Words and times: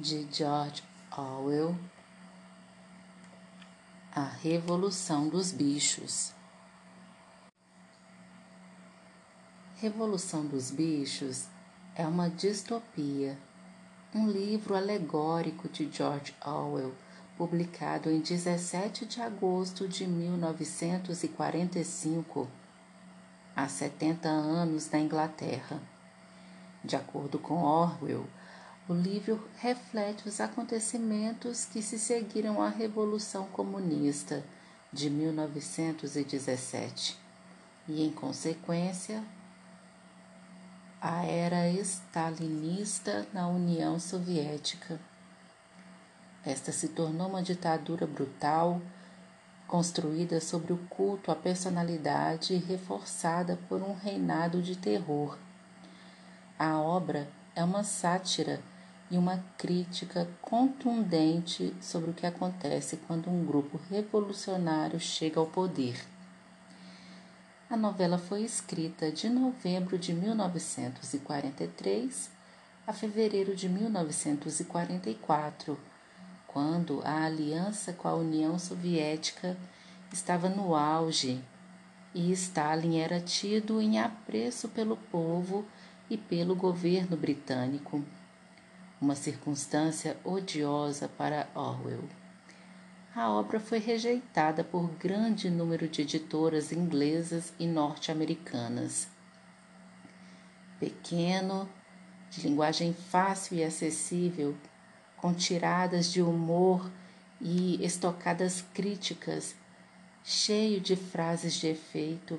de 0.00 0.26
George 0.32 0.82
Orwell, 1.14 1.76
A 4.14 4.24
Revolução 4.24 5.28
dos 5.28 5.52
Bichos. 5.52 6.32
Revolução 9.76 10.46
dos 10.46 10.70
Bichos 10.70 11.48
é 11.94 12.06
uma 12.06 12.30
distopia, 12.30 13.36
um 14.14 14.26
livro 14.26 14.74
alegórico 14.74 15.68
de 15.68 15.92
George 15.92 16.34
Orwell, 16.46 16.94
publicado 17.36 18.10
em 18.10 18.20
17 18.20 19.04
de 19.04 19.20
agosto 19.20 19.86
de 19.86 20.06
1945, 20.06 22.48
há 23.54 23.68
70 23.68 24.30
anos 24.30 24.90
na 24.90 24.98
Inglaterra. 24.98 25.78
De 26.82 26.96
acordo 26.96 27.38
com 27.38 27.62
Orwell, 27.62 28.26
o 28.88 28.94
livro 28.94 29.48
reflete 29.58 30.28
os 30.28 30.40
acontecimentos 30.40 31.64
que 31.64 31.80
se 31.80 31.98
seguiram 31.98 32.60
à 32.60 32.68
Revolução 32.68 33.46
Comunista 33.46 34.44
de 34.92 35.08
1917 35.08 37.16
e, 37.88 38.02
em 38.02 38.10
consequência, 38.10 39.22
a 41.00 41.24
era 41.24 41.68
stalinista 41.68 43.26
na 43.32 43.48
União 43.48 43.98
Soviética. 43.98 45.00
Esta 46.44 46.72
se 46.72 46.88
tornou 46.88 47.28
uma 47.28 47.42
ditadura 47.42 48.06
brutal, 48.06 48.80
construída 49.66 50.40
sobre 50.40 50.72
o 50.72 50.78
culto 50.88 51.30
à 51.30 51.36
personalidade 51.36 52.54
e 52.54 52.58
reforçada 52.58 53.58
por 53.68 53.82
um 53.82 53.94
reinado 53.94 54.60
de 54.60 54.76
terror. 54.76 55.38
A 56.58 56.78
obra 56.78 57.28
é 57.54 57.62
uma 57.62 57.84
sátira 57.84 58.60
e 59.10 59.18
uma 59.18 59.44
crítica 59.58 60.28
contundente 60.40 61.74
sobre 61.80 62.10
o 62.10 62.14
que 62.14 62.26
acontece 62.26 62.96
quando 63.08 63.28
um 63.28 63.44
grupo 63.44 63.80
revolucionário 63.90 65.00
chega 65.00 65.40
ao 65.40 65.46
poder. 65.46 66.00
A 67.68 67.76
novela 67.76 68.18
foi 68.18 68.42
escrita 68.42 69.10
de 69.10 69.28
novembro 69.28 69.98
de 69.98 70.12
1943 70.12 72.30
a 72.86 72.92
fevereiro 72.92 73.56
de 73.56 73.68
1944, 73.68 75.76
quando 76.46 77.02
a 77.04 77.24
aliança 77.24 77.92
com 77.92 78.06
a 78.08 78.14
União 78.14 78.58
Soviética 78.58 79.56
estava 80.12 80.48
no 80.48 80.74
auge 80.74 81.40
e 82.14 82.30
Stalin 82.32 82.98
era 82.98 83.20
tido 83.20 83.80
em 83.80 84.00
apreço 84.00 84.68
pelo 84.68 84.96
povo 84.96 85.64
e 86.08 86.16
pelo 86.16 86.54
governo 86.56 87.16
britânico 87.16 88.02
uma 89.00 89.14
circunstância 89.14 90.16
odiosa 90.22 91.08
para 91.08 91.48
Orwell. 91.54 92.04
A 93.14 93.30
obra 93.30 93.58
foi 93.58 93.78
rejeitada 93.78 94.62
por 94.62 94.88
grande 94.90 95.48
número 95.48 95.88
de 95.88 96.02
editoras 96.02 96.70
inglesas 96.70 97.52
e 97.58 97.66
norte-americanas. 97.66 99.08
Pequeno, 100.78 101.68
de 102.30 102.46
linguagem 102.46 102.92
fácil 102.92 103.56
e 103.56 103.64
acessível, 103.64 104.54
com 105.16 105.32
tiradas 105.32 106.12
de 106.12 106.22
humor 106.22 106.88
e 107.40 107.82
estocadas 107.84 108.62
críticas, 108.74 109.54
cheio 110.22 110.80
de 110.80 110.94
frases 110.94 111.54
de 111.54 111.68
efeito, 111.68 112.38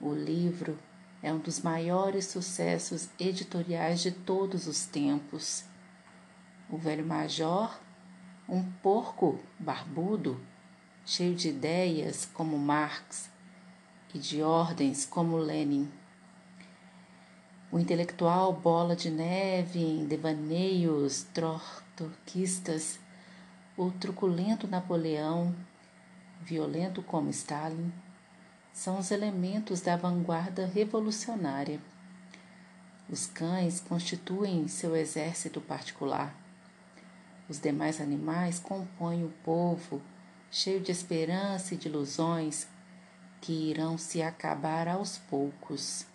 o 0.00 0.12
livro 0.12 0.76
é 1.22 1.32
um 1.32 1.38
dos 1.38 1.60
maiores 1.60 2.26
sucessos 2.26 3.08
editoriais 3.18 4.00
de 4.00 4.10
todos 4.10 4.66
os 4.66 4.84
tempos 4.84 5.64
o 6.74 6.76
velho 6.76 7.06
major, 7.06 7.78
um 8.48 8.60
porco 8.82 9.38
barbudo, 9.60 10.40
cheio 11.06 11.32
de 11.32 11.50
ideias 11.50 12.28
como 12.34 12.58
Marx 12.58 13.30
e 14.12 14.18
de 14.18 14.42
ordens 14.42 15.06
como 15.06 15.36
Lenin. 15.36 15.88
O 17.70 17.78
intelectual 17.78 18.52
bola 18.52 18.96
de 18.96 19.08
neve 19.08 19.78
em 19.78 20.04
devaneios 20.04 21.24
trotskistas, 21.32 22.98
o 23.76 23.92
truculento 23.92 24.66
Napoleão, 24.66 25.54
violento 26.42 27.04
como 27.04 27.30
Stalin, 27.30 27.92
são 28.72 28.98
os 28.98 29.12
elementos 29.12 29.80
da 29.80 29.96
vanguarda 29.96 30.66
revolucionária. 30.66 31.80
Os 33.08 33.28
cães 33.28 33.78
constituem 33.78 34.66
seu 34.66 34.96
exército 34.96 35.60
particular. 35.60 36.42
Os 37.48 37.58
demais 37.60 38.00
animais 38.00 38.58
compõem 38.58 39.24
o 39.24 39.32
povo, 39.44 40.02
cheio 40.50 40.80
de 40.80 40.90
esperança 40.90 41.74
e 41.74 41.76
de 41.76 41.86
ilusões 41.88 42.66
que 43.40 43.70
irão 43.70 43.96
se 43.98 44.22
acabar 44.22 44.88
aos 44.88 45.18
poucos. 45.18 46.06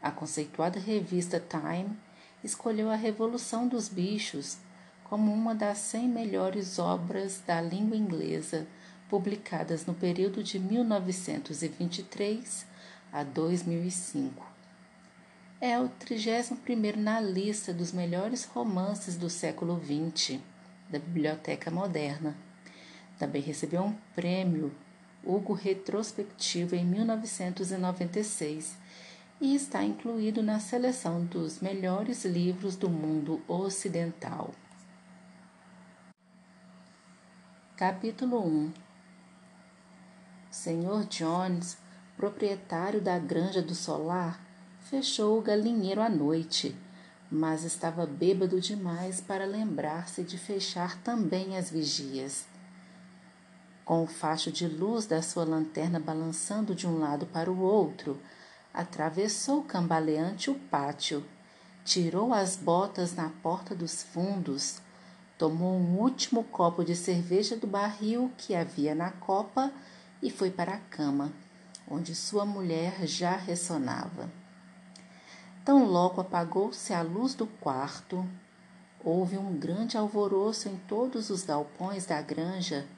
A 0.00 0.12
conceituada 0.12 0.78
revista 0.78 1.40
Time 1.40 1.98
escolheu 2.44 2.90
A 2.90 2.94
Revolução 2.94 3.66
dos 3.66 3.88
Bichos 3.88 4.58
como 5.04 5.32
uma 5.32 5.54
das 5.54 5.78
100 5.78 6.08
melhores 6.08 6.78
obras 6.78 7.42
da 7.44 7.60
língua 7.60 7.96
inglesa 7.96 8.68
publicadas 9.08 9.84
no 9.84 9.94
período 9.94 10.44
de 10.44 10.60
1923 10.60 12.64
a 13.12 13.24
2005 13.24 14.49
é 15.60 15.78
o 15.78 15.90
31 15.90 16.96
na 16.96 17.20
lista 17.20 17.74
dos 17.74 17.92
melhores 17.92 18.46
romances 18.46 19.18
do 19.18 19.28
século 19.28 19.78
XX 19.78 20.40
da 20.88 20.98
Biblioteca 20.98 21.70
Moderna. 21.70 22.34
Também 23.18 23.42
recebeu 23.42 23.82
um 23.82 23.92
prêmio 24.14 24.72
Hugo 25.22 25.52
Retrospectivo 25.52 26.74
em 26.74 26.82
1996 26.86 28.74
e 29.38 29.54
está 29.54 29.84
incluído 29.84 30.42
na 30.42 30.58
seleção 30.58 31.26
dos 31.26 31.60
melhores 31.60 32.24
livros 32.24 32.74
do 32.74 32.88
mundo 32.88 33.42
ocidental. 33.46 34.54
Capítulo 37.76 38.46
1 38.46 38.72
Senhor 40.50 41.04
Jones, 41.04 41.76
proprietário 42.16 43.02
da 43.02 43.18
Granja 43.18 43.60
do 43.60 43.74
Solar, 43.74 44.49
fechou 44.90 45.38
o 45.38 45.40
galinheiro 45.40 46.02
à 46.02 46.08
noite, 46.08 46.74
mas 47.30 47.62
estava 47.62 48.04
bêbado 48.04 48.60
demais 48.60 49.20
para 49.20 49.46
lembrar-se 49.46 50.24
de 50.24 50.36
fechar 50.36 51.00
também 51.02 51.56
as 51.56 51.70
vigias. 51.70 52.44
Com 53.84 54.02
o 54.02 54.08
facho 54.08 54.50
de 54.50 54.66
luz 54.66 55.06
da 55.06 55.22
sua 55.22 55.44
lanterna 55.44 56.00
balançando 56.00 56.74
de 56.74 56.88
um 56.88 56.98
lado 56.98 57.24
para 57.24 57.48
o 57.48 57.60
outro, 57.60 58.20
atravessou 58.74 59.62
cambaleante 59.62 60.50
o 60.50 60.56
pátio, 60.56 61.24
tirou 61.84 62.34
as 62.34 62.56
botas 62.56 63.14
na 63.14 63.28
porta 63.28 63.76
dos 63.76 64.02
fundos, 64.02 64.80
tomou 65.38 65.78
um 65.78 66.00
último 66.00 66.42
copo 66.42 66.84
de 66.84 66.96
cerveja 66.96 67.56
do 67.56 67.66
barril 67.68 68.28
que 68.36 68.56
havia 68.56 68.92
na 68.92 69.12
copa 69.12 69.72
e 70.20 70.32
foi 70.32 70.50
para 70.50 70.74
a 70.74 70.80
cama, 70.90 71.32
onde 71.88 72.12
sua 72.12 72.44
mulher 72.44 73.06
já 73.06 73.36
ressonava. 73.36 74.39
Tão 75.70 75.84
logo 75.84 76.20
apagou-se 76.20 76.92
a 76.92 77.00
luz 77.00 77.32
do 77.32 77.46
quarto, 77.46 78.28
houve 79.04 79.38
um 79.38 79.56
grande 79.56 79.96
alvoroço 79.96 80.68
em 80.68 80.76
todos 80.76 81.30
os 81.30 81.44
galpões 81.44 82.04
da 82.04 82.20
granja. 82.20 82.88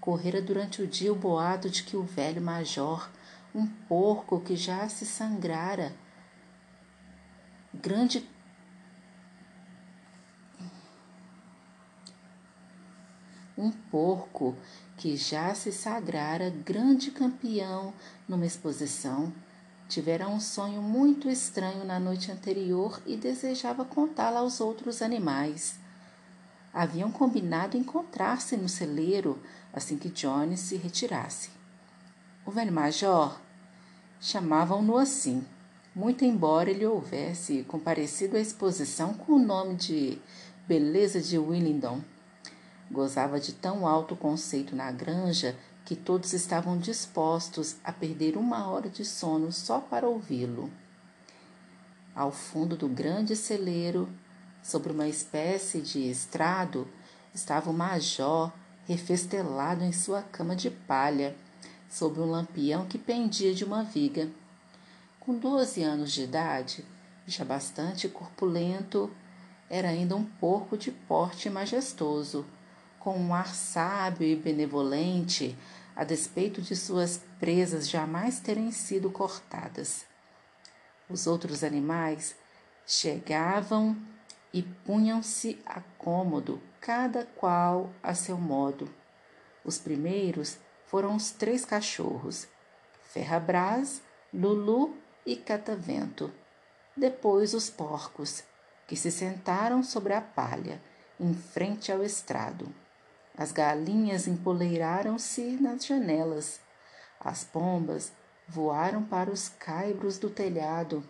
Correra 0.00 0.42
durante 0.42 0.82
o 0.82 0.86
dia 0.88 1.12
o 1.12 1.14
boato 1.14 1.70
de 1.70 1.84
que 1.84 1.96
o 1.96 2.02
velho 2.02 2.42
major, 2.42 3.08
um 3.54 3.68
porco 3.68 4.40
que 4.40 4.56
já 4.56 4.88
se 4.88 5.06
sangrara, 5.06 5.94
grande 7.72 8.28
um 13.56 13.70
porco 13.70 14.56
que 14.96 15.16
já 15.16 15.54
se 15.54 15.70
sagrara 15.70 16.50
grande 16.50 17.12
campeão 17.12 17.94
numa 18.28 18.44
exposição 18.44 19.32
Tivera 19.90 20.28
um 20.28 20.38
sonho 20.38 20.80
muito 20.80 21.28
estranho 21.28 21.84
na 21.84 21.98
noite 21.98 22.30
anterior 22.30 23.02
e 23.04 23.16
desejava 23.16 23.84
contá-lo 23.84 24.36
aos 24.36 24.60
outros 24.60 25.02
animais. 25.02 25.80
Haviam 26.72 27.10
combinado 27.10 27.76
encontrar-se 27.76 28.56
no 28.56 28.68
celeiro 28.68 29.42
assim 29.72 29.98
que 29.98 30.08
Johnny 30.08 30.56
se 30.56 30.76
retirasse. 30.76 31.50
O 32.46 32.52
velho 32.52 32.70
major 32.70 33.40
chamavam-no 34.20 34.96
assim, 34.96 35.44
muito 35.92 36.24
embora 36.24 36.70
ele 36.70 36.86
houvesse 36.86 37.64
comparecido 37.64 38.36
à 38.36 38.40
exposição 38.40 39.12
com 39.12 39.32
o 39.32 39.44
nome 39.44 39.74
de 39.74 40.20
Beleza 40.68 41.20
de 41.20 41.36
Willingdon. 41.36 42.00
Gozava 42.88 43.40
de 43.40 43.54
tão 43.54 43.84
alto 43.88 44.14
conceito 44.14 44.76
na 44.76 44.92
granja 44.92 45.58
que 45.90 45.96
todos 45.96 46.32
estavam 46.32 46.78
dispostos 46.78 47.74
a 47.82 47.90
perder 47.90 48.36
uma 48.36 48.68
hora 48.68 48.88
de 48.88 49.04
sono 49.04 49.50
só 49.50 49.80
para 49.80 50.06
ouvi-lo. 50.06 50.70
Ao 52.14 52.30
fundo 52.30 52.76
do 52.76 52.86
grande 52.86 53.34
celeiro, 53.34 54.08
Sobre 54.62 54.92
uma 54.92 55.08
espécie 55.08 55.80
de 55.80 56.10
estrado 56.10 56.86
estava 57.34 57.70
o 57.70 57.74
major 57.74 58.52
refestelado 58.86 59.84
em 59.84 59.92
sua 59.92 60.22
cama 60.22 60.54
de 60.54 60.70
palha, 60.70 61.34
sob 61.88 62.20
um 62.20 62.30
lampião 62.30 62.86
que 62.86 62.98
pendia 62.98 63.54
de 63.54 63.64
uma 63.64 63.82
viga. 63.82 64.28
Com 65.18 65.38
doze 65.38 65.82
anos 65.82 66.12
de 66.12 66.24
idade, 66.24 66.84
já 67.26 67.44
bastante 67.44 68.08
corpulento, 68.08 69.10
era 69.68 69.88
ainda 69.88 70.14
um 70.14 70.24
porco 70.24 70.76
de 70.76 70.90
porte 70.90 71.48
majestoso, 71.48 72.44
com 72.98 73.16
um 73.16 73.32
ar 73.34 73.54
sábio 73.54 74.26
e 74.26 74.36
benevolente, 74.36 75.56
a 75.94 76.04
despeito 76.04 76.62
de 76.62 76.74
suas 76.76 77.22
presas 77.38 77.88
jamais 77.88 78.40
terem 78.40 78.70
sido 78.70 79.10
cortadas. 79.10 80.04
Os 81.08 81.26
outros 81.26 81.64
animais 81.64 82.36
chegavam 82.86 83.96
e 84.52 84.62
punham-se 84.62 85.60
a 85.66 85.80
cômodo, 85.98 86.60
cada 86.80 87.24
qual 87.24 87.90
a 88.02 88.14
seu 88.14 88.36
modo. 88.36 88.92
Os 89.64 89.78
primeiros 89.78 90.58
foram 90.86 91.14
os 91.14 91.30
três 91.30 91.64
cachorros, 91.64 92.48
Ferrabras, 93.02 94.02
Lulu 94.32 94.96
e 95.24 95.36
Catavento. 95.36 96.32
Depois 96.96 97.54
os 97.54 97.70
porcos, 97.70 98.42
que 98.86 98.96
se 98.96 99.10
sentaram 99.10 99.82
sobre 99.82 100.12
a 100.12 100.20
palha, 100.20 100.80
em 101.18 101.34
frente 101.34 101.92
ao 101.92 102.02
estrado. 102.02 102.74
As 103.40 103.52
galinhas 103.52 104.28
empoleiraram-se 104.28 105.56
nas 105.62 105.86
janelas. 105.86 106.60
As 107.18 107.42
pombas 107.42 108.12
voaram 108.46 109.02
para 109.02 109.30
os 109.30 109.48
caibros 109.48 110.18
do 110.18 110.28
telhado. 110.28 111.02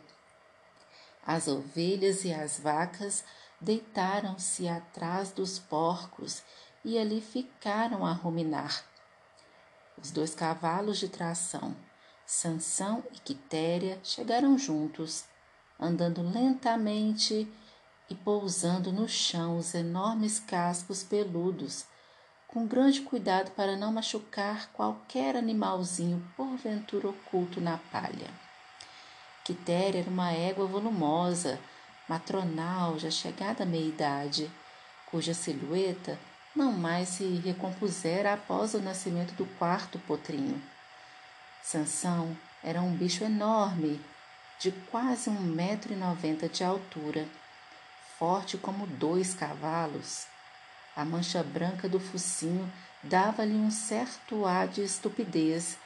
As 1.27 1.49
ovelhas 1.49 2.25
e 2.25 2.33
as 2.33 2.61
vacas 2.61 3.25
deitaram-se 3.61 4.69
atrás 4.69 5.33
dos 5.33 5.59
porcos 5.59 6.45
e 6.85 6.97
ali 6.97 7.21
ficaram 7.21 8.07
a 8.07 8.13
ruminar. 8.13 8.85
Os 10.01 10.13
dois 10.13 10.33
cavalos 10.33 10.99
de 10.99 11.09
tração, 11.09 11.75
Sansão 12.25 13.03
e 13.13 13.19
Quitéria, 13.19 13.99
chegaram 14.05 14.57
juntos, 14.57 15.25
andando 15.81 16.23
lentamente 16.23 17.53
e 18.09 18.15
pousando 18.15 18.93
no 18.93 19.09
chão 19.09 19.59
os 19.59 19.75
enormes 19.75 20.39
cascos 20.39 21.03
peludos 21.03 21.87
com 22.53 22.67
grande 22.67 23.03
cuidado 23.03 23.53
para 23.53 23.77
não 23.77 23.93
machucar 23.93 24.69
qualquer 24.73 25.37
animalzinho 25.37 26.21
porventura 26.37 27.09
oculto 27.09 27.61
na 27.61 27.79
palha. 27.93 28.29
Quitéria 29.45 30.01
era 30.01 30.11
uma 30.11 30.33
égua 30.33 30.67
volumosa, 30.67 31.61
matronal, 32.09 32.99
já 32.99 33.09
chegada 33.09 33.63
à 33.63 33.67
meia-idade, 33.67 34.51
cuja 35.07 35.33
silhueta 35.33 36.19
não 36.55 36.73
mais 36.73 37.11
se 37.11 37.25
recompusera 37.37 38.35
após 38.35 38.75
o 38.75 38.81
nascimento 38.81 39.33
do 39.35 39.47
quarto 39.57 40.01
potrinho. 40.01 40.61
Sansão 41.63 42.37
era 42.65 42.83
um 42.83 42.93
bicho 42.93 43.23
enorme, 43.23 44.05
de 44.59 44.73
quase 44.91 45.31
um 45.31 45.41
metro 45.41 45.93
e 45.93 45.97
noventa 45.97 46.49
de 46.49 46.65
altura, 46.65 47.29
forte 48.19 48.59
como 48.59 48.89
dois 48.89 49.35
cavalos 49.35 50.30
a 51.01 51.05
mancha 51.05 51.43
branca 51.43 51.89
do 51.89 51.99
focinho 51.99 52.71
dava-lhe 53.03 53.55
um 53.55 53.71
certo 53.71 54.45
ar 54.45 54.69
de 54.69 54.83
estupidez 54.83 55.79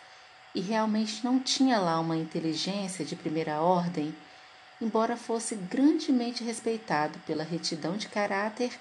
e 0.53 0.61
realmente 0.61 1.25
não 1.25 1.39
tinha 1.39 1.79
lá 1.79 2.01
uma 2.01 2.17
inteligência 2.17 3.05
de 3.05 3.15
primeira 3.15 3.61
ordem, 3.61 4.13
embora 4.81 5.17
fosse 5.17 5.55
grandemente 5.55 6.43
respeitado 6.43 7.17
pela 7.21 7.45
retidão 7.45 7.97
de 7.97 8.09
caráter 8.09 8.77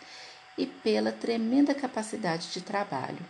e 0.57 0.65
pela 0.65 1.11
tremenda 1.11 1.75
capacidade 1.75 2.51
de 2.51 2.61
trabalho. 2.61 3.23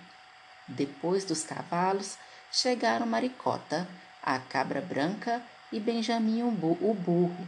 Depois 0.65 1.25
dos 1.25 1.43
cavalos 1.43 2.17
chegaram 2.53 3.05
Maricota, 3.05 3.85
a 4.21 4.39
cabra 4.39 4.79
branca 4.79 5.41
e 5.73 5.79
Benjamin 5.79 6.43
o 6.43 6.51
burro. 6.93 7.47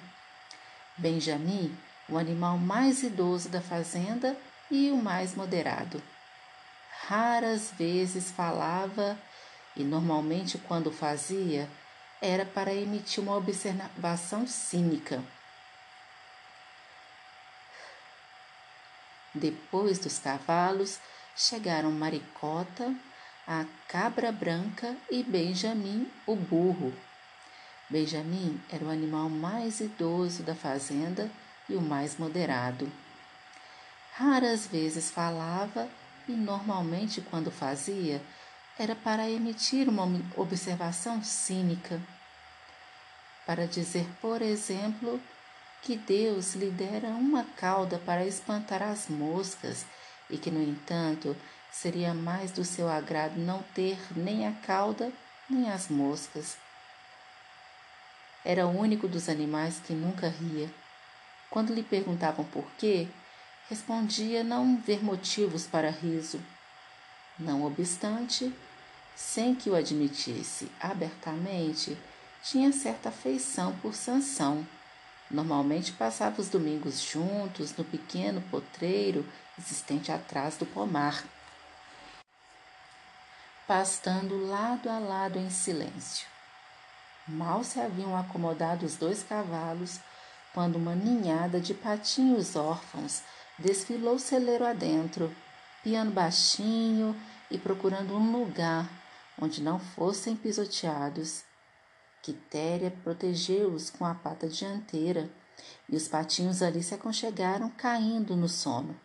Benjamin, 0.97 1.73
o 2.09 2.17
animal 2.17 2.57
mais 2.57 3.03
idoso 3.03 3.47
da 3.47 3.61
fazenda, 3.61 4.35
e 4.69 4.91
o 4.91 4.97
mais 4.97 5.35
moderado. 5.35 6.01
Raras 7.07 7.71
vezes 7.77 8.31
falava 8.31 9.17
e 9.75 9.83
normalmente 9.83 10.57
quando 10.57 10.91
fazia 10.91 11.69
era 12.21 12.45
para 12.45 12.73
emitir 12.73 13.21
uma 13.21 13.35
observação 13.35 14.47
cínica. 14.47 15.23
Depois 19.33 19.99
dos 19.99 20.17
cavalos 20.17 20.99
chegaram 21.35 21.91
Maricota, 21.91 22.95
a 23.45 23.65
cabra 23.87 24.31
branca 24.31 24.95
e 25.11 25.21
Benjamin, 25.21 26.09
o 26.25 26.35
burro. 26.35 26.93
Benjamin 27.89 28.59
era 28.71 28.83
o 28.85 28.89
animal 28.89 29.29
mais 29.29 29.79
idoso 29.79 30.41
da 30.41 30.55
fazenda 30.55 31.29
e 31.69 31.75
o 31.75 31.81
mais 31.81 32.17
moderado. 32.17 32.91
Raras 34.17 34.65
vezes 34.65 35.11
falava 35.11 35.89
e 36.25 36.31
normalmente, 36.31 37.19
quando 37.19 37.51
fazia, 37.51 38.21
era 38.79 38.95
para 38.95 39.29
emitir 39.29 39.89
uma 39.89 40.05
observação 40.37 41.21
cínica, 41.21 42.01
para 43.45 43.67
dizer, 43.67 44.07
por 44.21 44.41
exemplo, 44.41 45.21
que 45.81 45.97
Deus 45.97 46.55
lhe 46.55 46.71
dera 46.71 47.09
uma 47.09 47.43
cauda 47.57 47.99
para 47.99 48.25
espantar 48.25 48.81
as 48.81 49.09
moscas 49.09 49.85
e 50.29 50.37
que, 50.37 50.49
no 50.49 50.63
entanto, 50.63 51.35
seria 51.69 52.13
mais 52.13 52.51
do 52.51 52.63
seu 52.63 52.87
agrado 52.87 53.37
não 53.37 53.61
ter 53.73 53.99
nem 54.15 54.47
a 54.47 54.53
cauda 54.53 55.11
nem 55.49 55.69
as 55.69 55.89
moscas. 55.89 56.55
Era 58.45 58.65
o 58.65 58.79
único 58.79 59.09
dos 59.09 59.27
animais 59.27 59.81
que 59.85 59.91
nunca 59.91 60.29
ria. 60.29 60.73
Quando 61.49 61.73
lhe 61.73 61.83
perguntavam 61.83 62.45
por 62.45 62.65
quê, 62.77 63.09
respondia 63.69 64.43
não 64.43 64.77
ver 64.77 65.03
motivos 65.03 65.65
para 65.65 65.89
riso. 65.89 66.41
Não 67.37 67.65
obstante, 67.65 68.53
sem 69.15 69.55
que 69.55 69.69
o 69.69 69.75
admitisse 69.75 70.71
abertamente, 70.79 71.97
tinha 72.43 72.71
certa 72.71 73.09
afeição 73.09 73.75
por 73.77 73.93
Sansão. 73.95 74.65
Normalmente 75.29 75.91
passava 75.91 76.39
os 76.39 76.49
domingos 76.49 77.01
juntos 77.01 77.75
no 77.75 77.83
pequeno 77.83 78.41
potreiro 78.51 79.27
existente 79.57 80.11
atrás 80.11 80.55
do 80.55 80.65
pomar, 80.65 81.23
pastando 83.67 84.45
lado 84.45 84.89
a 84.89 84.99
lado 84.99 85.39
em 85.39 85.49
silêncio. 85.49 86.27
Mal 87.27 87.63
se 87.63 87.79
haviam 87.79 88.15
acomodado 88.15 88.85
os 88.85 88.95
dois 88.95 89.23
cavalos 89.23 89.99
quando 90.53 90.75
uma 90.75 90.93
ninhada 90.93 91.59
de 91.59 91.73
patinhos 91.73 92.55
órfãos 92.55 93.23
desfilou 93.57 94.19
celeiro 94.19 94.65
adentro, 94.65 95.33
piando 95.83 96.11
baixinho 96.11 97.15
e 97.49 97.57
procurando 97.57 98.15
um 98.15 98.31
lugar 98.31 98.89
onde 99.39 99.61
não 99.61 99.79
fossem 99.79 100.35
pisoteados. 100.35 101.43
Quitéria 102.21 102.91
protegeu-os 103.03 103.89
com 103.89 104.05
a 104.05 104.15
pata 104.15 104.47
dianteira 104.47 105.29
e 105.87 105.95
os 105.95 106.07
patinhos 106.07 106.61
ali 106.61 106.81
se 106.83 106.93
aconchegaram, 106.93 107.69
caindo 107.69 108.35
no 108.35 108.49
sono. 108.49 108.99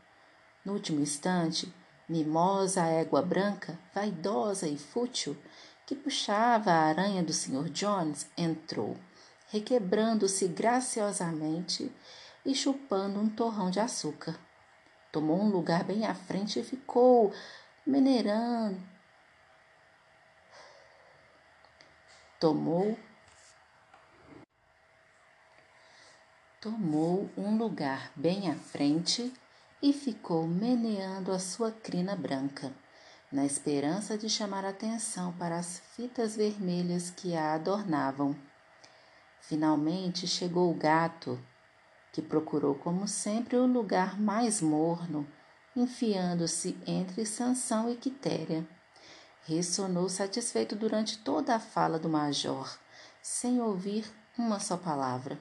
No 0.65 0.73
último 0.73 1.01
instante, 1.01 1.73
Mimosa, 2.09 2.83
a 2.83 2.89
égua 2.89 3.23
branca, 3.23 3.79
vaidosa 3.95 4.67
e 4.67 4.77
fútil, 4.77 5.37
que 5.87 5.95
puxava 5.95 6.71
a 6.71 6.87
aranha 6.87 7.23
do 7.23 7.33
Sr. 7.33 7.69
Jones, 7.71 8.27
entrou, 8.37 8.97
requebrando-se 9.49 10.49
graciosamente 10.49 11.93
e 12.45 12.55
chupando 12.55 13.21
um 13.21 13.29
torrão 13.29 13.71
de 13.71 13.81
açúcar. 13.81 14.39
Tomou 15.13 15.41
um 15.41 15.49
lugar 15.49 15.85
bem 15.85 16.07
à 16.07 16.15
frente 16.15 16.61
e 16.61 16.65
ficou 16.65 17.33
meneirando. 17.87 18.81
Tomou 22.39 22.99
tomou 26.61 27.31
um 27.37 27.57
lugar 27.57 28.13
bem 28.15 28.51
à 28.51 28.55
frente 28.55 29.33
e 29.83 29.93
ficou 29.93 30.47
meneando 30.47 31.33
a 31.33 31.39
sua 31.39 31.73
crina 31.73 32.15
branca, 32.15 32.71
na 33.33 33.47
esperança 33.47 34.17
de 34.19 34.29
chamar 34.29 34.65
atenção 34.65 35.33
para 35.33 35.57
as 35.59 35.81
fitas 35.97 36.37
vermelhas 36.37 37.11
que 37.11 37.35
a 37.35 37.55
adornavam. 37.55 38.37
Finalmente 39.41 40.27
chegou 40.27 40.71
o 40.71 40.75
gato, 40.75 41.43
que 42.13 42.21
procurou, 42.21 42.75
como 42.75 43.07
sempre, 43.07 43.57
o 43.57 43.67
lugar 43.67 44.21
mais 44.21 44.61
morno, 44.61 45.27
enfiando-se 45.77 46.77
entre 46.87 47.25
Sansão 47.25 47.91
e 47.91 47.97
Quitéria. 47.97 48.67
Ressonou 49.45 50.09
satisfeito 50.09 50.77
durante 50.77 51.19
toda 51.19 51.55
a 51.55 51.61
fala 51.61 51.99
do 51.99 52.09
major, 52.09 52.79
sem 53.23 53.61
ouvir 53.61 54.11
uma 54.37 54.59
só 54.59 54.77
palavra. 54.77 55.39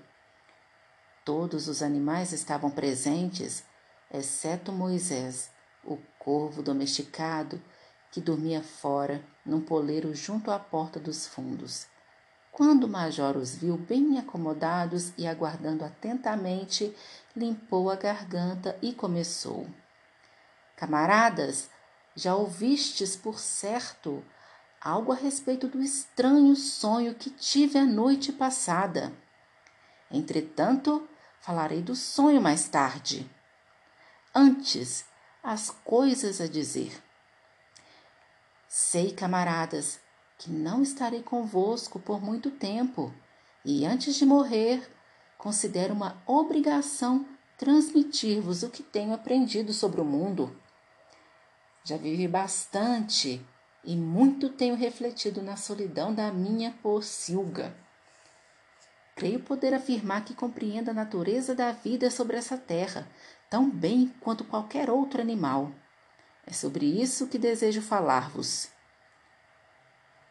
Todos 1.26 1.68
os 1.68 1.82
animais 1.82 2.32
estavam 2.32 2.72
presentes, 2.72 3.64
exceto 4.12 4.72
Moisés, 4.72 5.52
o 5.84 5.98
corvo 6.18 6.62
domesticado 6.62 7.62
que 8.12 8.20
dormia 8.20 8.64
fora, 8.64 9.24
num 9.46 9.62
poleiro 9.62 10.14
junto 10.16 10.50
à 10.52 10.58
porta 10.58 11.00
dos 11.00 11.28
fundos. 11.28 11.88
Quando 12.60 12.84
o 12.84 12.90
major 12.90 13.38
os 13.38 13.56
viu 13.56 13.78
bem 13.78 14.20
acomodados 14.20 15.14
e 15.18 15.26
aguardando 15.26 15.86
atentamente, 15.86 16.94
limpou 17.34 17.90
a 17.90 17.96
garganta 17.96 18.78
e 18.82 18.92
começou. 18.92 19.66
Camaradas, 20.76 21.70
já 22.14 22.36
ouvistes 22.36 23.16
por 23.16 23.40
certo 23.40 24.22
algo 24.82 25.14
a 25.14 25.16
respeito 25.16 25.70
do 25.70 25.82
estranho 25.82 26.54
sonho 26.54 27.16
que 27.16 27.30
tive 27.30 27.80
a 27.80 27.86
noite 27.86 28.34
passada. 28.34 29.14
Entretanto, 30.12 31.08
falarei 31.40 31.82
do 31.82 31.96
sonho 31.96 32.42
mais 32.42 32.68
tarde. 32.68 33.26
Antes, 34.36 35.06
as 35.42 35.70
coisas 35.70 36.42
a 36.42 36.48
dizer. 36.48 37.02
Sei, 38.68 39.14
camaradas, 39.14 40.02
que 40.40 40.50
não 40.50 40.82
estarei 40.82 41.22
convosco 41.22 42.00
por 42.00 42.22
muito 42.22 42.50
tempo, 42.50 43.14
e 43.64 43.86
antes 43.86 44.16
de 44.16 44.26
morrer, 44.26 44.90
considero 45.38 45.94
uma 45.94 46.18
obrigação 46.26 47.26
transmitir-vos 47.58 48.64
o 48.64 48.70
que 48.70 48.82
tenho 48.82 49.14
aprendido 49.14 49.74
sobre 49.74 50.00
o 50.00 50.06
mundo. 50.06 50.58
Já 51.84 51.98
vivi 51.98 52.26
bastante 52.26 53.46
e 53.84 53.98
muito 53.98 54.48
tenho 54.48 54.76
refletido 54.76 55.42
na 55.42 55.58
solidão 55.58 56.16
da 56.16 56.32
minha 56.32 56.72
pocilga. 56.82 57.76
Creio 59.16 59.42
poder 59.42 59.74
afirmar 59.74 60.24
que 60.24 60.34
compreendo 60.34 60.90
a 60.90 60.94
natureza 60.94 61.54
da 61.54 61.74
vida 61.74 62.10
sobre 62.10 62.38
essa 62.38 62.58
terra, 62.58 63.06
tão 63.50 63.70
bem 63.70 64.14
quanto 64.22 64.46
qualquer 64.46 64.90
outro 64.90 65.20
animal. 65.20 65.70
É 66.48 66.54
sobre 66.54 66.86
isso 66.86 67.28
que 67.28 67.38
desejo 67.38 67.82
falar-vos. 67.82 68.79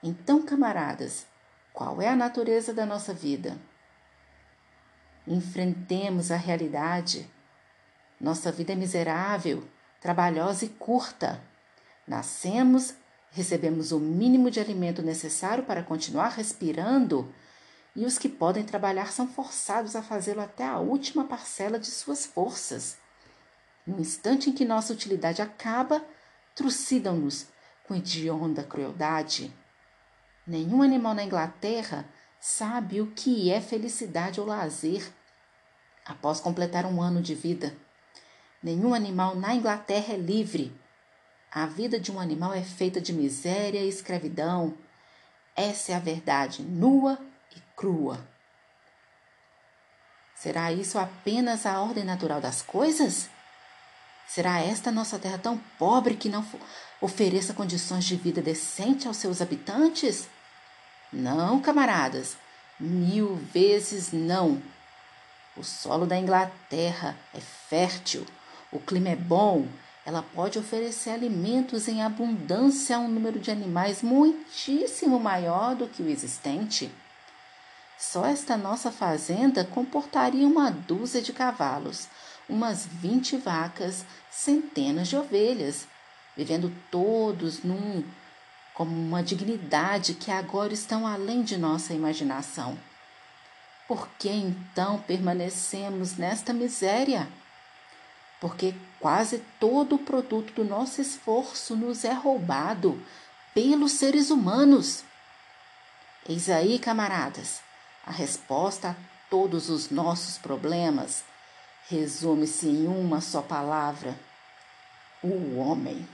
Então, 0.02 0.42
camaradas, 0.42 1.26
qual 1.72 2.00
é 2.00 2.08
a 2.08 2.14
natureza 2.14 2.72
da 2.72 2.86
nossa 2.86 3.12
vida? 3.12 3.58
Enfrentemos 5.26 6.30
a 6.30 6.36
realidade. 6.36 7.28
Nossa 8.20 8.52
vida 8.52 8.72
é 8.72 8.76
miserável, 8.76 9.66
trabalhosa 10.00 10.64
e 10.64 10.68
curta. 10.68 11.40
Nascemos, 12.06 12.94
recebemos 13.32 13.90
o 13.90 13.98
mínimo 13.98 14.50
de 14.50 14.60
alimento 14.60 15.02
necessário 15.02 15.64
para 15.64 15.82
continuar 15.82 16.28
respirando, 16.28 17.34
e 17.94 18.04
os 18.04 18.18
que 18.18 18.28
podem 18.28 18.64
trabalhar 18.64 19.10
são 19.10 19.26
forçados 19.26 19.96
a 19.96 20.02
fazê-lo 20.02 20.40
até 20.40 20.64
a 20.64 20.78
última 20.78 21.24
parcela 21.24 21.78
de 21.78 21.88
suas 21.88 22.24
forças. 22.24 22.96
No 23.84 23.98
instante 23.98 24.50
em 24.50 24.52
que 24.52 24.64
nossa 24.64 24.92
utilidade 24.92 25.42
acaba, 25.42 26.04
trucidam-nos 26.54 27.48
com 27.84 27.96
hedionda 27.96 28.62
crueldade. 28.62 29.52
Nenhum 30.48 30.80
animal 30.80 31.12
na 31.12 31.24
Inglaterra 31.24 32.06
sabe 32.40 33.02
o 33.02 33.08
que 33.08 33.50
é 33.50 33.60
felicidade 33.60 34.40
ou 34.40 34.46
lazer 34.46 35.06
após 36.06 36.40
completar 36.40 36.86
um 36.86 37.02
ano 37.02 37.20
de 37.20 37.34
vida. 37.34 37.76
Nenhum 38.62 38.94
animal 38.94 39.36
na 39.36 39.54
Inglaterra 39.54 40.14
é 40.14 40.16
livre. 40.16 40.74
A 41.52 41.66
vida 41.66 42.00
de 42.00 42.10
um 42.10 42.18
animal 42.18 42.54
é 42.54 42.62
feita 42.62 42.98
de 42.98 43.12
miséria 43.12 43.80
e 43.80 43.90
escravidão. 43.90 44.74
Essa 45.54 45.92
é 45.92 45.94
a 45.94 46.00
verdade 46.00 46.62
nua 46.62 47.18
e 47.54 47.60
crua. 47.76 48.26
Será 50.34 50.72
isso 50.72 50.98
apenas 50.98 51.66
a 51.66 51.78
ordem 51.78 52.04
natural 52.04 52.40
das 52.40 52.62
coisas? 52.62 53.28
Será 54.26 54.60
esta 54.60 54.90
nossa 54.90 55.18
terra 55.18 55.36
tão 55.36 55.58
pobre 55.78 56.16
que 56.16 56.30
não 56.30 56.42
ofereça 57.02 57.52
condições 57.52 58.06
de 58.06 58.16
vida 58.16 58.40
decente 58.40 59.06
aos 59.06 59.18
seus 59.18 59.42
habitantes? 59.42 60.26
Não, 61.12 61.60
camaradas, 61.60 62.36
mil 62.78 63.36
vezes 63.36 64.12
não. 64.12 64.62
O 65.56 65.64
solo 65.64 66.06
da 66.06 66.18
Inglaterra 66.18 67.16
é 67.34 67.40
fértil, 67.40 68.26
o 68.70 68.78
clima 68.78 69.08
é 69.08 69.16
bom, 69.16 69.66
ela 70.04 70.22
pode 70.22 70.58
oferecer 70.58 71.10
alimentos 71.10 71.88
em 71.88 72.02
abundância 72.02 72.96
a 72.96 72.98
um 73.00 73.08
número 73.08 73.38
de 73.38 73.50
animais 73.50 74.02
muitíssimo 74.02 75.18
maior 75.18 75.74
do 75.74 75.86
que 75.86 76.02
o 76.02 76.08
existente. 76.08 76.90
Só 77.98 78.24
esta 78.24 78.56
nossa 78.56 78.92
fazenda 78.92 79.64
comportaria 79.64 80.46
uma 80.46 80.70
dúzia 80.70 81.20
de 81.20 81.32
cavalos, 81.32 82.06
umas 82.48 82.86
vinte 82.86 83.36
vacas, 83.36 84.04
centenas 84.30 85.08
de 85.08 85.16
ovelhas, 85.16 85.86
vivendo 86.36 86.72
todos 86.90 87.62
num 87.62 88.04
como 88.78 88.92
uma 88.92 89.24
dignidade 89.24 90.14
que 90.14 90.30
agora 90.30 90.72
estão 90.72 91.04
além 91.04 91.42
de 91.42 91.56
nossa 91.56 91.92
imaginação. 91.92 92.78
Por 93.88 94.06
que 94.10 94.28
então 94.28 95.00
permanecemos 95.00 96.16
nesta 96.16 96.52
miséria? 96.52 97.28
Porque 98.40 98.72
quase 99.00 99.42
todo 99.58 99.96
o 99.96 99.98
produto 99.98 100.52
do 100.52 100.64
nosso 100.64 101.00
esforço 101.00 101.74
nos 101.74 102.04
é 102.04 102.12
roubado 102.12 103.02
pelos 103.52 103.90
seres 103.90 104.30
humanos. 104.30 105.02
Eis 106.28 106.48
aí, 106.48 106.78
camaradas, 106.78 107.60
a 108.06 108.12
resposta 108.12 108.90
a 108.90 108.94
todos 109.28 109.68
os 109.70 109.90
nossos 109.90 110.38
problemas 110.38 111.24
resume-se 111.88 112.68
em 112.68 112.86
uma 112.86 113.20
só 113.20 113.42
palavra: 113.42 114.16
o 115.20 115.56
homem. 115.58 116.06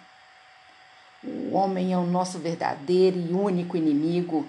O 1.26 1.54
homem 1.54 1.92
é 1.92 1.96
o 1.96 2.04
nosso 2.04 2.38
verdadeiro 2.38 3.18
e 3.18 3.32
único 3.32 3.76
inimigo. 3.78 4.46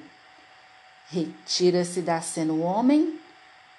Retira-se 1.08 2.02
da 2.02 2.20
cena 2.20 2.52
o 2.52 2.62
homem 2.62 3.18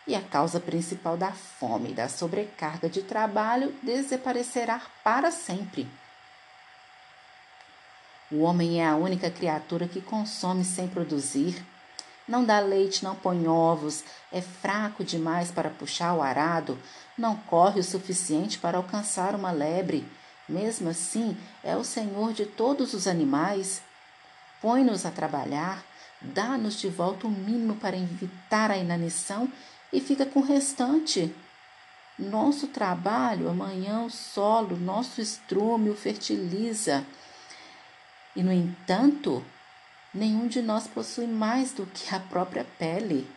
e 0.06 0.14
a 0.14 0.22
causa 0.22 0.58
principal 0.58 1.16
da 1.16 1.32
fome 1.32 1.90
e 1.90 1.94
da 1.94 2.08
sobrecarga 2.08 2.88
de 2.88 3.02
trabalho 3.02 3.74
desaparecerá 3.82 4.80
para 5.04 5.30
sempre. 5.30 5.86
O 8.30 8.40
homem 8.42 8.80
é 8.80 8.86
a 8.86 8.96
única 8.96 9.30
criatura 9.30 9.86
que 9.86 10.00
consome 10.00 10.64
sem 10.64 10.88
produzir. 10.88 11.62
Não 12.26 12.44
dá 12.44 12.58
leite, 12.60 13.04
não 13.04 13.14
põe 13.14 13.46
ovos, 13.46 14.04
é 14.32 14.40
fraco 14.40 15.04
demais 15.04 15.50
para 15.50 15.70
puxar 15.70 16.14
o 16.14 16.22
arado, 16.22 16.78
não 17.16 17.36
corre 17.36 17.78
o 17.78 17.84
suficiente 17.84 18.58
para 18.58 18.78
alcançar 18.78 19.34
uma 19.34 19.52
lebre 19.52 20.08
mesmo 20.48 20.88
assim, 20.88 21.36
é 21.62 21.76
o 21.76 21.84
Senhor 21.84 22.32
de 22.32 22.46
todos 22.46 22.94
os 22.94 23.06
animais. 23.06 23.82
Põe-nos 24.60 25.04
a 25.04 25.10
trabalhar, 25.10 25.84
dá-nos 26.20 26.80
de 26.80 26.88
volta 26.88 27.26
o 27.26 27.30
mínimo 27.30 27.76
para 27.76 27.96
evitar 27.96 28.70
a 28.70 28.76
inanição 28.76 29.50
e 29.92 30.00
fica 30.00 30.24
com 30.24 30.40
o 30.40 30.44
restante. 30.44 31.34
Nosso 32.18 32.68
trabalho, 32.68 33.48
amanhã 33.48 34.02
o 34.02 34.10
solo, 34.10 34.76
nosso 34.76 35.20
estrume 35.20 35.90
o 35.90 35.94
fertiliza. 35.94 37.04
E, 38.34 38.42
no 38.42 38.52
entanto, 38.52 39.44
nenhum 40.14 40.46
de 40.46 40.62
nós 40.62 40.86
possui 40.86 41.26
mais 41.26 41.72
do 41.72 41.86
que 41.86 42.14
a 42.14 42.20
própria 42.20 42.64
pele. 42.78 43.28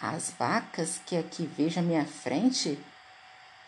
As 0.00 0.32
vacas 0.38 1.00
que 1.04 1.16
aqui 1.16 1.44
vejo 1.44 1.78
à 1.78 1.82
minha 1.82 2.06
frente 2.06 2.78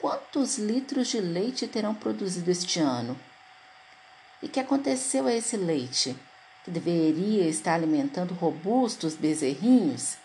Quantos 0.02 0.59
litros 0.59 1.06
de 1.06 1.21
leite 1.21 1.68
terão 1.68 1.94
produzido 1.94 2.50
este 2.50 2.80
ano? 2.80 3.16
E 4.42 4.49
que 4.49 4.59
aconteceu 4.59 5.28
a 5.28 5.32
esse 5.32 5.56
leite, 5.56 6.18
que 6.64 6.73
deveria 6.73 7.49
estar 7.49 7.75
alimentando 7.75 8.35
robustos 8.35 9.14
bezerrinhos? 9.14 10.16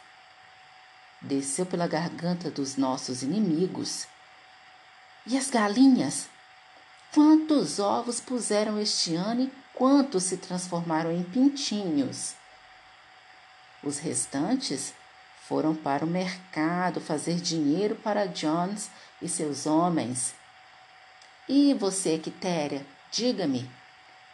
Desceu 1.21 1.63
pela 1.63 1.85
garganta 1.85 2.49
dos 2.49 2.75
nossos 2.75 3.21
inimigos. 3.21 4.07
E 5.27 5.37
as 5.37 5.47
galinhas? 5.47 6.27
Quantos 7.13 7.77
ovos 7.77 8.19
puseram 8.19 8.81
este 8.81 9.13
ano 9.13 9.43
e 9.43 9.53
quantos 9.75 10.23
se 10.23 10.37
transformaram 10.37 11.11
em 11.11 11.21
pintinhos? 11.21 12.33
Os 13.83 13.99
restantes 13.99 14.95
foram 15.47 15.73
para 15.73 16.03
o 16.03 16.07
mercado 16.07 16.99
fazer 16.99 17.35
dinheiro 17.35 17.95
para 17.95 18.27
Jones 18.27 18.91
e 19.21 19.29
seus 19.29 19.65
homens. 19.65 20.35
E 21.47 21.73
você, 21.73 22.17
Quitéria, 22.17 22.85
diga-me, 23.09 23.69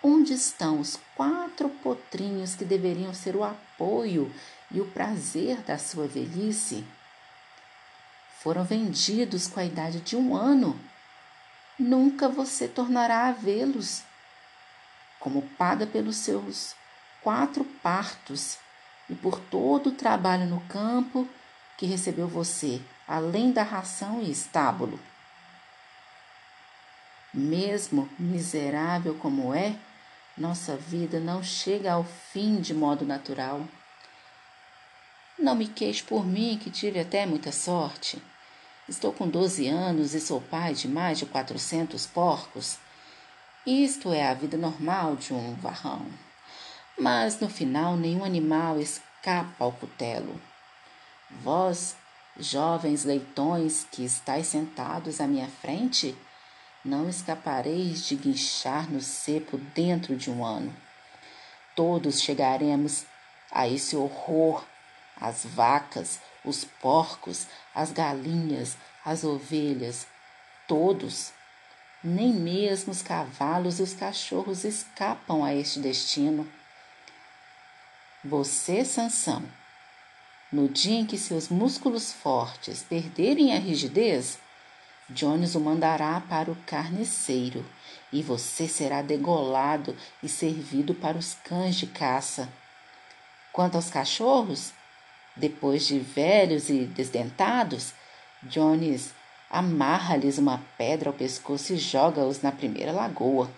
onde 0.02 0.34
estão 0.34 0.80
os 0.80 1.00
quatro 1.16 1.70
potrinhos 1.70 2.56
que 2.56 2.66
deveriam 2.66 3.14
ser 3.14 3.36
o 3.36 3.44
apoio 3.44 4.34
e 4.72 4.82
o 4.82 4.88
prazer 4.88 5.62
da 5.62 5.78
sua 5.78 6.08
velhice? 6.08 6.84
Foram 8.40 8.64
vendidos 8.64 9.48
com 9.48 9.60
a 9.60 9.66
idade 9.66 10.02
de 10.02 10.16
um 10.16 10.36
ano. 10.36 10.80
Nunca 11.78 12.28
você 12.28 12.68
tornará 12.68 13.28
a 13.28 13.32
vê-los. 13.32 14.02
Como 15.20 15.44
paga 15.60 15.86
pelos 15.86 16.16
seus 16.18 16.76
quatro 17.22 17.64
partos 17.84 18.58
e 19.10 19.16
por 19.16 19.40
todo 19.40 19.88
o 19.88 19.96
trabalho 19.96 20.46
no 20.46 20.62
campo 20.62 21.28
que 21.78 21.86
recebeu 21.86 22.28
você 22.28 22.82
além 23.08 23.52
da 23.52 23.64
ração 23.64 24.22
e 24.22 24.32
estábulo. 24.32 25.00
Mesmo 27.34 28.10
miserável 28.18 29.16
como 29.16 29.54
é, 29.54 29.76
nossa 30.38 30.76
vida 30.76 31.20
não 31.20 31.44
chega 31.44 31.94
ao 31.94 32.04
fim 32.04 32.62
de 32.62 32.74
modo 32.74 33.06
natural. 33.06 33.68
Não 35.38 35.56
me 35.56 35.68
queixo 35.68 36.06
por 36.06 36.26
mim, 36.26 36.60
que 36.62 36.70
tive 36.70 37.00
até 37.00 37.26
muita 37.26 37.52
sorte. 37.52 38.22
Estou 38.88 39.12
com 39.12 39.28
12 39.28 39.68
anos 39.68 40.14
e 40.14 40.20
sou 40.20 40.42
pai 40.42 40.74
de 40.74 40.88
mais 40.88 41.18
de 41.18 41.26
400 41.26 42.06
porcos. 42.08 42.78
Isto 43.66 44.12
é 44.12 44.28
a 44.28 44.34
vida 44.34 44.58
normal 44.58 45.16
de 45.16 45.34
um 45.34 45.56
varrão. 45.56 46.06
Mas 46.98 47.40
no 47.40 47.50
final, 47.50 47.96
nenhum 47.96 48.24
animal 48.24 48.80
escapa 48.80 49.64
ao 49.64 49.72
cutelo. 49.72 50.40
Vós, 51.30 51.96
jovens 52.38 53.04
leitões 53.04 53.88
que 53.92 54.04
estáis 54.04 54.48
sentados 54.48 55.20
à 55.20 55.28
minha 55.28 55.48
frente, 55.48 56.16
não 56.84 57.10
escapareis 57.10 58.06
de 58.06 58.16
guinchar 58.16 58.90
no 58.92 59.02
cepo 59.02 59.58
dentro 59.58 60.16
de 60.16 60.30
um 60.30 60.46
ano. 60.46 60.76
Todos 61.76 62.22
chegaremos 62.22 63.06
a 63.52 63.68
esse 63.68 63.96
horror 63.96 64.64
as 65.24 65.46
vacas, 65.46 66.20
os 66.44 66.66
porcos, 66.66 67.48
as 67.74 67.92
galinhas, 67.92 68.76
as 69.06 69.24
ovelhas, 69.24 70.08
todos. 70.68 71.32
Nem 72.04 72.34
mesmo 72.34 72.92
os 72.92 73.02
cavalos 73.02 73.80
e 73.80 73.84
os 73.84 73.94
cachorros 73.94 74.66
escapam 74.66 75.44
a 75.44 75.56
este 75.56 75.80
destino. 75.80 76.46
Você, 78.26 78.86
Sansão, 78.86 79.44
no 80.50 80.70
dia 80.70 80.98
em 80.98 81.06
que 81.06 81.18
seus 81.18 81.50
músculos 81.50 82.14
fortes 82.14 82.82
perderem 82.82 83.54
a 83.54 83.60
rigidez, 83.60 84.40
Jones 85.10 85.56
o 85.56 85.60
mandará 85.60 86.22
para 86.22 86.50
o 86.50 86.56
carniceiro 86.66 87.66
e 88.14 88.24
você 88.24 88.66
será 88.66 89.02
degolado 89.02 89.94
e 90.24 90.30
servido 90.30 90.96
para 90.96 91.18
os 91.18 91.34
cães 91.44 91.76
de 91.76 91.86
caça. 91.86 92.48
Quanto 93.52 93.76
aos 93.76 93.90
cachorros, 93.90 94.72
depois 95.36 95.86
de 95.86 96.00
velhos 96.00 96.70
e 96.70 96.86
desdentados, 96.86 97.94
Jones 98.44 99.14
amarra-lhes 99.50 100.38
uma 100.38 100.64
pedra 100.78 101.10
ao 101.10 101.14
pescoço 101.14 101.74
e 101.74 101.78
joga-os 101.78 102.42
na 102.42 102.54
primeira 102.54 102.94
lagoa. 102.94 103.52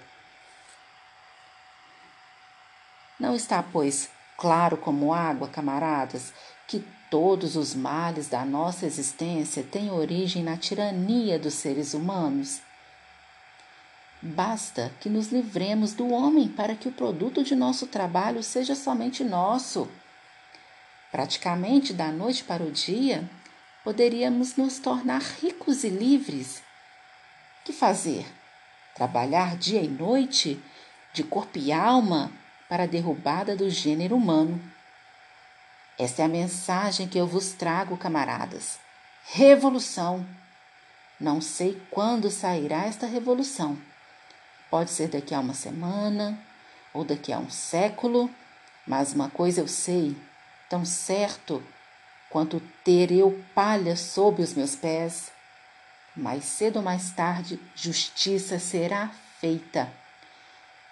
Não 3.19 3.35
está, 3.35 3.61
pois, 3.61 4.09
claro 4.37 4.77
como 4.77 5.13
água, 5.13 5.47
camaradas, 5.47 6.33
que 6.67 6.83
todos 7.09 7.55
os 7.55 7.75
males 7.75 8.27
da 8.27 8.43
nossa 8.45 8.85
existência 8.85 9.63
têm 9.63 9.91
origem 9.91 10.43
na 10.43 10.57
tirania 10.57 11.37
dos 11.37 11.53
seres 11.53 11.93
humanos? 11.93 12.61
Basta 14.21 14.91
que 14.99 15.09
nos 15.09 15.31
livremos 15.31 15.93
do 15.93 16.11
homem 16.11 16.47
para 16.47 16.75
que 16.75 16.87
o 16.87 16.91
produto 16.91 17.43
de 17.43 17.55
nosso 17.55 17.87
trabalho 17.87 18.41
seja 18.41 18.75
somente 18.75 19.23
nosso 19.23 19.87
praticamente 21.15 21.93
da 21.93 22.11
noite 22.11 22.43
para 22.43 22.61
o 22.61 22.69
dia, 22.69 23.23
poderíamos 23.85 24.57
nos 24.57 24.79
tornar 24.79 25.21
ricos 25.21 25.85
e 25.85 25.89
livres. 25.89 26.61
Que 27.63 27.71
fazer? 27.71 28.25
Trabalhar 28.93 29.55
dia 29.55 29.81
e 29.81 29.87
noite, 29.87 30.61
de 31.13 31.23
corpo 31.23 31.57
e 31.57 31.71
alma, 31.71 32.29
para 32.75 32.83
a 32.83 32.87
derrubada 32.87 33.55
do 33.55 33.69
gênero 33.69 34.17
humano. 34.17 34.61
Esta 35.97 36.23
é 36.23 36.25
a 36.25 36.27
mensagem 36.27 37.07
que 37.07 37.17
eu 37.17 37.25
vos 37.25 37.53
trago, 37.53 37.95
camaradas. 37.95 38.77
Revolução! 39.27 40.27
Não 41.17 41.39
sei 41.39 41.81
quando 41.89 42.29
sairá 42.29 42.83
esta 42.83 43.07
revolução. 43.07 43.77
Pode 44.69 44.89
ser 44.89 45.07
daqui 45.07 45.33
a 45.33 45.39
uma 45.39 45.53
semana 45.53 46.37
ou 46.93 47.05
daqui 47.05 47.31
a 47.31 47.39
um 47.39 47.49
século, 47.49 48.29
mas 48.85 49.13
uma 49.13 49.29
coisa 49.29 49.61
eu 49.61 49.69
sei: 49.69 50.13
tão 50.69 50.83
certo 50.83 51.63
quanto 52.29 52.59
ter 52.83 53.09
eu 53.09 53.41
palha 53.55 53.95
sob 53.95 54.41
os 54.41 54.53
meus 54.53 54.75
pés. 54.75 55.31
Mais 56.13 56.43
cedo 56.43 56.75
ou 56.75 56.83
mais 56.83 57.09
tarde, 57.11 57.57
justiça 57.73 58.59
será 58.59 59.09
feita. 59.39 59.89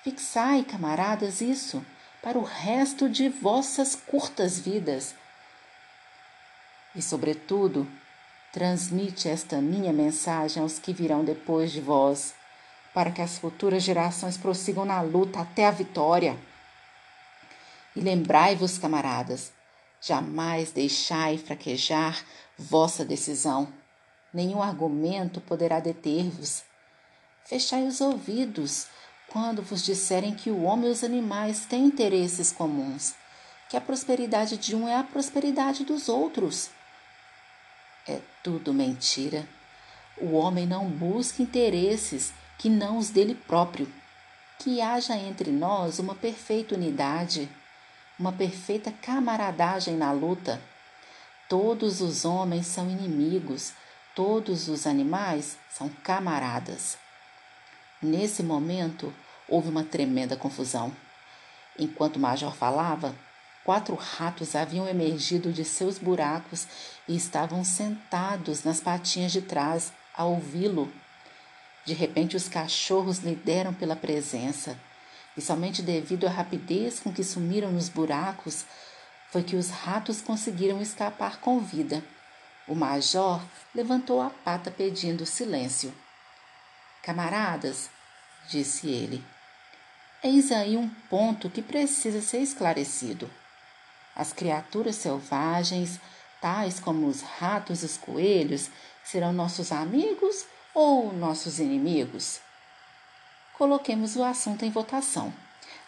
Fixai, 0.04 0.64
camaradas, 0.64 1.42
isso 1.42 1.84
para 2.22 2.38
o 2.38 2.44
resto 2.44 3.10
de 3.10 3.28
vossas 3.28 3.96
curtas 3.96 4.58
vidas. 4.58 5.14
E, 6.96 7.02
sobretudo, 7.02 7.86
transmite 8.52 9.28
esta 9.28 9.60
minha 9.60 9.92
mensagem 9.92 10.62
aos 10.62 10.80
que 10.80 10.94
virão 10.94 11.26
depois 11.26 11.72
de 11.72 11.82
vós, 11.82 12.34
para 12.94 13.12
que 13.12 13.22
as 13.22 13.38
futuras 13.38 13.84
gerações 13.84 14.38
prossigam 14.38 14.86
na 14.86 15.02
luta 15.02 15.42
até 15.42 15.68
a 15.68 15.72
vitória. 15.72 16.38
E 17.96 18.00
lembrai-vos, 18.00 18.78
camaradas, 18.78 19.52
Jamais 20.06 20.74
deixai 20.74 21.38
fraquejar 21.38 22.26
vossa 22.58 23.06
decisão. 23.06 23.72
Nenhum 24.34 24.62
argumento 24.62 25.40
poderá 25.40 25.80
deter-vos. 25.80 26.62
Fechai 27.46 27.88
os 27.88 28.02
ouvidos 28.02 28.88
quando 29.34 29.62
vos 29.62 29.84
disserem 29.84 30.34
que 30.34 30.50
o 30.50 30.62
homem 30.62 30.88
e 30.88 30.94
os 30.94 31.04
animais 31.04 31.66
têm 31.66 31.84
interesses 31.84 32.54
comuns, 32.54 33.16
que 33.70 33.76
a 33.76 33.82
prosperidade 33.82 34.56
de 34.56 34.76
um 34.76 34.88
é 34.88 34.96
a 34.96 35.04
prosperidade 35.04 35.84
dos 35.84 36.08
outros. 36.08 36.70
É 38.08 38.22
tudo 38.42 38.74
mentira. 38.74 39.46
O 40.18 40.34
homem 40.34 40.66
não 40.66 40.88
busca 40.88 41.44
interesses 41.44 42.32
que 42.58 42.70
não 42.70 42.98
os 42.98 43.10
dele 43.10 43.34
próprio. 43.34 43.92
Que 44.60 44.80
haja 44.80 45.18
entre 45.18 45.52
nós 45.52 46.00
uma 46.00 46.16
perfeita 46.16 46.76
unidade 46.76 47.50
uma 48.18 48.32
perfeita 48.32 48.92
camaradagem 48.92 49.96
na 49.96 50.12
luta. 50.12 50.62
Todos 51.50 52.02
os 52.02 52.26
homens 52.26 52.68
são 52.68 52.90
inimigos, 52.90 53.74
todos 54.16 54.68
os 54.68 54.86
animais 54.86 55.58
são 55.70 55.90
camaradas. 55.90 56.98
Nesse 58.02 58.44
momento, 58.44 59.14
houve 59.48 59.70
uma 59.70 59.84
tremenda 59.84 60.36
confusão. 60.36 60.92
Enquanto 61.78 62.18
o 62.18 62.20
major 62.20 62.56
falava, 62.56 63.16
quatro 63.64 63.96
ratos 63.96 64.56
haviam 64.56 64.88
emergido 64.88 65.52
de 65.52 65.66
seus 65.66 65.98
buracos 65.98 66.68
e 67.08 67.16
estavam 67.16 67.64
sentados 67.64 68.64
nas 68.64 68.80
patinhas 68.80 69.32
de 69.32 69.42
trás 69.42 69.92
a 70.16 70.26
ouvi-lo. 70.26 70.92
De 71.86 71.94
repente, 71.94 72.36
os 72.36 72.48
cachorros 72.48 73.20
lhe 73.20 73.36
deram 73.36 73.74
pela 73.74 73.96
presença 73.96 74.78
e 75.36 75.42
somente 75.42 75.82
devido 75.82 76.28
à 76.28 76.30
rapidez 76.30 77.00
com 77.00 77.12
que 77.12 77.24
sumiram 77.24 77.72
nos 77.72 77.90
buracos 77.90 78.66
foi 79.32 79.42
que 79.42 79.56
os 79.56 79.70
ratos 79.70 80.22
conseguiram 80.22 80.82
escapar 80.82 81.40
com 81.40 81.60
vida. 81.60 82.04
O 82.68 82.76
major 82.76 83.42
levantou 83.74 84.22
a 84.22 84.30
pata 84.30 84.70
pedindo 84.70 85.26
silêncio. 85.26 85.94
Camaradas, 87.02 87.90
disse 88.48 88.88
ele, 88.88 89.24
eis 90.24 90.52
aí 90.52 90.78
um 90.78 90.88
ponto 91.10 91.50
que 91.50 91.62
precisa 91.62 92.22
ser 92.22 92.40
esclarecido. 92.40 93.30
As 94.16 94.32
criaturas 94.32 94.96
selvagens, 94.96 96.00
tais 96.40 96.80
como 96.80 97.08
os 97.08 97.22
ratos 97.22 97.84
e 97.84 97.86
os 97.86 97.98
coelhos, 97.98 98.70
serão 99.04 99.34
nossos 99.34 99.72
amigos 99.72 100.46
ou 100.74 101.12
nossos 101.12 101.60
inimigos? 101.60 102.40
Coloquemos 103.58 104.16
o 104.16 104.24
assunto 104.24 104.64
em 104.64 104.72
votação. 104.72 105.34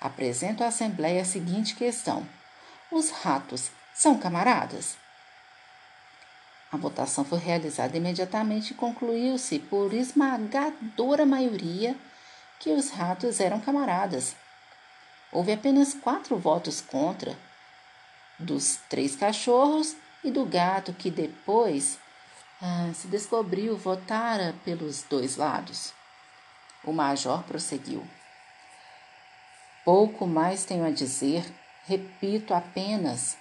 Apresento 0.02 0.64
à 0.64 0.68
Assembleia 0.68 1.22
a 1.22 1.26
seguinte 1.26 1.76
questão: 1.76 2.28
Os 2.92 3.10
ratos 3.10 3.72
são 3.94 4.18
camaradas? 4.18 4.98
A 6.72 6.78
votação 6.78 7.24
foi 7.24 7.40
realizada 7.40 7.96
imediatamente 7.96 8.72
e 8.72 8.76
concluiu-se 8.76 9.60
por 9.60 9.94
esmagadora 9.94 11.26
maioria 11.26 11.96
que 12.60 12.72
os 12.72 12.90
ratos 12.90 13.40
eram 13.40 13.60
camaradas. 13.60 14.36
Houve 15.32 15.52
apenas 15.52 15.94
quatro 15.94 16.38
votos 16.38 16.82
contra, 16.82 17.38
dos 18.40 18.80
três 18.90 19.16
cachorros 19.16 19.96
e 20.24 20.32
do 20.32 20.46
gato, 20.46 20.94
que 20.94 21.10
depois 21.12 21.98
ah, 22.62 22.92
se 22.94 23.08
descobriu 23.08 23.78
votara 23.78 24.56
pelos 24.64 25.04
dois 25.04 25.36
lados. 25.36 25.94
O 26.84 26.92
major 26.92 27.44
prosseguiu. 27.44 28.06
Pouco 29.84 30.26
mais 30.26 30.66
tenho 30.66 30.86
a 30.86 30.90
dizer, 30.90 31.46
repito 31.86 32.54
apenas: 32.54 33.38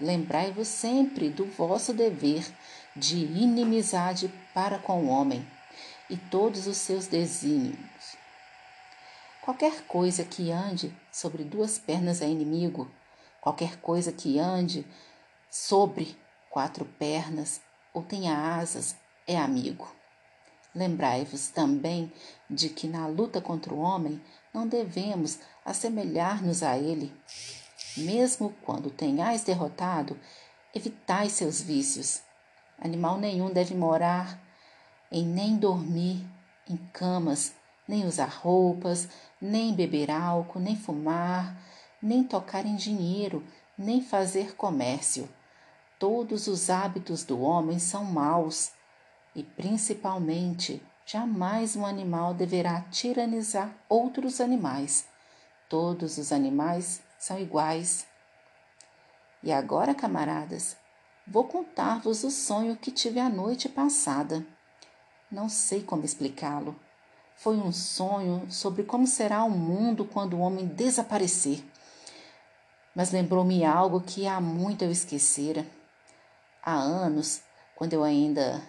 lembrai-vos 0.00 0.68
sempre 0.68 1.28
do 1.28 1.46
vosso 1.46 1.92
dever 1.92 2.44
de 2.96 3.16
inimizade 3.16 4.32
para 4.52 4.78
com 4.78 5.04
o 5.04 5.08
homem 5.08 5.46
e 6.08 6.16
todos 6.16 6.66
os 6.66 6.76
seus 6.76 7.06
desígnios. 7.06 7.93
Qualquer 9.44 9.82
coisa 9.82 10.24
que 10.24 10.50
ande 10.50 10.96
sobre 11.12 11.44
duas 11.44 11.78
pernas 11.78 12.22
é 12.22 12.26
inimigo, 12.26 12.90
qualquer 13.42 13.76
coisa 13.76 14.10
que 14.10 14.38
ande 14.38 14.86
sobre 15.50 16.16
quatro 16.48 16.86
pernas 16.98 17.60
ou 17.92 18.02
tenha 18.02 18.56
asas, 18.56 18.96
é 19.26 19.36
amigo. 19.36 19.86
Lembrai-vos 20.74 21.48
também 21.48 22.10
de 22.48 22.70
que 22.70 22.88
na 22.88 23.06
luta 23.06 23.38
contra 23.38 23.74
o 23.74 23.80
homem 23.80 24.18
não 24.50 24.66
devemos 24.66 25.38
assemelhar-nos 25.62 26.62
a 26.62 26.78
ele. 26.78 27.14
Mesmo 27.98 28.56
quando 28.64 28.88
tenhais 28.88 29.44
derrotado, 29.44 30.18
evitai 30.74 31.28
seus 31.28 31.60
vícios. 31.60 32.22
Animal 32.78 33.18
nenhum 33.18 33.52
deve 33.52 33.74
morar 33.74 34.40
em 35.12 35.22
nem 35.22 35.58
dormir 35.58 36.26
em 36.66 36.78
camas, 36.94 37.52
nem 37.86 38.06
usar 38.06 38.28
roupas, 38.28 39.08
nem 39.40 39.74
beber 39.74 40.10
álcool, 40.10 40.60
nem 40.60 40.76
fumar, 40.76 41.56
nem 42.00 42.24
tocar 42.24 42.64
em 42.66 42.76
dinheiro, 42.76 43.44
nem 43.76 44.00
fazer 44.00 44.54
comércio. 44.56 45.28
Todos 45.98 46.46
os 46.46 46.70
hábitos 46.70 47.24
do 47.24 47.40
homem 47.40 47.78
são 47.78 48.04
maus 48.04 48.72
e, 49.34 49.42
principalmente, 49.42 50.82
jamais 51.06 51.76
um 51.76 51.84
animal 51.84 52.34
deverá 52.34 52.82
tiranizar 52.90 53.74
outros 53.88 54.40
animais. 54.40 55.06
Todos 55.68 56.18
os 56.18 56.32
animais 56.32 57.02
são 57.18 57.38
iguais. 57.38 58.06
E 59.42 59.52
agora, 59.52 59.94
camaradas, 59.94 60.76
vou 61.26 61.44
contar-vos 61.44 62.22
o 62.22 62.30
sonho 62.30 62.76
que 62.76 62.90
tive 62.90 63.18
a 63.18 63.28
noite 63.28 63.68
passada. 63.68 64.46
Não 65.30 65.48
sei 65.48 65.82
como 65.82 66.04
explicá-lo. 66.04 66.78
Foi 67.36 67.56
um 67.56 67.72
sonho 67.72 68.46
sobre 68.50 68.84
como 68.84 69.06
será 69.06 69.44
o 69.44 69.50
mundo 69.50 70.04
quando 70.04 70.34
o 70.34 70.40
homem 70.40 70.66
desaparecer 70.66 71.64
mas 72.94 73.10
lembrou-me 73.10 73.64
algo 73.64 74.00
que 74.00 74.26
há 74.26 74.40
muito 74.40 74.84
eu 74.84 74.90
esquecera. 74.90 75.66
Há 76.62 76.74
anos, 76.74 77.42
quando 77.74 77.92
eu 77.92 78.04
ainda 78.04 78.62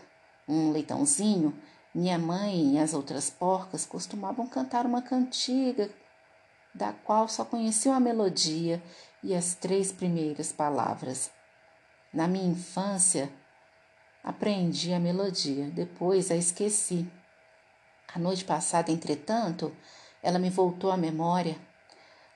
um 0.47 0.71
leitãozinho, 0.71 1.56
minha 1.93 2.17
mãe 2.17 2.73
e 2.73 2.80
as 2.80 2.93
outras 2.93 3.30
porcas 3.30 3.86
costumavam 3.86 4.47
cantar 4.47 4.86
uma 4.86 5.01
cantiga 5.01 5.89
da 6.73 6.91
qual 6.91 7.28
só 7.28 7.45
conheciam 7.45 7.95
a 7.95 7.99
melodia 7.99 8.84
e 9.23 9.34
as 9.34 9.56
três 9.56 9.91
primeiras 9.91 10.51
palavras. 10.51 11.32
Na 12.12 12.28
minha 12.28 12.51
infância, 12.51 13.32
aprendi 14.23 14.91
a 14.91 14.99
melodia, 14.99 15.67
depois 15.67 16.32
a 16.32 16.36
esqueci. 16.36 17.08
A 18.13 18.20
noite 18.20 18.46
passada, 18.46 18.91
entretanto, 18.91 19.76
ela 20.22 20.39
me 20.39 20.50
voltou 20.50 20.91
à 20.91 20.98
memória 20.98 21.58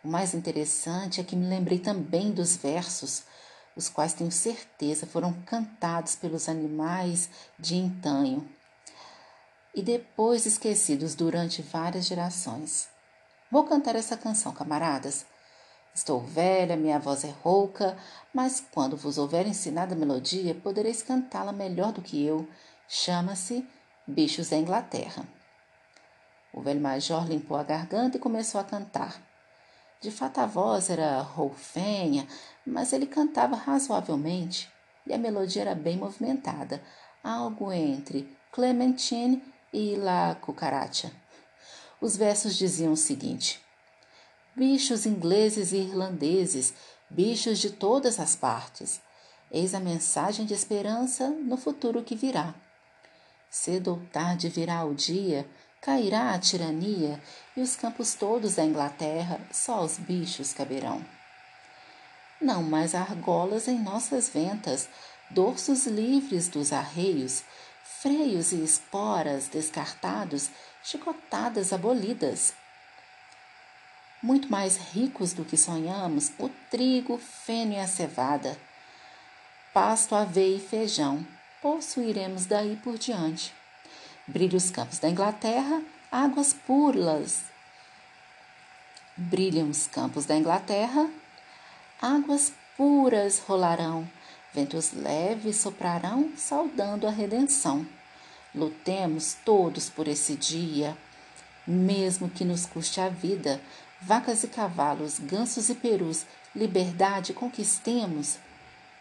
o 0.02 0.08
mais 0.08 0.34
interessante 0.34 1.20
é 1.20 1.24
que 1.26 1.36
me 1.36 1.46
lembrei 1.46 1.78
também 1.78 2.32
dos 2.32 2.56
versos, 2.56 3.24
os 3.76 3.90
quais 3.90 4.14
tenho 4.14 4.32
certeza 4.32 5.06
foram 5.06 5.34
cantados 5.46 6.16
pelos 6.16 6.48
animais 6.48 7.30
de 7.60 7.76
entanho 7.76 8.50
e 9.76 9.82
depois 9.82 10.46
esquecidos 10.46 11.16
durante 11.16 11.62
várias 11.62 12.06
gerações. 12.06 12.88
Vou 13.52 13.66
cantar 13.66 13.96
essa 13.96 14.16
canção, 14.16 14.54
camaradas. 14.54 15.26
Estou 15.94 16.22
velha, 16.22 16.78
minha 16.78 16.98
voz 16.98 17.26
é 17.26 17.34
rouca, 17.44 17.98
mas 18.34 18.64
quando 18.72 18.96
vos 18.96 19.18
houver 19.18 19.46
ensinado 19.46 19.94
a 19.94 19.98
melodia, 19.98 20.56
podereis 20.56 21.04
cantá-la 21.04 21.52
melhor 21.52 21.92
do 21.92 22.02
que 22.02 22.24
eu. 22.26 22.48
Chama-se 22.88 23.68
Bichos 24.08 24.50
da 24.50 24.58
Inglaterra. 24.58 25.26
O 26.54 26.62
velho 26.62 26.82
major 26.82 27.28
limpou 27.28 27.58
a 27.58 27.64
garganta 27.64 28.18
e 28.18 28.20
começou 28.20 28.60
a 28.60 28.64
cantar. 28.64 29.22
De 30.02 30.10
fato, 30.10 30.40
a 30.40 30.46
voz 30.46 30.90
era 30.90 31.22
roufenha, 31.22 32.28
mas 32.66 32.94
ele 32.94 33.06
cantava 33.06 33.56
razoavelmente 33.56 34.72
e 35.06 35.14
a 35.14 35.18
melodia 35.18 35.64
era 35.64 35.76
bem 35.76 35.98
movimentada, 35.98 36.82
algo 37.24 37.72
entre 37.72 38.30
Clementine 38.52 39.44
e 39.74 39.96
La 39.96 40.36
Cucaracha. 40.36 41.12
Os 42.00 42.16
versos 42.16 42.56
diziam 42.56 42.94
o 42.94 42.98
seguinte: 42.98 43.60
Bichos 44.56 45.06
ingleses 45.06 45.72
e 45.72 45.78
irlandeses, 45.78 46.74
bichos 47.10 47.60
de 47.60 47.72
todas 47.72 48.20
as 48.20 48.36
partes, 48.36 49.02
eis 49.52 49.74
a 49.74 49.80
mensagem 49.80 50.46
de 50.46 50.54
esperança 50.54 51.30
no 51.30 51.58
futuro 51.58 52.04
que 52.04 52.16
virá. 52.16 52.54
Cedo 53.50 53.92
ou 53.92 54.02
tarde 54.12 54.48
virá 54.48 54.86
o 54.86 54.94
dia 54.94 55.50
Cairá 55.82 56.34
a 56.34 56.40
tirania 56.40 57.22
e 57.56 57.62
os 57.62 57.78
campos 57.78 58.14
todos 58.14 58.56
da 58.56 58.66
Inglaterra 58.66 59.40
só 59.50 59.82
os 59.82 59.98
bichos 59.98 60.52
caberão. 60.52 61.06
Não 62.42 62.62
mais 62.62 62.94
argolas 62.94 63.68
em 63.70 63.80
nossas 63.80 64.28
ventas, 64.28 64.90
dorsos 65.30 65.86
livres 65.88 66.50
dos 66.50 66.74
arreios, 66.74 67.46
freios 68.02 68.52
e 68.52 68.62
esporas 68.62 69.48
descartados, 69.48 70.50
chicotadas 70.84 71.72
abolidas. 71.72 72.54
Muito 74.22 74.52
mais 74.52 74.76
ricos 74.76 75.32
do 75.32 75.46
que 75.46 75.56
sonhamos, 75.56 76.32
o 76.38 76.50
trigo, 76.70 77.18
feno 77.18 77.74
e 77.74 77.80
a 77.80 77.88
cevada. 77.88 78.58
Pasto, 79.74 80.14
aveia 80.14 80.58
e 80.58 80.60
feijão, 80.60 81.26
possuiremos 81.62 82.46
daí 82.46 82.76
por 82.84 82.98
diante. 82.98 83.59
Brilha 84.30 84.58
os 84.58 84.70
campos 84.70 85.00
da 85.00 85.10
Inglaterra, 85.10 85.82
águas 86.12 86.54
puras. 86.54 87.46
Brilham 89.18 89.72
os 89.72 89.88
campos 89.88 90.24
da 90.28 90.36
Inglaterra, 90.36 91.10
águas 92.00 92.54
puras 92.78 93.40
rolarão, 93.40 94.08
ventos 94.54 94.94
leves 94.94 95.56
soprarão, 95.56 96.32
saudando 96.38 97.08
a 97.08 97.10
redenção. 97.10 97.88
Lutemos 98.54 99.36
todos 99.44 99.90
por 99.90 100.08
esse 100.08 100.36
dia, 100.36 100.96
mesmo 101.66 102.30
que 102.30 102.46
nos 102.46 102.68
custe 102.68 103.02
a 103.02 103.10
vida. 103.10 103.60
Vacas 104.00 104.44
e 104.44 104.48
cavalos, 104.48 105.18
gansos 105.18 105.70
e 105.70 105.74
perus, 105.74 106.28
liberdade 106.56 107.34
conquistemos. 107.34 108.38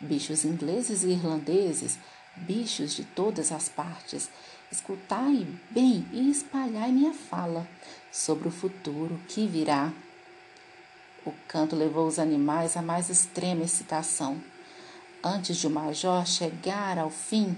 Bichos 0.00 0.46
ingleses 0.46 1.04
e 1.04 1.08
irlandeses, 1.08 1.98
bichos 2.34 2.94
de 2.94 3.04
todas 3.04 3.52
as 3.52 3.68
partes, 3.68 4.30
escutai 4.70 5.46
bem 5.70 6.06
e 6.12 6.30
espalhai 6.30 6.92
minha 6.92 7.12
fala 7.12 7.66
sobre 8.12 8.48
o 8.48 8.50
futuro 8.50 9.18
que 9.28 9.46
virá. 9.46 9.92
O 11.24 11.32
canto 11.46 11.74
levou 11.74 12.06
os 12.06 12.18
animais 12.18 12.76
à 12.76 12.82
mais 12.82 13.08
extrema 13.08 13.64
excitação. 13.64 14.40
Antes 15.22 15.56
de 15.56 15.66
o 15.66 15.70
major 15.70 16.26
chegar 16.26 16.98
ao 16.98 17.10
fim, 17.10 17.56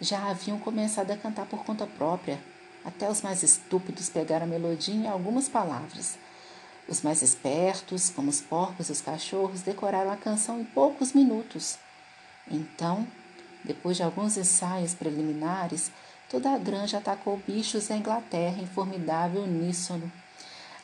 já 0.00 0.30
haviam 0.30 0.58
começado 0.58 1.10
a 1.10 1.16
cantar 1.16 1.46
por 1.46 1.64
conta 1.64 1.86
própria. 1.86 2.42
Até 2.84 3.10
os 3.10 3.20
mais 3.20 3.42
estúpidos 3.42 4.08
pegaram 4.08 4.46
a 4.46 4.48
melodia 4.48 4.94
em 4.94 5.06
algumas 5.06 5.48
palavras. 5.48 6.18
Os 6.88 7.02
mais 7.02 7.22
espertos, 7.22 8.10
como 8.10 8.30
os 8.30 8.40
porcos 8.40 8.88
e 8.88 8.92
os 8.92 9.00
cachorros, 9.00 9.60
decoraram 9.60 10.10
a 10.10 10.16
canção 10.16 10.60
em 10.60 10.64
poucos 10.64 11.12
minutos. 11.12 11.78
Então, 12.50 13.06
depois 13.62 13.96
de 13.96 14.02
alguns 14.02 14.36
ensaios 14.36 14.94
preliminares, 14.94 15.92
toda 16.30 16.54
a 16.54 16.58
granja 16.58 16.98
atacou 16.98 17.42
bichos 17.44 17.88
da 17.88 17.96
Inglaterra 17.96 18.62
em 18.62 18.66
formidável 18.66 19.42
uníssono. 19.42 20.10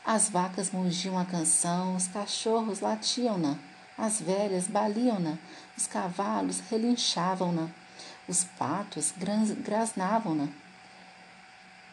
As 0.04 0.28
vacas 0.28 0.72
mugiam 0.72 1.16
a 1.16 1.24
canção, 1.24 1.94
os 1.94 2.08
cachorros 2.08 2.80
latiam-na, 2.80 3.56
as 3.96 4.20
velhas 4.20 4.66
baliam-na, 4.66 5.38
os 5.78 5.86
cavalos 5.86 6.60
relinchavam-na, 6.68 7.68
os 8.28 8.42
patos 8.42 9.14
grasnavam-na. 9.62 10.48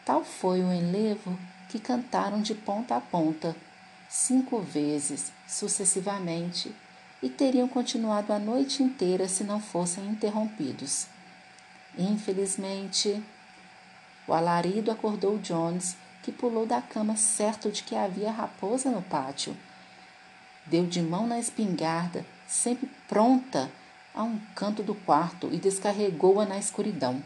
Tal 0.04 0.24
foi 0.24 0.60
o 0.60 0.72
enlevo 0.72 1.38
que 1.68 1.78
cantaram 1.78 2.42
de 2.42 2.54
ponta 2.54 2.96
a 2.96 3.00
ponta, 3.00 3.56
cinco 4.08 4.58
vezes, 4.60 5.32
sucessivamente, 5.46 6.74
e 7.22 7.28
teriam 7.28 7.66
continuado 7.68 8.32
a 8.32 8.38
noite 8.38 8.82
inteira 8.82 9.28
se 9.28 9.44
não 9.44 9.60
fossem 9.60 10.06
interrompidos. 10.08 11.06
Infelizmente, 11.96 13.22
o 14.26 14.32
alarido 14.32 14.90
acordou 14.90 15.38
Jones, 15.38 15.96
que 16.22 16.32
pulou 16.32 16.66
da 16.66 16.80
cama 16.80 17.16
certo 17.16 17.70
de 17.70 17.82
que 17.82 17.94
havia 17.94 18.30
raposa 18.30 18.90
no 18.90 19.02
pátio. 19.02 19.56
Deu 20.66 20.86
de 20.86 21.02
mão 21.02 21.26
na 21.26 21.38
espingarda, 21.38 22.24
sempre 22.46 22.88
pronta, 23.06 23.70
a 24.14 24.22
um 24.22 24.38
canto 24.54 24.82
do 24.82 24.94
quarto 24.94 25.48
e 25.52 25.58
descarregou-a 25.58 26.46
na 26.46 26.56
escuridão. 26.56 27.22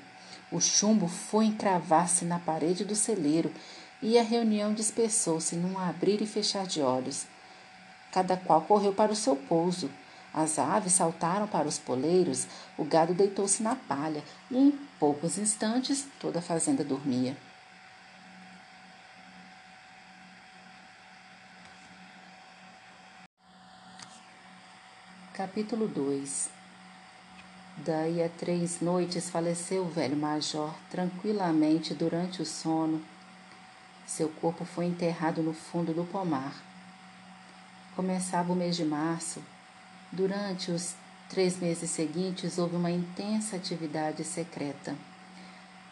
O 0.51 0.61
chumbo 0.61 1.07
foi 1.07 1.45
encravar-se 1.45 2.25
na 2.25 2.39
parede 2.39 2.85
do 2.85 2.97
celeiro 2.97 3.53
e 4.01 4.19
a 4.19 4.23
reunião 4.23 4.73
dispersou-se 4.73 5.55
num 5.55 5.79
abrir 5.79 6.23
e 6.23 6.27
fechar 6.27 6.67
de 6.67 6.81
olhos. 6.81 7.27
Cada 8.11 8.37
qual 8.37 8.63
correu 8.63 8.93
para 8.93 9.13
o 9.13 9.17
seu 9.17 9.37
pouso. 9.37 9.91
As 10.33 10.59
aves 10.59 10.95
saltaram 10.95 11.47
para 11.47 11.69
os 11.69 11.79
poleiros, 11.79 12.47
o 12.77 12.85
gado 12.85 13.13
deitou-se 13.13 13.63
na 13.63 13.77
palha 13.77 14.23
e 14.51 14.57
em 14.57 14.88
poucos 14.99 15.39
instantes 15.39 16.07
toda 16.21 16.41
a 16.41 16.43
fazenda 16.43 16.83
dormia. 16.83 17.37
Capítulo 25.33 25.87
2 25.87 26.51
Daí 27.77 28.21
a 28.21 28.29
três 28.29 28.81
noites 28.81 29.31
faleceu 29.31 29.85
o 29.85 29.89
velho 29.89 30.17
major 30.17 30.75
tranquilamente 30.91 31.95
durante 31.95 32.43
o 32.43 32.47
sono. 32.47 33.01
Seu 34.05 34.29
corpo 34.29 34.65
foi 34.65 34.87
enterrado 34.87 35.41
no 35.43 35.53
fundo 35.53 35.95
do 35.95 36.03
pomar. 36.03 36.61
Começava 37.95 38.53
o 38.53 38.57
mês 38.57 38.75
de 38.75 38.85
março. 38.85 39.41
Durante 40.11 40.73
os 40.73 40.97
três 41.29 41.59
meses 41.59 41.91
seguintes 41.91 42.59
houve 42.59 42.77
uma 42.77 42.91
intensa 42.91 43.57
atividade 43.57 44.25
secreta. 44.25 44.95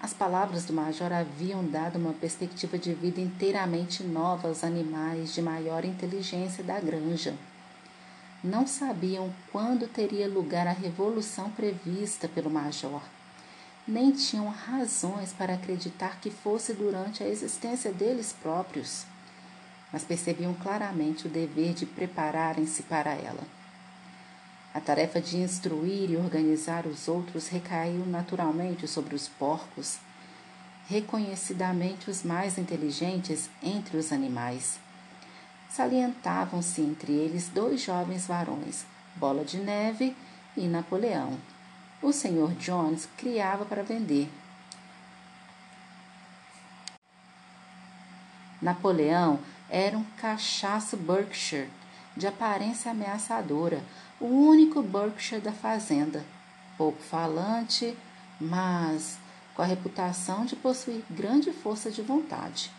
As 0.02 0.12
palavras 0.12 0.64
do 0.64 0.72
major 0.72 1.12
haviam 1.12 1.64
dado 1.64 1.96
uma 1.96 2.12
perspectiva 2.12 2.78
de 2.78 2.92
vida 2.94 3.20
inteiramente 3.20 4.02
nova 4.02 4.48
aos 4.48 4.62
animais 4.62 5.34
de 5.34 5.42
maior 5.42 5.84
inteligência 5.84 6.62
da 6.62 6.78
granja 6.78 7.34
não 8.46 8.66
sabiam 8.66 9.32
quando 9.50 9.88
teria 9.88 10.28
lugar 10.28 10.66
a 10.66 10.72
revolução 10.72 11.50
prevista 11.50 12.28
pelo 12.28 12.50
major, 12.50 13.02
nem 13.86 14.12
tinham 14.12 14.48
razões 14.48 15.32
para 15.32 15.54
acreditar 15.54 16.20
que 16.20 16.30
fosse 16.30 16.72
durante 16.72 17.22
a 17.22 17.28
existência 17.28 17.92
deles 17.92 18.32
próprios, 18.32 19.04
mas 19.92 20.04
percebiam 20.04 20.54
claramente 20.54 21.26
o 21.26 21.30
dever 21.30 21.72
de 21.72 21.86
prepararem-se 21.86 22.82
para 22.84 23.12
ela. 23.12 23.55
A 24.76 24.80
tarefa 24.80 25.20
de 25.20 25.38
instruir 25.38 26.10
e 26.10 26.16
organizar 26.16 26.86
os 26.86 27.08
outros 27.08 27.48
recaiu 27.48 28.04
naturalmente 28.04 28.86
sobre 28.86 29.14
os 29.14 29.26
porcos, 29.26 29.96
reconhecidamente 30.86 32.10
os 32.10 32.22
mais 32.22 32.58
inteligentes 32.58 33.48
entre 33.62 33.96
os 33.96 34.12
animais 34.12 34.78
salientavam-se 35.76 36.80
entre 36.80 37.12
eles 37.12 37.50
dois 37.50 37.82
jovens 37.82 38.26
varões, 38.26 38.86
Bola 39.14 39.44
de 39.44 39.58
Neve 39.58 40.16
e 40.56 40.66
Napoleão. 40.66 41.38
O 42.00 42.12
senhor 42.12 42.52
Jones 42.54 43.06
criava 43.16 43.66
para 43.66 43.82
vender. 43.82 44.26
Napoleão 48.60 49.38
era 49.68 49.98
um 49.98 50.04
cachaço 50.16 50.96
Berkshire, 50.96 51.68
de 52.16 52.26
aparência 52.26 52.90
ameaçadora, 52.90 53.82
o 54.20 54.26
único 54.26 54.82
Berkshire 54.82 55.40
da 55.40 55.52
fazenda, 55.52 56.24
pouco 56.76 57.02
falante, 57.02 57.96
mas 58.40 59.18
com 59.54 59.62
a 59.62 59.66
reputação 59.66 60.44
de 60.44 60.56
possuir 60.56 61.02
grande 61.10 61.52
força 61.52 61.90
de 61.90 62.02
vontade. 62.02 62.70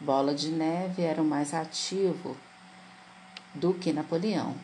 Bola 0.00 0.34
de 0.34 0.50
Neve 0.50 1.02
era 1.02 1.22
o 1.22 1.24
mais 1.24 1.54
ativo 1.54 2.36
do 3.54 3.74
que 3.74 3.92
Napoleão. 3.92 4.54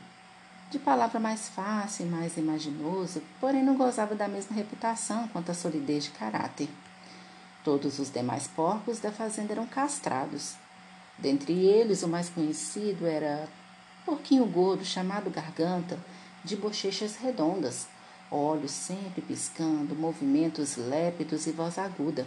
De 0.71 0.79
palavra 0.79 1.19
mais 1.19 1.49
fácil 1.49 2.07
e 2.07 2.09
mais 2.09 2.37
imaginoso, 2.37 3.23
porém 3.41 3.63
não 3.63 3.77
gozava 3.77 4.15
da 4.15 4.29
mesma 4.29 4.55
reputação 4.55 5.29
quanto 5.29 5.51
a 5.51 5.55
solidez 5.55 6.05
de 6.05 6.11
caráter. 6.11 6.69
Todos 7.65 7.99
os 7.99 8.11
demais 8.11 8.47
porcos 8.47 8.99
da 8.99 9.11
fazenda 9.11 9.53
eram 9.53 9.67
castrados. 9.67 10.55
Dentre 11.19 11.53
eles, 11.53 12.03
o 12.03 12.09
mais 12.09 12.29
conhecido 12.29 13.07
era 13.07 13.49
porquinho 14.09 14.47
gordo 14.47 14.87
chamado 14.87 15.29
Garganta, 15.29 15.99
de 16.43 16.57
bochechas 16.57 17.17
redondas, 17.17 17.87
olhos 18.31 18.71
sempre 18.71 19.21
piscando, 19.21 19.95
movimentos 19.95 20.79
lépidos 20.79 21.47
e 21.47 21.53
voz 21.53 21.79
aguda. 21.79 22.27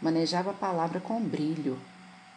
Manejava 0.00 0.48
a 0.48 0.54
palavra 0.54 0.98
com 0.98 1.20
brilho, 1.20 1.78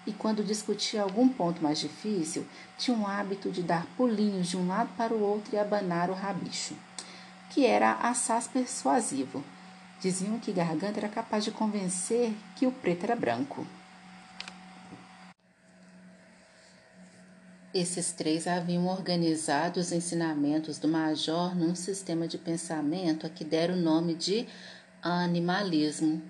e 0.06 0.12
quando 0.12 0.44
discutia 0.44 1.02
algum 1.02 1.30
ponto 1.30 1.64
mais 1.64 1.80
difícil, 1.80 2.46
tinha 2.78 2.98
o 2.98 3.08
hábito 3.08 3.50
de 3.50 3.64
dar 3.64 3.88
pulinhos 3.96 4.50
de 4.50 4.58
um 4.58 4.68
lado 4.68 4.90
para 4.98 5.14
o 5.14 5.22
outro 5.22 5.56
e 5.56 5.58
abanar 5.58 6.10
o 6.10 6.14
rabicho, 6.14 6.76
que 7.52 7.66
era 7.66 7.94
assaz 8.02 8.50
persuasivo. 8.50 9.42
Diziam 10.02 10.38
que 10.40 10.52
Garganta 10.52 11.00
era 11.00 11.08
capaz 11.08 11.46
de 11.46 11.52
convencer 11.52 12.34
que 12.58 12.68
o 12.68 12.72
preto 12.74 13.06
era 13.06 13.16
branco. 13.16 13.66
Esses 17.74 18.12
três 18.12 18.48
haviam 18.48 18.86
organizado 18.88 19.80
os 19.80 19.94
ensinamentos 19.94 20.78
do 20.78 20.90
Major 20.90 21.56
num 21.56 21.74
sistema 21.74 22.28
de 22.28 22.38
pensamento 22.38 23.26
a 23.26 23.30
que 23.30 23.46
deram 23.46 23.76
o 23.76 23.82
nome 23.82 24.14
de 24.14 24.46
animalismo. 25.02 26.22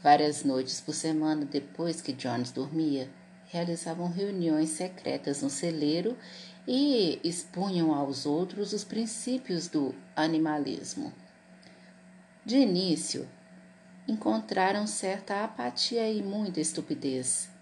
Várias 0.00 0.44
noites 0.44 0.80
por 0.80 0.94
semana, 0.94 1.44
depois 1.44 2.00
que 2.00 2.12
Jones 2.12 2.52
dormia, 2.52 3.10
realizavam 3.48 4.12
reuniões 4.12 4.68
secretas 4.68 5.42
no 5.42 5.50
celeiro 5.50 6.16
e 6.68 7.18
expunham 7.24 7.92
aos 7.92 8.24
outros 8.24 8.72
os 8.72 8.84
princípios 8.84 9.66
do 9.66 9.92
animalismo. 10.14 11.12
De 12.44 12.58
início, 12.58 13.28
encontraram 14.06 14.86
certa 14.86 15.42
apatia 15.42 16.08
e 16.08 16.22
muita 16.22 16.60
estupidez. 16.60 17.57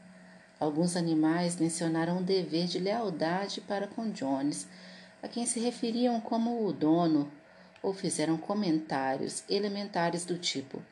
Alguns 0.59 0.97
animais 0.97 1.57
mencionaram 1.57 2.19
o 2.19 2.23
dever 2.23 2.67
de 2.67 2.79
lealdade 2.79 3.61
para 3.61 3.87
com 3.87 4.11
Jones, 4.11 4.67
a 5.23 5.29
quem 5.29 5.45
se 5.45 5.61
referiam 5.61 6.21
como 6.21 6.67
o 6.67 6.73
dono, 6.73 7.31
ou 7.83 7.93
fizeram 7.93 8.39
comentários 8.39 9.45
elementares 9.49 10.25
do 10.25 10.39
tipo: 10.39 10.83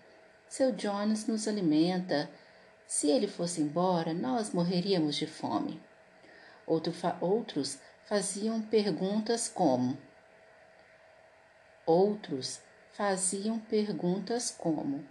seu 0.48 0.70
Jones 0.70 1.26
nos 1.26 1.48
alimenta. 1.48 2.30
Se 2.86 3.08
ele 3.10 3.26
fosse 3.26 3.60
embora, 3.60 4.12
nós 4.12 4.52
morreríamos 4.52 5.16
de 5.16 5.26
fome. 5.26 5.82
Outro 6.66 6.92
fa 6.92 7.16
outros 7.20 7.80
faziam 8.06 8.60
perguntas 8.60 9.48
como. 9.48 9.98
Outros 11.86 12.60
faziam 12.92 13.58
perguntas 13.58 14.54
como: 14.56 15.04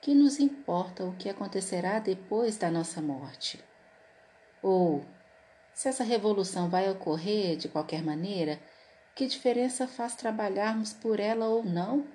Que 0.00 0.14
nos 0.14 0.38
importa 0.38 1.04
o 1.04 1.14
que 1.16 1.28
acontecerá 1.28 1.98
depois 1.98 2.56
da 2.56 2.70
nossa 2.70 3.02
morte? 3.02 3.62
Ou, 4.62 5.04
se 5.74 5.88
essa 5.88 6.04
revolução 6.04 6.68
vai 6.68 6.90
ocorrer 6.90 7.56
de 7.56 7.68
qualquer 7.68 8.02
maneira, 8.02 8.60
que 9.14 9.26
diferença 9.26 9.86
faz 9.86 10.14
trabalharmos 10.14 10.92
por 10.92 11.18
ela 11.20 11.46
ou 11.46 11.64
não? 11.64 12.06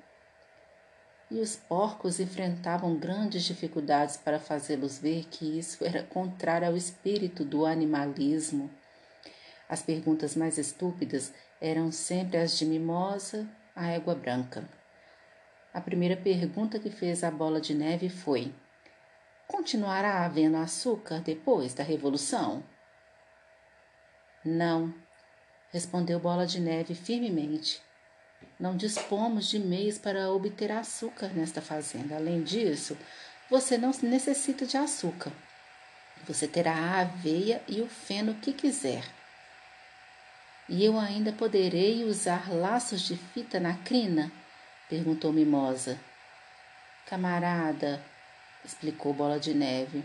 e 1.30 1.40
os 1.40 1.56
porcos 1.56 2.20
enfrentavam 2.20 2.96
grandes 2.96 3.44
dificuldades 3.44 4.18
para 4.18 4.40
fazê-los 4.40 5.00
ver 5.00 5.26
que 5.26 5.58
isso 5.58 5.84
era 5.84 6.04
contrário 6.04 6.68
ao 6.68 6.78
espírito 6.78 7.44
do 7.44 7.66
animalismo. 7.66 8.70
As 9.68 9.82
perguntas 9.82 10.36
mais 10.36 10.58
estúpidas 10.58 11.34
eram 11.60 11.92
sempre 11.92 12.38
as 12.38 12.58
de 12.58 12.66
Mimosa, 12.66 13.48
a 13.76 13.88
égua 13.88 14.14
branca. 14.14 14.64
A 15.74 15.82
primeira 15.82 16.16
pergunta 16.16 16.80
que 16.80 16.90
fez 16.90 17.24
a 17.24 17.32
bola 17.32 17.60
de 17.60 17.74
neve 17.74 18.08
foi: 18.08 18.54
Continuará 19.48 20.26
havendo 20.26 20.58
açúcar 20.58 21.20
depois 21.20 21.74
da 21.74 21.84
Revolução? 21.84 22.64
Não, 24.44 24.94
respondeu 25.72 26.20
Bola 26.20 26.46
de 26.46 26.60
Neve 26.60 26.96
firmemente. 26.96 27.82
Não 28.60 28.76
dispomos 28.78 29.48
de 29.48 29.60
meios 29.60 29.98
para 29.98 30.32
obter 30.32 30.72
açúcar 30.72 31.30
nesta 31.30 31.62
fazenda. 31.62 32.16
Além 32.16 32.44
disso, 32.44 32.98
você 33.50 33.78
não 33.78 33.92
necessita 34.02 34.66
de 34.66 34.78
açúcar. 34.78 35.32
Você 36.28 36.48
terá 36.48 36.74
a 36.74 37.02
aveia 37.02 37.62
e 37.68 37.82
o 37.82 37.88
feno 37.88 38.36
que 38.36 38.54
quiser. 38.54 39.04
E 40.68 40.84
eu 40.84 40.98
ainda 41.00 41.32
poderei 41.32 42.04
usar 42.04 42.52
laços 42.52 43.02
de 43.02 43.16
fita 43.16 43.60
na 43.60 43.76
crina? 43.78 44.32
perguntou 44.90 45.32
Mimosa. 45.32 46.00
Camarada, 47.06 48.04
explicou 48.66 49.14
Bola 49.14 49.40
de 49.40 49.54
Neve, 49.54 50.04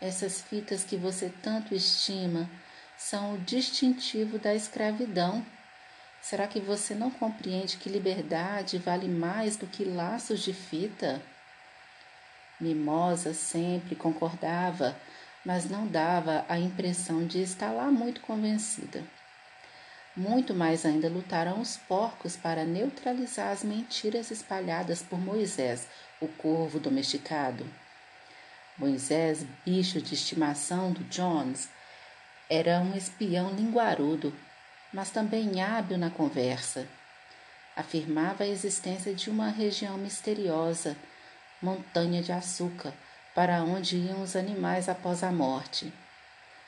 essas 0.00 0.40
fitas 0.40 0.84
que 0.84 0.96
você 0.96 1.32
tanto 1.42 1.74
estima 1.74 2.50
são 2.98 3.34
o 3.34 3.38
distintivo 3.38 4.38
da 4.38 4.54
escravidão. 4.54 5.44
Será 6.20 6.46
que 6.46 6.60
você 6.60 6.94
não 6.94 7.10
compreende 7.10 7.76
que 7.76 7.88
liberdade 7.88 8.78
vale 8.78 9.08
mais 9.08 9.56
do 9.56 9.66
que 9.66 9.84
laços 9.84 10.40
de 10.40 10.52
fita? 10.52 11.22
Mimosa 12.60 13.34
sempre 13.34 13.94
concordava, 13.94 14.96
mas 15.44 15.68
não 15.68 15.86
dava 15.86 16.44
a 16.48 16.58
impressão 16.58 17.26
de 17.26 17.42
estar 17.42 17.72
lá 17.72 17.90
muito 17.90 18.20
convencida. 18.20 19.02
Muito 20.16 20.54
mais 20.54 20.86
ainda 20.86 21.08
lutaram 21.08 21.60
os 21.60 21.76
porcos 21.76 22.36
para 22.36 22.64
neutralizar 22.64 23.50
as 23.50 23.64
mentiras 23.64 24.30
espalhadas 24.30 25.02
por 25.02 25.18
Moisés, 25.18 25.88
o 26.20 26.28
corvo 26.28 26.78
domesticado. 26.78 27.66
Moisés, 28.78 29.44
bicho 29.64 30.00
de 30.00 30.14
estimação 30.14 30.92
do 30.92 31.04
Jones, 31.04 31.68
era 32.48 32.80
um 32.80 32.96
espião 32.96 33.50
linguarudo 33.50 34.32
mas 34.94 35.10
também 35.10 35.60
hábil 35.60 35.98
na 35.98 36.08
conversa. 36.08 36.86
Afirmava 37.76 38.44
a 38.44 38.46
existência 38.46 39.12
de 39.12 39.28
uma 39.28 39.48
região 39.48 39.98
misteriosa, 39.98 40.96
montanha 41.60 42.22
de 42.22 42.30
açúcar, 42.30 42.94
para 43.34 43.64
onde 43.64 43.96
iam 43.96 44.22
os 44.22 44.36
animais 44.36 44.88
após 44.88 45.24
a 45.24 45.32
morte. 45.32 45.92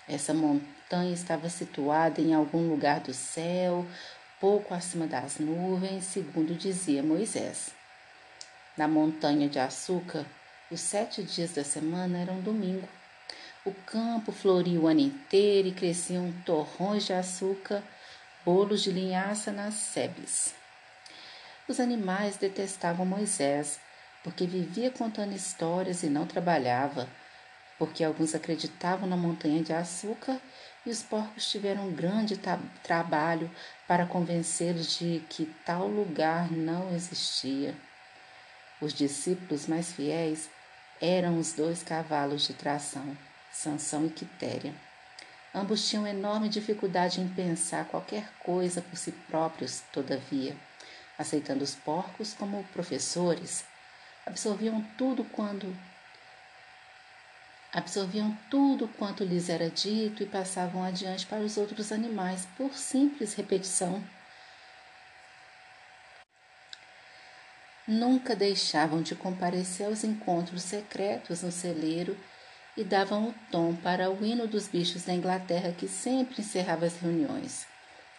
Essa 0.08 0.34
montanha 0.34 1.14
estava 1.14 1.48
situada 1.48 2.20
em 2.20 2.34
algum 2.34 2.68
lugar 2.68 2.98
do 2.98 3.14
céu 3.14 3.86
pouco 4.40 4.74
acima 4.74 5.06
das 5.06 5.38
nuvens, 5.38 6.04
segundo 6.04 6.54
dizia 6.54 7.02
Moisés. 7.02 7.70
Na 8.76 8.88
montanha 8.88 9.48
de 9.48 9.60
açúcar, 9.60 10.26
os 10.70 10.80
sete 10.80 11.22
dias 11.22 11.52
da 11.52 11.62
semana 11.62 12.18
eram 12.18 12.40
domingo. 12.40 12.88
O 13.64 13.72
campo 13.72 14.32
floria 14.32 14.80
o 14.80 14.86
ano 14.86 15.00
inteiro 15.00 15.68
e 15.68 15.72
cresciam 15.72 16.32
torrões 16.44 17.04
de 17.04 17.12
açúcar, 17.12 17.82
bolos 18.44 18.82
de 18.82 18.90
linhaça 18.90 19.52
nas 19.52 19.74
sebes. 19.74 20.54
Os 21.68 21.78
animais 21.78 22.36
detestavam 22.36 23.06
Moisés, 23.06 23.80
porque 24.24 24.46
vivia 24.46 24.90
contando 24.90 25.34
histórias 25.34 26.02
e 26.02 26.08
não 26.08 26.26
trabalhava, 26.26 27.08
porque 27.78 28.02
alguns 28.02 28.34
acreditavam 28.34 29.08
na 29.08 29.16
montanha 29.16 29.62
de 29.62 29.72
açúcar 29.72 30.40
e 30.84 30.90
os 30.90 31.02
porcos 31.02 31.48
tiveram 31.50 31.88
um 31.88 31.92
grande 31.92 32.40
trabalho 32.82 33.50
para 33.86 34.06
convencê-los 34.06 34.98
de 34.98 35.22
que 35.28 35.46
tal 35.64 35.86
lugar 35.86 36.50
não 36.50 36.92
existia. 36.94 37.74
Os 38.80 38.92
discípulos 38.92 39.66
mais 39.66 39.92
fiéis 39.92 40.48
eram 41.00 41.38
os 41.38 41.52
dois 41.52 41.82
cavalos 41.82 42.46
de 42.46 42.54
tração, 42.54 43.16
Sansão 43.52 44.06
e 44.06 44.10
Quitéria. 44.10 44.74
Ambos 45.54 45.88
tinham 45.88 46.06
enorme 46.06 46.48
dificuldade 46.48 47.20
em 47.20 47.28
pensar 47.28 47.86
qualquer 47.86 48.30
coisa 48.40 48.82
por 48.82 48.96
si 48.96 49.12
próprios, 49.12 49.82
todavia, 49.92 50.56
aceitando 51.18 51.64
os 51.64 51.74
porcos 51.74 52.34
como 52.34 52.62
professores, 52.64 53.64
absorviam 54.26 54.82
tudo 54.98 55.24
quando 55.24 55.74
absorviam 57.72 58.36
tudo 58.50 58.88
quanto 58.88 59.22
lhes 59.22 59.48
era 59.48 59.68
dito 59.68 60.22
e 60.22 60.26
passavam 60.26 60.82
adiante 60.82 61.26
para 61.26 61.42
os 61.42 61.56
outros 61.56 61.92
animais 61.92 62.46
por 62.56 62.74
simples 62.74 63.34
repetição. 63.34 64.02
Nunca 67.86 68.34
deixavam 68.34 69.00
de 69.02 69.14
comparecer 69.14 69.86
aos 69.86 70.02
encontros 70.02 70.62
secretos 70.62 71.42
no 71.42 71.52
celeiro 71.52 72.16
e 72.76 72.84
davam 72.84 73.28
o 73.28 73.34
tom 73.50 73.74
para 73.74 74.10
o 74.10 74.24
hino 74.24 74.46
dos 74.46 74.68
bichos 74.68 75.04
da 75.04 75.14
Inglaterra 75.14 75.72
que 75.72 75.88
sempre 75.88 76.42
encerrava 76.42 76.84
as 76.84 76.96
reuniões. 76.96 77.66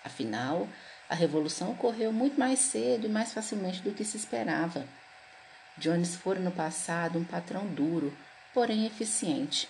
Afinal, 0.03 0.67
a 1.09 1.15
revolução 1.15 1.71
ocorreu 1.71 2.11
muito 2.11 2.39
mais 2.39 2.59
cedo 2.59 3.05
e 3.05 3.09
mais 3.09 3.33
facilmente 3.33 3.81
do 3.81 3.91
que 3.91 4.03
se 4.03 4.17
esperava. 4.17 4.85
Jones 5.77 6.15
fora 6.15 6.39
no 6.39 6.51
passado 6.51 7.19
um 7.19 7.23
patrão 7.23 7.67
duro, 7.67 8.15
porém 8.53 8.85
eficiente. 8.85 9.69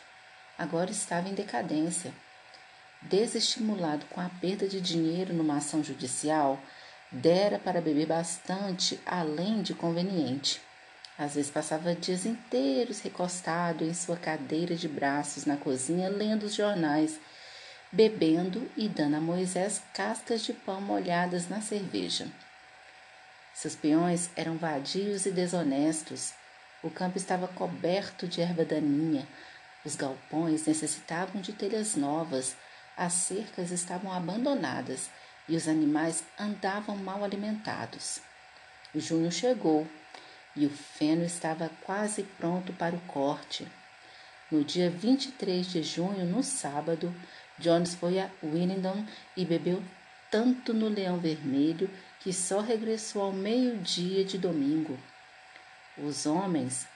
Agora 0.58 0.90
estava 0.90 1.28
em 1.28 1.34
decadência. 1.34 2.14
Desestimulado 3.02 4.06
com 4.08 4.22
a 4.22 4.30
perda 4.42 4.68
de 4.68 4.80
dinheiro 4.80 5.34
numa 5.34 5.58
ação 5.58 5.84
judicial, 5.84 6.60
Dera 7.12 7.58
para 7.58 7.80
beber 7.80 8.06
bastante, 8.06 9.00
além 9.06 9.62
de 9.62 9.74
conveniente. 9.74 10.62
Às 11.18 11.36
vezes 11.36 11.50
passava 11.50 11.96
dias 11.96 12.26
inteiros 12.26 13.00
recostado 13.00 13.86
em 13.86 13.94
sua 13.94 14.18
cadeira 14.18 14.76
de 14.76 14.90
braços 14.90 15.46
na 15.46 15.56
cozinha, 15.56 16.10
lendo 16.10 16.44
os 16.44 16.54
jornais, 16.54 17.18
bebendo 17.92 18.70
e 18.76 18.90
dando 18.90 19.16
a 19.16 19.22
Moisés 19.22 19.82
cascas 19.94 20.44
de 20.44 20.52
pão 20.52 20.82
molhadas 20.82 21.48
na 21.48 21.62
cerveja. 21.62 22.28
Seus 23.54 23.74
peões 23.74 24.30
eram 24.36 24.58
vadios 24.58 25.26
e 25.26 25.32
desonestos. 25.32 26.34
O 26.84 26.90
campo 26.92 27.18
estava 27.18 27.48
coberto 27.48 28.28
de 28.28 28.42
erva 28.42 28.66
daninha. 28.66 29.26
Os 29.86 29.96
galpões 29.96 30.68
necessitavam 30.68 31.42
de 31.42 31.54
telhas 31.54 31.96
novas. 31.96 32.56
As 32.98 33.14
cercas 33.14 33.72
estavam 33.72 34.12
abandonadas 34.12 35.10
e 35.48 35.56
os 35.56 35.68
animais 35.68 36.24
andavam 36.40 36.96
mal 36.96 37.24
alimentados. 37.24 38.20
Junho 38.96 39.32
chegou 39.32 39.88
e 40.56 40.66
o 40.66 40.70
feno 40.70 41.24
estava 41.24 41.70
quase 41.82 42.24
pronto 42.24 42.74
para 42.74 42.96
o 42.96 43.00
corte. 43.02 43.68
No 44.52 44.64
dia 44.64 44.90
23 44.90 45.68
de 45.68 45.84
junho, 45.84 46.26
no 46.26 46.42
sábado, 46.42 47.14
Jones 47.60 47.96
foi 47.96 48.20
a 48.20 48.30
Willingdon 48.44 49.06
e 49.36 49.46
bebeu 49.46 49.84
tanto 50.32 50.74
no 50.74 50.88
Leão 50.88 51.20
Vermelho 51.20 51.90
que 52.20 52.34
só 52.34 52.60
regressou 52.60 53.22
ao 53.22 53.32
meio-dia 53.32 54.24
de 54.24 54.38
domingo. 54.38 54.98
Os 55.98 56.26
homens 56.26 56.88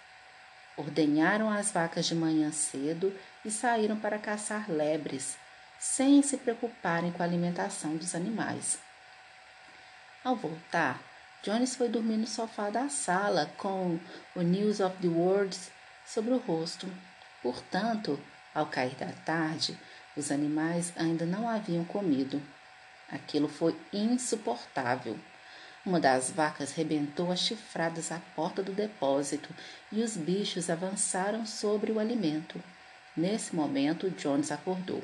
ordenharam 0.77 1.49
as 1.49 1.71
vacas 1.71 2.05
de 2.05 2.15
manhã 2.15 2.51
cedo 2.51 3.13
e 3.43 3.51
saíram 3.51 3.99
para 3.99 4.19
caçar 4.19 4.69
lebres, 4.69 5.37
sem 5.81 6.21
se 6.21 6.37
preocuparem 6.37 7.11
com 7.11 7.23
a 7.23 7.25
alimentação 7.25 7.97
dos 7.97 8.13
animais. 8.13 8.77
Ao 10.23 10.35
voltar, 10.35 11.01
Jones 11.41 11.75
foi 11.75 11.89
dormir 11.89 12.17
no 12.17 12.27
sofá 12.27 12.69
da 12.69 12.87
sala 12.87 13.51
com 13.57 13.99
o 14.35 14.41
News 14.43 14.79
of 14.79 14.95
the 14.97 15.07
World 15.07 15.57
sobre 16.05 16.35
o 16.35 16.37
rosto. 16.37 16.87
Portanto, 17.41 18.19
ao 18.53 18.67
cair 18.67 18.93
da 18.93 19.11
tarde, 19.25 19.75
os 20.15 20.31
animais 20.31 20.93
ainda 20.95 21.25
não 21.25 21.49
haviam 21.49 21.83
comido. 21.83 22.39
Aquilo 23.11 23.47
foi 23.47 23.75
insuportável. 23.91 25.17
Uma 25.83 25.99
das 25.99 26.29
vacas 26.29 26.73
rebentou 26.73 27.31
as 27.31 27.39
chifradas 27.39 28.11
à 28.11 28.19
porta 28.35 28.61
do 28.61 28.71
depósito 28.71 29.49
e 29.91 30.03
os 30.03 30.15
bichos 30.15 30.69
avançaram 30.69 31.43
sobre 31.43 31.91
o 31.91 31.97
alimento. 31.97 32.63
Nesse 33.17 33.55
momento, 33.55 34.11
Jones 34.11 34.51
acordou. 34.51 35.01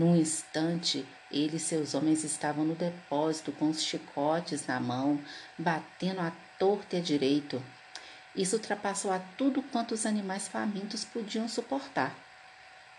Num 0.00 0.16
instante, 0.16 1.06
ele 1.30 1.58
e 1.58 1.60
seus 1.60 1.92
homens 1.92 2.24
estavam 2.24 2.64
no 2.64 2.74
depósito 2.74 3.52
com 3.52 3.68
os 3.68 3.82
chicotes 3.82 4.66
na 4.66 4.80
mão, 4.80 5.20
batendo 5.58 6.22
à 6.22 6.32
torta 6.58 6.96
e 6.96 7.00
à 7.00 7.02
direito. 7.02 7.62
Isso 8.34 8.56
ultrapassou 8.56 9.12
a 9.12 9.18
tudo 9.36 9.60
quanto 9.60 9.92
os 9.92 10.06
animais 10.06 10.48
famintos 10.48 11.04
podiam 11.04 11.46
suportar. 11.46 12.16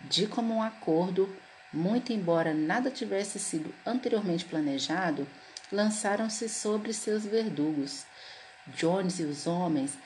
De 0.01 0.27
comum 0.27 0.61
acordo, 0.61 1.27
muito 1.73 2.13
embora 2.13 2.53
nada 2.53 2.91
tivesse 2.91 3.39
sido 3.39 3.73
anteriormente 3.83 4.45
planejado, 4.45 5.27
lançaram-se 5.71 6.47
sobre 6.47 6.93
seus 6.93 7.25
verdugos. 7.25 8.05
Jones 8.77 9.17
e 9.17 9.23
os 9.23 9.47
homens 9.47 9.97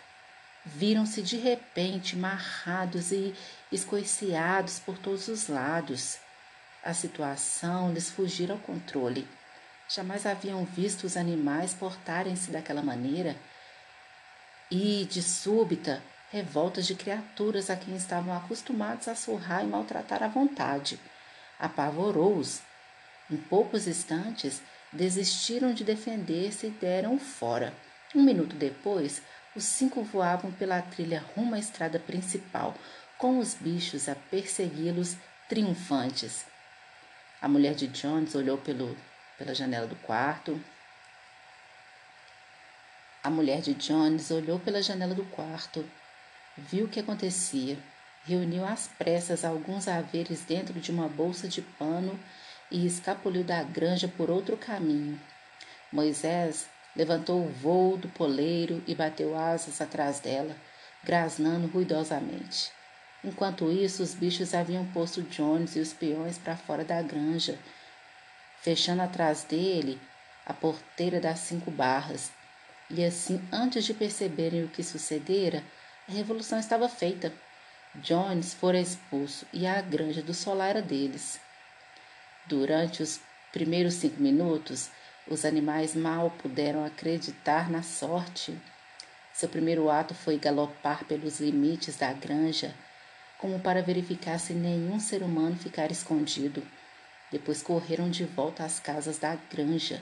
viram-se 0.63 1.21
de 1.21 1.35
repente 1.35 2.15
marrados 2.15 3.11
e 3.11 3.35
escoiciados 3.69 4.79
por 4.79 4.97
todos 4.97 5.27
os 5.27 5.49
lados. 5.49 6.23
A 6.85 6.93
situação 6.93 7.91
lhes 7.91 8.11
fugira 8.11 8.53
ao 8.53 8.59
controle. 8.59 9.27
Jamais 9.89 10.23
haviam 10.23 10.63
visto 10.65 11.05
os 11.05 11.17
animais 11.17 11.73
portarem-se 11.73 12.51
daquela 12.51 12.83
maneira 12.83 13.35
e, 14.69 15.03
de 15.05 15.23
súbita, 15.23 15.99
revoltas 16.31 16.85
de 16.85 16.93
criaturas 16.93 17.71
a 17.71 17.75
quem 17.75 17.95
estavam 17.95 18.37
acostumados 18.37 19.07
a 19.07 19.15
surrar 19.15 19.63
e 19.63 19.67
maltratar 19.67 20.21
à 20.21 20.27
vontade. 20.27 20.99
Apavorou-os. 21.57 22.61
Em 23.31 23.37
poucos 23.37 23.87
instantes, 23.87 24.61
desistiram 24.93 25.73
de 25.73 25.83
defender-se 25.83 26.67
e 26.67 26.69
deram 26.69 27.17
fora. 27.17 27.73
Um 28.13 28.21
minuto 28.21 28.55
depois, 28.55 29.23
os 29.55 29.63
cinco 29.63 30.03
voavam 30.03 30.51
pela 30.51 30.83
trilha 30.83 31.25
rumo 31.35 31.55
à 31.55 31.59
estrada 31.59 31.97
principal, 31.97 32.75
com 33.17 33.39
os 33.39 33.55
bichos 33.55 34.07
a 34.07 34.13
persegui-los 34.13 35.17
triunfantes. 35.49 36.45
A 37.41 37.47
mulher 37.47 37.75
de 37.75 37.87
Jones 37.87 38.33
olhou 38.33 38.57
pelo, 38.57 38.97
pela 39.37 39.53
janela 39.53 39.85
do 39.85 39.95
quarto. 39.97 40.59
A 43.23 43.29
mulher 43.29 43.61
de 43.61 43.73
Jones 43.73 44.31
olhou 44.31 44.59
pela 44.59 44.81
janela 44.81 45.13
do 45.13 45.25
quarto, 45.25 45.83
viu 46.57 46.85
o 46.85 46.87
que 46.87 46.99
acontecia, 46.99 47.77
reuniu 48.23 48.65
às 48.65 48.87
pressas 48.87 49.43
alguns 49.43 49.87
haveres 49.87 50.41
dentro 50.41 50.79
de 50.79 50.91
uma 50.91 51.07
bolsa 51.07 51.47
de 51.47 51.61
pano 51.61 52.19
e 52.71 52.85
escapuliu 52.85 53.43
da 53.43 53.63
granja 53.63 54.07
por 54.07 54.29
outro 54.29 54.55
caminho. 54.57 55.19
Moisés 55.91 56.67
levantou 56.95 57.45
o 57.45 57.49
voo 57.49 57.97
do 57.97 58.07
poleiro 58.09 58.83
e 58.87 58.95
bateu 58.95 59.37
asas 59.37 59.81
atrás 59.81 60.19
dela, 60.19 60.55
grasnando 61.03 61.67
ruidosamente. 61.67 62.74
Enquanto 63.25 63.71
isso, 63.71 64.03
os 64.03 64.13
bichos 64.13 64.53
haviam 64.53 64.85
posto 64.85 65.23
Jones 65.23 65.75
e 65.75 65.79
os 65.79 65.91
peões 65.91 66.37
para 66.37 66.55
fora 66.55 66.85
da 66.85 67.01
granja, 67.01 67.57
fechando 68.61 69.01
atrás 69.01 69.43
dele 69.43 69.99
a 70.45 70.53
porteira 70.53 71.19
das 71.19 71.39
cinco 71.39 71.71
barras. 71.71 72.31
E 72.87 73.03
assim, 73.03 73.41
antes 73.51 73.83
de 73.83 73.95
perceberem 73.95 74.63
o 74.63 74.67
que 74.67 74.83
sucedera, 74.83 75.63
a 76.07 76.11
revolução 76.11 76.59
estava 76.59 76.87
feita. 76.87 77.33
Jones 77.95 78.53
fora 78.53 78.79
expulso 78.79 79.47
e 79.51 79.65
a 79.65 79.81
granja 79.81 80.21
do 80.21 80.33
solar 80.33 80.69
era 80.69 80.81
deles. 80.83 81.39
Durante 82.45 83.01
os 83.01 83.19
primeiros 83.51 83.95
cinco 83.95 84.21
minutos, 84.21 84.91
os 85.27 85.45
animais 85.45 85.95
mal 85.95 86.29
puderam 86.29 86.85
acreditar 86.85 87.71
na 87.71 87.81
sorte. 87.81 88.55
Seu 89.33 89.49
primeiro 89.49 89.89
ato 89.89 90.13
foi 90.13 90.37
galopar 90.37 91.05
pelos 91.05 91.39
limites 91.39 91.97
da 91.97 92.13
granja 92.13 92.71
como 93.37 93.59
para 93.59 93.81
verificar 93.81 94.39
se 94.39 94.53
nenhum 94.53 94.99
ser 94.99 95.23
humano 95.23 95.55
ficara 95.55 95.91
escondido. 95.91 96.63
Depois 97.31 97.61
correram 97.61 98.09
de 98.09 98.23
volta 98.23 98.63
às 98.63 98.79
casas 98.79 99.17
da 99.17 99.35
granja. 99.35 100.01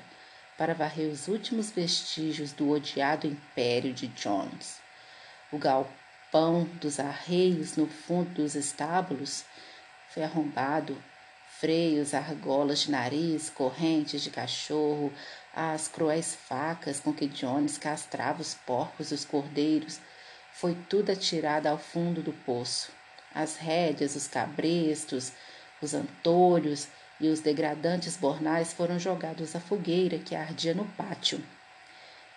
para 0.58 0.74
varrer 0.74 1.12
os 1.12 1.28
últimos 1.28 1.72
vestígios 1.72 2.54
do 2.54 2.70
odiado 2.70 3.26
império 3.26 3.92
de 3.92 4.08
Jones. 4.10 4.78
O 5.52 5.58
galpão 5.58 6.64
dos 6.80 7.00
arreios 7.00 7.76
no 7.76 7.88
fundo 7.88 8.30
dos 8.36 8.56
estábulos 8.56 9.46
foi 10.10 10.24
arrombado, 10.24 10.96
freios, 11.60 12.14
argolas 12.14 12.82
de 12.82 12.92
nariz, 12.92 13.50
correntes 13.50 14.22
de 14.22 14.30
cachorro, 14.30 15.12
as 15.56 15.88
cruéis 15.88 16.36
facas 16.36 17.00
com 17.00 17.14
que 17.14 17.28
Jones 17.28 17.78
castrava 17.78 18.42
os 18.42 18.54
porcos 18.54 19.12
e 19.12 19.14
os 19.16 19.26
cordeiros, 19.26 20.00
foi 20.54 20.76
tudo 20.88 21.12
atirado 21.12 21.68
ao 21.68 21.78
fundo 21.78 22.22
do 22.22 22.32
poço. 22.32 22.92
As 23.34 23.56
rédeas, 23.56 24.16
os 24.16 24.28
cabrestos, 24.28 25.32
os 25.82 25.94
antolhos 25.94 26.88
e 27.20 27.28
os 27.28 27.40
degradantes 27.40 28.18
bornais 28.18 28.74
foram 28.74 29.00
jogados 29.00 29.56
à 29.56 29.60
fogueira 29.60 30.20
que 30.20 30.36
ardia 30.36 30.74
no 30.74 30.86
pátio. 30.86 31.44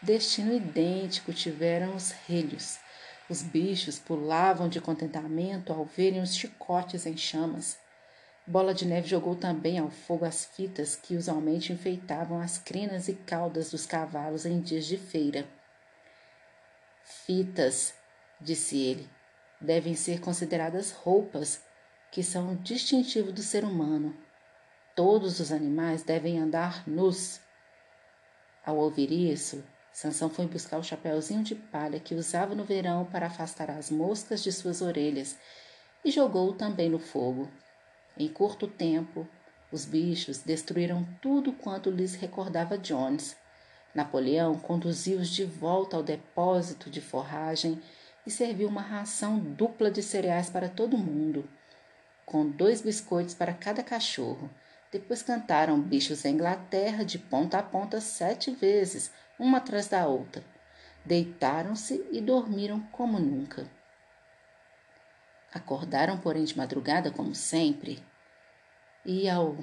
Destino 0.01 0.55
idêntico 0.55 1.33
tiveram 1.33 1.95
os 1.97 2.13
relhos. 2.29 2.79
Os 3.29 3.43
bichos 3.43 3.99
pulavam 3.99 4.69
de 4.69 4.81
contentamento 4.81 5.73
ao 5.73 5.85
verem 5.85 6.21
os 6.21 6.35
chicotes 6.35 7.07
em 7.07 7.17
chamas. 7.17 7.79
Bola 8.47 8.73
de 8.73 8.87
Neve 8.87 9.09
jogou 9.09 9.35
também 9.35 9.79
ao 9.79 9.91
fogo 9.91 10.25
as 10.25 10.45
fitas 10.45 10.95
que 10.95 11.17
usualmente 11.17 11.73
enfeitavam 11.73 12.41
as 12.41 12.59
crinas 12.59 13.09
e 13.09 13.15
caudas 13.15 13.73
dos 13.73 13.85
cavalos 13.85 14.47
em 14.47 14.61
dias 14.61 14.87
de 14.87 14.97
feira. 14.97 15.45
Fitas, 17.03 17.93
disse 18.41 18.79
ele, 18.79 19.09
devem 19.61 19.95
ser 19.95 20.21
consideradas 20.21 20.93
roupas 20.93 21.63
que 22.11 22.23
são 22.23 22.57
distintivo 22.57 23.33
do 23.33 23.43
ser 23.43 23.65
humano. 23.65 24.17
Todos 24.95 25.41
os 25.41 25.53
animais 25.53 26.03
devem 26.03 26.39
andar 26.39 26.87
nus. 26.89 27.41
Ao 28.65 28.77
ouvir 28.77 29.13
isso, 29.13 29.63
Sansão 29.93 30.29
foi 30.29 30.47
buscar 30.47 30.79
o 30.79 30.85
chapéuzinho 30.85 31.43
de 31.43 31.55
palha 31.55 32.01
que 32.01 32.15
usava 32.15 32.55
no 32.55 32.65
verão 32.65 33.05
para 33.05 33.27
afastar 33.27 33.71
as 33.71 33.91
moscas 33.91 34.43
de 34.43 34.53
suas 34.53 34.83
orelhas 34.83 35.39
e 36.05 36.11
jogou-o 36.11 36.55
também 36.55 36.89
no 36.89 36.99
fogo. 36.99 37.49
Em 38.17 38.29
curto 38.29 38.67
tempo, 38.67 39.27
os 39.73 39.85
bichos 39.85 40.39
destruíram 40.39 41.07
tudo 41.21 41.53
quanto 41.53 41.91
lhes 41.91 42.15
recordava 42.15 42.79
Jones. 42.79 43.37
Napoleão 43.95 44.59
conduziu-os 44.59 45.29
de 45.29 45.45
volta 45.45 45.97
ao 45.97 46.03
depósito 46.03 46.89
de 46.91 47.01
forragem 47.01 47.81
e 48.27 48.31
serviu 48.31 48.69
uma 48.69 48.83
ração 48.83 49.39
dupla 49.39 49.91
de 49.91 50.03
cereais 50.03 50.51
para 50.51 50.69
todo 50.69 50.99
mundo, 50.99 51.49
com 52.25 52.49
dois 52.49 52.83
biscoitos 52.83 53.35
para 53.35 53.55
cada 53.55 53.83
cachorro. 53.83 54.51
Depois 54.91 55.23
cantaram 55.23 55.81
Bichos 55.81 56.23
da 56.23 56.31
Inglaterra 56.31 57.05
de 57.05 57.19
ponta 57.19 57.59
a 57.59 57.63
ponta 57.63 58.01
sete 58.01 58.51
vezes, 58.51 59.13
uma 59.39 59.59
atrás 59.59 59.89
da 59.89 60.07
outra. 60.07 60.43
Deitaram-se 61.05 62.05
e 62.11 62.21
dormiram 62.21 62.81
como 62.93 63.19
nunca. 63.19 63.71
Acordaram, 65.55 66.19
porém, 66.19 66.45
de 66.45 66.57
madrugada, 66.57 67.11
como 67.11 67.35
sempre, 67.35 68.03
e 69.05 69.29
ao 69.29 69.57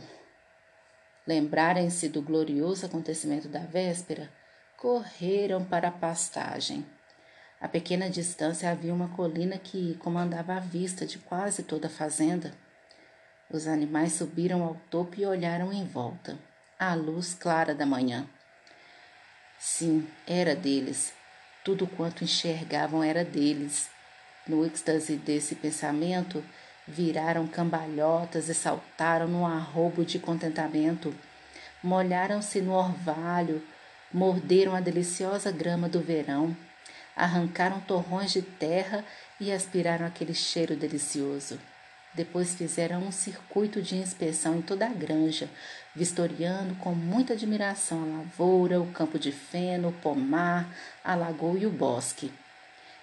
lembrarem-se 1.27 2.09
do 2.09 2.21
glorioso 2.21 2.85
acontecimento 2.85 3.47
da 3.47 3.59
véspera, 3.59 4.31
correram 4.77 5.63
para 5.63 5.89
a 5.89 5.91
pastagem. 5.91 6.85
A 7.63 7.67
pequena 7.69 8.09
distância 8.09 8.69
havia 8.69 8.93
uma 8.93 9.07
colina 9.07 9.57
que 9.57 9.95
comandava 9.95 10.55
a 10.55 10.59
vista 10.59 11.05
de 11.05 11.17
quase 11.17 11.63
toda 11.63 11.87
a 11.87 11.89
fazenda. 11.89 12.51
Os 13.49 13.67
animais 13.67 14.11
subiram 14.11 14.61
ao 14.61 14.75
topo 14.89 15.17
e 15.17 15.25
olharam 15.25 15.71
em 15.71 15.85
volta, 15.85 16.37
à 16.77 16.93
luz 16.93 17.33
clara 17.33 17.73
da 17.73 17.85
manhã. 17.85 18.27
Sim, 19.57 20.05
era 20.27 20.53
deles. 20.53 21.13
Tudo 21.63 21.87
quanto 21.87 22.25
enxergavam 22.25 23.01
era 23.01 23.23
deles. 23.23 23.89
No 24.45 24.65
êxtase 24.65 25.15
desse 25.15 25.55
pensamento, 25.55 26.43
viraram 26.85 27.47
cambalhotas 27.47 28.49
e 28.49 28.53
saltaram 28.53 29.29
num 29.29 29.45
arrobo 29.45 30.03
de 30.03 30.19
contentamento. 30.19 31.15
Molharam-se 31.81 32.59
no 32.59 32.73
orvalho, 32.73 33.63
morderam 34.11 34.75
a 34.75 34.81
deliciosa 34.81 35.49
grama 35.49 35.87
do 35.87 36.01
verão, 36.01 36.53
arrancaram 37.15 37.79
torrões 37.81 38.31
de 38.31 38.41
terra 38.41 39.03
e 39.39 39.51
aspiraram 39.51 40.05
aquele 40.05 40.33
cheiro 40.33 40.75
delicioso. 40.75 41.59
Depois 42.13 42.53
fizeram 42.53 43.01
um 43.01 43.11
circuito 43.11 43.81
de 43.81 43.95
inspeção 43.95 44.57
em 44.57 44.61
toda 44.61 44.85
a 44.85 44.93
granja, 44.93 45.49
vistoriando 45.95 46.75
com 46.75 46.93
muita 46.93 47.33
admiração 47.33 48.03
a 48.03 48.17
lavoura, 48.17 48.79
o 48.79 48.91
campo 48.91 49.17
de 49.17 49.31
feno, 49.31 49.89
o 49.89 49.93
pomar, 49.93 50.67
a 51.03 51.15
lagoa 51.15 51.57
e 51.57 51.65
o 51.65 51.71
bosque. 51.71 52.31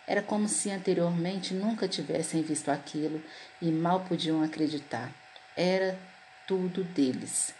Era 0.06 0.22
como 0.22 0.48
se 0.48 0.70
anteriormente 0.70 1.54
nunca 1.54 1.88
tivessem 1.88 2.42
visto 2.42 2.68
aquilo 2.68 3.22
e 3.60 3.70
mal 3.70 4.00
podiam 4.00 4.42
acreditar. 4.42 5.10
Era 5.56 5.98
tudo 6.46 6.84
deles. 6.84 7.52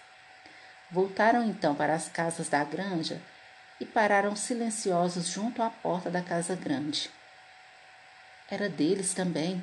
Voltaram 0.91 1.45
então 1.45 1.75
para 1.75 1.95
as 1.95 2.09
casas 2.09 2.49
da 2.49 2.63
granja 2.65 3.21
e 3.81 3.87
pararam 3.87 4.37
silenciosos 4.37 5.29
junto 5.29 5.63
à 5.63 5.71
porta 5.71 6.11
da 6.11 6.21
casa 6.21 6.55
grande. 6.55 7.11
Era 8.51 8.69
deles 8.69 9.15
também, 9.15 9.63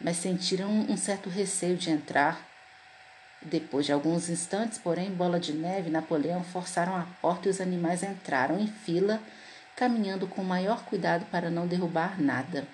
mas 0.00 0.18
sentiram 0.18 0.68
um 0.68 0.96
certo 0.96 1.30
receio 1.30 1.76
de 1.76 1.90
entrar. 1.90 2.46
Depois 3.40 3.86
de 3.86 3.92
alguns 3.92 4.28
instantes, 4.28 4.78
porém, 4.78 5.10
Bola 5.10 5.40
de 5.40 5.52
Neve 5.52 5.88
e 5.88 5.92
Napoleão 5.92 6.44
forçaram 6.44 6.94
a 6.96 7.06
porta 7.20 7.48
e 7.48 7.50
os 7.50 7.60
animais 7.60 8.02
entraram 8.02 8.58
em 8.58 8.66
fila 8.66 9.20
caminhando 9.76 10.26
com 10.26 10.42
maior 10.42 10.84
cuidado 10.84 11.26
para 11.26 11.50
não 11.50 11.66
derrubar 11.66 12.20
nada. 12.20 12.66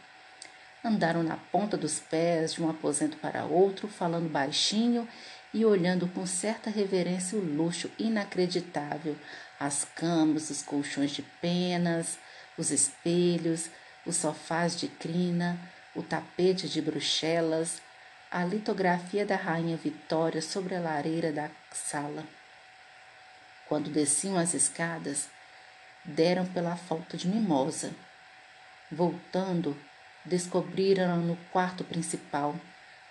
Andaram 0.84 1.22
na 1.22 1.36
ponta 1.36 1.76
dos 1.76 1.98
pés 1.98 2.54
de 2.54 2.62
um 2.62 2.70
aposento 2.70 3.16
para 3.18 3.44
outro, 3.44 3.88
falando 3.88 4.30
baixinho 4.30 5.08
e 5.52 5.64
olhando 5.64 6.06
com 6.08 6.24
certa 6.26 6.70
reverência 6.70 7.38
o 7.38 7.44
luxo 7.44 7.90
inacreditável, 7.98 9.16
as 9.60 9.84
camas, 9.84 10.48
os 10.48 10.62
colchões 10.62 11.10
de 11.10 11.20
penas, 11.20 12.18
os 12.56 12.70
espelhos, 12.70 13.68
os 14.06 14.16
sofás 14.16 14.74
de 14.74 14.88
crina, 14.88 15.60
o 15.94 16.02
tapete 16.02 16.66
de 16.66 16.80
bruxelas, 16.80 17.82
a 18.30 18.42
litografia 18.42 19.26
da 19.26 19.36
rainha 19.36 19.76
Vitória 19.76 20.40
sobre 20.40 20.74
a 20.74 20.80
lareira 20.80 21.30
da 21.30 21.50
sala. 21.72 22.24
Quando 23.68 23.90
desciam 23.90 24.38
as 24.38 24.54
escadas, 24.54 25.28
deram 26.04 26.46
pela 26.46 26.74
falta 26.74 27.16
de 27.18 27.28
mimosa. 27.28 27.92
Voltando, 28.90 29.76
descobriram 30.24 31.18
no 31.18 31.36
quarto 31.52 31.84
principal. 31.84 32.56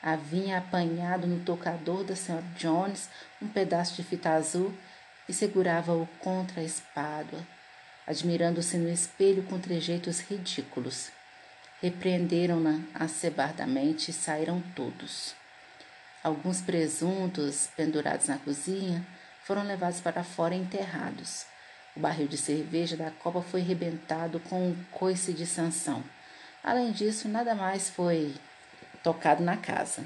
Havia 0.02 0.58
apanhado 0.58 1.28
no 1.28 1.44
tocador 1.44 2.04
da 2.04 2.16
senhora 2.16 2.44
Jones 2.58 3.10
um 3.42 3.48
pedaço 3.48 3.96
de 3.96 4.04
fita 4.04 4.32
azul 4.32 4.74
e 5.30 5.34
segurava-o 5.34 6.10
contra 6.20 6.60
a 6.60 6.64
espádua, 6.64 7.40
admirando-se 8.08 8.78
no 8.78 8.90
espelho 8.90 9.44
com 9.44 9.60
trejeitos 9.60 10.22
ridículos. 10.22 11.12
Repreenderam-na 11.80 12.82
acebardamente 12.96 14.10
e 14.10 14.14
saíram 14.14 14.60
todos. 14.76 15.36
Alguns 16.24 16.62
presuntos 16.62 17.70
pendurados 17.78 18.28
na 18.28 18.40
cozinha 18.40 19.06
foram 19.44 19.64
levados 19.64 20.02
para 20.02 20.24
fora 20.24 20.56
e 20.56 20.60
enterrados. 20.60 21.46
O 21.96 22.00
barril 22.00 22.28
de 22.28 22.38
cerveja 22.38 22.98
da 22.98 23.12
copa 23.12 23.42
foi 23.42 23.62
rebentado 23.62 24.40
com 24.40 24.70
um 24.70 24.84
coice 24.92 25.32
de 25.32 25.46
sanção. 25.46 26.04
Além 26.64 26.92
disso, 26.92 27.30
nada 27.30 27.54
mais 27.54 27.88
foi 27.90 28.34
tocado 29.04 29.44
na 29.44 29.56
casa. 29.56 30.04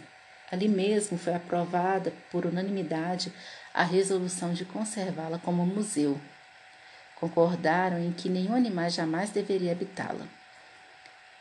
Ali 0.51 0.67
mesmo 0.67 1.17
foi 1.17 1.33
aprovada 1.33 2.13
por 2.29 2.45
unanimidade 2.45 3.33
a 3.73 3.83
resolução 3.83 4.53
de 4.53 4.65
conservá-la 4.65 5.39
como 5.39 5.65
museu. 5.65 6.19
Concordaram 7.19 7.99
em 7.99 8.11
que 8.11 8.29
nenhum 8.29 8.55
animal 8.55 8.89
jamais 8.89 9.31
deveria 9.31 9.71
habitá-la. 9.71 10.27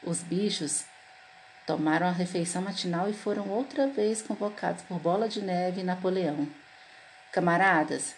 Os 0.03 0.22
bichos 0.22 0.85
tomaram 1.66 2.07
a 2.07 2.12
refeição 2.12 2.62
matinal 2.62 3.09
e 3.09 3.12
foram 3.12 3.49
outra 3.49 3.87
vez 3.87 4.22
convocados 4.22 4.83
por 4.85 4.99
Bola 4.99 5.28
de 5.28 5.43
Neve 5.43 5.80
e 5.80 5.85
Napoleão. 5.85 6.49
Camaradas, 7.30 8.14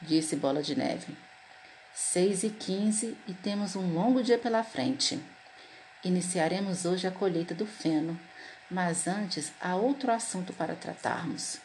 disse 0.00 0.36
Bola 0.36 0.62
de 0.62 0.76
Neve, 0.76 1.16
Seis 1.94 2.44
e 2.44 2.50
quinze 2.50 3.16
e 3.26 3.34
temos 3.34 3.74
um 3.74 3.92
longo 3.92 4.22
dia 4.22 4.38
pela 4.38 4.62
frente. 4.62 5.20
Iniciaremos 6.04 6.84
hoje 6.84 7.06
a 7.08 7.10
colheita 7.10 7.54
do 7.54 7.66
feno, 7.66 8.18
mas 8.70 9.08
antes 9.08 9.52
há 9.60 9.74
outro 9.74 10.12
assunto 10.12 10.52
para 10.52 10.76
tratarmos. 10.76 11.60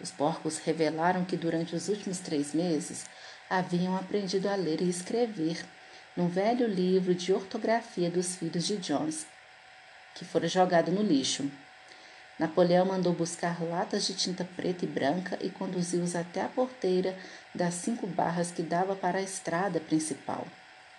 Os 0.00 0.10
porcos 0.10 0.58
revelaram 0.58 1.24
que 1.24 1.36
durante 1.36 1.74
os 1.74 1.88
últimos 1.88 2.18
três 2.18 2.52
meses 2.52 3.06
haviam 3.48 3.96
aprendido 3.96 4.48
a 4.48 4.54
ler 4.54 4.80
e 4.80 4.88
escrever 4.88 5.64
num 6.16 6.28
velho 6.28 6.66
livro 6.66 7.14
de 7.14 7.32
ortografia 7.32 8.10
dos 8.10 8.36
filhos 8.36 8.66
de 8.66 8.76
Jones, 8.78 9.26
que 10.14 10.24
fora 10.24 10.48
jogado 10.48 10.90
no 10.90 11.02
lixo. 11.02 11.50
Napoleão 12.38 12.84
mandou 12.84 13.14
buscar 13.14 13.62
latas 13.62 14.06
de 14.06 14.14
tinta 14.14 14.46
preta 14.56 14.84
e 14.84 14.88
branca 14.88 15.38
e 15.40 15.48
conduziu-os 15.48 16.14
até 16.14 16.42
a 16.42 16.48
porteira 16.48 17.16
das 17.54 17.74
cinco 17.74 18.06
barras 18.06 18.50
que 18.50 18.62
dava 18.62 18.94
para 18.94 19.18
a 19.18 19.22
estrada 19.22 19.80
principal. 19.80 20.46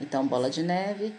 Então 0.02 0.26
Bola 0.26 0.50
de 0.50 0.64
Neve, 0.64 1.16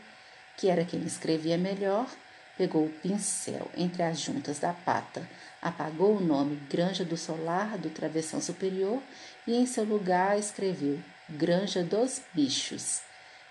que 0.56 0.68
era 0.68 0.84
quem 0.84 1.04
escrevia 1.04 1.56
melhor, 1.56 2.08
pegou 2.56 2.86
o 2.86 2.90
pincel 2.90 3.70
entre 3.76 4.02
as 4.02 4.18
juntas 4.18 4.58
da 4.58 4.72
pata, 4.72 5.28
apagou 5.60 6.16
o 6.16 6.20
nome 6.20 6.56
Granja 6.70 7.04
do 7.04 7.16
Solar 7.16 7.78
do 7.78 7.90
travessão 7.90 8.40
superior 8.40 9.02
e 9.46 9.54
em 9.54 9.66
seu 9.66 9.84
lugar 9.84 10.38
escreveu 10.38 10.98
Granja 11.28 11.82
dos 11.82 12.20
Bichos. 12.32 13.00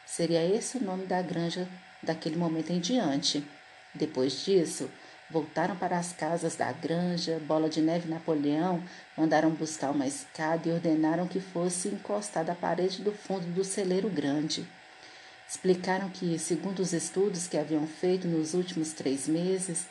Seria 0.05 0.43
esse 0.43 0.77
o 0.77 0.83
nome 0.83 1.05
da 1.05 1.21
granja 1.21 1.67
daquele 2.01 2.37
momento 2.37 2.71
em 2.71 2.79
diante. 2.79 3.43
Depois 3.93 4.45
disso, 4.45 4.89
Voltaram 5.29 5.75
para 5.75 5.97
as 5.97 6.13
casas 6.13 6.55
da 6.55 6.71
granja, 6.71 7.37
Bola 7.45 7.67
de 7.67 7.81
Neve 7.81 8.07
e 8.07 8.09
Napoleão 8.09 8.81
mandaram 9.17 9.49
buscar 9.49 9.91
uma 9.91 10.07
escada 10.07 10.69
e 10.69 10.71
ordenaram 10.71 11.27
que 11.27 11.41
fosse 11.41 11.89
encostada 11.89 12.53
à 12.53 12.55
parede 12.55 13.01
do 13.01 13.11
fundo 13.11 13.45
do 13.47 13.61
celeiro 13.61 14.09
grande. 14.09 14.65
Explicaram 15.47 16.09
que, 16.09 16.39
segundo 16.39 16.79
os 16.79 16.93
estudos 16.93 17.45
que 17.45 17.57
haviam 17.57 17.85
feito 17.85 18.25
nos 18.25 18.53
últimos 18.53 18.93
três 18.93 19.27
meses, 19.27 19.85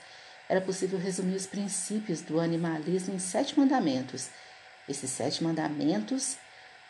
era 0.48 0.60
possível 0.60 0.98
resumir 0.98 1.34
os 1.34 1.46
princípios 1.46 2.20
do 2.20 2.40
animalismo 2.40 3.14
em 3.14 3.18
sete 3.18 3.58
mandamentos. 3.58 4.28
Esses 4.88 5.10
sete 5.10 5.42
mandamentos, 5.42 6.36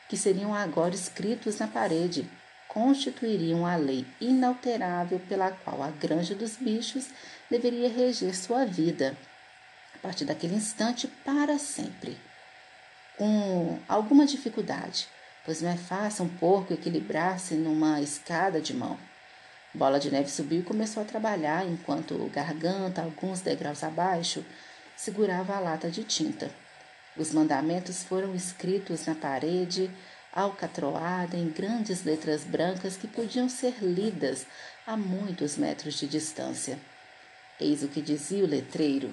que 0.09 0.17
seriam 0.17 0.55
agora 0.55 0.95
escritos 0.95 1.59
na 1.59 1.67
parede, 1.67 2.31
constituiriam 2.69 3.65
a 3.65 3.77
lei 3.77 4.07
inalterável 4.21 5.19
pela 5.29 5.51
qual 5.51 5.83
a 5.83 5.91
granja 5.91 6.35
dos 6.35 6.57
bichos 6.57 7.07
deveria 7.51 7.89
reger 7.89 8.37
sua 8.37 8.67
vida, 8.67 9.17
a 9.95 9.99
partir 9.99 10.27
daquele 10.27 10.55
instante 10.55 11.09
para 11.25 11.59
sempre. 11.59 12.19
Com 13.17 13.79
alguma 13.89 14.27
dificuldade, 14.27 15.09
pois 15.47 15.63
não 15.63 15.71
é 15.71 15.77
fácil 15.77 16.27
um 16.27 16.29
porco 16.29 16.75
equilibrar-se 16.75 17.55
numa 17.55 18.03
escada 18.03 18.61
de 18.61 18.75
mão. 18.75 18.99
Bola 19.77 20.01
de 20.01 20.11
Neve 20.11 20.31
subiu 20.31 20.61
e 20.61 20.64
começou 20.64 21.03
a 21.03 21.07
trabalhar, 21.07 21.66
enquanto 21.66 22.31
garganta, 22.33 23.03
alguns 23.03 23.43
degraus 23.43 23.85
abaixo, 23.85 24.43
segurava 24.97 25.55
a 25.55 25.61
lata 25.61 25.91
de 25.91 26.03
tinta. 26.03 26.51
Os 27.14 27.31
mandamentos 27.31 28.03
foram 28.03 28.35
escritos 28.35 29.05
na 29.05 29.14
parede 29.14 29.91
alcatroada 30.33 31.37
em 31.37 31.51
grandes 31.51 32.05
letras 32.05 32.43
brancas 32.43 32.97
que 32.97 33.07
podiam 33.07 33.51
ser 33.51 33.74
lidas 33.83 34.47
a 34.87 34.97
muitos 34.97 35.59
metros 35.59 35.99
de 35.99 36.07
distância. 36.07 36.79
Eis 37.61 37.83
o 37.83 37.89
que 37.89 38.01
dizia 38.01 38.45
o 38.45 38.49
letreiro: 38.49 39.11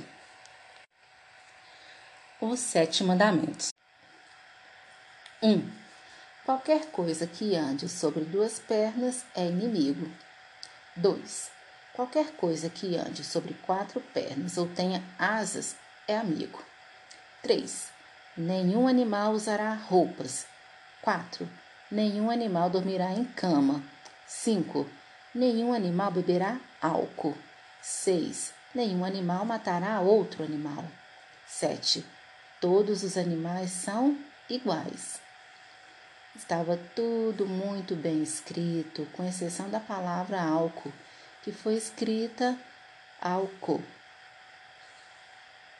Os 2.39 2.61
Sete 2.61 3.03
Mandamentos. 3.03 3.73
1. 5.41 5.51
Um, 5.51 5.71
qualquer 6.45 6.85
coisa 6.85 7.27
que 7.27 7.53
ande 7.53 7.89
sobre 7.89 8.23
duas 8.23 8.59
pernas 8.59 9.25
é 9.35 9.45
inimigo. 9.45 10.09
2. 10.95 11.51
Qualquer 11.93 12.31
coisa 12.33 12.69
que 12.69 12.95
ande 12.97 13.23
sobre 13.23 13.53
quatro 13.65 13.99
pernas 13.99 14.57
ou 14.57 14.67
tenha 14.67 15.03
asas 15.17 15.75
é 16.07 16.17
amigo. 16.17 16.63
3. 17.41 17.87
Nenhum 18.37 18.87
animal 18.87 19.33
usará 19.33 19.73
roupas, 19.73 20.45
4. 21.01 21.49
Nenhum 21.91 22.29
animal 22.31 22.69
dormirá 22.69 23.11
em 23.11 23.25
cama. 23.25 23.83
5. 24.27 24.87
Nenhum 25.33 25.73
animal 25.73 26.11
beberá 26.11 26.59
álcool. 26.81 27.37
6. 27.81 28.53
Nenhum 28.73 29.03
animal 29.03 29.45
matará 29.45 29.99
outro 29.99 30.43
animal. 30.43 30.83
7. 31.47 32.05
Todos 32.61 33.03
os 33.03 33.17
animais 33.17 33.71
são 33.71 34.17
iguais. 34.49 35.22
Estava 36.35 36.77
tudo 36.95 37.45
muito 37.45 37.95
bem 37.95 38.23
escrito, 38.23 39.07
com 39.13 39.27
exceção 39.27 39.69
da 39.69 39.79
palavra 39.79 40.41
álcool, 40.41 40.91
que 41.43 41.51
foi 41.51 41.75
escrita 41.75 42.57
álcool. 43.21 43.83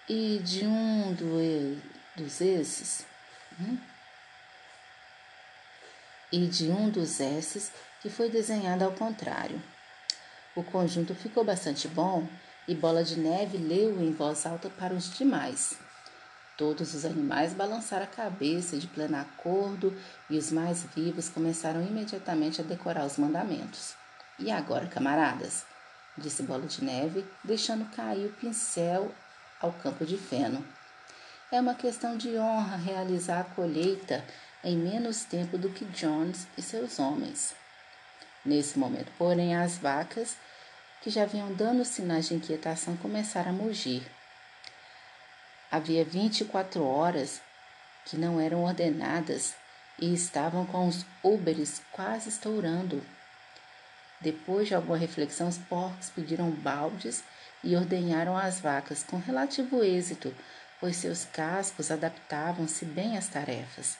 E 0.08 0.40
de 0.44 0.66
um 0.66 1.14
do, 1.14 1.82
dos 2.16 2.40
esses, 2.40 3.06
hum, 3.60 3.78
e 6.34 6.48
de 6.48 6.72
um 6.72 6.90
dos 6.90 7.20
S's 7.20 7.72
que 8.02 8.10
foi 8.10 8.28
desenhado 8.28 8.84
ao 8.84 8.92
contrário. 8.92 9.62
O 10.56 10.64
conjunto 10.64 11.14
ficou 11.14 11.44
bastante 11.44 11.88
bom 11.88 12.28
e 12.68 12.74
Bola 12.74 13.04
de 13.04 13.20
Neve 13.20 13.58
leu 13.58 14.02
em 14.02 14.12
voz 14.12 14.46
alta 14.46 14.70
para 14.70 14.94
os 14.94 15.16
demais. 15.16 15.83
Todos 16.58 16.94
os 16.94 17.04
animais 17.04 17.54
balançaram 17.54 18.04
a 18.04 18.08
cabeça 18.08 18.78
de 18.78 18.88
pleno 18.88 19.18
acordo 19.18 19.96
e 20.30 20.38
os 20.38 20.52
mais 20.52 20.84
vivos 20.96 21.28
começaram 21.28 21.82
imediatamente 21.82 22.62
a 22.62 22.64
decorar 22.64 23.06
os 23.06 23.18
mandamentos. 23.18 23.96
E 24.38 24.52
agora, 24.52 24.88
camaradas? 24.88 25.66
disse 26.16 26.44
Bola 26.44 26.68
de 26.68 26.84
Neve, 26.84 27.26
deixando 27.44 27.90
cair 27.96 28.28
o 28.28 28.34
pincel 28.34 29.12
ao 29.60 29.72
campo 29.74 30.06
de 30.06 30.18
feno. 30.18 30.64
É 31.52 31.60
uma 31.60 31.74
questão 31.74 32.18
de 32.18 32.38
honra 32.38 32.78
realizar 32.78 33.42
a 33.42 33.44
colheita 33.44 34.24
em 34.64 34.78
menos 34.78 35.24
tempo 35.24 35.58
do 35.58 35.70
que 35.70 35.86
Jones 35.86 36.48
e 36.58 36.62
seus 36.62 37.00
homens. 37.00 37.56
Nesse 38.46 38.78
momento, 38.78 39.12
porém, 39.18 39.56
as 39.56 39.78
vacas, 39.78 40.36
que 41.02 41.10
já 41.10 41.26
vinham 41.26 41.54
dando 41.54 41.84
sinais 41.84 42.28
de 42.28 42.36
inquietação, 42.36 42.96
começaram 42.98 43.50
a 43.52 43.54
mugir. 43.54 44.04
Havia 45.74 46.06
24 46.06 46.86
horas 46.86 47.42
que 48.06 48.16
não 48.16 48.40
eram 48.40 48.64
ordenadas 48.64 49.56
e 50.00 50.14
estavam 50.14 50.68
com 50.68 50.88
os 50.88 51.04
úberes 51.24 51.82
quase 51.92 52.30
estourando. 52.30 53.04
Depois 54.22 54.68
de 54.68 54.76
alguma 54.76 55.00
reflexão, 55.00 55.48
os 55.48 55.58
porcos 55.58 56.12
pediram 56.12 56.52
baldes 56.52 57.24
e 57.64 57.76
ordenharam 57.76 58.38
as 58.38 58.60
vacas 58.60 59.02
com 59.02 59.18
relativo 59.18 59.84
êxito, 59.84 60.32
pois 60.80 60.98
seus 60.98 61.26
cascos 61.26 61.90
adaptavam-se 61.90 62.86
bem 62.86 63.18
às 63.18 63.28
tarefas. 63.28 63.98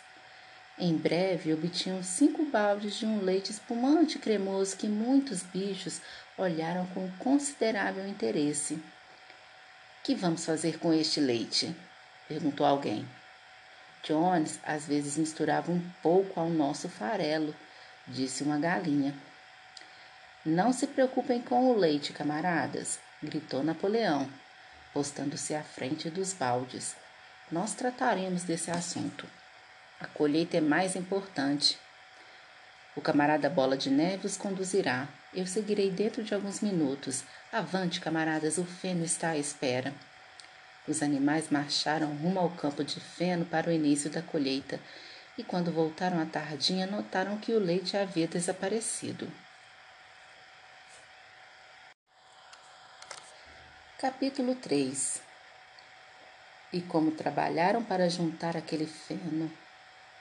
Em 0.78 0.96
breve 0.96 1.56
obtinham 1.56 2.04
cinco 2.04 2.46
baldes 2.46 3.00
de 3.00 3.08
um 3.08 3.20
leite 3.20 3.50
espumante 3.50 4.20
e 4.20 4.22
cremoso 4.22 4.78
que 4.78 4.88
muitos 4.88 5.42
bichos 5.42 6.02
olharam 6.38 6.86
com 6.94 7.10
considerável 7.18 8.08
interesse. 8.08 8.80
Que 10.04 10.14
vamos 10.14 10.46
fazer 10.46 10.80
com 10.80 10.94
este 10.94 11.22
leite? 11.22 11.74
perguntou 12.28 12.66
alguém. 12.66 13.08
Jones 14.04 14.60
às 14.62 14.86
vezes 14.86 15.16
misturava 15.16 15.72
um 15.72 15.80
pouco 16.02 16.42
ao 16.42 16.50
nosso 16.50 16.90
farelo, 16.90 17.56
disse 18.06 18.44
uma 18.44 18.60
galinha. 18.60 19.16
Não 20.46 20.74
se 20.74 20.88
preocupem 20.88 21.42
com 21.42 21.72
o 21.72 21.78
leite, 21.78 22.12
camaradas, 22.12 23.00
gritou 23.22 23.64
Napoleão, 23.64 24.30
postando-se 24.94 25.56
à 25.56 25.64
frente 25.64 26.10
dos 26.10 26.34
baldes. 26.34 26.98
Nós 27.50 27.74
trataremos 27.74 28.44
desse 28.44 28.70
assunto. 28.70 29.26
A 30.02 30.08
colheita 30.08 30.58
é 30.58 30.62
mais 30.62 30.98
importante. 30.98 31.80
O 32.94 33.00
camarada 33.00 33.50
Bola 33.50 33.78
de 33.78 33.90
Neve 33.90 34.28
os 34.28 34.36
conduzirá. 34.36 35.08
Eu 35.36 35.48
seguirei 35.48 35.90
dentro 35.90 36.24
de 36.24 36.32
alguns 36.36 36.62
minutos. 36.62 37.24
Avante, 37.52 38.00
camaradas, 38.00 38.60
o 38.60 38.64
feno 38.64 39.04
está 39.04 39.30
à 39.30 39.38
espera. 39.38 39.92
Os 40.88 41.02
animais 41.02 41.50
marcharam 41.50 42.14
rumo 42.18 42.40
ao 42.40 42.52
campo 42.52 42.84
de 42.84 43.00
feno 43.00 43.44
para 43.44 43.70
o 43.70 43.74
início 43.74 44.12
da 44.12 44.22
colheita, 44.22 44.80
e 45.36 45.44
quando 45.44 45.72
voltaram 45.72 46.22
à 46.22 46.26
tardinha, 46.26 46.86
notaram 46.86 47.38
que 47.40 47.52
o 47.52 47.60
leite 47.60 47.98
havia 47.98 48.28
desaparecido. 48.28 49.28
Capítulo 53.98 54.54
3 54.54 55.20
E 56.74 56.82
como 56.82 57.12
trabalharam 57.12 57.84
para 57.84 58.08
juntar 58.08 58.56
aquele 58.56 58.86
feno, 58.86 59.52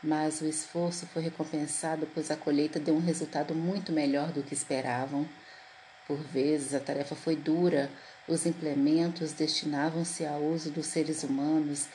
mas 0.03 0.41
o 0.41 0.47
esforço 0.47 1.07
foi 1.07 1.23
recompensado, 1.23 2.09
pois 2.13 2.31
a 2.31 2.37
colheita 2.37 2.81
deu 2.81 2.95
um 2.95 3.01
resultado 3.01 3.55
muito 3.55 3.93
melhor 3.93 4.33
do 4.33 4.43
que 4.43 4.55
esperavam. 4.55 5.29
Por 6.07 6.19
vezes 6.19 6.75
a 6.75 6.81
tarefa 6.81 7.15
foi 7.15 7.37
dura, 7.37 7.89
os 8.27 8.45
implementos 8.45 9.33
destinavam-se 9.33 10.27
ao 10.27 10.43
uso 10.43 10.71
dos 10.71 10.87
seres 10.87 11.23
humanos 11.23 11.87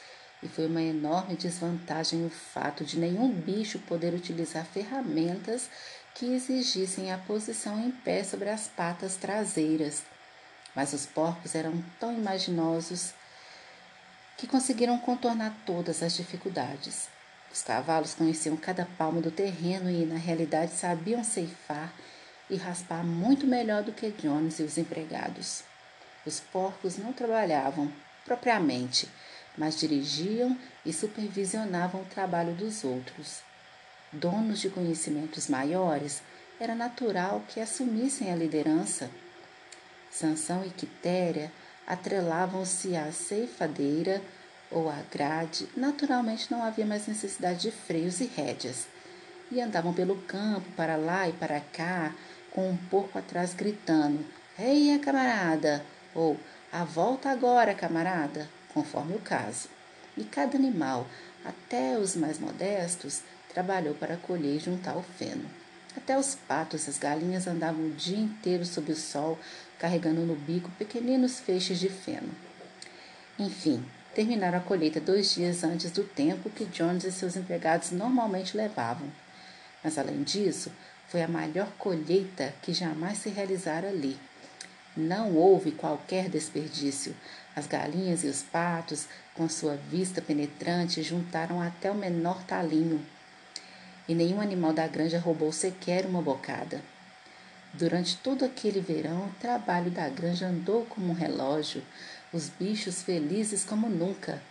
e 0.41 0.47
foi 0.47 0.68
uma 0.68 0.82
enorme 0.82 1.36
desvantagem 1.36 2.26
o 2.26 2.30
fato 2.30 2.86
de 2.86 2.97
nenhum 2.97 3.30
bicho 3.30 3.80
poder 3.80 4.14
utilizar 4.14 4.66
ferramentas 4.66 5.70
que 6.14 6.34
exigissem 6.34 7.12
a 7.12 7.18
posição 7.18 7.80
em 7.80 7.91
pé 7.91 8.24
sobre 8.24 8.49
as 8.49 8.68
patas 8.68 9.18
traseiras. 9.18 10.03
Mas 10.76 10.93
os 10.93 11.05
porcos 11.05 11.55
eram 11.55 11.84
tão 11.99 12.14
imaginosos 12.14 13.14
que 14.38 14.47
conseguiram 14.47 14.97
contornar 14.99 15.55
todas 15.66 16.03
as 16.03 16.16
dificuldades. 16.16 17.16
Os 17.52 17.64
cavalos 17.64 18.14
conheciam 18.14 18.56
cada 18.58 18.86
palmo 18.98 19.22
do 19.22 19.32
terreno 19.32 19.89
e, 19.89 20.06
na 20.06 20.18
realidade, 20.18 20.74
sabiam 20.74 21.24
ceifar 21.24 21.93
e 22.50 22.56
raspar 22.56 23.04
muito 23.04 23.48
melhor 23.48 23.84
do 23.84 23.91
que 23.91 24.12
Jones 24.12 24.60
e 24.60 24.64
os 24.64 24.78
empregados. 24.78 25.64
Os 26.26 26.39
porcos 26.39 26.98
não 26.98 27.14
trabalhavam, 27.14 27.91
propriamente, 28.26 29.10
mas 29.58 29.80
dirigiam 29.80 30.58
e 30.86 30.93
supervisionavam 30.93 32.02
o 32.02 32.06
trabalho 32.06 32.54
dos 32.54 32.84
outros. 32.84 33.41
Donos 34.12 34.60
de 34.60 34.70
conhecimentos 34.70 35.48
maiores, 35.48 36.22
era 36.60 36.74
natural 36.74 37.43
que 37.48 37.60
assumissem 37.60 38.32
a 38.32 38.36
liderança. 38.36 39.10
Sansão 40.10 40.66
e 40.66 40.70
Quitéria 40.70 41.52
atrelavam-se 41.86 42.95
à 42.95 43.12
ceifadeira 43.12 44.22
ou 44.72 44.89
à 44.89 45.01
grade. 45.11 45.68
Naturalmente 45.76 46.51
não 46.51 46.63
havia 46.63 46.86
mais 46.86 47.07
necessidade 47.07 47.61
de 47.61 47.72
freios 47.72 48.20
e 48.20 48.26
rédeas. 48.26 48.88
E 49.51 49.61
andavam 49.61 49.93
pelo 49.93 50.18
campo, 50.24 50.70
para 50.76 50.95
lá 50.95 51.28
e 51.30 51.34
para 51.34 51.59
cá, 51.59 52.13
com 52.51 52.70
um 52.70 52.78
porco 52.78 53.18
atrás 53.18 53.53
gritando: 53.53 54.26
Eia, 54.57 54.99
camarada! 54.99 55.84
ou 56.13 56.38
A 56.72 56.84
volta 56.84 57.30
agora, 57.30 57.74
camarada! 57.74 58.49
conforme 58.74 59.15
o 59.15 59.20
caso. 59.20 59.70
E 60.15 60.24
cada 60.24 60.57
animal, 60.57 61.07
até 61.43 61.97
os 61.97 62.15
mais 62.15 62.38
modestos, 62.38 63.22
trabalhou 63.49 63.95
para 63.95 64.18
colher 64.18 64.57
e 64.57 64.59
juntar 64.59 64.95
o 64.95 65.01
feno. 65.01 65.49
Até 65.95 66.18
os 66.18 66.36
patos 66.36 66.86
e 66.86 66.89
as 66.91 66.99
galinhas 66.99 67.47
andavam 67.47 67.86
o 67.86 67.91
dia 67.91 68.20
inteiro 68.20 68.65
sob 68.65 68.91
o 68.91 68.95
sol, 68.95 69.39
carregando 69.80 70.22
no 70.22 70.36
bico 70.36 70.70
pequeninos 70.78 71.39
feixes 71.39 71.80
de 71.80 71.89
feno. 71.89 72.30
Enfim, 73.39 73.84
terminaram 74.18 74.57
a 74.57 74.61
colheita 74.61 74.99
dois 74.99 75.36
dias 75.36 75.63
antes 75.63 75.91
do 75.91 76.03
tempo 76.03 76.49
que 76.49 76.65
Jones 76.65 77.03
e 77.03 77.11
seus 77.11 77.36
empregados 77.36 77.91
normalmente 77.91 78.57
levavam. 78.57 79.07
Mas, 79.84 79.95
além 79.99 80.24
disso, 80.24 80.72
foi 81.07 81.22
a 81.22 81.28
maior 81.28 81.68
colheita 81.78 82.51
que 82.63 82.74
jamais 82.74 83.20
se 83.20 83.30
realizara 83.30 83.89
ali. 83.89 84.18
Não 84.95 85.36
houve 85.36 85.70
qualquer 85.70 86.30
desperdício. 86.30 87.15
As 87.55 87.68
galinhas 87.68 88.24
e 88.24 88.28
os 88.28 88.41
patos, 88.41 89.05
com 89.36 89.47
sua 89.47 89.76
vista 89.76 90.20
penetrante, 90.20 91.03
juntaram 91.03 91.61
até 91.61 91.91
o 91.91 91.95
menor 91.95 92.41
talinho 92.41 93.05
e 94.07 94.15
nenhum 94.15 94.41
animal 94.41 94.74
da 94.74 94.88
granja 94.88 95.20
roubou 95.20 95.51
sequer 95.51 96.07
uma 96.07 96.24
bocada. 96.24 96.82
Durante 97.72 98.18
todo 98.18 98.43
aquele 98.43 98.80
verão, 98.80 99.26
o 99.26 99.36
trabalho 99.39 99.91
da 99.91 100.09
granja 100.09 100.47
andou 100.47 100.86
como 100.86 101.11
um 101.11 101.13
relógio, 101.13 101.84
os 102.34 102.49
bichos 102.49 103.01
felizes 103.01 103.63
como 103.63 103.89
nunca. 103.89 104.41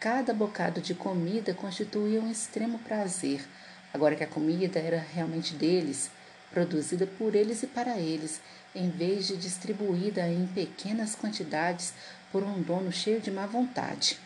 Cada 0.00 0.32
bocado 0.32 0.80
de 0.80 0.94
comida 0.94 1.54
constituía 1.54 2.20
um 2.20 2.30
extremo 2.30 2.78
prazer, 2.80 3.46
agora 3.92 4.16
que 4.16 4.24
a 4.24 4.26
comida 4.26 4.78
era 4.78 4.98
realmente 4.98 5.54
deles, 5.54 6.10
produzida 6.50 7.06
por 7.06 7.34
eles 7.34 7.62
e 7.62 7.66
para 7.66 7.98
eles, 7.98 8.40
em 8.74 8.90
vez 8.90 9.28
de 9.28 9.36
distribuída 9.36 10.26
em 10.26 10.46
pequenas 10.46 11.14
quantidades 11.14 11.92
por 12.32 12.42
um 12.42 12.60
dono 12.62 12.90
cheio 12.90 13.20
de 13.20 13.30
má 13.30 13.46
vontade. 13.46 14.18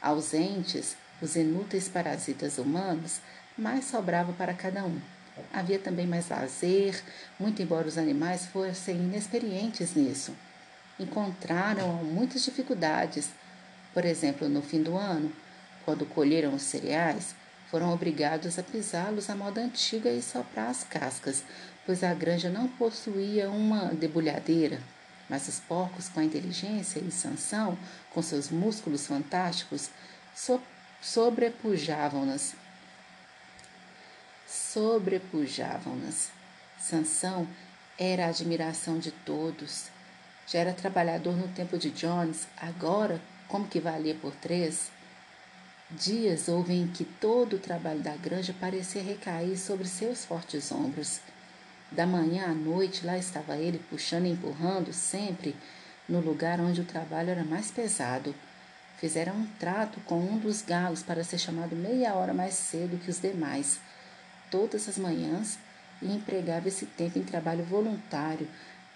Ausentes, 0.00 0.96
os 1.20 1.34
inúteis 1.34 1.88
parasitas 1.88 2.58
humanos 2.58 3.20
mais 3.56 3.86
sobrava 3.86 4.32
para 4.32 4.54
cada 4.54 4.84
um. 4.84 5.00
Havia 5.52 5.78
também 5.78 6.06
mais 6.06 6.28
lazer, 6.28 7.02
muito 7.40 7.62
embora 7.62 7.88
os 7.88 7.98
animais 7.98 8.46
fossem 8.46 8.96
inexperientes 8.96 9.94
nisso. 9.94 10.32
Encontraram 10.98 11.88
muitas 12.04 12.44
dificuldades. 12.44 13.30
Por 13.92 14.04
exemplo, 14.04 14.48
no 14.48 14.62
fim 14.62 14.82
do 14.82 14.96
ano, 14.96 15.32
quando 15.84 16.06
colheram 16.06 16.54
os 16.54 16.62
cereais, 16.62 17.34
foram 17.70 17.92
obrigados 17.92 18.58
a 18.58 18.62
pisá-los 18.62 19.28
à 19.28 19.34
moda 19.34 19.60
antiga 19.60 20.10
e 20.10 20.22
soprar 20.22 20.70
as 20.70 20.84
cascas, 20.84 21.42
pois 21.84 22.04
a 22.04 22.14
granja 22.14 22.48
não 22.48 22.68
possuía 22.68 23.50
uma 23.50 23.86
debulhadeira. 23.94 24.80
Mas 25.28 25.48
os 25.48 25.58
porcos, 25.60 26.08
com 26.08 26.20
a 26.20 26.24
inteligência 26.24 27.00
e 27.00 27.10
sanção, 27.10 27.78
com 28.12 28.22
seus 28.22 28.50
músculos 28.50 29.06
fantásticos, 29.06 29.90
so 30.34 30.60
sobrepujavam-nas 31.00 32.54
sobrepujavam-nas. 34.74 36.30
Sansão 36.78 37.46
era 37.98 38.26
a 38.26 38.28
admiração 38.28 38.98
de 38.98 39.10
todos. 39.10 39.86
Já 40.46 40.60
era 40.60 40.72
trabalhador 40.72 41.36
no 41.36 41.48
tempo 41.48 41.78
de 41.78 41.90
Jones, 41.90 42.46
agora, 42.56 43.20
como 43.48 43.66
que 43.66 43.80
valia 43.80 44.14
por 44.14 44.34
três? 44.34 44.90
Dias 45.90 46.48
houve 46.48 46.74
em 46.74 46.86
que 46.88 47.04
todo 47.04 47.56
o 47.56 47.58
trabalho 47.58 48.00
da 48.00 48.16
granja 48.16 48.54
parecia 48.58 49.02
recair 49.02 49.56
sobre 49.58 49.86
seus 49.86 50.24
fortes 50.24 50.70
ombros. 50.72 51.20
Da 51.90 52.06
manhã 52.06 52.46
à 52.46 52.54
noite, 52.54 53.06
lá 53.06 53.16
estava 53.16 53.56
ele 53.56 53.78
puxando 53.90 54.26
e 54.26 54.30
empurrando, 54.30 54.92
sempre 54.92 55.54
no 56.08 56.20
lugar 56.20 56.60
onde 56.60 56.80
o 56.80 56.84
trabalho 56.84 57.30
era 57.30 57.44
mais 57.44 57.70
pesado. 57.70 58.34
Fizeram 58.98 59.34
um 59.34 59.46
trato 59.58 60.00
com 60.00 60.18
um 60.18 60.38
dos 60.38 60.62
galos 60.62 61.02
para 61.02 61.24
ser 61.24 61.38
chamado 61.38 61.76
meia 61.76 62.14
hora 62.14 62.34
mais 62.34 62.54
cedo 62.54 63.00
que 63.02 63.10
os 63.10 63.20
demais 63.20 63.78
todas 64.50 64.88
as 64.88 64.98
manhãs 64.98 65.58
e 66.00 66.06
empregava 66.14 66.68
esse 66.68 66.86
tempo 66.86 67.18
em 67.18 67.22
trabalho 67.22 67.64
voluntário, 67.64 68.48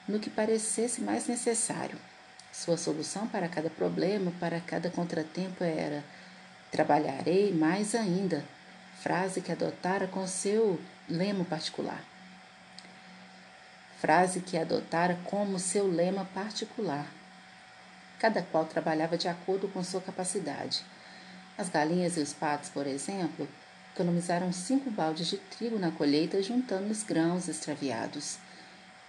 no 0.09 0.19
que 0.19 0.31
parecesse 0.31 1.01
mais 1.01 1.27
necessário. 1.29 1.99
Sua 2.53 2.77
solução 2.77 3.29
para 3.29 3.49
cada 3.49 3.69
problema, 3.69 4.33
para 4.41 4.61
cada 4.61 4.91
contratempo 4.91 5.63
era: 5.63 6.03
trabalharei 6.73 7.53
mais 7.53 7.95
ainda, 7.95 8.45
frase 9.03 9.41
que 9.41 9.53
adotara 9.53 10.07
com 10.09 10.27
seu 10.27 10.81
lema 11.09 11.45
particular. 11.45 12.03
Frase 14.01 14.41
que 14.41 14.57
adotara 14.57 15.19
como 15.25 15.59
seu 15.59 15.87
lema 15.87 16.25
particular. 16.35 17.07
Cada 18.19 18.43
qual 18.43 18.65
trabalhava 18.65 19.19
de 19.19 19.29
acordo 19.29 19.69
com 19.69 19.85
sua 19.85 20.01
capacidade. 20.01 20.83
As 21.57 21.69
galinhas 21.69 22.17
e 22.17 22.21
os 22.21 22.33
patos, 22.33 22.69
por 22.69 22.87
exemplo, 22.87 23.49
Economizaram 23.99 24.53
cinco 24.53 24.93
baldes 24.93 25.27
de 25.27 25.39
trigo 25.39 25.77
na 25.77 25.91
colheita, 25.91 26.41
juntando 26.41 26.89
os 26.89 27.03
grãos 27.03 27.49
extraviados. 27.49 28.39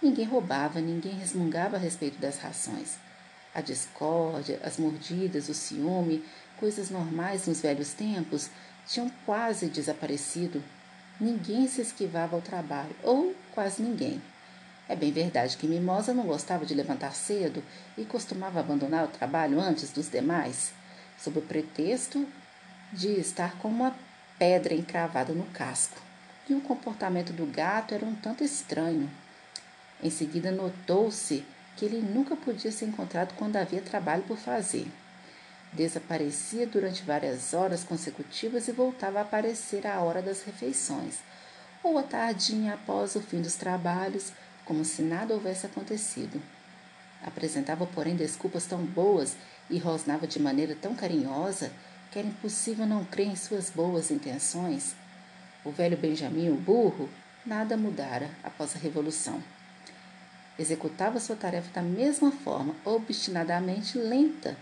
Ninguém 0.02 0.24
roubava, 0.24 0.80
ninguém 0.80 1.12
resmungava 1.12 1.76
a 1.76 1.78
respeito 1.78 2.18
das 2.18 2.38
rações. 2.38 2.96
A 3.54 3.60
discórdia, 3.60 4.58
as 4.64 4.78
mordidas, 4.78 5.48
o 5.50 5.54
ciúme, 5.54 6.24
coisas 6.58 6.88
normais 6.88 7.46
nos 7.46 7.60
velhos 7.60 7.92
tempos, 7.92 8.48
tinham 8.86 9.10
quase 9.26 9.66
desaparecido. 9.66 10.62
Ninguém 11.20 11.68
se 11.68 11.82
esquivava 11.82 12.34
ao 12.34 12.40
trabalho, 12.40 12.96
ou 13.02 13.34
quase 13.52 13.82
ninguém. 13.82 14.22
É 14.88 14.96
bem 14.96 15.12
verdade 15.12 15.58
que 15.58 15.66
Mimosa 15.66 16.14
não 16.14 16.24
gostava 16.24 16.64
de 16.64 16.74
levantar 16.74 17.12
cedo 17.12 17.62
e 17.96 18.04
costumava 18.04 18.58
abandonar 18.58 19.04
o 19.04 19.08
trabalho 19.08 19.60
antes 19.60 19.92
dos 19.92 20.10
demais, 20.10 20.72
sob 21.18 21.38
o 21.38 21.42
pretexto 21.42 22.26
de 22.92 23.20
estar 23.20 23.56
com 23.58 23.68
uma 23.68 23.94
pedra 24.38 24.74
encravada 24.74 25.34
no 25.34 25.44
casco, 25.46 26.00
e 26.48 26.54
o 26.54 26.60
comportamento 26.62 27.32
do 27.32 27.44
gato 27.44 27.94
era 27.94 28.04
um 28.04 28.14
tanto 28.14 28.42
estranho. 28.42 29.10
Em 30.02 30.10
seguida, 30.10 30.50
notou-se 30.50 31.44
que 31.76 31.84
ele 31.84 32.00
nunca 32.00 32.34
podia 32.36 32.72
ser 32.72 32.86
encontrado 32.86 33.34
quando 33.36 33.56
havia 33.56 33.80
trabalho 33.80 34.22
por 34.22 34.38
fazer. 34.38 34.86
Desaparecia 35.72 36.66
durante 36.66 37.02
várias 37.02 37.54
horas 37.54 37.84
consecutivas 37.84 38.66
e 38.66 38.72
voltava 38.72 39.18
a 39.18 39.22
aparecer 39.22 39.86
à 39.86 40.00
hora 40.00 40.20
das 40.20 40.42
refeições, 40.42 41.18
ou 41.82 41.98
à 41.98 42.02
tardinha 42.02 42.74
após 42.74 43.14
o 43.14 43.20
fim 43.20 43.40
dos 43.40 43.54
trabalhos, 43.54 44.32
como 44.64 44.84
se 44.84 45.02
nada 45.02 45.34
houvesse 45.34 45.66
acontecido. 45.66 46.42
Apresentava, 47.22 47.86
porém, 47.86 48.16
desculpas 48.16 48.64
tão 48.64 48.84
boas 48.84 49.36
e 49.68 49.78
rosnava 49.78 50.26
de 50.26 50.40
maneira 50.40 50.74
tão 50.74 50.94
carinhosa 50.94 51.70
que 52.10 52.18
era 52.18 52.26
impossível 52.26 52.86
não 52.86 53.04
crer 53.04 53.28
em 53.28 53.36
suas 53.36 53.70
boas 53.70 54.10
intenções. 54.10 54.94
O 55.64 55.70
velho 55.70 55.96
Benjamin, 55.96 56.48
o 56.48 56.56
burro, 56.56 57.08
nada 57.46 57.76
mudara 57.76 58.30
após 58.42 58.74
a 58.74 58.78
Revolução. 58.78 59.40
Executava 60.60 61.18
sua 61.18 61.36
tarefa 61.36 61.70
da 61.72 61.80
mesma 61.80 62.30
forma, 62.30 62.76
obstinadamente 62.84 63.96
lenta, 63.96 64.58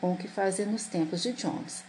com 0.00 0.12
o 0.12 0.16
que 0.16 0.26
fazia 0.26 0.66
nos 0.66 0.86
tempos 0.86 1.22
de 1.22 1.32
Jones. 1.34 1.84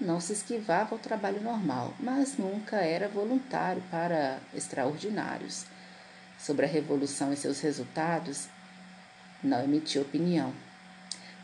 Não 0.00 0.18
se 0.20 0.32
esquivava 0.32 0.96
ao 0.96 0.98
trabalho 0.98 1.40
normal, 1.40 1.94
mas 2.00 2.36
nunca 2.36 2.78
era 2.78 3.06
voluntário 3.06 3.80
para 3.92 4.40
extraordinários. 4.52 5.66
Sobre 6.36 6.66
a 6.66 6.68
Revolução 6.68 7.32
e 7.32 7.36
seus 7.36 7.60
resultados, 7.60 8.48
não 9.40 9.62
emitia 9.62 10.02
opinião. 10.02 10.52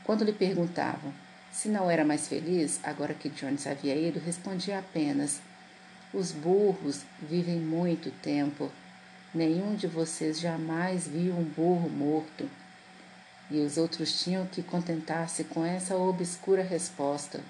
Quando 0.02 0.24
lhe 0.24 0.32
perguntavam 0.32 1.14
se 1.52 1.68
não 1.68 1.88
era 1.88 2.04
mais 2.04 2.26
feliz, 2.26 2.80
agora 2.82 3.14
que 3.14 3.28
Jones 3.28 3.68
havia 3.68 3.94
ido, 3.94 4.18
respondia 4.18 4.80
apenas: 4.80 5.40
Os 6.12 6.32
burros 6.32 7.02
vivem 7.20 7.60
muito 7.60 8.10
tempo. 8.20 8.68
Nenhum 9.34 9.74
de 9.74 9.86
vocês 9.86 10.38
jamais 10.38 11.08
viu 11.08 11.32
um 11.32 11.44
burro 11.44 11.88
morto. 11.88 12.48
E 13.50 13.60
os 13.60 13.78
outros 13.78 14.22
tinham 14.22 14.46
que 14.46 14.62
contentar-se 14.62 15.44
com 15.44 15.64
essa 15.64 15.96
obscura 15.96 16.62
resposta. 16.62 17.40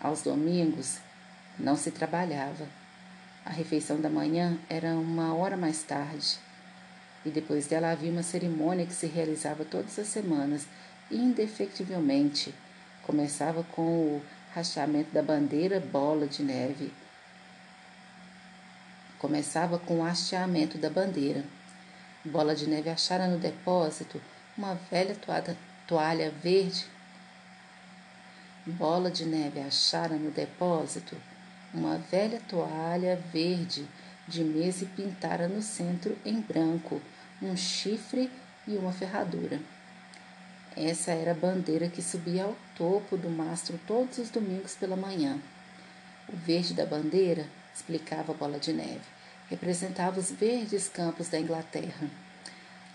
Aos 0.00 0.22
domingos 0.22 0.98
não 1.58 1.76
se 1.76 1.90
trabalhava. 1.90 2.68
A 3.44 3.50
refeição 3.50 4.00
da 4.00 4.08
manhã 4.08 4.56
era 4.68 4.94
uma 4.94 5.34
hora 5.34 5.56
mais 5.56 5.82
tarde. 5.82 6.38
E 7.24 7.30
depois 7.30 7.66
dela 7.66 7.90
havia 7.90 8.12
uma 8.12 8.22
cerimônia 8.22 8.86
que 8.86 8.94
se 8.94 9.06
realizava 9.06 9.64
todas 9.64 9.98
as 9.98 10.06
semanas 10.06 10.66
indefectivelmente. 11.10 12.54
Começava 13.02 13.64
com 13.72 13.82
o 13.82 14.22
rachamento 14.54 15.12
da 15.12 15.22
bandeira 15.22 15.80
bola 15.80 16.26
de 16.26 16.44
neve. 16.44 16.92
Começava 19.20 19.78
com 19.78 20.00
o 20.00 20.02
hasteamento 20.02 20.78
da 20.78 20.88
bandeira. 20.88 21.44
Bola 22.24 22.54
de 22.56 22.66
Neve 22.66 22.88
achara 22.88 23.26
no 23.28 23.38
depósito 23.38 24.18
uma 24.56 24.74
velha 24.90 25.14
toalha, 25.14 25.54
toalha 25.86 26.30
verde. 26.42 26.86
Bola 28.64 29.10
de 29.10 29.26
Neve 29.26 29.60
achara 29.60 30.16
no 30.16 30.30
depósito 30.30 31.14
uma 31.74 31.98
velha 31.98 32.40
toalha 32.48 33.22
verde 33.30 33.86
de 34.26 34.42
mesa 34.42 34.84
e 34.84 34.88
pintara 34.88 35.46
no 35.46 35.60
centro 35.60 36.16
em 36.24 36.40
branco 36.40 36.98
um 37.42 37.54
chifre 37.54 38.30
e 38.66 38.74
uma 38.74 38.90
ferradura. 38.90 39.60
Essa 40.74 41.10
era 41.10 41.32
a 41.32 41.34
bandeira 41.34 41.90
que 41.90 42.00
subia 42.00 42.44
ao 42.44 42.56
topo 42.74 43.18
do 43.18 43.28
mastro 43.28 43.78
todos 43.86 44.16
os 44.16 44.30
domingos 44.30 44.76
pela 44.76 44.96
manhã. 44.96 45.38
O 46.26 46.34
verde 46.36 46.72
da 46.72 46.86
bandeira, 46.86 47.46
explicava 47.80 48.32
a 48.32 48.34
Bola 48.34 48.58
de 48.58 48.74
Neve, 48.74 49.00
representava 49.48 50.20
os 50.20 50.30
verdes 50.30 50.86
campos 50.86 51.28
da 51.28 51.40
Inglaterra, 51.40 52.08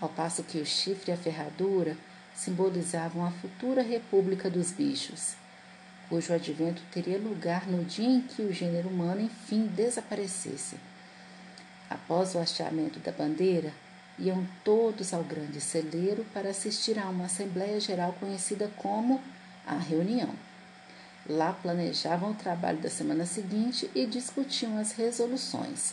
ao 0.00 0.08
passo 0.08 0.44
que 0.44 0.58
o 0.58 0.66
chifre 0.66 1.10
e 1.10 1.14
a 1.14 1.16
ferradura 1.16 1.96
simbolizavam 2.34 3.26
a 3.26 3.30
futura 3.32 3.82
República 3.82 4.48
dos 4.48 4.70
Bichos, 4.70 5.34
cujo 6.08 6.32
advento 6.32 6.80
teria 6.92 7.18
lugar 7.18 7.66
no 7.66 7.84
dia 7.84 8.08
em 8.08 8.20
que 8.20 8.42
o 8.42 8.52
gênero 8.52 8.88
humano 8.88 9.20
enfim 9.22 9.66
desaparecesse. 9.66 10.76
Após 11.90 12.34
o 12.34 12.38
hasteamento 12.38 13.00
da 13.00 13.10
bandeira, 13.10 13.72
iam 14.18 14.46
todos 14.62 15.12
ao 15.12 15.24
grande 15.24 15.60
celeiro 15.60 16.24
para 16.32 16.50
assistir 16.50 16.98
a 16.98 17.08
uma 17.08 17.24
Assembleia 17.24 17.80
Geral 17.80 18.14
conhecida 18.20 18.70
como 18.76 19.20
a 19.66 19.76
Reunião. 19.76 20.45
Lá 21.28 21.52
planejavam 21.52 22.30
o 22.30 22.34
trabalho 22.34 22.78
da 22.78 22.88
semana 22.88 23.26
seguinte 23.26 23.90
e 23.94 24.06
discutiam 24.06 24.78
as 24.78 24.92
resoluções. 24.92 25.92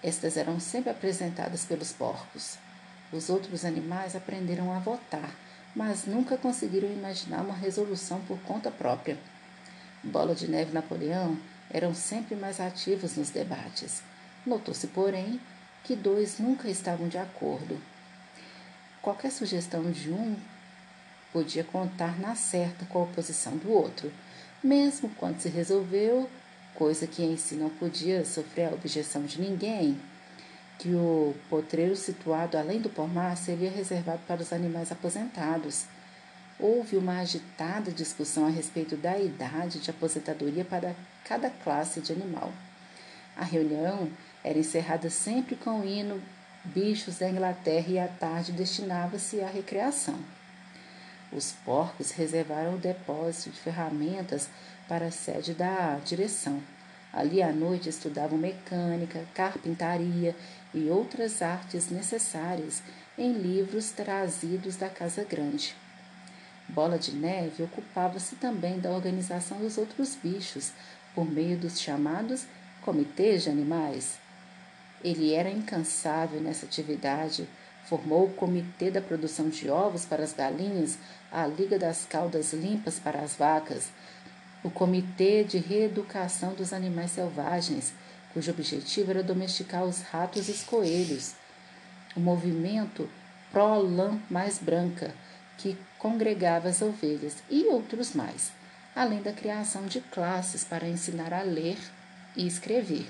Estas 0.00 0.36
eram 0.36 0.60
sempre 0.60 0.90
apresentadas 0.90 1.64
pelos 1.64 1.92
porcos. 1.92 2.56
Os 3.12 3.28
outros 3.28 3.64
animais 3.64 4.14
aprenderam 4.14 4.72
a 4.72 4.78
votar, 4.78 5.34
mas 5.74 6.06
nunca 6.06 6.36
conseguiram 6.36 6.88
imaginar 6.88 7.40
uma 7.42 7.54
resolução 7.54 8.20
por 8.28 8.38
conta 8.42 8.70
própria. 8.70 9.18
Bola 10.04 10.36
de 10.36 10.46
Neve 10.46 10.70
e 10.70 10.74
Napoleão 10.74 11.36
eram 11.68 11.92
sempre 11.92 12.36
mais 12.36 12.60
ativos 12.60 13.16
nos 13.16 13.30
debates. 13.30 14.02
Notou-se, 14.46 14.86
porém, 14.86 15.40
que 15.82 15.96
dois 15.96 16.38
nunca 16.38 16.68
estavam 16.68 17.08
de 17.08 17.18
acordo. 17.18 17.80
Qualquer 19.02 19.32
sugestão 19.32 19.90
de 19.90 20.10
um 20.12 20.36
podia 21.32 21.64
contar 21.64 22.18
na 22.20 22.36
certa 22.36 22.86
com 22.86 23.00
a 23.00 23.02
oposição 23.02 23.56
do 23.56 23.70
outro, 23.70 24.12
mesmo 24.62 25.10
quando 25.16 25.40
se 25.40 25.48
resolveu, 25.48 26.28
coisa 26.74 27.06
que 27.06 27.22
em 27.22 27.36
si 27.36 27.54
não 27.54 27.70
podia 27.70 28.24
sofrer 28.24 28.68
a 28.68 28.74
objeção 28.74 29.22
de 29.24 29.40
ninguém, 29.40 29.98
que 30.78 30.94
o 30.94 31.34
potreiro 31.50 31.96
situado 31.96 32.56
além 32.56 32.80
do 32.80 32.88
pomar 32.88 33.36
seria 33.36 33.70
reservado 33.70 34.20
para 34.26 34.40
os 34.40 34.52
animais 34.52 34.92
aposentados. 34.92 35.86
Houve 36.58 36.96
uma 36.96 37.18
agitada 37.18 37.90
discussão 37.90 38.46
a 38.46 38.50
respeito 38.50 38.96
da 38.96 39.18
idade 39.18 39.80
de 39.80 39.90
aposentadoria 39.90 40.64
para 40.64 40.94
cada 41.24 41.50
classe 41.50 42.00
de 42.00 42.12
animal. 42.12 42.52
A 43.36 43.44
reunião 43.44 44.08
era 44.42 44.58
encerrada 44.58 45.10
sempre 45.10 45.56
com 45.56 45.80
o 45.80 45.84
hino 45.84 46.20
Bichos 46.64 47.18
da 47.18 47.30
Inglaterra 47.30 47.86
e 47.88 47.98
à 47.98 48.08
tarde 48.08 48.52
destinava-se 48.52 49.40
à 49.40 49.46
recreação. 49.46 50.18
Os 51.32 51.52
porcos 51.64 52.10
reservaram 52.10 52.74
o 52.74 52.78
depósito 52.78 53.50
de 53.50 53.60
ferramentas 53.60 54.48
para 54.88 55.06
a 55.06 55.10
sede 55.10 55.52
da 55.52 55.96
direção. 56.04 56.62
Ali 57.12 57.42
à 57.42 57.52
noite 57.52 57.88
estudavam 57.88 58.38
mecânica, 58.38 59.24
carpintaria 59.34 60.34
e 60.74 60.88
outras 60.88 61.42
artes 61.42 61.90
necessárias 61.90 62.82
em 63.16 63.32
livros 63.32 63.90
trazidos 63.90 64.76
da 64.76 64.88
Casa 64.88 65.24
Grande. 65.24 65.74
Bola 66.68 66.98
de 66.98 67.12
Neve 67.12 67.62
ocupava-se 67.62 68.36
também 68.36 68.78
da 68.78 68.90
organização 68.90 69.58
dos 69.58 69.78
outros 69.78 70.14
bichos 70.14 70.72
por 71.14 71.24
meio 71.24 71.56
dos 71.58 71.80
chamados 71.80 72.46
comitês 72.82 73.42
de 73.42 73.50
animais. 73.50 74.18
Ele 75.02 75.32
era 75.32 75.50
incansável 75.50 76.40
nessa 76.40 76.66
atividade. 76.66 77.48
Formou 77.84 78.26
o 78.26 78.32
Comitê 78.34 78.90
da 78.90 79.00
Produção 79.00 79.48
de 79.48 79.70
Ovos 79.70 80.04
para 80.04 80.22
as 80.22 80.32
Galinhas, 80.32 80.98
a 81.30 81.46
Liga 81.46 81.78
das 81.78 82.06
Caudas 82.06 82.52
Limpas 82.52 82.98
para 82.98 83.20
as 83.20 83.34
Vacas, 83.34 83.88
o 84.62 84.70
Comitê 84.70 85.44
de 85.44 85.58
Reeducação 85.58 86.54
dos 86.54 86.72
Animais 86.72 87.12
Selvagens, 87.12 87.92
cujo 88.32 88.50
objetivo 88.50 89.10
era 89.10 89.22
domesticar 89.22 89.84
os 89.84 90.02
ratos 90.02 90.48
e 90.48 90.52
os 90.52 90.62
coelhos, 90.62 91.34
o 92.16 92.20
Movimento 92.20 93.08
Pró-Lã 93.52 94.18
Mais 94.28 94.58
Branca, 94.58 95.14
que 95.56 95.76
congregava 95.98 96.68
as 96.68 96.82
ovelhas, 96.82 97.36
e 97.50 97.66
outros 97.66 98.14
mais, 98.14 98.52
além 98.94 99.22
da 99.22 99.32
criação 99.32 99.86
de 99.86 100.00
classes 100.00 100.64
para 100.64 100.88
ensinar 100.88 101.32
a 101.32 101.42
ler 101.42 101.78
e 102.36 102.46
escrever. 102.46 103.06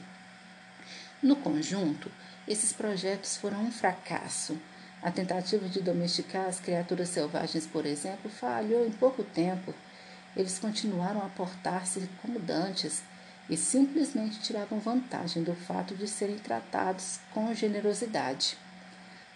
No 1.23 1.37
conjunto, 1.37 2.11
esses 2.47 2.73
projetos 2.73 3.37
foram 3.37 3.61
um 3.63 3.73
fracasso. 3.73 4.57
A 5.03 5.11
tentativa 5.11 5.69
de 5.69 5.81
domesticar 5.81 6.47
as 6.47 6.59
criaturas 6.59 7.09
selvagens, 7.09 7.67
por 7.67 7.87
exemplo, 7.87 8.31
falhou 8.31 8.87
em 8.87 8.91
pouco 8.91 9.23
tempo. 9.23 9.73
Eles 10.37 10.59
continuaram 10.59 11.25
a 11.25 11.29
portar-se 11.29 12.09
como 12.21 12.39
dantes 12.39 13.03
e 13.49 13.57
simplesmente 13.57 14.41
tiravam 14.41 14.79
vantagem 14.79 15.43
do 15.43 15.55
fato 15.55 15.95
de 15.95 16.07
serem 16.07 16.39
tratados 16.39 17.21
com 17.33 17.55
generosidade. 17.55 18.57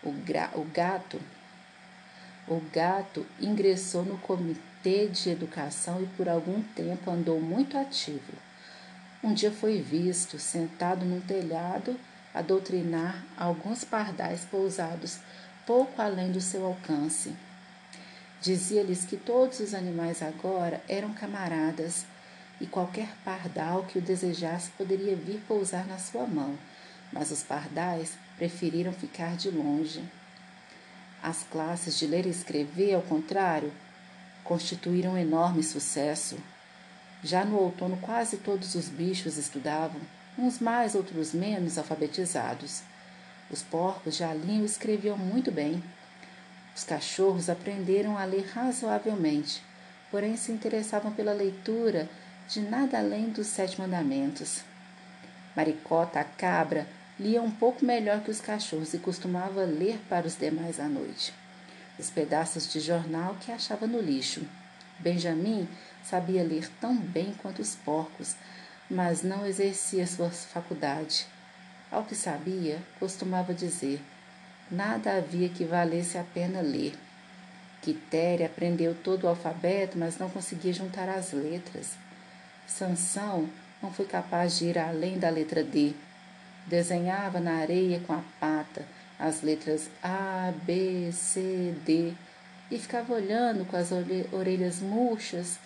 O, 0.02 0.10
o 0.10 0.64
gato 0.72 1.20
o 2.48 2.60
gato 2.72 3.24
ingressou 3.40 4.04
no 4.04 4.18
comitê 4.18 5.06
de 5.06 5.30
educação 5.30 6.02
e 6.02 6.06
por 6.16 6.28
algum 6.28 6.60
tempo 6.60 7.08
andou 7.08 7.40
muito 7.40 7.78
ativo. 7.78 8.32
Um 9.22 9.32
dia 9.32 9.52
foi 9.52 9.80
visto, 9.80 10.40
sentado 10.40 11.04
num 11.04 11.20
telhado, 11.20 11.96
a 12.34 12.42
doutrinar 12.42 13.24
alguns 13.36 13.84
pardais 13.84 14.44
pousados 14.44 15.20
pouco 15.66 16.00
além 16.00 16.32
do 16.32 16.40
seu 16.40 16.64
alcance. 16.66 17.34
Dizia-lhes 18.40 19.04
que 19.04 19.16
todos 19.16 19.60
os 19.60 19.72
animais 19.72 20.22
agora 20.22 20.82
eram 20.88 21.14
camaradas 21.14 22.04
e 22.60 22.66
qualquer 22.66 23.08
pardal 23.24 23.84
que 23.84 23.98
o 23.98 24.02
desejasse 24.02 24.70
poderia 24.70 25.16
vir 25.16 25.40
pousar 25.46 25.86
na 25.86 25.98
sua 25.98 26.26
mão, 26.26 26.58
mas 27.12 27.30
os 27.30 27.42
pardais 27.42 28.12
preferiram 28.36 28.92
ficar 28.92 29.36
de 29.36 29.50
longe. 29.50 30.02
As 31.22 31.44
classes 31.44 31.96
de 31.96 32.06
ler 32.06 32.26
e 32.26 32.30
escrever, 32.30 32.94
ao 32.94 33.02
contrário, 33.02 33.72
constituíram 34.42 35.12
um 35.12 35.18
enorme 35.18 35.62
sucesso. 35.62 36.36
Já 37.22 37.44
no 37.44 37.56
outono, 37.56 37.96
quase 37.98 38.38
todos 38.38 38.74
os 38.74 38.88
bichos 38.88 39.36
estudavam, 39.36 40.00
uns 40.36 40.58
mais, 40.58 40.96
outros 40.96 41.32
menos 41.32 41.78
alfabetizados. 41.78 42.82
Os 43.53 43.62
porcos 43.62 44.16
já 44.16 44.32
liam 44.32 44.62
e 44.62 44.64
escreviam 44.64 45.16
muito 45.16 45.53
bem. 45.53 45.82
Os 46.74 46.84
cachorros 46.84 47.50
aprenderam 47.50 48.16
a 48.16 48.24
ler 48.24 48.46
razoavelmente, 48.53 49.62
porém 50.11 50.36
se 50.36 50.50
interessavam 50.50 51.12
pela 51.12 51.32
leitura 51.32 52.09
de 52.48 52.61
nada 52.61 52.98
além 52.98 53.28
dos 53.30 53.46
sete 53.46 53.78
mandamentos. 53.78 54.62
Maricota, 55.55 56.20
a 56.20 56.24
cabra, 56.24 56.86
lia 57.20 57.42
um 57.42 57.50
pouco 57.50 57.84
melhor 57.84 58.22
que 58.22 58.30
os 58.30 58.40
cachorros 58.40 58.94
e 58.94 58.98
costumava 58.98 59.64
ler 59.64 60.00
para 60.09 60.26
os 60.26 60.34
demais 60.34 60.80
à 60.80 60.88
noite. 60.88 61.34
Os 61.98 62.09
pedaços 62.09 62.72
de 62.72 62.80
jornal 62.80 63.36
que 63.38 63.53
achava 63.53 63.86
no 63.86 64.00
lixo. 64.00 64.40
Benjamin 64.98 65.68
Sabia 66.03 66.42
ler 66.42 66.68
tão 66.80 66.96
bem 66.96 67.32
quanto 67.40 67.62
os 67.62 67.76
porcos, 67.76 68.34
mas 68.90 69.22
não 69.22 69.46
exercia 69.46 70.07
sua 70.07 70.30
faculdade. 70.30 71.26
Ao 71.93 72.03
que 72.03 72.14
sabia, 72.16 72.78
costumava 72.99 73.55
dizer: 73.55 74.01
nada 74.70 75.16
havia 75.16 75.49
que 75.49 75.64
valesse 75.64 76.18
a 76.18 76.24
pena 76.24 76.61
ler. 76.61 76.95
Quitéria 77.82 78.47
aprendeu 78.47 78.95
todo 78.95 79.24
o 79.24 79.28
alfabeto, 79.28 79.99
mas 79.99 80.18
não 80.18 80.30
conseguia 80.30 80.72
juntar 80.72 81.09
as 81.09 81.32
letras. 81.32 81.90
Sansão 82.66 83.49
não 83.82 83.93
foi 83.93 84.07
capaz 84.07 84.59
de 84.59 84.66
ir 84.66 84.78
além 84.78 85.18
da 85.18 85.28
letra 85.28 85.62
D. 85.62 85.93
Desenhava 86.66 87.38
na 87.38 87.57
areia 87.59 88.01
com 88.01 88.14
a 88.14 88.22
pata 88.40 88.84
as 89.22 89.40
letras 89.43 89.88
A, 90.03 90.53
B, 90.64 91.12
C, 91.12 91.74
D 91.84 92.12
e 92.70 92.78
ficava 92.78 93.14
olhando 93.14 93.64
com 93.64 93.76
as 93.76 93.90
orelhas 94.32 94.80
murchas 94.80 95.59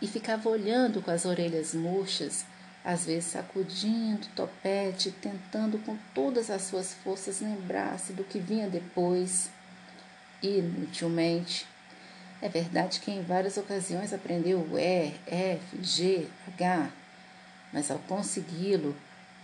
e 0.00 0.06
ficava 0.06 0.48
olhando 0.48 1.02
com 1.02 1.10
as 1.10 1.24
orelhas 1.24 1.74
murchas, 1.74 2.44
às 2.86 3.04
vezes 3.04 3.32
sacudindo 3.32 4.28
o 4.28 4.36
topete, 4.36 5.10
tentando 5.10 5.76
com 5.84 5.98
todas 6.14 6.50
as 6.50 6.62
suas 6.62 6.94
forças 6.94 7.40
lembrar-se 7.40 8.12
do 8.12 8.22
que 8.22 8.38
vinha 8.38 8.68
depois. 8.68 9.50
inutilmente. 10.40 11.66
É 12.40 12.48
verdade 12.48 13.00
que 13.00 13.10
em 13.10 13.22
várias 13.22 13.56
ocasiões 13.56 14.12
aprendeu 14.12 14.60
o 14.60 14.78
E, 14.78 15.14
F, 15.26 15.82
G, 15.82 16.28
H, 16.46 16.90
mas 17.72 17.90
ao 17.90 17.98
consegui-lo, 17.98 18.94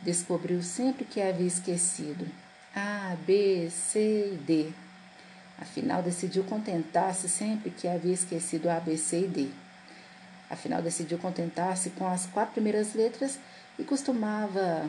descobriu 0.02 0.62
sempre 0.62 1.04
que 1.04 1.20
havia 1.20 1.46
esquecido 1.46 2.28
A, 2.76 3.16
B, 3.26 3.68
C 3.70 4.34
e 4.34 4.36
D. 4.36 4.72
Afinal, 5.58 6.00
decidiu 6.02 6.44
contentar-se 6.44 7.28
sempre 7.28 7.70
que 7.70 7.88
havia 7.88 8.12
esquecido 8.12 8.68
A, 8.68 8.78
B, 8.78 8.96
C 8.96 9.22
e 9.22 9.26
D. 9.26 9.61
Afinal, 10.52 10.82
decidiu 10.82 11.18
contentar-se 11.18 11.90
com 11.90 12.06
as 12.06 12.26
quatro 12.26 12.52
primeiras 12.52 12.94
letras 12.94 13.38
e 13.78 13.84
costumava. 13.84 14.86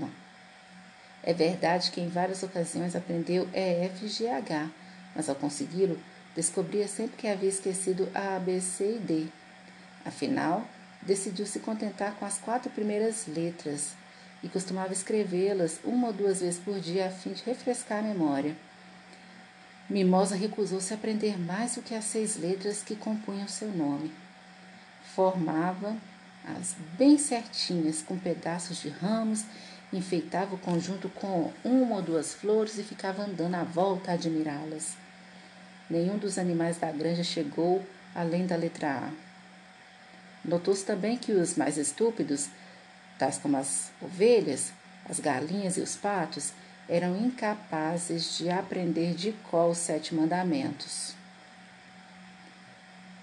Não. 0.00 0.10
É 1.22 1.34
verdade 1.34 1.90
que 1.90 2.00
em 2.00 2.08
várias 2.08 2.42
ocasiões 2.42 2.96
aprendeu 2.96 3.46
E, 3.52 3.84
F, 3.84 4.08
G, 4.08 4.28
H 4.28 4.70
mas 5.14 5.28
ao 5.28 5.34
consegui-lo, 5.34 5.98
descobria 6.34 6.86
sempre 6.86 7.16
que 7.16 7.26
havia 7.26 7.48
esquecido 7.48 8.08
A, 8.14 8.38
B, 8.38 8.60
C 8.60 8.96
e 8.96 8.98
D. 8.98 9.26
Afinal, 10.04 10.64
decidiu 11.02 11.44
se 11.44 11.58
contentar 11.58 12.14
com 12.14 12.24
as 12.24 12.38
quatro 12.38 12.70
primeiras 12.70 13.26
letras 13.26 13.94
e 14.42 14.48
costumava 14.48 14.92
escrevê-las 14.92 15.80
uma 15.84 16.06
ou 16.06 16.12
duas 16.12 16.40
vezes 16.40 16.60
por 16.60 16.78
dia 16.78 17.08
a 17.08 17.10
fim 17.10 17.32
de 17.32 17.42
refrescar 17.42 17.98
a 17.98 18.02
memória. 18.02 18.56
Mimosa 19.88 20.36
recusou-se 20.36 20.92
a 20.92 20.96
aprender 20.96 21.38
mais 21.38 21.76
do 21.76 21.82
que 21.82 21.94
as 21.94 22.04
seis 22.04 22.36
letras 22.36 22.82
que 22.82 22.94
compunham 22.94 23.48
seu 23.48 23.68
nome. 23.68 24.12
Formava 25.14 25.96
as 26.44 26.74
bem 26.98 27.16
certinhas 27.16 28.02
com 28.02 28.18
pedaços 28.18 28.82
de 28.82 28.90
ramos, 28.90 29.44
enfeitava 29.90 30.54
o 30.54 30.58
conjunto 30.58 31.08
com 31.08 31.52
uma 31.64 31.96
ou 31.96 32.02
duas 32.02 32.34
flores 32.34 32.76
e 32.76 32.82
ficava 32.82 33.22
andando 33.22 33.54
à 33.54 33.64
volta 33.64 34.10
a 34.10 34.14
admirá-las. 34.14 34.94
Nenhum 35.88 36.18
dos 36.18 36.36
animais 36.36 36.76
da 36.76 36.92
granja 36.92 37.24
chegou 37.24 37.82
além 38.14 38.46
da 38.46 38.56
letra 38.56 39.06
A. 39.06 39.10
Notou-se 40.44 40.84
também 40.84 41.16
que 41.16 41.32
os 41.32 41.56
mais 41.56 41.78
estúpidos, 41.78 42.48
tais 43.18 43.38
como 43.38 43.56
as 43.56 43.90
ovelhas, 44.02 44.70
as 45.08 45.18
galinhas 45.18 45.78
e 45.78 45.80
os 45.80 45.96
patos, 45.96 46.52
eram 46.88 47.16
incapazes 47.16 48.38
de 48.38 48.48
aprender 48.48 49.14
de 49.14 49.32
qual 49.50 49.70
os 49.70 49.78
sete 49.78 50.14
mandamentos. 50.14 51.14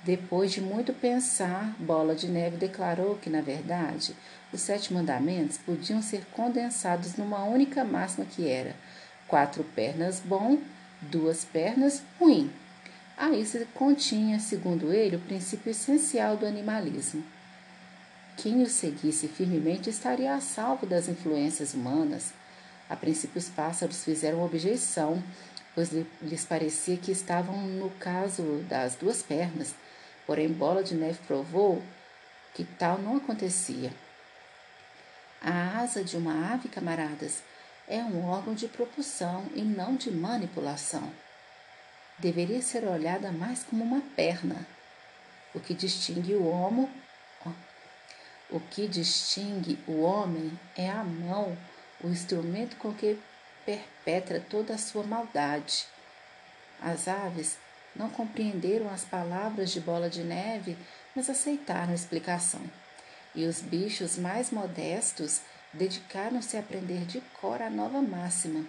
Depois 0.03 0.51
de 0.51 0.61
muito 0.61 0.93
pensar, 0.93 1.75
Bola 1.79 2.13
de 2.13 2.27
Neve 2.27 2.57
declarou 2.57 3.15
que, 3.15 3.27
na 3.27 3.41
verdade, 3.41 4.15
os 4.53 4.61
sete 4.61 4.93
mandamentos 4.93 5.57
podiam 5.57 5.99
ser 5.99 6.23
condensados 6.31 7.15
numa 7.15 7.43
única 7.43 7.83
máxima 7.83 8.23
que 8.23 8.47
era 8.47 8.75
quatro 9.27 9.63
pernas 9.63 10.21
bom, 10.23 10.59
duas 11.01 11.43
pernas 11.43 12.03
ruim. 12.19 12.51
Aí 13.17 13.43
se 13.45 13.65
continha, 13.73 14.39
segundo 14.39 14.93
ele, 14.93 15.15
o 15.15 15.21
princípio 15.21 15.71
essencial 15.71 16.37
do 16.37 16.45
animalismo. 16.45 17.23
Quem 18.37 18.61
o 18.61 18.67
seguisse 18.67 19.27
firmemente 19.27 19.89
estaria 19.89 20.35
a 20.35 20.41
salvo 20.41 20.85
das 20.85 21.07
influências 21.07 21.73
humanas. 21.73 22.33
A 22.89 22.95
princípio, 22.95 23.39
os 23.39 23.49
pássaros 23.49 24.03
fizeram 24.03 24.43
objeção, 24.43 25.23
pois 25.73 25.91
lhes 26.21 26.45
parecia 26.45 26.97
que 26.97 27.11
estavam 27.11 27.57
no 27.61 27.89
caso 27.91 28.63
das 28.69 28.95
duas 28.95 29.23
pernas. 29.23 29.73
Porém, 30.25 30.47
Bola 30.47 30.83
de 30.83 30.95
Neve 30.95 31.19
provou 31.27 31.81
que 32.53 32.63
tal 32.63 32.97
não 32.97 33.17
acontecia. 33.17 33.91
A 35.41 35.79
asa 35.79 36.03
de 36.03 36.15
uma 36.17 36.53
ave, 36.53 36.69
camaradas, 36.69 37.43
é 37.87 37.97
um 37.99 38.25
órgão 38.25 38.53
de 38.53 38.67
propulsão 38.67 39.45
e 39.53 39.61
não 39.61 39.95
de 39.95 40.09
manipulação. 40.09 41.11
Deveria 42.17 42.61
ser 42.61 42.83
olhada 42.85 43.31
mais 43.31 43.63
como 43.63 43.83
uma 43.83 44.01
perna. 44.15 44.65
O 45.53 45.59
que 45.59 45.73
distingue 45.73 46.33
o 46.33 46.47
homo, 46.47 46.89
o 48.49 48.59
que 48.59 48.87
distingue 48.87 49.77
o 49.87 50.01
homem 50.01 50.57
é 50.75 50.89
a 50.89 51.03
mão, 51.03 51.57
o 52.05 52.09
instrumento 52.09 52.75
com 52.75 52.93
que 52.93 53.19
perpetra 53.65 54.39
toda 54.39 54.75
a 54.75 54.77
sua 54.77 55.03
maldade. 55.03 55.85
As 56.79 57.07
aves 57.07 57.57
não 57.95 58.09
compreenderam 58.09 58.89
as 58.89 59.03
palavras 59.03 59.71
de 59.71 59.79
Bola 59.79 60.07
de 60.07 60.23
Neve, 60.23 60.77
mas 61.15 61.29
aceitaram 61.29 61.91
a 61.91 61.95
explicação. 61.95 62.61
E 63.33 63.45
os 63.45 63.59
bichos 63.59 64.17
mais 64.17 64.51
modestos 64.51 65.41
dedicaram-se 65.73 66.55
a 66.55 66.59
aprender 66.59 67.05
de 67.05 67.21
cor 67.41 67.61
a 67.61 67.69
nova 67.69 68.01
máxima: 68.01 68.65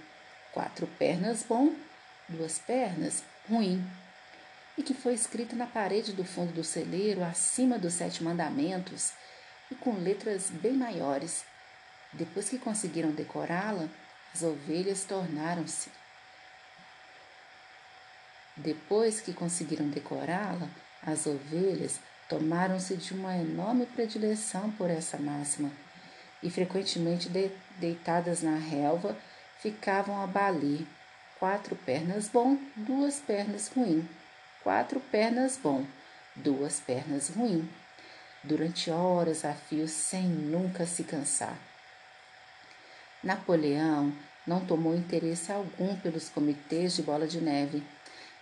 quatro 0.53 0.87
pernas 0.99 1.45
bom, 1.47 1.74
duas 2.28 2.59
pernas 2.59 3.22
ruim, 3.49 3.84
e 4.78 4.82
que 4.82 4.95
foi 4.95 5.12
escrita 5.12 5.55
na 5.55 5.66
parede 5.66 6.12
do 6.12 6.24
fundo 6.24 6.53
do 6.53 6.64
celeiro, 6.64 7.22
acima 7.22 7.78
dos 7.78 7.95
sete 7.95 8.24
mandamentos, 8.24 9.12
e 9.70 9.74
com 9.74 9.93
letras 9.93 10.49
bem 10.51 10.72
maiores. 10.72 11.45
Depois 12.17 12.49
que 12.49 12.59
conseguiram 12.59 13.11
decorá-la, 13.11 13.91
as 14.35 14.43
ovelhas 14.43 15.05
tornaram-se. 15.05 15.91
Depois 18.57 19.21
que 19.21 19.35
conseguiram 19.35 19.91
decorá-la, 19.91 20.67
as 21.03 21.27
ovelhas 21.27 22.01
tomaram-se 22.27 22.97
de 22.97 23.12
uma 23.12 23.37
enorme 23.37 23.85
predileção 23.85 24.71
por 24.73 24.89
essa 24.89 25.19
máxima 25.19 25.71
e 26.43 26.51
frequentemente 26.51 27.29
de, 27.29 27.51
deitadas 27.79 28.43
na 28.43 28.57
relva 28.57 29.14
ficavam 29.61 30.23
a 30.23 30.27
balir. 30.27 30.87
Quatro 31.39 31.77
pernas 31.77 32.29
bom, 32.29 32.57
duas 32.75 33.19
pernas 33.21 33.71
ruim. 33.77 34.09
Quatro 34.62 35.01
pernas 35.01 35.59
bom, 35.62 35.85
duas 36.35 36.81
pernas 36.81 37.29
ruim. 37.29 37.69
Durante 38.43 38.91
horas 38.91 39.45
a 39.45 39.53
fio 39.53 39.87
sem 39.87 40.25
nunca 40.25 40.87
se 40.87 41.05
cansar. 41.05 41.59
Napoleão 43.27 44.12
não 44.47 44.64
tomou 44.64 44.95
interesse 44.95 45.51
algum 45.51 45.97
pelos 45.97 46.29
comitês 46.29 46.95
de 46.95 47.03
bola 47.03 47.27
de 47.27 47.41
neve. 47.41 47.83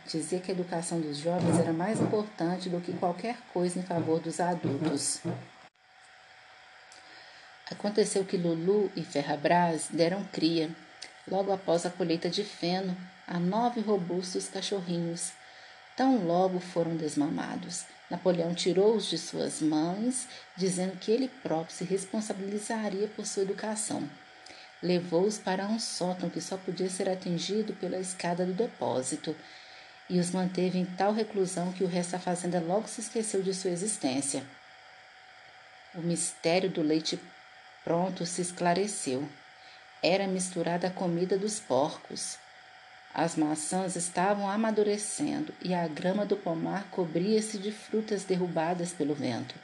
Dizia 0.06 0.38
que 0.40 0.50
a 0.50 0.54
educação 0.54 1.00
dos 1.00 1.16
jovens 1.16 1.58
era 1.58 1.72
mais 1.72 2.02
importante 2.02 2.68
do 2.68 2.82
que 2.82 2.92
qualquer 2.92 3.38
coisa 3.54 3.78
em 3.78 3.82
favor 3.82 4.20
dos 4.20 4.40
adultos. 4.40 5.22
Aconteceu 7.70 8.26
que 8.26 8.36
Lulu 8.36 8.92
e 8.94 9.02
Ferrabras 9.02 9.88
deram 9.90 10.22
cria, 10.24 10.68
logo 11.26 11.50
após 11.50 11.86
a 11.86 11.90
colheita 11.90 12.28
de 12.28 12.44
feno, 12.44 12.94
a 13.26 13.38
nove 13.38 13.80
robustos 13.80 14.50
cachorrinhos. 14.50 15.32
Tão 15.96 16.26
logo 16.26 16.60
foram 16.60 16.94
desmamados. 16.94 17.86
Napoleão 18.10 18.54
tirou-os 18.54 19.06
de 19.06 19.16
suas 19.16 19.62
mães, 19.62 20.28
dizendo 20.54 20.98
que 20.98 21.10
ele 21.10 21.30
próprio 21.42 21.74
se 21.74 21.84
responsabilizaria 21.84 23.08
por 23.08 23.24
sua 23.24 23.44
educação. 23.44 24.06
Levou-os 24.82 25.38
para 25.38 25.66
um 25.66 25.78
sótão 25.78 26.28
que 26.28 26.40
só 26.40 26.56
podia 26.56 26.90
ser 26.90 27.08
atingido 27.08 27.72
pela 27.74 27.98
escada 27.98 28.44
do 28.44 28.52
depósito 28.52 29.34
e 30.08 30.18
os 30.18 30.30
manteve 30.30 30.78
em 30.78 30.84
tal 30.84 31.12
reclusão 31.12 31.72
que 31.72 31.84
o 31.84 31.88
resto 31.88 32.12
da 32.12 32.18
fazenda 32.18 32.60
logo 32.60 32.86
se 32.86 33.00
esqueceu 33.00 33.42
de 33.42 33.54
sua 33.54 33.70
existência. 33.70 34.44
O 35.94 36.00
mistério 36.00 36.68
do 36.68 36.82
leite 36.82 37.18
Pronto 37.84 38.24
se 38.24 38.40
esclareceu. 38.40 39.28
Era 40.02 40.26
misturada 40.26 40.86
a 40.86 40.90
comida 40.90 41.36
dos 41.36 41.60
porcos. 41.60 42.38
As 43.12 43.36
maçãs 43.36 43.94
estavam 43.94 44.50
amadurecendo 44.50 45.54
e 45.62 45.74
a 45.74 45.86
grama 45.86 46.24
do 46.24 46.34
pomar 46.34 46.88
cobria-se 46.90 47.58
de 47.58 47.70
frutas 47.70 48.24
derrubadas 48.24 48.92
pelo 48.92 49.14
vento. 49.14 49.54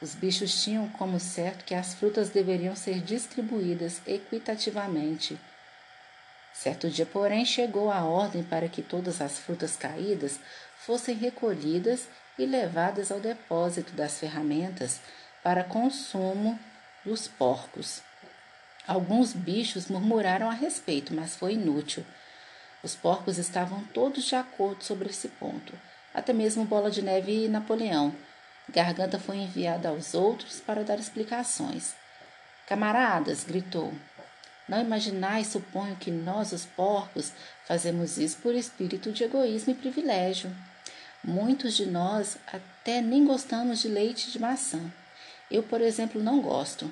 Os 0.00 0.14
bichos 0.14 0.62
tinham 0.62 0.88
como 0.88 1.18
certo 1.18 1.64
que 1.64 1.74
as 1.74 1.94
frutas 1.94 2.30
deveriam 2.30 2.74
ser 2.74 3.00
distribuídas 3.00 4.00
equitativamente. 4.06 5.38
Certo 6.52 6.88
dia, 6.88 7.06
porém, 7.06 7.44
chegou 7.44 7.90
a 7.90 8.04
ordem 8.04 8.42
para 8.42 8.68
que 8.68 8.82
todas 8.82 9.20
as 9.20 9.38
frutas 9.38 9.76
caídas 9.76 10.38
fossem 10.78 11.14
recolhidas 11.16 12.08
e 12.38 12.46
levadas 12.46 13.10
ao 13.10 13.20
depósito 13.20 13.92
das 13.92 14.18
ferramentas 14.18 15.00
para 15.42 15.64
consumo 15.64 16.58
dos 17.04 17.26
porcos. 17.26 18.02
Alguns 18.86 19.32
bichos 19.32 19.88
murmuraram 19.88 20.48
a 20.48 20.52
respeito, 20.52 21.14
mas 21.14 21.34
foi 21.34 21.54
inútil. 21.54 22.04
Os 22.82 22.94
porcos 22.94 23.38
estavam 23.38 23.82
todos 23.94 24.24
de 24.24 24.36
acordo 24.36 24.84
sobre 24.84 25.08
esse 25.08 25.28
ponto, 25.28 25.72
até 26.12 26.32
mesmo 26.32 26.64
Bola 26.64 26.90
de 26.90 27.00
Neve 27.02 27.46
e 27.46 27.48
Napoleão. 27.48 28.14
Garganta 28.68 29.18
foi 29.18 29.36
enviada 29.36 29.88
aos 29.88 30.14
outros 30.14 30.60
para 30.60 30.82
dar 30.82 30.98
explicações. 30.98 31.94
Camaradas, 32.66 33.44
gritou. 33.44 33.92
Não 34.66 34.80
imaginais, 34.80 35.48
suponho 35.48 35.96
que 35.96 36.10
nós, 36.10 36.52
os 36.52 36.64
porcos, 36.64 37.32
fazemos 37.66 38.16
isso 38.16 38.38
por 38.38 38.54
espírito 38.54 39.12
de 39.12 39.24
egoísmo 39.24 39.72
e 39.72 39.76
privilégio. 39.76 40.50
Muitos 41.22 41.74
de 41.74 41.86
nós 41.86 42.38
até 42.46 43.00
nem 43.00 43.24
gostamos 43.24 43.80
de 43.80 43.88
leite 43.88 44.30
de 44.30 44.38
maçã. 44.38 44.80
Eu, 45.50 45.62
por 45.62 45.80
exemplo, 45.80 46.22
não 46.22 46.40
gosto. 46.40 46.90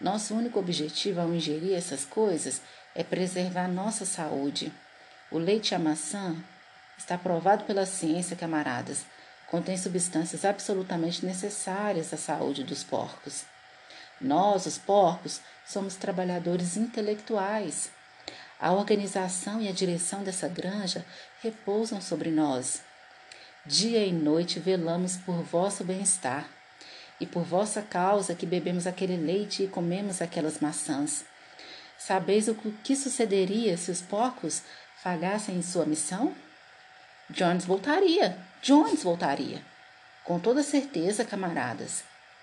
Nosso 0.00 0.34
único 0.34 0.58
objetivo 0.58 1.20
ao 1.20 1.32
ingerir 1.32 1.74
essas 1.74 2.04
coisas 2.04 2.60
é 2.94 3.04
preservar 3.04 3.68
nossa 3.68 4.04
saúde. 4.04 4.72
O 5.30 5.38
leite 5.38 5.70
e 5.70 5.74
a 5.74 5.78
maçã 5.78 6.36
está 6.98 7.16
provado 7.16 7.64
pela 7.64 7.86
ciência, 7.86 8.36
camaradas, 8.36 9.04
contém 9.50 9.76
substâncias 9.76 10.44
absolutamente 10.44 11.24
necessárias 11.24 12.12
à 12.12 12.16
saúde 12.16 12.64
dos 12.64 12.82
porcos. 12.82 13.44
Nós, 14.20 14.66
os 14.66 14.78
porcos, 14.78 15.40
somos 15.66 15.96
trabalhadores 15.96 16.76
intelectuais. 16.76 17.90
A 18.58 18.72
organização 18.72 19.60
e 19.60 19.68
a 19.68 19.72
direção 19.72 20.24
dessa 20.24 20.48
granja 20.48 21.04
repousam 21.42 22.00
sobre 22.00 22.30
nós. 22.30 22.82
Dia 23.64 24.04
e 24.04 24.12
noite 24.12 24.58
velamos 24.58 25.16
por 25.16 25.42
vosso 25.42 25.84
bem-estar, 25.84 26.48
e 27.20 27.26
por 27.26 27.42
vossa 27.42 27.82
causa 27.82 28.34
que 28.34 28.46
bebemos 28.46 28.86
aquele 28.86 29.16
leite 29.16 29.62
e 29.62 29.68
comemos 29.68 30.20
aquelas 30.20 30.60
maçãs. 30.60 31.24
Sabeis 31.98 32.46
o 32.48 32.54
que 32.54 32.94
sucederia 32.94 33.76
se 33.76 33.90
os 33.90 34.02
porcos 34.02 34.62
falhassem 35.02 35.56
em 35.56 35.62
sua 35.62 35.86
missão? 35.86 36.34
Jones 37.30 37.64
voltaria, 37.64 38.38
Jones 38.66 39.04
voltaria. 39.04 39.62
Com 40.24 40.40
toda 40.40 40.60
certeza, 40.60 41.24
camaradas, 41.24 42.02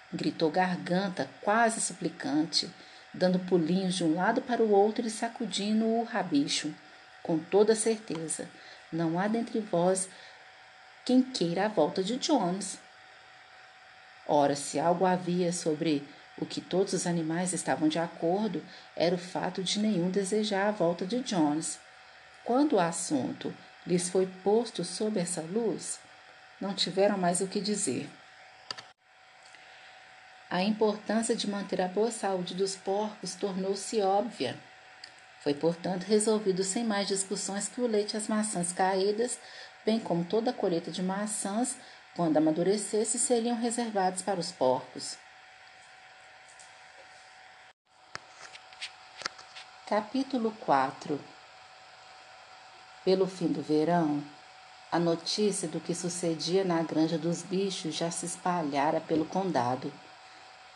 gritou 0.09 0.49
Garganta, 0.49 1.30
quase 1.41 1.82
suplicante, 1.82 2.74
dando 3.13 3.39
pulinhos 3.39 3.93
de 3.93 4.05
um 4.05 4.15
lado 4.15 4.41
para 4.41 4.63
o 4.63 4.71
outro 4.71 5.05
e 5.05 5.09
sacudindo 5.09 5.86
o 5.86 6.05
rabicho. 6.05 6.74
Com 7.21 7.38
toda 7.38 7.76
certeza, 7.76 8.47
não 8.89 9.19
há 9.19 9.28
dentre 9.28 9.59
vós 9.59 10.07
quem 11.03 11.21
queira 11.21 11.65
a 11.65 11.67
volta 11.67 12.01
de 12.01 12.15
Jones. 12.15 12.80
Ora, 14.26 14.55
se 14.55 14.80
algo 14.80 15.05
havia 15.05 15.51
sobre 15.51 16.07
o 16.38 16.45
que 16.45 16.61
todos 16.61 16.93
os 16.93 17.05
animais 17.05 17.51
estavam 17.51 17.89
de 17.89 17.99
acordo, 17.99 18.63
era 18.95 19.13
o 19.13 19.17
fato 19.17 19.61
de 19.61 19.78
nenhum 19.78 20.09
desejar 20.09 20.69
a 20.69 20.71
volta 20.71 21.05
de 21.05 21.19
Jones. 21.19 21.80
Quando 22.45 22.78
o 22.78 22.80
assunto 22.80 23.53
lhes 23.86 24.07
foi 24.07 24.26
posto 24.41 24.86
sob 24.86 25.19
essa 25.19 25.41
luz, 25.41 25.99
não 26.64 26.74
tiveram 26.74 27.18
mais 27.18 27.41
o 27.41 27.47
que 27.47 27.59
dizer. 27.59 28.09
A 30.49 30.64
importância 30.64 31.36
de 31.36 31.49
manter 31.49 31.82
a 31.82 31.89
boa 31.89 32.09
saúde 32.09 32.55
dos 32.55 32.74
porcos 32.76 33.36
tornou-se 33.36 34.01
óbvia. 34.01 34.57
Foi, 35.41 35.53
portanto, 35.53 36.03
resolvido 36.03 36.64
sem 36.64 36.86
mais 36.86 37.07
discussões 37.07 37.68
que 37.68 37.82
o 37.82 37.88
leite 37.88 38.14
e 38.14 38.18
as 38.18 38.30
maçãs 38.30 38.72
caídas, 38.72 39.38
bem 39.86 39.99
como 39.99 40.24
toda 40.24 40.51
a 40.51 40.53
colheita 40.53 40.89
de 40.89 41.03
maçãs, 41.03 41.76
quando 42.16 42.38
amadurecesse, 42.38 43.20
seriam 43.20 43.57
reservados 43.57 44.22
para 44.22 44.39
os 44.39 44.51
porcos. 44.51 45.18
Capítulo 49.86 50.51
4 50.61 51.20
Pelo 53.03 53.28
fim 53.28 53.47
do 53.47 53.61
verão, 53.61 54.24
a 54.93 54.99
notícia 54.99 55.67
do 55.67 55.79
que 55.79 55.95
sucedia 55.95 56.63
na 56.63 56.83
granja 56.83 57.17
dos 57.17 57.41
bichos 57.41 57.95
já 57.95 58.11
se 58.11 58.27
espalhara 58.27 59.01
pelo 59.01 59.25
condado. 59.25 59.91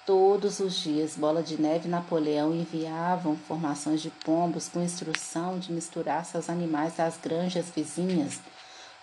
Todos 0.07 0.59
os 0.59 0.74
dias, 0.74 1.15
Bola 1.15 1.43
de 1.43 1.61
Neve 1.61 1.88
e 1.88 1.91
Napoleão 1.91 2.51
enviavam 2.51 3.38
formações 3.38 4.01
de 4.01 4.09
pombos 4.09 4.68
com 4.70 4.82
instrução 4.82 5.59
de 5.59 5.72
misturar-se 5.72 6.36
aos 6.36 6.49
animais 6.49 6.95
das 6.95 7.15
granjas 7.15 7.70
vizinhas, 7.70 8.39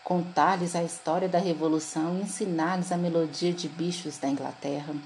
contar-lhes 0.02 0.74
a 0.74 0.82
história 0.82 1.28
da 1.28 1.38
Revolução 1.38 2.18
e 2.18 2.22
ensinar-lhes 2.22 2.90
a 2.90 2.96
melodia 2.96 3.52
de 3.52 3.68
bichos 3.68 4.18
da 4.18 4.28
Inglaterra. 4.28 4.96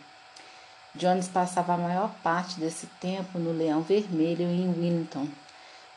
Jones 0.94 1.28
passava 1.28 1.74
a 1.74 1.76
maior 1.76 2.14
parte 2.22 2.59
desse 2.59 2.86
tempo 2.98 3.38
no 3.38 3.52
Leão 3.52 3.82
Vermelho 3.82 4.44
em 4.44 4.70
Wellington, 4.70 5.28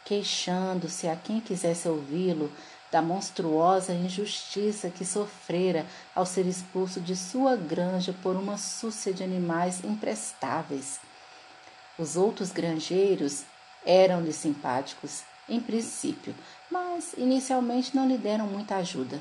queixando-se 0.03 1.07
a 1.07 1.15
quem 1.15 1.39
quisesse 1.39 1.87
ouvi-lo 1.87 2.51
da 2.91 3.01
monstruosa 3.01 3.93
injustiça 3.93 4.89
que 4.89 5.05
sofrera 5.05 5.85
ao 6.13 6.25
ser 6.25 6.45
expulso 6.45 6.99
de 6.99 7.15
sua 7.15 7.55
granja 7.55 8.13
por 8.21 8.35
uma 8.35 8.57
súcia 8.57 9.13
de 9.13 9.23
animais 9.23 9.83
imprestáveis. 9.83 10.99
Os 11.97 12.17
outros 12.17 12.51
granjeiros 12.51 13.43
eram-lhe 13.85 14.33
simpáticos, 14.33 15.23
em 15.47 15.59
princípio, 15.59 16.35
mas 16.69 17.13
inicialmente 17.17 17.95
não 17.95 18.07
lhe 18.07 18.17
deram 18.17 18.47
muita 18.47 18.75
ajuda. 18.75 19.19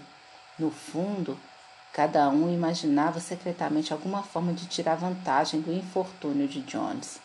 No 0.59 0.71
fundo, 0.71 1.39
Cada 1.93 2.29
um 2.29 2.53
imaginava 2.53 3.19
secretamente 3.19 3.93
alguma 3.93 4.23
forma 4.23 4.53
de 4.53 4.67
tirar 4.67 4.95
vantagem 4.95 5.61
do 5.61 5.73
infortúnio 5.73 6.47
de 6.47 6.61
Jones. 6.61 7.19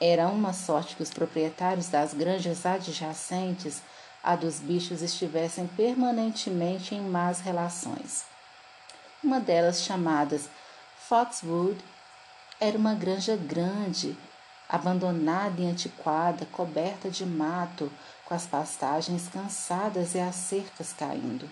Era 0.00 0.28
uma 0.28 0.54
sorte 0.54 0.96
que 0.96 1.02
os 1.02 1.10
proprietários 1.10 1.88
das 1.88 2.14
granjas 2.14 2.64
adjacentes 2.64 3.82
a 4.22 4.36
dos 4.36 4.60
bichos 4.60 5.02
estivessem 5.02 5.66
permanentemente 5.66 6.94
em 6.94 7.00
más 7.00 7.40
relações. 7.40 8.24
Uma 9.22 9.40
delas, 9.40 9.82
chamada 9.82 10.40
Foxwood, 11.08 11.78
era 12.60 12.78
uma 12.78 12.94
granja 12.94 13.36
grande, 13.36 14.16
abandonada 14.68 15.60
e 15.60 15.66
antiquada, 15.66 16.46
coberta 16.46 17.10
de 17.10 17.26
mato, 17.26 17.90
com 18.24 18.34
as 18.34 18.46
pastagens 18.46 19.28
cansadas 19.28 20.14
e 20.14 20.20
as 20.20 20.36
cercas 20.36 20.92
caindo. 20.92 21.48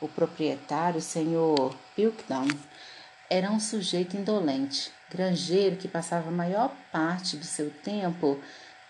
O 0.00 0.08
proprietário, 0.08 1.00
senhor 1.00 1.76
Pilkington, 1.94 2.48
era 3.30 3.50
um 3.50 3.60
sujeito 3.60 4.16
indolente, 4.16 4.90
granjeiro 5.10 5.76
que 5.76 5.86
passava 5.86 6.28
a 6.28 6.32
maior 6.32 6.72
parte 6.90 7.36
do 7.36 7.44
seu 7.44 7.70
tempo 7.70 8.38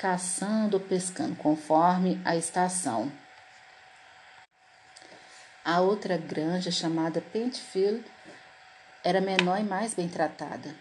caçando 0.03 0.79
ou 0.79 0.83
pescando, 0.83 1.37
conforme 1.37 2.21
a 2.25 2.35
estação. 2.35 3.11
A 5.65 5.81
outra 5.81 6.19
granja, 6.19 6.73
chamada 6.73 7.21
Pentfield, 7.21 8.05
era 9.05 9.21
menor 9.21 9.61
e 9.61 9.63
mais 9.63 9.95
bem 9.95 10.09
tratada. 10.09 10.75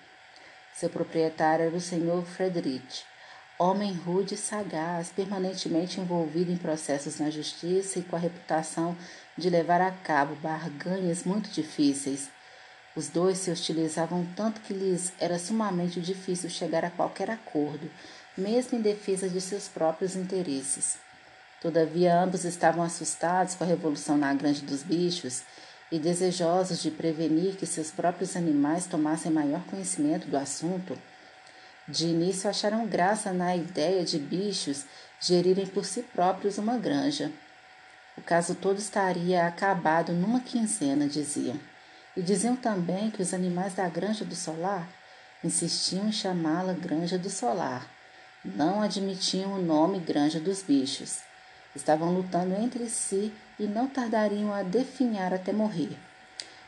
Seu 0.73 0.89
proprietário 0.89 1.67
era 1.67 1.75
o 1.75 1.79
senhor 1.79 2.25
Frederick, 2.25 3.03
homem 3.59 3.93
rude 3.93 4.33
e 4.33 4.37
sagaz, 4.37 5.11
permanentemente 5.11 6.01
envolvido 6.01 6.51
em 6.51 6.57
processos 6.57 7.19
na 7.19 7.29
justiça 7.29 7.99
e 7.99 8.03
com 8.03 8.15
a 8.15 8.19
reputação 8.19 8.97
de 9.37 9.51
levar 9.51 9.81
a 9.81 9.91
cabo 9.91 10.33
barganhas 10.37 11.23
muito 11.23 11.47
difíceis. 11.51 12.27
Os 12.95 13.07
dois 13.07 13.37
se 13.37 13.51
hostilizavam 13.51 14.25
tanto 14.35 14.61
que 14.61 14.73
lhes 14.73 15.13
era 15.19 15.37
sumamente 15.37 16.01
difícil 16.01 16.49
chegar 16.49 16.83
a 16.83 16.89
qualquer 16.89 17.29
acordo, 17.29 17.89
mesmo 18.37 18.77
em 18.77 18.81
defesa 18.81 19.29
de 19.29 19.41
seus 19.41 19.67
próprios 19.67 20.15
interesses. 20.15 20.97
Todavia, 21.61 22.19
ambos 22.19 22.43
estavam 22.43 22.83
assustados 22.83 23.55
com 23.55 23.63
a 23.63 23.67
revolução 23.67 24.17
na 24.17 24.33
Grande 24.33 24.61
dos 24.61 24.81
Bichos 24.81 25.43
e 25.91 25.99
desejosos 25.99 26.81
de 26.81 26.89
prevenir 26.89 27.55
que 27.55 27.65
seus 27.65 27.91
próprios 27.91 28.35
animais 28.35 28.87
tomassem 28.87 29.31
maior 29.31 29.63
conhecimento 29.65 30.27
do 30.27 30.37
assunto. 30.37 30.97
De 31.87 32.07
início, 32.07 32.49
acharam 32.49 32.87
graça 32.87 33.33
na 33.33 33.55
ideia 33.55 34.03
de 34.03 34.17
bichos 34.17 34.85
gerirem 35.19 35.67
por 35.67 35.85
si 35.85 36.01
próprios 36.01 36.57
uma 36.57 36.77
granja. 36.77 37.31
O 38.17 38.21
caso 38.21 38.55
todo 38.55 38.79
estaria 38.79 39.45
acabado 39.45 40.13
numa 40.13 40.39
quinzena, 40.39 41.07
diziam. 41.07 41.59
E 42.15 42.21
diziam 42.21 42.55
também 42.55 43.09
que 43.09 43.21
os 43.21 43.33
animais 43.33 43.73
da 43.73 43.87
Granja 43.87 44.25
do 44.25 44.35
Solar 44.35 44.87
insistiam 45.43 46.07
em 46.07 46.11
chamá-la 46.11 46.73
Granja 46.73 47.17
do 47.17 47.29
Solar. 47.29 47.87
Não 48.43 48.81
admitiam 48.81 49.53
o 49.53 49.61
nome 49.61 49.99
Granja 49.99 50.39
dos 50.39 50.61
Bichos. 50.61 51.19
Estavam 51.75 52.13
lutando 52.13 52.55
entre 52.55 52.89
si 52.89 53.33
e 53.59 53.63
não 53.63 53.87
tardariam 53.87 54.53
a 54.53 54.63
definhar 54.63 55.33
até 55.33 55.53
morrer. 55.53 55.97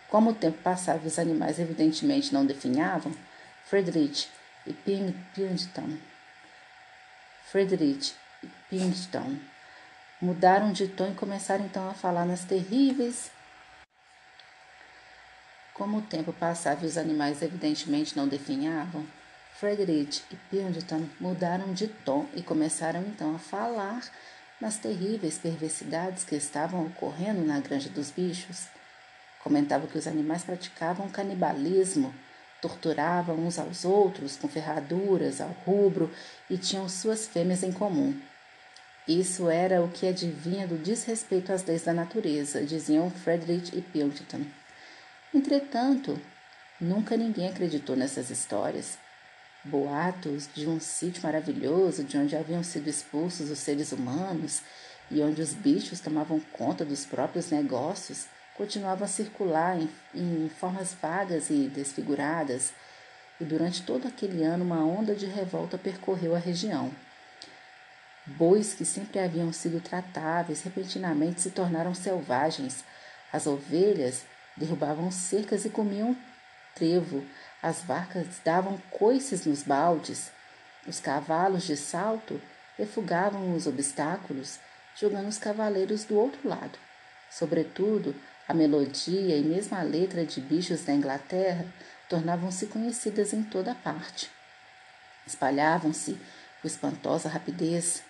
Como 0.09 0.29
o 0.29 0.35
tempo 0.35 0.57
passava 0.63 1.03
e 1.03 1.07
os 1.07 1.17
animais 1.17 1.59
evidentemente 1.59 2.33
não 2.33 2.45
definhavam, 2.45 3.13
Friedrich 3.65 4.29
e 4.65 4.73
Pington, 4.73 5.97
Friedrich 7.49 8.13
e 8.43 8.47
Pington 8.69 9.37
Mudaram 10.23 10.71
de 10.71 10.87
tom 10.87 11.11
e 11.11 11.15
começaram 11.15 11.65
então 11.65 11.89
a 11.89 11.93
falar 11.93 12.25
nas 12.25 12.45
terríveis. 12.45 13.29
Como 15.73 15.97
o 15.97 16.01
tempo 16.01 16.31
passava 16.31 16.85
e 16.85 16.87
os 16.87 16.97
animais 16.97 17.41
evidentemente 17.41 18.15
não 18.15 18.25
definhavam, 18.25 19.05
Frederick 19.63 20.21
e 20.29 20.35
Pilkington 20.51 21.07
mudaram 21.21 21.73
de 21.73 21.87
tom 21.87 22.27
e 22.35 22.43
começaram 22.43 22.99
então 22.99 23.33
a 23.33 23.39
falar 23.39 24.03
nas 24.59 24.75
terríveis 24.75 25.37
perversidades 25.37 26.25
que 26.25 26.35
estavam 26.35 26.87
ocorrendo 26.87 27.45
na 27.45 27.61
granja 27.61 27.87
dos 27.87 28.11
bichos. 28.11 28.67
Comentavam 29.41 29.87
que 29.87 29.97
os 29.97 30.05
animais 30.05 30.43
praticavam 30.43 31.07
canibalismo, 31.07 32.13
torturavam 32.61 33.37
uns 33.37 33.57
aos 33.57 33.85
outros 33.85 34.35
com 34.35 34.49
ferraduras 34.49 35.39
ao 35.39 35.51
rubro 35.65 36.11
e 36.49 36.57
tinham 36.57 36.89
suas 36.89 37.25
fêmeas 37.25 37.63
em 37.63 37.71
comum. 37.71 38.19
Isso 39.07 39.49
era 39.49 39.81
o 39.81 39.87
que 39.87 40.05
adivinha 40.05 40.67
do 40.67 40.77
desrespeito 40.77 41.53
às 41.53 41.63
leis 41.63 41.83
da 41.83 41.93
natureza, 41.93 42.65
diziam 42.65 43.09
Frederick 43.09 43.77
e 43.77 43.81
Pilkington. 43.81 44.41
Entretanto, 45.33 46.19
nunca 46.81 47.15
ninguém 47.15 47.47
acreditou 47.47 47.95
nessas 47.95 48.29
histórias. 48.29 49.01
Boatos 49.65 50.49
de 50.53 50.67
um 50.67 50.79
sítio 50.79 51.23
maravilhoso 51.23 52.03
de 52.03 52.17
onde 52.17 52.35
haviam 52.35 52.61
sido 52.63 52.89
expulsos 52.89 53.49
os 53.49 53.59
seres 53.59 53.93
humanos 53.93 54.61
e 55.09 55.21
onde 55.21 55.41
os 55.41 55.53
bichos 55.53 56.01
tomavam 56.01 56.39
conta 56.51 56.83
dos 56.83 57.05
próprios 57.05 57.49
negócios, 57.49 58.25
continuavam 58.55 59.05
a 59.05 59.07
circular 59.07 59.79
em, 59.79 59.89
em 60.13 60.49
formas 60.49 60.93
vagas 60.93 61.49
e 61.49 61.69
desfiguradas, 61.69 62.73
e 63.39 63.45
durante 63.45 63.83
todo 63.83 64.07
aquele 64.07 64.43
ano 64.43 64.63
uma 64.63 64.83
onda 64.83 65.15
de 65.15 65.25
revolta 65.25 65.77
percorreu 65.77 66.35
a 66.35 66.39
região. 66.39 66.91
Bois 68.25 68.73
que 68.73 68.85
sempre 68.85 69.19
haviam 69.19 69.51
sido 69.51 69.81
tratáveis 69.81 70.61
repentinamente 70.61 71.41
se 71.41 71.51
tornaram 71.51 71.93
selvagens. 71.93 72.83
As 73.31 73.47
ovelhas 73.47 74.23
derrubavam 74.55 75.11
cercas 75.11 75.65
e 75.65 75.69
comiam 75.69 76.15
trevo. 76.75 77.25
As 77.63 77.81
vacas 77.81 78.27
davam 78.43 78.77
coices 78.91 79.45
nos 79.45 79.63
baldes. 79.63 80.29
Os 80.85 80.99
cavalos 80.99 81.63
de 81.63 81.77
salto 81.77 82.41
refugavam 82.77 83.55
os 83.55 83.65
obstáculos, 83.65 84.59
jogando 84.99 85.29
os 85.29 85.37
cavaleiros 85.37 86.03
do 86.03 86.19
outro 86.19 86.45
lado. 86.45 86.77
Sobretudo, 87.31 88.13
a 88.49 88.53
melodia 88.53 89.37
e 89.37 89.41
mesmo 89.41 89.77
a 89.77 89.81
letra 89.81 90.25
de 90.25 90.41
bichos 90.41 90.83
da 90.83 90.91
Inglaterra 90.91 91.65
tornavam-se 92.09 92.65
conhecidas 92.65 93.31
em 93.31 93.41
toda 93.41 93.73
parte. 93.73 94.29
Espalhavam-se 95.25 96.19
com 96.61 96.67
espantosa 96.67 97.29
rapidez. 97.29 98.03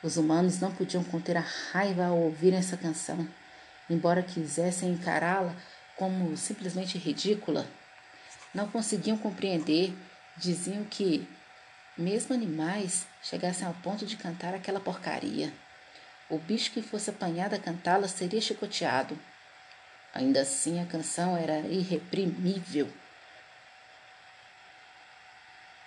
Os 0.00 0.16
humanos 0.16 0.60
não 0.60 0.72
podiam 0.72 1.02
conter 1.02 1.36
a 1.36 1.44
raiva 1.72 2.06
ao 2.06 2.16
ouvir 2.16 2.54
essa 2.54 2.76
canção, 2.76 3.28
embora 3.90 4.22
quisessem 4.22 4.92
encará-la 4.92 5.56
como 5.96 6.36
simplesmente 6.36 6.96
ridícula. 6.96 7.66
Não 8.52 8.68
conseguiam 8.68 9.16
compreender, 9.16 9.96
diziam 10.36 10.84
que, 10.84 11.28
mesmo 11.96 12.34
animais, 12.34 13.06
chegassem 13.22 13.66
ao 13.66 13.74
ponto 13.74 14.04
de 14.04 14.16
cantar 14.16 14.54
aquela 14.54 14.80
porcaria. 14.80 15.52
O 16.28 16.38
bicho 16.38 16.72
que 16.72 16.82
fosse 16.82 17.10
apanhado 17.10 17.54
a 17.54 17.58
cantá-la 17.58 18.08
seria 18.08 18.40
chicoteado. 18.40 19.18
Ainda 20.12 20.40
assim, 20.40 20.80
a 20.80 20.86
canção 20.86 21.36
era 21.36 21.60
irreprimível. 21.60 22.92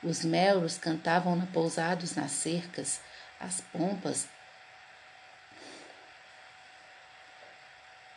Os 0.02 0.24
melros 0.24 0.78
cantavam 0.78 1.36
na 1.36 1.46
pousados 1.46 2.16
nas 2.16 2.32
cercas, 2.32 3.02
as 3.40 3.62
pompas, 3.62 4.28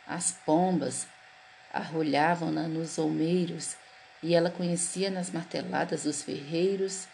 as 0.05 0.31
pombas 0.31 1.05
arrolhavam-na 1.73 2.67
nos 2.67 2.97
olmeiros 2.97 3.75
e 4.21 4.33
ela 4.33 4.49
conhecia 4.49 5.09
nas 5.09 5.29
marteladas 5.29 6.03
dos 6.03 6.21
ferreiros 6.21 7.07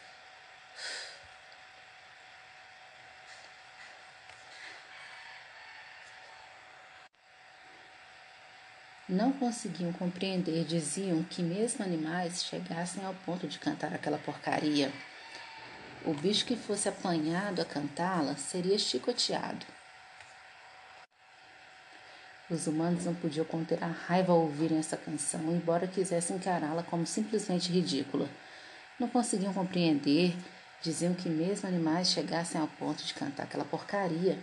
não 9.14 9.32
conseguiam 9.32 9.94
compreender, 9.94 10.66
diziam 10.66 11.24
que 11.24 11.42
mesmo 11.42 11.86
animais 11.86 12.44
chegassem 12.44 13.06
ao 13.06 13.14
ponto 13.14 13.48
de 13.48 13.60
cantar 13.60 13.94
aquela 13.94 14.18
porcaria. 14.18 14.92
O 16.06 16.14
bicho 16.14 16.46
que 16.46 16.56
fosse 16.56 16.90
apanhado 16.90 17.62
a 17.62 17.66
cantá-la 17.66 18.36
seria 18.36 18.78
chicoteado. 18.78 19.66
Os 22.50 22.68
humanos 22.68 23.06
não 23.06 23.16
podiam 23.16 23.46
conter 23.46 23.82
a 23.84 23.88
raiva 23.88 24.34
ao 24.34 24.42
ouvirem 24.42 24.78
essa 24.78 24.98
canção, 24.98 25.52
embora 25.52 25.88
quisessem 25.88 26.36
encará-la 26.36 26.84
como 26.84 27.06
simplesmente 27.06 27.72
ridícula. 27.72 28.30
Não 29.00 29.08
conseguiam 29.08 29.54
compreender, 29.54 30.36
diziam 30.82 31.14
que 31.14 31.30
mesmo 31.30 31.68
animais 31.68 32.10
chegassem 32.10 32.60
ao 32.60 32.68
ponto 32.68 33.04
de 33.04 33.14
cantar 33.14 33.44
aquela 33.44 33.64
porcaria. 33.64 34.38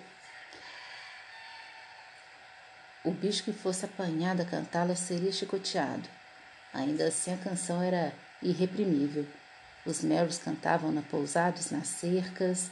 O 3.05 3.11
bicho 3.12 3.44
que 3.44 3.53
fosse 3.53 3.84
apanhado 3.84 4.42
a 4.42 4.44
cantá-la 4.46 4.94
seria 4.94 5.32
chicoteado. 5.32 6.09
Ainda 6.72 7.07
assim, 7.07 7.32
a 7.32 7.36
canção 7.36 7.82
era 7.82 8.12
irreprimível. 8.42 9.26
Os 9.84 10.03
meros 10.03 10.38
cantavam-na 10.38 11.03
pousados 11.03 11.70
nas 11.70 11.88
cercas, 11.88 12.70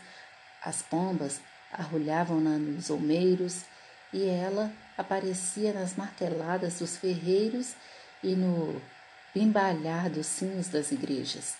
as 0.62 0.82
pombas 0.82 1.40
arrulhavam-na 1.72 2.58
nos 2.58 2.90
olmeiros, 2.90 3.64
e 4.12 4.26
ela 4.26 4.72
aparecia 4.96 5.72
nas 5.72 5.96
marteladas 5.96 6.78
dos 6.78 6.96
ferreiros 6.96 7.74
e 8.22 8.34
no 8.34 8.80
bimbalhar 9.34 10.08
dos 10.10 10.26
sinos 10.26 10.68
das 10.68 10.90
igrejas. 10.90 11.54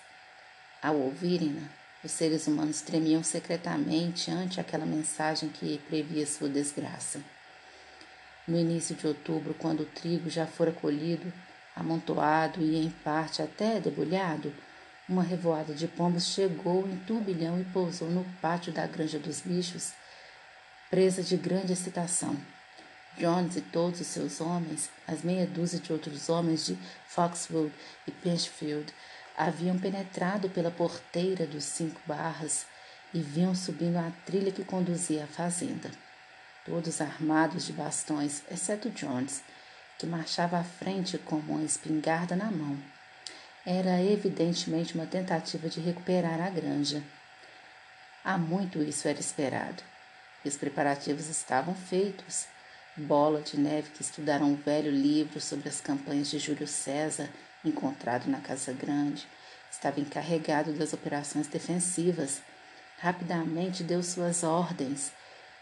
Ao 0.83 0.97
ouvirem-na, 0.97 1.69
os 2.03 2.13
seres 2.13 2.47
humanos 2.47 2.81
tremiam 2.81 3.23
secretamente 3.23 4.31
ante 4.31 4.61
aquela 4.61 4.87
mensagem 4.87 5.49
que 5.49 5.79
previa 5.89 6.27
sua 6.27 6.49
desgraça. 6.49 7.21
No 8.47 8.57
início 8.57 8.95
de 8.95 9.07
outubro, 9.07 9.55
quando 9.55 9.81
o 9.81 9.87
trigo 9.87 10.31
já 10.31 10.47
fora 10.47 10.73
colhido, 10.73 11.33
amontoado 11.77 12.63
e 12.63 12.77
em 12.77 12.91
parte 12.91 13.43
até 13.43 13.79
debulhado, 13.81 14.55
uma 15.09 15.23
revoada 15.23 15.75
de 15.75 15.87
pombos 15.87 16.27
chegou 16.27 16.87
em 16.87 16.97
turbilhão 16.99 17.61
e 17.61 17.65
pousou 17.65 18.09
no 18.09 18.25
pátio 18.41 18.73
da 18.73 18.87
granja 18.87 19.19
dos 19.19 19.41
bichos, 19.41 19.93
presa 20.91 21.23
de 21.23 21.37
grande 21.37 21.73
excitação. 21.73 22.37
Jones 23.17 23.57
e 23.57 23.61
todos 23.61 24.01
os 24.01 24.07
seus 24.07 24.41
homens, 24.41 24.91
as 25.07 25.23
meia 25.23 25.47
dúzia 25.47 25.81
de 25.81 25.93
outros 25.93 26.29
homens 26.29 26.67
de 26.67 26.79
Foxwood 27.09 27.73
e 28.07 28.11
Pinchfield, 28.11 28.93
haviam 29.37 29.79
penetrado 29.79 30.49
pela 30.51 30.71
porteira 30.71 31.47
dos 31.47 31.65
cinco 31.65 32.01
barras 32.07 32.67
e 33.13 33.21
vinham 33.21 33.55
subindo 33.55 33.97
a 33.97 34.13
trilha 34.25 34.53
que 34.53 34.65
conduzia 34.65 35.25
à 35.25 35.27
fazenda 35.27 35.91
todos 36.69 37.01
armados 37.01 37.67
de 37.67 37.73
bastões, 37.73 38.43
exceto 38.51 38.91
Jones, 38.91 39.43
que 39.99 40.07
marchava 40.07 40.59
à 40.59 40.63
frente 40.63 41.17
com 41.17 41.37
uma 41.37 41.63
espingarda 41.63 42.37
na 42.37 42.51
mão. 42.51 42.79
Era 43.65 44.03
evidentemente 44.03 44.95
uma 44.95 45.07
tentativa 45.07 45.69
de 45.69 45.81
recuperar 45.81 46.41
a 46.41 46.51
granja. 46.51 47.03
Há 48.23 48.37
muito 48.37 48.83
isso 48.83 49.09
era 49.09 49.19
esperado. 49.19 49.83
Os 50.45 50.57
preparativos 50.57 51.29
estavam 51.29 51.75
feitos. 51.75 52.47
Bola 52.97 53.41
de 53.41 53.59
Neve, 53.59 53.91
que 53.91 54.03
estudara 54.03 54.45
um 54.45 54.57
velho 54.57 54.91
livro 54.91 55.41
sobre 55.41 55.69
as 55.69 55.81
campanhas 55.81 56.29
de 56.29 56.39
Júlio 56.39 56.67
César, 56.67 57.29
encontrado 57.65 58.29
na 58.29 58.41
Casa 58.41 58.73
Grande, 58.73 59.27
estava 59.71 60.01
encarregado 60.01 60.73
das 60.73 60.93
operações 60.93 61.47
defensivas. 61.47 62.41
Rapidamente 62.99 63.85
deu 63.85 64.03
suas 64.03 64.43
ordens 64.43 65.13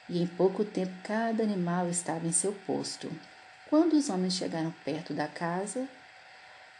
e 0.08 0.22
em 0.22 0.26
pouco 0.26 0.64
tempo 0.64 0.92
cada 1.02 1.42
animal 1.42 1.88
estava 1.88 2.26
em 2.26 2.32
seu 2.32 2.52
posto. 2.52 3.10
Quando 3.68 3.94
os 3.94 4.08
homens 4.08 4.34
chegaram 4.34 4.72
perto 4.84 5.12
da 5.12 5.26
casa, 5.26 5.86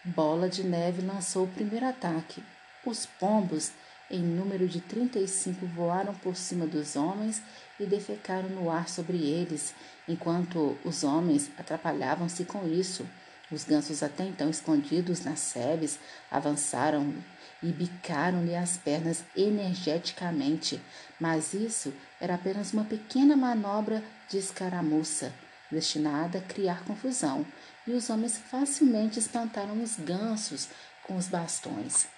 Bola 0.05 0.49
de 0.49 0.63
Neve 0.63 1.03
lançou 1.03 1.45
o 1.45 1.49
primeiro 1.49 1.85
ataque. 1.85 2.43
Os 2.85 3.05
pombos, 3.05 3.73
em 4.09 4.21
número 4.21 4.69
de 4.69 4.81
35, 4.81 5.67
voaram 5.67 6.15
por 6.15 6.37
cima 6.37 6.65
dos 6.65 6.95
homens 6.95 7.43
e 7.79 7.87
defecaram 7.87 8.49
no 8.49 8.71
ar 8.71 8.89
sobre 8.89 9.19
eles, 9.19 9.75
enquanto 10.09 10.77
os 10.85 11.05
homens 11.05 11.51
atrapalhavam-se 11.59 12.45
com 12.45 12.67
isso. 12.67 13.07
Os 13.51 13.65
gansos, 13.65 14.03
até 14.03 14.25
então 14.25 14.51
escondidos 14.51 15.25
nas 15.25 15.39
sebes, 15.39 15.99
avançaram 16.31 17.15
e 17.63 17.67
bicaram-lhe 17.67 18.57
as 18.57 18.77
pernas 18.77 19.25
energeticamente, 19.37 20.81
mas 21.19 21.55
isso 21.55 21.93
era 22.21 22.35
apenas 22.35 22.73
uma 22.73 22.85
pequena 22.85 23.37
manobra 23.37 24.03
de 24.29 24.39
escaramuça, 24.39 25.33
destinada 25.71 26.39
a 26.39 26.43
criar 26.43 26.85
confusão, 26.85 27.47
e 27.87 27.93
os 27.93 28.11
homens 28.11 28.37
facilmente 28.37 29.19
espantaram 29.19 29.81
os 29.81 29.97
gansos 29.97 30.69
com 31.05 31.17
os 31.17 31.29
bastões. 31.29 32.09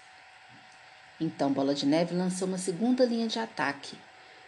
Então 1.21 1.53
Bola 1.53 1.75
de 1.75 1.85
Neve 1.85 2.15
lançou 2.15 2.49
uma 2.49 2.59
segunda 2.59 3.05
linha 3.05 3.29
de 3.29 3.39
ataque. 3.39 3.99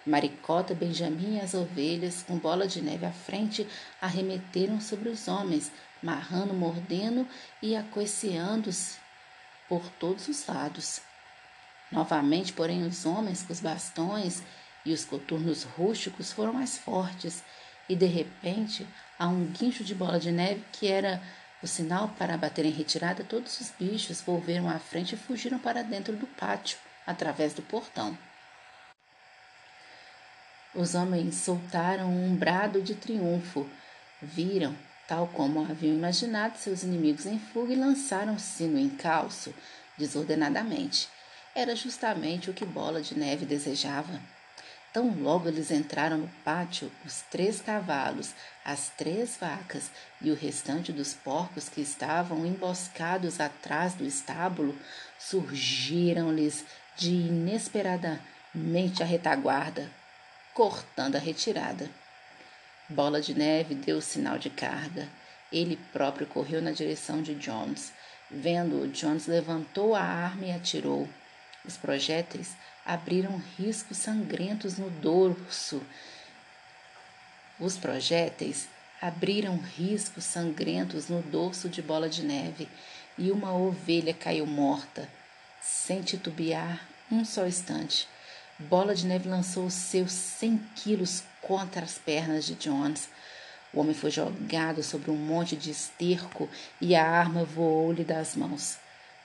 Maricota, 0.07 0.75
Benjamin 0.75 1.37
e 1.37 1.41
as 1.41 1.55
ovelhas, 1.55 2.23
com 2.23 2.39
Bola 2.39 2.67
de 2.67 2.81
Neve 2.81 3.05
à 3.05 3.13
frente, 3.13 3.67
arremeteram 4.01 4.81
sobre 4.81 5.09
os 5.09 5.29
homens, 5.29 5.71
marrando, 6.03 6.55
mordendo 6.55 7.27
e 7.63 7.77
acoiceando-se 7.77 8.99
por 9.69 9.89
todos 9.99 10.27
os 10.29 10.47
lados. 10.47 11.01
Novamente, 11.93 12.53
porém, 12.53 12.87
os 12.87 13.05
homens 13.05 13.43
com 13.43 13.53
os 13.53 13.61
bastões 13.61 14.43
e 14.87 14.93
os 14.93 15.05
coturnos 15.05 15.65
rústicos 15.65 16.33
foram 16.33 16.53
mais 16.53 16.79
fortes, 16.79 17.43
e 17.89 17.95
de 17.95 18.07
repente, 18.07 18.87
a 19.19 19.29
um 19.29 19.47
guincho 19.47 19.85
de 19.85 19.95
bola 19.95 20.19
de 20.19 20.31
neve 20.31 20.65
que 20.73 20.87
era 20.87 21.21
o 21.63 21.67
sinal 21.67 22.09
para 22.19 22.39
bater 22.39 22.65
em 22.65 22.71
retirada, 22.71 23.23
todos 23.23 23.61
os 23.61 23.71
bichos 23.79 24.23
volveram 24.23 24.69
à 24.69 24.79
frente 24.79 25.15
e 25.15 25.19
fugiram 25.19 25.59
para 25.59 25.83
dentro 25.83 26.17
do 26.17 26.27
pátio, 26.27 26.79
através 27.07 27.53
do 27.53 27.61
portão. 27.63 28.17
Os 30.75 30.95
homens 30.95 31.35
soltaram 31.35 32.09
um 32.09 32.37
brado 32.37 32.81
de 32.81 32.95
triunfo. 32.95 33.69
Viram 34.23 34.77
tal 35.09 35.27
como 35.27 35.63
haviam 35.63 35.97
imaginado 35.97 36.57
seus 36.59 36.85
inimigos 36.85 37.27
em 37.27 37.41
fuga 37.41 37.73
e 37.73 37.77
lançaram-se 37.77 38.65
no 38.65 38.79
encalço 38.79 39.53
desordenadamente. 39.99 41.09
Era 41.53 41.75
justamente 41.75 42.49
o 42.49 42.55
que 42.55 42.65
Bola 42.65 43.03
de 43.03 43.19
Neve 43.19 43.45
desejava. 43.45 44.21
Tão 44.93 45.13
logo 45.21 45.49
eles 45.49 45.73
entraram 45.73 46.19
no 46.19 46.29
pátio, 46.45 46.91
os 47.05 47.23
três 47.23 47.61
cavalos, 47.61 48.33
as 48.65 48.91
três 48.91 49.37
vacas 49.37 49.91
e 50.21 50.31
o 50.31 50.37
restante 50.37 50.93
dos 50.93 51.13
porcos 51.13 51.69
que 51.69 51.81
estavam 51.81 52.47
emboscados 52.47 53.41
atrás 53.41 53.95
do 53.95 54.05
estábulo 54.05 54.77
surgiram-lhes 55.19 56.65
de 56.97 57.11
inesperadamente 57.11 59.03
a 59.03 59.07
retaguarda, 59.07 59.91
cortando 60.61 61.17
a 61.17 61.19
retirada. 61.19 61.89
Bola 62.87 63.23
de 63.23 63.33
Neve 63.33 63.75
deu 63.75 63.97
o 63.97 64.03
sinal 64.03 64.37
de 64.37 64.51
carga. 64.51 65.09
Ele 65.51 65.79
próprio 65.91 66.27
correu 66.27 66.61
na 66.61 66.71
direção 66.71 67.23
de 67.23 67.35
Jones. 67.35 67.95
Vendo-o, 68.31 68.87
Jones 68.89 69.27
levantou 69.27 69.95
a 69.95 70.03
arma 70.03 70.45
e 70.45 70.53
atirou. 70.53 71.09
Os 71.65 71.79
projéteis 71.79 72.55
abriram 72.85 73.43
riscos 73.57 73.97
sangrentos 73.97 74.77
no 74.77 74.91
dorso. 74.91 75.83
Os 77.59 77.79
projéteis 77.79 78.69
abriram 79.01 79.57
riscos 79.57 80.25
sangrentos 80.25 81.09
no 81.09 81.23
dorso 81.23 81.71
de 81.71 81.81
Bola 81.81 82.07
de 82.07 82.23
Neve 82.23 82.69
e 83.17 83.31
uma 83.31 83.57
ovelha 83.57 84.13
caiu 84.13 84.45
morta, 84.45 85.09
sem 85.59 86.03
titubear 86.03 86.87
um 87.11 87.25
só 87.25 87.47
instante. 87.47 88.07
Bola 88.69 88.95
de 88.95 89.07
Neve 89.07 89.27
lançou 89.27 89.71
seus 89.71 90.13
cem 90.13 90.61
quilos 90.77 91.23
contra 91.41 91.83
as 91.83 91.97
pernas 91.97 92.45
de 92.45 92.55
Jones. 92.57 93.09
O 93.73 93.81
homem 93.81 93.95
foi 93.95 94.11
jogado 94.11 94.83
sobre 94.83 95.11
um 95.11 95.17
monte 95.17 95.57
de 95.57 95.71
esterco 95.71 96.47
e 96.79 96.95
a 96.95 97.03
arma 97.03 97.43
voou-lhe 97.43 98.05
das 98.05 98.37
mãos. 98.37 98.77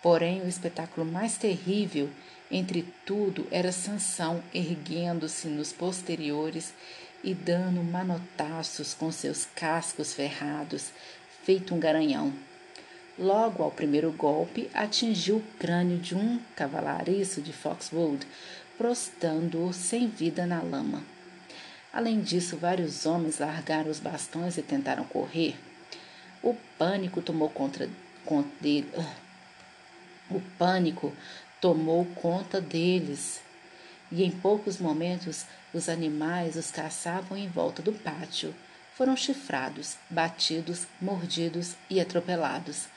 Porém, 0.02 0.42
o 0.42 0.48
espetáculo 0.48 1.06
mais 1.06 1.38
terrível 1.38 2.10
entre 2.50 2.84
tudo 3.06 3.46
era 3.52 3.74
Sansão 3.74 4.42
erguendo-se 4.54 5.50
nos 5.50 5.74
posteriores 5.74 6.74
e 7.22 7.34
dando 7.34 7.84
manotaços 7.84 8.94
com 8.94 9.12
seus 9.12 9.46
cascos 9.54 10.14
ferrados, 10.14 10.92
feito 11.44 11.76
um 11.76 11.80
garanhão. 11.80 12.32
Logo 13.18 13.64
ao 13.64 13.72
primeiro 13.72 14.12
golpe, 14.12 14.70
atingiu 14.74 15.38
o 15.38 15.58
crânio 15.58 15.98
de 15.98 16.14
um 16.16 16.38
cavalariço 16.54 17.42
de 17.42 17.54
Foxwood, 17.54 18.28
prostando-o 18.78 19.74
sem 19.74 20.08
vida 20.08 20.46
na 20.46 20.62
lama. 20.62 21.04
Além 21.92 22.22
disso, 22.22 22.58
vários 22.58 23.06
homens 23.06 23.40
largaram 23.40 23.90
os 23.90 24.00
bastões 24.00 24.58
e 24.58 24.62
tentaram 24.62 25.06
correr. 25.06 25.56
O 26.44 26.54
pânico 26.78 27.22
tomou 27.22 27.50
conta, 27.50 27.90
conta 28.26 28.50
dele. 28.60 28.92
O 30.30 30.42
pânico 30.58 31.14
tomou 31.62 32.06
conta 32.06 32.60
deles. 32.60 33.42
E 34.12 34.24
em 34.24 34.32
poucos 34.32 34.78
momentos 34.78 35.46
os 35.74 35.88
animais 35.88 36.56
os 36.56 36.70
caçavam 36.70 37.38
em 37.38 37.48
volta 37.48 37.82
do 37.82 37.94
pátio. 37.94 38.54
Foram 38.96 39.16
chifrados, 39.16 39.98
batidos, 40.10 40.88
mordidos 41.02 41.76
e 41.90 42.00
atropelados. 42.00 42.88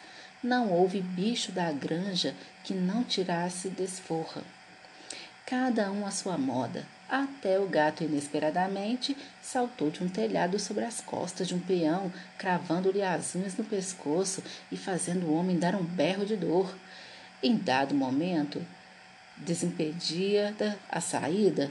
Não 0.43 0.71
houve 0.71 1.01
bicho 1.01 1.51
da 1.53 1.71
granja 1.73 2.35
que 2.65 2.75
não 2.75 3.03
tirasse 3.03 3.69
desforra. 3.69 4.43
Cada 5.49 5.91
um 5.91 6.07
à 6.07 6.11
sua 6.11 6.37
moda, 6.37 6.85
até 7.09 7.59
o 7.59 7.67
gato 7.67 8.05
inesperadamente 8.05 9.17
saltou 9.41 9.91
de 9.91 10.05
um 10.05 10.09
telhado 10.09 10.59
sobre 10.59 10.85
as 10.85 11.01
costas 11.01 11.49
de 11.49 11.55
um 11.55 11.59
peão, 11.59 12.13
cravando-lhe 12.37 13.01
as 13.03 13.35
unhas 13.35 13.57
no 13.57 13.65
pescoço 13.65 14.45
e 14.71 14.77
fazendo 14.77 15.25
o 15.25 15.33
homem 15.33 15.59
dar 15.59 15.75
um 15.75 15.83
berro 15.83 16.27
de 16.27 16.37
dor. 16.37 16.77
Em 17.43 17.57
dado 17.57 17.95
momento, 17.95 18.63
desimpedia 19.39 20.55
a 20.87 21.01
saída. 21.01 21.71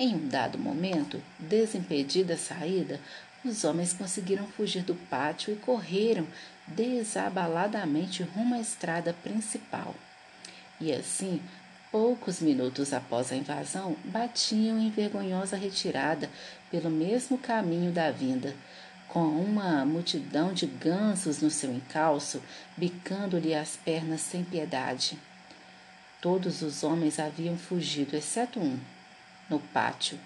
Em 0.00 0.14
um 0.14 0.26
dado 0.26 0.56
momento, 0.56 1.22
desimpedida 1.38 2.32
a 2.32 2.38
saída, 2.38 2.98
os 3.44 3.62
homens 3.62 3.92
conseguiram 3.92 4.46
fugir 4.46 4.84
do 4.84 4.94
pátio 4.94 5.52
e 5.52 5.56
correram 5.56 6.26
desabaladamente 6.66 8.22
rumo 8.22 8.54
à 8.54 8.58
estrada 8.58 9.14
principal. 9.22 9.94
E 10.80 10.92
assim, 10.92 11.42
poucos 11.90 12.40
minutos 12.40 12.92
após 12.92 13.32
a 13.32 13.36
invasão, 13.36 13.96
batiam 14.04 14.78
em 14.78 14.90
vergonhosa 14.90 15.56
retirada 15.56 16.28
pelo 16.70 16.90
mesmo 16.90 17.38
caminho 17.38 17.90
da 17.90 18.10
vinda, 18.10 18.54
com 19.08 19.24
uma 19.24 19.84
multidão 19.84 20.52
de 20.52 20.66
gansos 20.66 21.40
no 21.40 21.50
seu 21.50 21.72
encalço, 21.72 22.42
bicando-lhe 22.76 23.54
as 23.54 23.76
pernas 23.76 24.20
sem 24.20 24.44
piedade. 24.44 25.18
Todos 26.20 26.62
os 26.62 26.82
homens 26.82 27.18
haviam 27.18 27.56
fugido, 27.56 28.16
exceto 28.16 28.60
um. 28.60 28.78
No 29.48 29.58
pátio, 29.58 30.18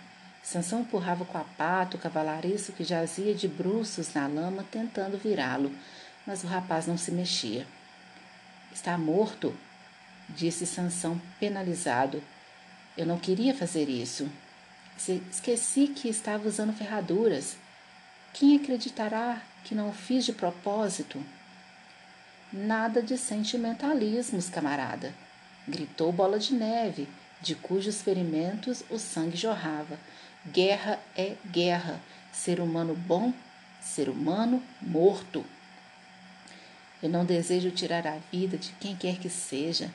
Sansão 0.42 0.80
empurrava 0.80 1.24
com 1.24 1.38
a 1.38 1.44
pata 1.44 1.96
o 1.96 2.00
cavalariço 2.00 2.72
que 2.72 2.82
jazia 2.82 3.32
de 3.34 3.46
bruços 3.46 4.12
na 4.12 4.26
lama, 4.26 4.64
tentando 4.68 5.16
virá-lo, 5.16 5.70
mas 6.26 6.42
o 6.42 6.48
rapaz 6.48 6.86
não 6.86 6.98
se 6.98 7.12
mexia. 7.12 7.64
Está 8.72 8.98
morto, 8.98 9.54
disse 10.28 10.66
Sansão, 10.66 11.20
penalizado. 11.38 12.22
Eu 12.96 13.06
não 13.06 13.18
queria 13.18 13.54
fazer 13.54 13.88
isso. 13.88 14.28
Esqueci 15.30 15.88
que 15.88 16.08
estava 16.08 16.46
usando 16.46 16.72
ferraduras. 16.72 17.56
Quem 18.32 18.56
acreditará 18.56 19.42
que 19.64 19.74
não 19.74 19.90
o 19.90 19.92
fiz 19.92 20.24
de 20.24 20.32
propósito? 20.32 21.22
Nada 22.52 23.02
de 23.02 23.16
sentimentalismos, 23.16 24.50
camarada, 24.50 25.14
gritou 25.66 26.12
Bola 26.12 26.38
de 26.38 26.54
Neve, 26.54 27.08
de 27.40 27.54
cujos 27.54 28.02
ferimentos 28.02 28.84
o 28.90 28.98
sangue 28.98 29.36
jorrava. 29.36 29.98
Guerra 30.46 30.98
é 31.16 31.34
guerra. 31.50 32.00
Ser 32.32 32.60
humano 32.60 32.94
bom, 32.94 33.32
ser 33.80 34.08
humano 34.08 34.62
morto. 34.80 35.44
Eu 37.02 37.08
não 37.08 37.24
desejo 37.24 37.70
tirar 37.70 38.06
a 38.06 38.18
vida 38.30 38.56
de 38.56 38.70
quem 38.80 38.94
quer 38.94 39.18
que 39.18 39.28
seja, 39.28 39.90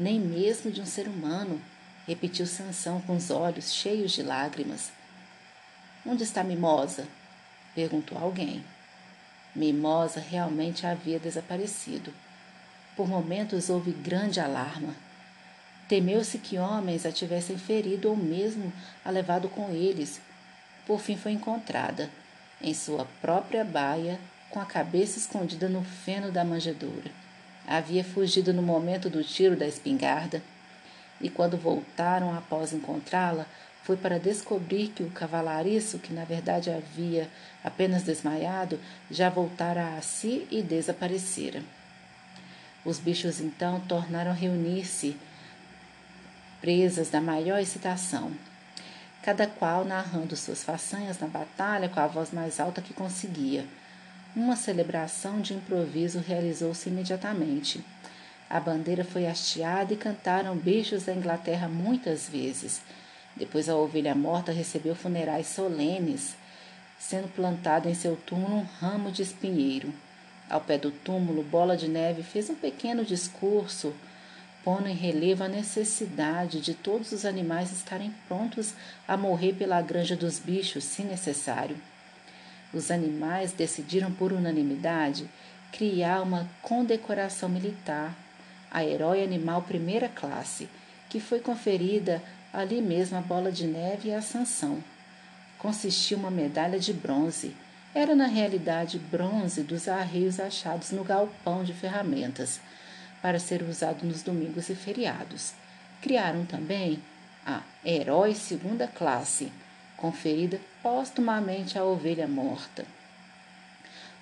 nem 0.00 0.18
mesmo 0.18 0.70
de 0.70 0.80
um 0.80 0.86
ser 0.86 1.06
humano, 1.06 1.60
repetiu 2.06 2.46
Sansão 2.46 3.02
com 3.02 3.16
os 3.16 3.30
olhos 3.30 3.70
cheios 3.70 4.12
de 4.12 4.22
lágrimas. 4.22 4.90
Onde 6.06 6.24
está 6.24 6.42
Mimosa? 6.42 7.06
perguntou 7.74 8.16
alguém. 8.16 8.64
Mimosa 9.54 10.18
realmente 10.18 10.86
havia 10.86 11.18
desaparecido. 11.18 12.14
Por 12.96 13.06
momentos 13.06 13.68
houve 13.68 13.92
grande 13.92 14.40
alarma. 14.40 14.94
Temeu-se 15.86 16.38
que 16.38 16.56
homens 16.56 17.04
a 17.04 17.12
tivessem 17.12 17.58
ferido 17.58 18.08
ou 18.08 18.16
mesmo 18.16 18.72
a 19.04 19.10
levado 19.10 19.50
com 19.50 19.70
eles. 19.70 20.18
Por 20.86 20.98
fim 20.98 21.18
foi 21.18 21.32
encontrada, 21.32 22.08
em 22.58 22.72
sua 22.72 23.06
própria 23.20 23.64
baia, 23.64 24.18
com 24.48 24.60
a 24.60 24.64
cabeça 24.64 25.18
escondida 25.18 25.68
no 25.68 25.84
feno 25.84 26.32
da 26.32 26.42
manjedoura. 26.42 27.10
Havia 27.66 28.02
fugido 28.02 28.52
no 28.52 28.62
momento 28.62 29.08
do 29.08 29.22
tiro 29.22 29.56
da 29.56 29.66
espingarda, 29.66 30.42
e 31.20 31.28
quando 31.28 31.56
voltaram 31.56 32.34
após 32.34 32.72
encontrá-la, 32.72 33.46
foi 33.82 33.96
para 33.96 34.18
descobrir 34.18 34.88
que 34.88 35.02
o 35.02 35.10
cavalariço, 35.10 35.98
que 35.98 36.12
na 36.12 36.24
verdade 36.24 36.70
havia 36.70 37.28
apenas 37.64 38.02
desmaiado, 38.02 38.78
já 39.10 39.28
voltara 39.28 39.96
a 39.96 40.00
si 40.00 40.46
e 40.50 40.62
desaparecera. 40.62 41.62
Os 42.84 42.98
bichos 42.98 43.40
então 43.40 43.80
tornaram 43.80 44.30
a 44.30 44.34
reunir-se, 44.34 45.16
presas 46.60 47.10
da 47.10 47.20
maior 47.20 47.58
excitação, 47.58 48.32
cada 49.22 49.46
qual 49.46 49.84
narrando 49.84 50.36
suas 50.36 50.62
façanhas 50.62 51.18
na 51.18 51.26
batalha 51.26 51.88
com 51.88 52.00
a 52.00 52.06
voz 52.06 52.30
mais 52.32 52.60
alta 52.60 52.80
que 52.80 52.94
conseguia. 52.94 53.66
Uma 54.36 54.54
celebração 54.54 55.40
de 55.40 55.54
improviso 55.54 56.20
realizou-se 56.20 56.88
imediatamente. 56.88 57.84
A 58.48 58.60
bandeira 58.60 59.04
foi 59.04 59.26
hasteada 59.26 59.92
e 59.92 59.96
cantaram 59.96 60.56
bichos 60.56 61.04
da 61.04 61.12
Inglaterra 61.12 61.68
muitas 61.68 62.28
vezes. 62.28 62.80
Depois 63.36 63.68
a 63.68 63.74
ovelha 63.74 64.14
morta 64.14 64.52
recebeu 64.52 64.94
funerais 64.94 65.48
solenes, 65.48 66.36
sendo 66.96 67.26
plantado 67.34 67.88
em 67.88 67.94
seu 67.94 68.14
túmulo 68.14 68.58
um 68.58 68.66
ramo 68.80 69.10
de 69.10 69.22
espinheiro. 69.22 69.92
Ao 70.48 70.60
pé 70.60 70.78
do 70.78 70.92
túmulo, 70.92 71.42
Bola 71.42 71.76
de 71.76 71.88
Neve 71.88 72.22
fez 72.22 72.48
um 72.48 72.54
pequeno 72.54 73.04
discurso, 73.04 73.92
pondo 74.62 74.86
em 74.86 74.94
relevo 74.94 75.42
a 75.42 75.48
necessidade 75.48 76.60
de 76.60 76.74
todos 76.74 77.10
os 77.10 77.24
animais 77.24 77.72
estarem 77.72 78.14
prontos 78.28 78.74
a 79.08 79.16
morrer 79.16 79.54
pela 79.54 79.82
granja 79.82 80.14
dos 80.14 80.38
bichos, 80.38 80.84
se 80.84 81.02
necessário. 81.02 81.76
Os 82.72 82.90
animais 82.90 83.52
decidiram 83.52 84.12
por 84.12 84.32
unanimidade 84.32 85.28
criar 85.72 86.22
uma 86.22 86.48
condecoração 86.62 87.48
militar, 87.48 88.14
a 88.70 88.84
herói 88.84 89.22
animal 89.22 89.62
primeira 89.62 90.08
classe, 90.08 90.68
que 91.08 91.18
foi 91.18 91.40
conferida 91.40 92.22
ali 92.52 92.80
mesmo 92.80 93.18
a 93.18 93.20
bola 93.20 93.50
de 93.50 93.66
neve 93.66 94.08
e 94.08 94.14
a 94.14 94.22
sanção. 94.22 94.82
Consistia 95.58 96.16
uma 96.16 96.30
medalha 96.30 96.78
de 96.78 96.92
bronze. 96.92 97.54
Era 97.94 98.14
na 98.14 98.26
realidade 98.26 98.98
bronze 98.98 99.62
dos 99.62 99.88
arreios 99.88 100.38
achados 100.38 100.92
no 100.92 101.02
galpão 101.02 101.64
de 101.64 101.72
ferramentas, 101.72 102.60
para 103.20 103.38
ser 103.38 103.62
usado 103.62 104.06
nos 104.06 104.22
domingos 104.22 104.68
e 104.70 104.74
feriados. 104.74 105.52
Criaram 106.00 106.46
também 106.46 107.02
a 107.44 107.62
herói 107.84 108.34
segunda 108.34 108.86
classe, 108.86 109.52
conferida 110.00 110.60
postumamente 110.82 111.78
à 111.78 111.84
ovelha 111.84 112.26
morta. 112.26 112.84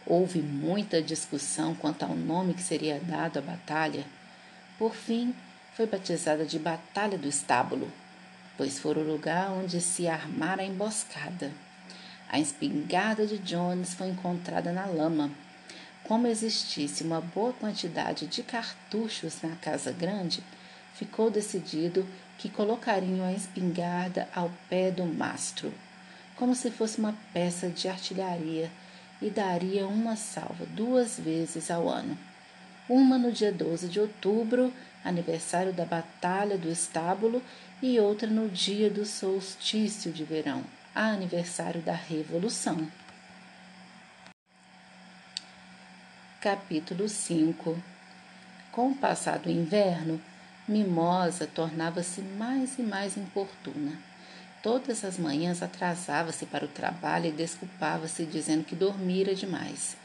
Houve 0.05 0.41
muita 0.41 1.01
discussão 1.01 1.75
quanto 1.75 2.03
ao 2.03 2.15
nome 2.15 2.55
que 2.55 2.63
seria 2.63 2.99
dado 2.99 3.39
à 3.39 3.43
batalha. 3.43 4.05
Por 4.79 4.95
fim, 4.95 5.35
foi 5.75 5.87
batizada 5.87 6.45
de 6.45 6.59
Batalha 6.59 7.17
do 7.17 7.29
Estábulo, 7.29 7.93
pois 8.57 8.79
foi 8.79 8.97
o 8.97 9.07
lugar 9.07 9.51
onde 9.51 9.81
se 9.81 10.09
armara 10.09 10.63
a 10.63 10.65
emboscada. 10.65 11.53
A 12.29 12.41
espingarda 12.41 13.27
de 13.27 13.39
Jones 13.39 13.95
foi 13.95 14.09
encontrada 14.09 14.73
na 14.73 14.87
lama. 14.87 15.31
Como 16.03 16.27
existisse 16.27 17.05
uma 17.05 17.21
boa 17.21 17.53
quantidade 17.53 18.27
de 18.27 18.43
cartuchos 18.43 19.41
na 19.43 19.55
casa 19.57 19.93
grande, 19.93 20.43
ficou 20.95 21.31
decidido 21.31 22.07
que 22.39 22.49
colocariam 22.49 23.27
a 23.27 23.33
espingarda 23.33 24.29
ao 24.35 24.51
pé 24.71 24.91
do 24.91 25.05
mastro, 25.05 25.75
como 26.37 26.55
se 26.55 26.71
fosse 26.71 26.99
uma 26.99 27.15
peça 27.35 27.69
de 27.69 27.89
artilharia 27.89 28.71
e 29.21 29.29
daria 29.29 29.87
uma 29.87 30.15
salva 30.15 30.65
duas 30.67 31.19
vezes 31.19 31.71
ao 31.71 31.89
ano. 31.89 32.17
Uma 32.89 33.19
no 33.19 33.33
dia 33.33 33.53
12 33.53 33.89
de 33.89 34.01
outubro, 34.01 34.73
aniversário 35.05 35.73
da 35.73 35.85
Batalha 35.85 36.57
do 36.57 36.71
Estábulo, 36.71 37.43
e 37.83 37.99
outra 38.01 38.29
no 38.29 38.49
dia 38.49 38.89
do 38.89 39.05
solstício 39.05 40.11
de 40.13 40.25
verão, 40.25 40.65
aniversário 40.95 41.83
da 41.83 41.93
Revolução. 41.93 42.89
Capítulo 46.41 47.09
5 47.09 47.77
Com 48.71 48.93
o 48.93 48.97
passar 48.97 49.41
do 49.41 49.51
inverno, 49.51 50.21
Mimosa 50.69 51.47
tornava-se 51.47 52.21
mais 52.21 52.79
e 52.79 52.83
mais 52.83 53.17
importuna. 53.17 53.99
Todas 54.63 55.03
as 55.03 55.19
manhãs 55.19 55.63
atrasava-se 55.63 56.45
para 56.45 56.67
o 56.67 56.69
trabalho 56.69 57.27
e 57.27 57.33
desculpava-se 57.33 58.27
dizendo 58.27 58.65
que 58.65 58.77
dormira 58.77 59.35
demais. 59.35 59.97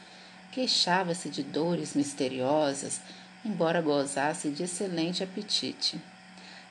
Queixava-se 0.50 1.28
de 1.28 1.42
dores 1.42 1.94
misteriosas, 1.94 3.00
embora 3.44 3.82
gozasse 3.82 4.48
de 4.48 4.62
excelente 4.62 5.22
apetite. 5.22 6.00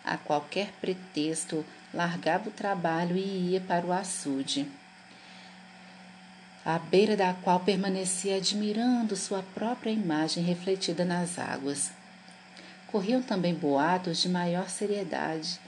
A 0.03 0.17
qualquer 0.17 0.71
pretexto, 0.81 1.63
largava 1.93 2.49
o 2.49 2.51
trabalho 2.51 3.15
e 3.15 3.51
ia 3.51 3.61
para 3.61 3.85
o 3.85 3.93
açude, 3.93 4.67
à 6.65 6.79
beira 6.79 7.15
da 7.15 7.33
qual 7.33 7.59
permanecia 7.59 8.37
admirando 8.37 9.15
sua 9.15 9.43
própria 9.53 9.91
imagem 9.91 10.43
refletida 10.43 11.05
nas 11.05 11.37
águas. 11.37 11.91
Corriam 12.93 13.21
também 13.21 13.53
boatos 13.53 14.21
de 14.21 14.29
maior 14.29 14.69
seriedade 14.69 15.59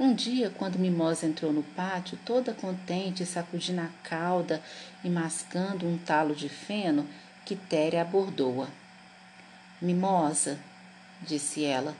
um 0.00 0.14
dia, 0.14 0.48
quando 0.48 0.78
Mimosa 0.78 1.26
entrou 1.26 1.52
no 1.52 1.64
pátio, 1.64 2.16
toda 2.24 2.54
contente, 2.54 3.26
sacudindo 3.26 3.80
a 3.80 3.88
cauda 4.04 4.62
e 5.02 5.10
mascando 5.10 5.88
um 5.88 5.98
talo 5.98 6.36
de 6.36 6.48
feno, 6.48 7.04
Quitéria 7.44 8.02
abordou-a. 8.02 8.68
Mimosa, 9.82 10.56
disse 11.20 11.64
ela, 11.64 11.96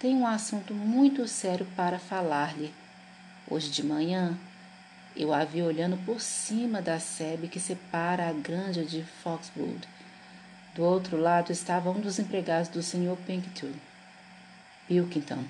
tenho 0.00 0.18
um 0.18 0.26
assunto 0.26 0.74
muito 0.74 1.28
sério 1.28 1.64
para 1.76 2.00
falar-lhe. 2.00 2.74
Hoje 3.48 3.70
de 3.70 3.84
manhã, 3.84 4.36
eu 5.14 5.32
a 5.32 5.44
vi 5.44 5.62
olhando 5.62 5.96
por 6.04 6.20
cima 6.20 6.82
da 6.82 6.98
sebe 6.98 7.46
que 7.46 7.60
separa 7.60 8.28
a 8.28 8.32
granja 8.32 8.84
de 8.84 9.04
Foxwood. 9.22 9.86
Do 10.74 10.82
outro 10.82 11.16
lado 11.16 11.52
estava 11.52 11.90
um 11.90 12.00
dos 12.00 12.18
empregados 12.18 12.68
do 12.68 12.82
Sr. 12.82 13.16
Pinkerton, 13.24 13.70
Pilkington. 14.90 15.44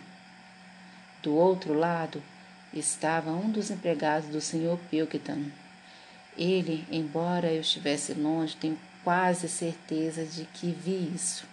Do 1.22 1.34
outro 1.34 1.72
lado 1.72 2.22
estava 2.74 3.30
um 3.30 3.50
dos 3.50 3.70
empregados 3.70 4.28
do 4.28 4.38
Sr. 4.38 4.78
Pilkington. 4.90 5.46
Ele, 6.36 6.86
embora 6.90 7.50
eu 7.50 7.62
estivesse 7.62 8.12
longe, 8.12 8.54
tenho 8.56 8.78
quase 9.02 9.48
certeza 9.48 10.26
de 10.26 10.44
que 10.44 10.70
vi 10.72 11.10
isso. 11.14 11.46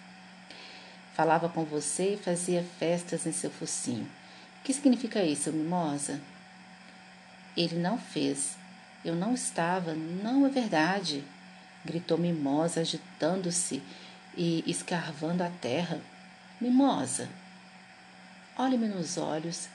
Falava 1.13 1.47
com 1.47 1.63
você 1.63 2.15
e 2.15 2.17
fazia 2.17 2.61
festas 2.77 3.25
em 3.25 3.31
seu 3.31 3.49
focinho. 3.49 4.03
O 4.59 4.63
que 4.65 4.73
significa 4.73 5.23
isso, 5.23 5.53
mimosa? 5.53 6.19
Ele 7.55 7.77
não 7.77 7.97
fez. 7.97 8.57
Eu 9.05 9.15
não 9.15 9.33
estava. 9.33 9.93
Não 9.93 10.45
é 10.45 10.49
verdade. 10.49 11.23
Gritou 11.85 12.17
Mimosa, 12.17 12.81
agitando-se 12.81 13.81
e 14.35 14.61
escarvando 14.67 15.41
a 15.41 15.49
terra. 15.49 16.01
Mimosa, 16.59 17.29
Olhe-me 18.59 18.87
nos 18.87 19.19
olhos. 19.19 19.69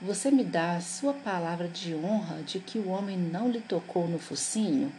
Você 0.00 0.30
me 0.30 0.42
dá 0.42 0.76
a 0.76 0.80
sua 0.80 1.12
palavra 1.12 1.68
de 1.68 1.94
honra 1.94 2.42
de 2.42 2.58
que 2.58 2.78
o 2.78 2.88
homem 2.88 3.18
não 3.18 3.50
lhe 3.50 3.60
tocou 3.60 4.08
no 4.08 4.18
focinho? 4.18 4.90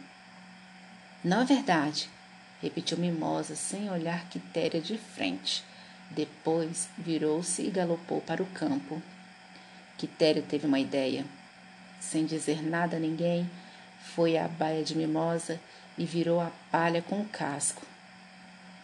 Não 1.24 1.42
é 1.42 1.44
verdade, 1.44 2.08
repetiu 2.62 2.98
Mimosa 2.98 3.56
sem 3.56 3.90
olhar 3.90 4.28
Quitéria 4.28 4.80
de 4.80 4.96
frente. 4.96 5.64
Depois 6.12 6.88
virou-se 6.96 7.62
e 7.62 7.70
galopou 7.70 8.20
para 8.20 8.44
o 8.44 8.46
campo. 8.46 9.02
Quitéria 9.98 10.40
teve 10.40 10.68
uma 10.68 10.78
ideia. 10.78 11.26
Sem 11.98 12.24
dizer 12.26 12.62
nada 12.62 12.96
a 12.96 13.00
ninguém, 13.00 13.50
foi 14.14 14.38
à 14.38 14.46
baia 14.46 14.84
de 14.84 14.96
Mimosa 14.96 15.58
e 15.98 16.04
virou 16.04 16.40
a 16.40 16.52
palha 16.70 17.02
com 17.02 17.20
o 17.20 17.28
casco. 17.28 17.82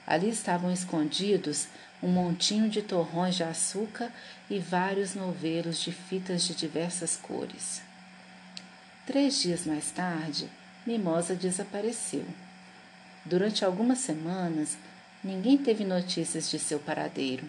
Ali 0.05 0.31
estavam 0.31 0.73
escondidos 0.73 1.69
um 2.03 2.09
montinho 2.09 2.69
de 2.69 2.83
torrões 2.83 3.37
de 3.37 3.45
açúcar 3.45 4.11
e 4.51 4.59
vários 4.59 5.15
novelos 5.15 5.81
de 5.81 5.93
fitas 5.93 6.43
de 6.43 6.55
diversas 6.55 7.17
cores. 7.17 7.81
Três 9.07 9.41
dias 9.41 9.65
mais 9.65 9.91
tarde, 9.91 10.49
Mimosa 10.85 11.35
desapareceu. 11.35 12.27
Durante 13.25 13.65
algumas 13.65 13.99
semanas, 13.99 14.77
ninguém 15.23 15.57
teve 15.57 15.85
notícias 15.85 16.51
de 16.51 16.59
seu 16.59 16.81
paradeiro. 16.81 17.49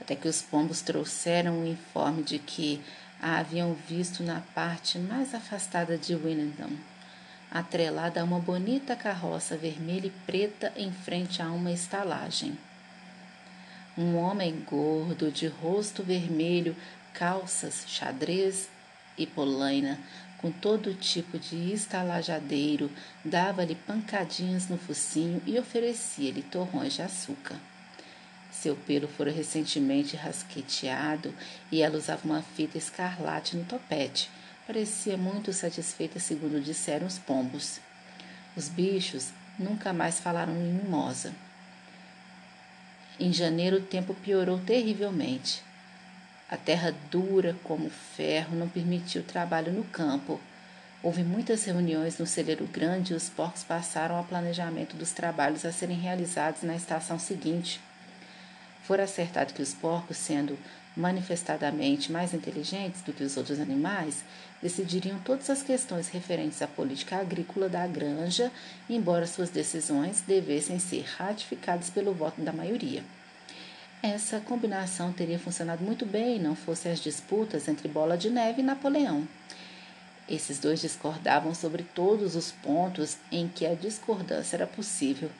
Até 0.00 0.16
que 0.16 0.26
os 0.26 0.40
pombos 0.40 0.80
trouxeram 0.80 1.60
o 1.60 1.66
informe 1.66 2.22
de 2.22 2.38
que 2.38 2.82
a 3.20 3.38
haviam 3.38 3.74
visto 3.88 4.22
na 4.22 4.40
parte 4.54 4.98
mais 4.98 5.34
afastada 5.34 5.96
de 5.96 6.14
Winnington, 6.16 6.70
atrelada 7.50 8.20
a 8.20 8.24
uma 8.24 8.40
bonita 8.40 8.96
carroça 8.96 9.56
vermelha 9.56 10.06
e 10.06 10.26
preta 10.26 10.72
em 10.76 10.90
frente 10.90 11.40
a 11.40 11.46
uma 11.46 11.70
estalagem. 11.70 12.58
Um 13.96 14.16
homem 14.16 14.64
gordo, 14.66 15.30
de 15.30 15.46
rosto 15.46 16.02
vermelho, 16.02 16.74
calças, 17.12 17.84
xadrez 17.86 18.70
e 19.18 19.26
polaina, 19.26 20.00
com 20.38 20.50
todo 20.50 20.94
tipo 20.94 21.38
de 21.38 21.72
estalajadeiro, 21.74 22.90
dava-lhe 23.22 23.74
pancadinhas 23.74 24.66
no 24.66 24.78
focinho 24.78 25.42
e 25.46 25.58
oferecia-lhe 25.58 26.42
torrões 26.42 26.94
de 26.94 27.02
açúcar. 27.02 27.56
Seu 28.50 28.74
pelo 28.74 29.06
fora 29.06 29.30
recentemente 29.30 30.16
rasqueteado 30.16 31.34
e 31.70 31.82
ela 31.82 31.98
usava 31.98 32.24
uma 32.24 32.40
fita 32.40 32.78
escarlate 32.78 33.56
no 33.56 33.64
topete. 33.64 34.30
Parecia 34.66 35.18
muito 35.18 35.52
satisfeita, 35.52 36.18
segundo 36.18 36.62
disseram 36.62 37.06
os 37.06 37.18
pombos. 37.18 37.78
Os 38.56 38.68
bichos 38.68 39.28
nunca 39.58 39.92
mais 39.92 40.18
falaram 40.18 40.54
em 40.54 40.72
mimosa. 40.72 41.34
Em 43.22 43.32
janeiro, 43.32 43.76
o 43.76 43.80
tempo 43.80 44.14
piorou 44.14 44.58
terrivelmente. 44.58 45.62
A 46.50 46.56
terra 46.56 46.92
dura 47.08 47.56
como 47.62 47.88
ferro 47.88 48.56
não 48.56 48.68
permitiu 48.68 49.22
trabalho 49.22 49.72
no 49.72 49.84
campo. 49.84 50.40
Houve 51.04 51.22
muitas 51.22 51.64
reuniões 51.64 52.18
no 52.18 52.26
celeiro 52.26 52.66
grande 52.66 53.12
e 53.12 53.16
os 53.16 53.28
porcos 53.28 53.62
passaram 53.62 54.16
ao 54.16 54.24
planejamento 54.24 54.96
dos 54.96 55.12
trabalhos 55.12 55.64
a 55.64 55.70
serem 55.70 55.96
realizados 55.96 56.64
na 56.64 56.74
estação 56.74 57.16
seguinte. 57.16 57.80
Fora 58.82 59.04
acertado 59.04 59.54
que 59.54 59.62
os 59.62 59.72
porcos, 59.72 60.16
sendo 60.16 60.58
manifestadamente 60.96 62.12
mais 62.12 62.34
inteligentes 62.34 63.02
do 63.02 63.12
que 63.12 63.24
os 63.24 63.36
outros 63.36 63.58
animais, 63.58 64.24
decidiriam 64.62 65.18
todas 65.20 65.48
as 65.50 65.62
questões 65.62 66.08
referentes 66.08 66.60
à 66.62 66.66
política 66.66 67.16
agrícola 67.16 67.68
da 67.68 67.86
granja, 67.86 68.50
embora 68.88 69.26
suas 69.26 69.50
decisões 69.50 70.22
devessem 70.26 70.78
ser 70.78 71.04
ratificadas 71.16 71.90
pelo 71.90 72.12
voto 72.12 72.40
da 72.40 72.52
maioria. 72.52 73.02
Essa 74.02 74.40
combinação 74.40 75.12
teria 75.12 75.38
funcionado 75.38 75.84
muito 75.84 76.04
bem 76.04 76.40
não 76.40 76.56
fossem 76.56 76.90
as 76.90 76.98
disputas 76.98 77.68
entre 77.68 77.86
Bola 77.86 78.18
de 78.18 78.30
Neve 78.30 78.60
e 78.60 78.64
Napoleão. 78.64 79.26
Esses 80.28 80.58
dois 80.58 80.80
discordavam 80.80 81.54
sobre 81.54 81.82
todos 81.82 82.34
os 82.34 82.50
pontos 82.50 83.16
em 83.30 83.48
que 83.48 83.66
a 83.66 83.74
discordância 83.74 84.56
era 84.56 84.66
possível. 84.66 85.30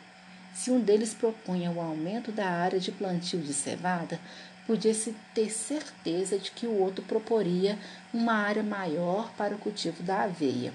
Se 0.55 0.71
um 0.71 0.81
deles 0.81 1.15
propunha 1.15 1.71
o 1.71 1.81
aumento 1.81 2.31
da 2.31 2.47
área 2.47 2.79
de 2.79 2.93
plantio 2.93 3.41
de 3.41 3.55
cevada, 3.55 4.21
podia-se 4.67 5.15
ter 5.35 5.51
certeza 5.51 6.39
de 6.39 6.51
que 6.51 6.67
o 6.67 6.79
outro 6.79 7.05
proporia 7.05 7.79
uma 8.13 8.35
área 8.35 8.63
maior 8.63 9.33
para 9.33 9.55
o 9.55 9.59
cultivo 9.59 10.03
da 10.03 10.23
aveia. 10.23 10.73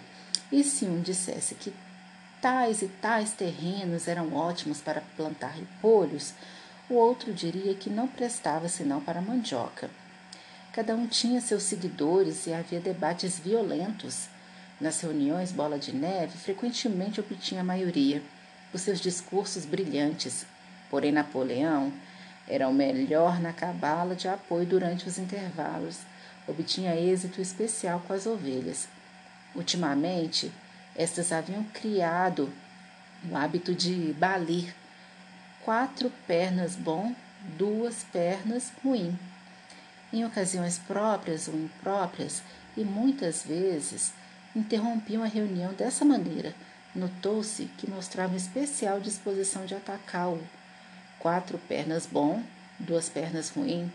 E 0.51 0.63
se 0.63 0.85
um 0.85 1.01
dissesse 1.01 1.55
que 1.55 1.73
tais 2.41 2.81
e 2.81 2.87
tais 2.87 3.31
terrenos 3.31 4.07
eram 4.07 4.33
ótimos 4.33 4.81
para 4.81 5.01
plantar 5.15 5.53
repolhos, 5.55 6.33
o 6.89 6.93
outro 6.93 7.33
diria 7.33 7.73
que 7.75 7.89
não 7.89 8.07
prestava 8.07 8.69
senão 8.69 9.01
para 9.01 9.21
mandioca. 9.21 9.89
Cada 10.71 10.95
um 10.95 11.07
tinha 11.07 11.41
seus 11.41 11.63
seguidores 11.63 12.45
e 12.45 12.53
havia 12.53 12.79
debates 12.79 13.39
violentos. 13.39 14.27
Nas 14.79 15.01
reuniões 15.01 15.51
Bola 15.51 15.79
de 15.79 15.91
Neve 15.91 16.37
frequentemente 16.37 17.19
obtinha 17.19 17.61
a 17.61 17.63
maioria, 17.63 18.21
por 18.71 18.79
seus 18.79 18.99
discursos 18.99 19.65
brilhantes. 19.65 20.45
Porém, 20.89 21.11
Napoleão 21.11 21.91
era 22.47 22.67
o 22.67 22.73
melhor 22.73 23.39
na 23.39 23.51
cabala 23.51 24.15
de 24.15 24.27
apoio 24.27 24.65
durante 24.65 25.07
os 25.07 25.17
intervalos. 25.17 25.99
Obtinha 26.47 26.95
êxito 26.95 27.41
especial 27.41 28.01
com 28.07 28.13
as 28.13 28.25
ovelhas. 28.25 28.87
Ultimamente, 29.53 30.51
estas 30.95 31.31
haviam 31.31 31.63
criado 31.73 32.51
o 33.29 33.35
hábito 33.35 33.73
de 33.73 34.13
balir 34.13 34.73
quatro 35.63 36.11
pernas 36.25 36.75
bom, 36.75 37.13
duas 37.57 38.03
pernas 38.05 38.71
ruim. 38.83 39.17
Em 40.13 40.23
ocasiões 40.23 40.79
próprias 40.79 41.47
ou 41.47 41.55
impróprias, 41.55 42.41
e 42.77 42.83
muitas 42.85 43.43
vezes 43.43 44.13
interrompiam 44.55 45.23
a 45.23 45.27
reunião 45.27 45.73
dessa 45.73 46.05
maneira. 46.05 46.53
Notou-se 46.95 47.65
que 47.77 47.89
mostrava 47.89 48.35
especial 48.35 48.99
disposição 48.99 49.65
de 49.65 49.75
atacá-lo. 49.75 50.41
Quatro 51.27 51.57
pernas 51.57 52.07
bom, 52.09 52.41
duas 52.79 53.09
pernas 53.09 53.49
ruim, 53.49 53.91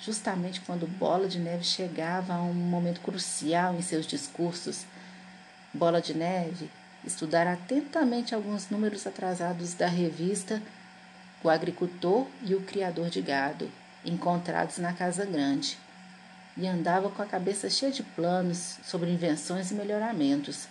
justamente 0.00 0.60
quando 0.60 0.86
Bola 0.86 1.26
de 1.26 1.40
Neve 1.40 1.64
chegava 1.64 2.34
a 2.34 2.40
um 2.40 2.54
momento 2.54 3.00
crucial 3.00 3.74
em 3.74 3.82
seus 3.82 4.06
discursos. 4.06 4.84
Bola 5.74 6.00
de 6.00 6.14
Neve 6.14 6.70
estudara 7.04 7.54
atentamente 7.54 8.32
alguns 8.32 8.70
números 8.70 9.08
atrasados 9.08 9.74
da 9.74 9.88
revista 9.88 10.62
O 11.42 11.50
Agricultor 11.50 12.28
e 12.44 12.54
o 12.54 12.60
Criador 12.60 13.10
de 13.10 13.22
Gado, 13.22 13.68
encontrados 14.04 14.78
na 14.78 14.92
Casa 14.92 15.26
Grande, 15.26 15.76
e 16.56 16.64
andava 16.68 17.10
com 17.10 17.20
a 17.20 17.26
cabeça 17.26 17.68
cheia 17.68 17.90
de 17.90 18.04
planos 18.04 18.76
sobre 18.84 19.10
invenções 19.10 19.72
e 19.72 19.74
melhoramentos. 19.74 20.68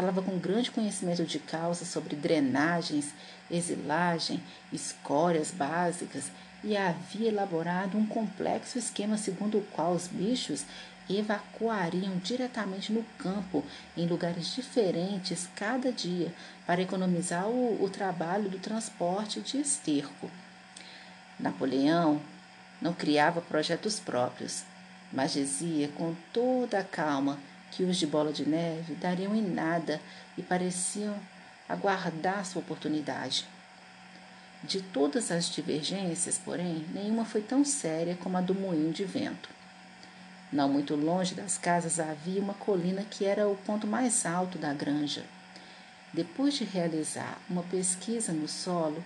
Falava 0.00 0.22
com 0.22 0.38
grande 0.38 0.70
conhecimento 0.70 1.26
de 1.26 1.38
causa 1.38 1.84
sobre 1.84 2.16
drenagens, 2.16 3.12
exilagem, 3.50 4.42
escórias 4.72 5.50
básicas 5.50 6.32
e 6.64 6.74
havia 6.74 7.28
elaborado 7.28 7.98
um 7.98 8.06
complexo 8.06 8.78
esquema 8.78 9.18
segundo 9.18 9.58
o 9.58 9.62
qual 9.74 9.92
os 9.92 10.06
bichos 10.06 10.64
evacuariam 11.06 12.16
diretamente 12.16 12.94
no 12.94 13.04
campo, 13.18 13.62
em 13.94 14.06
lugares 14.06 14.54
diferentes 14.54 15.46
cada 15.54 15.92
dia, 15.92 16.32
para 16.66 16.80
economizar 16.80 17.46
o, 17.46 17.84
o 17.84 17.90
trabalho 17.90 18.48
do 18.48 18.58
transporte 18.58 19.42
de 19.42 19.60
esterco. 19.60 20.30
Napoleão 21.38 22.22
não 22.80 22.94
criava 22.94 23.42
projetos 23.42 24.00
próprios, 24.00 24.64
mas 25.12 25.34
dizia 25.34 25.88
com 25.88 26.16
toda 26.32 26.78
a 26.78 26.84
calma 26.84 27.38
que 27.70 27.84
os 27.84 27.96
de 27.96 28.06
Bola 28.06 28.32
de 28.32 28.48
Neve 28.48 28.94
dariam 28.94 29.34
em 29.34 29.42
nada 29.42 30.00
e 30.36 30.42
pareciam 30.42 31.14
aguardar 31.68 32.44
sua 32.44 32.60
oportunidade. 32.60 33.46
De 34.62 34.82
todas 34.82 35.30
as 35.30 35.48
divergências, 35.48 36.38
porém, 36.38 36.84
nenhuma 36.92 37.24
foi 37.24 37.40
tão 37.40 37.64
séria 37.64 38.16
como 38.20 38.36
a 38.36 38.40
do 38.40 38.54
moinho 38.54 38.92
de 38.92 39.04
vento. 39.04 39.48
Não 40.52 40.68
muito 40.68 40.96
longe 40.96 41.34
das 41.34 41.56
casas 41.56 42.00
havia 42.00 42.42
uma 42.42 42.54
colina 42.54 43.04
que 43.08 43.24
era 43.24 43.48
o 43.48 43.56
ponto 43.56 43.86
mais 43.86 44.26
alto 44.26 44.58
da 44.58 44.74
granja. 44.74 45.24
Depois 46.12 46.54
de 46.54 46.64
realizar 46.64 47.38
uma 47.48 47.62
pesquisa 47.62 48.32
no 48.32 48.48
solo, 48.48 49.02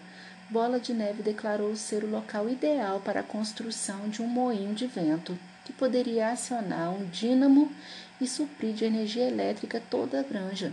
Bola 0.49 0.81
de 0.81 0.95
Neve 0.95 1.23
declarou 1.23 1.77
ser 1.77 2.03
o 2.03 2.11
local 2.11 2.49
ideal 2.49 3.01
para 3.01 3.21
a 3.21 3.25
construção 3.25 4.09
de 4.09 4.23
um 4.23 4.27
moinho 4.27 4.75
de 4.75 4.87
vento 4.87 5.39
que 5.65 5.73
poderia 5.73 6.31
acionar 6.31 6.91
um 6.91 7.07
dínamo 7.07 7.73
e 8.21 8.27
suprir 8.27 8.75
de 8.75 8.85
energia 8.85 9.27
elétrica 9.27 9.83
toda 9.91 10.21
a 10.21 10.23
granja. 10.23 10.73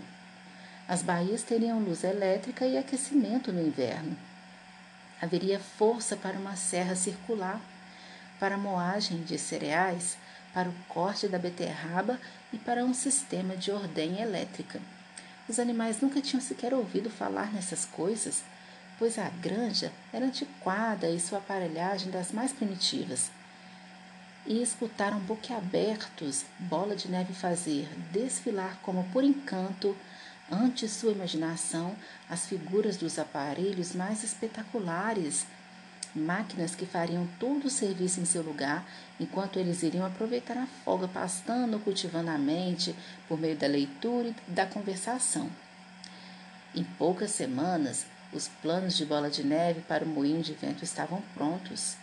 As 0.87 1.01
baías 1.01 1.43
teriam 1.43 1.79
luz 1.79 2.03
elétrica 2.03 2.65
e 2.65 2.77
aquecimento 2.77 3.51
no 3.53 3.65
inverno. 3.65 4.17
Haveria 5.21 5.59
força 5.59 6.15
para 6.17 6.37
uma 6.37 6.55
serra 6.55 6.95
circular, 6.95 7.61
para 8.39 8.57
moagem 8.57 9.23
de 9.23 9.37
cereais, 9.37 10.17
para 10.53 10.67
o 10.67 10.73
corte 10.89 11.27
da 11.27 11.37
beterraba 11.37 12.19
e 12.51 12.57
para 12.57 12.83
um 12.83 12.93
sistema 12.93 13.55
de 13.55 13.71
ordem 13.71 14.19
elétrica. 14.19 14.81
Os 15.47 15.59
animais 15.59 16.01
nunca 16.01 16.21
tinham 16.21 16.41
sequer 16.41 16.73
ouvido 16.73 17.09
falar 17.09 17.53
nessas 17.53 17.85
coisas, 17.85 18.43
pois 18.97 19.17
a 19.17 19.29
granja 19.29 19.91
era 20.11 20.25
antiquada 20.25 21.09
e 21.09 21.19
sua 21.19 21.37
aparelhagem 21.37 22.11
das 22.11 22.31
mais 22.31 22.51
primitivas. 22.51 23.31
E 24.45 24.61
escutaram 24.61 25.19
boquiabertos 25.19 26.45
Bola 26.59 26.95
de 26.95 27.07
Neve 27.09 27.33
fazer 27.33 27.87
desfilar 28.11 28.79
como 28.81 29.03
por 29.11 29.23
encanto, 29.23 29.95
ante 30.51 30.87
sua 30.87 31.11
imaginação, 31.11 31.95
as 32.29 32.45
figuras 32.45 32.97
dos 32.97 33.19
aparelhos 33.19 33.93
mais 33.93 34.23
espetaculares 34.23 35.45
máquinas 36.15 36.75
que 36.75 36.85
fariam 36.85 37.27
todo 37.39 37.65
o 37.65 37.69
serviço 37.69 38.19
em 38.19 38.25
seu 38.25 38.41
lugar, 38.41 38.85
enquanto 39.19 39.57
eles 39.57 39.83
iriam 39.83 40.05
aproveitar 40.05 40.57
a 40.57 40.67
folga 40.83 41.07
pastando 41.07 41.79
cultivando 41.79 42.29
a 42.29 42.37
mente 42.37 42.95
por 43.27 43.39
meio 43.39 43.55
da 43.55 43.67
leitura 43.67 44.29
e 44.29 44.51
da 44.51 44.65
conversação. 44.65 45.49
Em 46.75 46.83
poucas 46.83 47.31
semanas, 47.31 48.05
os 48.33 48.47
planos 48.47 48.95
de 48.95 49.05
bola 49.05 49.29
de 49.29 49.43
neve 49.43 49.81
para 49.81 50.05
o 50.05 50.07
moinho 50.07 50.41
de 50.41 50.53
vento 50.53 50.83
estavam 50.83 51.21
prontos. 51.33 51.95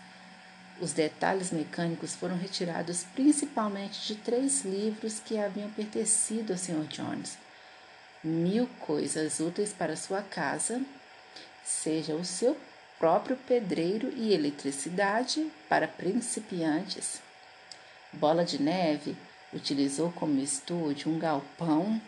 Os 0.80 0.92
detalhes 0.92 1.50
mecânicos 1.50 2.14
foram 2.14 2.36
retirados 2.36 3.02
principalmente 3.14 4.06
de 4.06 4.14
três 4.14 4.64
livros 4.64 5.18
que 5.18 5.36
haviam 5.36 5.68
pertencido 5.70 6.52
ao 6.52 6.58
Sr. 6.58 6.86
Jones. 6.88 7.36
Mil 8.22 8.68
coisas 8.80 9.40
úteis 9.40 9.72
para 9.72 9.96
sua 9.96 10.22
casa, 10.22 10.80
seja 11.64 12.14
o 12.14 12.24
seu 12.24 12.56
próprio 12.98 13.36
pedreiro 13.36 14.12
e 14.14 14.32
eletricidade 14.32 15.50
para 15.68 15.88
principiantes. 15.88 17.20
Bola 18.12 18.44
de 18.44 18.60
Neve 18.60 19.16
utilizou 19.52 20.12
como 20.12 20.40
estúdio 20.40 21.10
um 21.10 21.18
galpão 21.18 22.00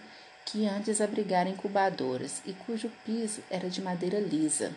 que 0.44 0.66
antes 0.66 1.00
abrigara 1.00 1.48
incubadoras 1.48 2.40
e 2.44 2.52
cujo 2.52 2.90
piso 3.04 3.42
era 3.50 3.68
de 3.68 3.82
madeira 3.82 4.18
lisa, 4.18 4.72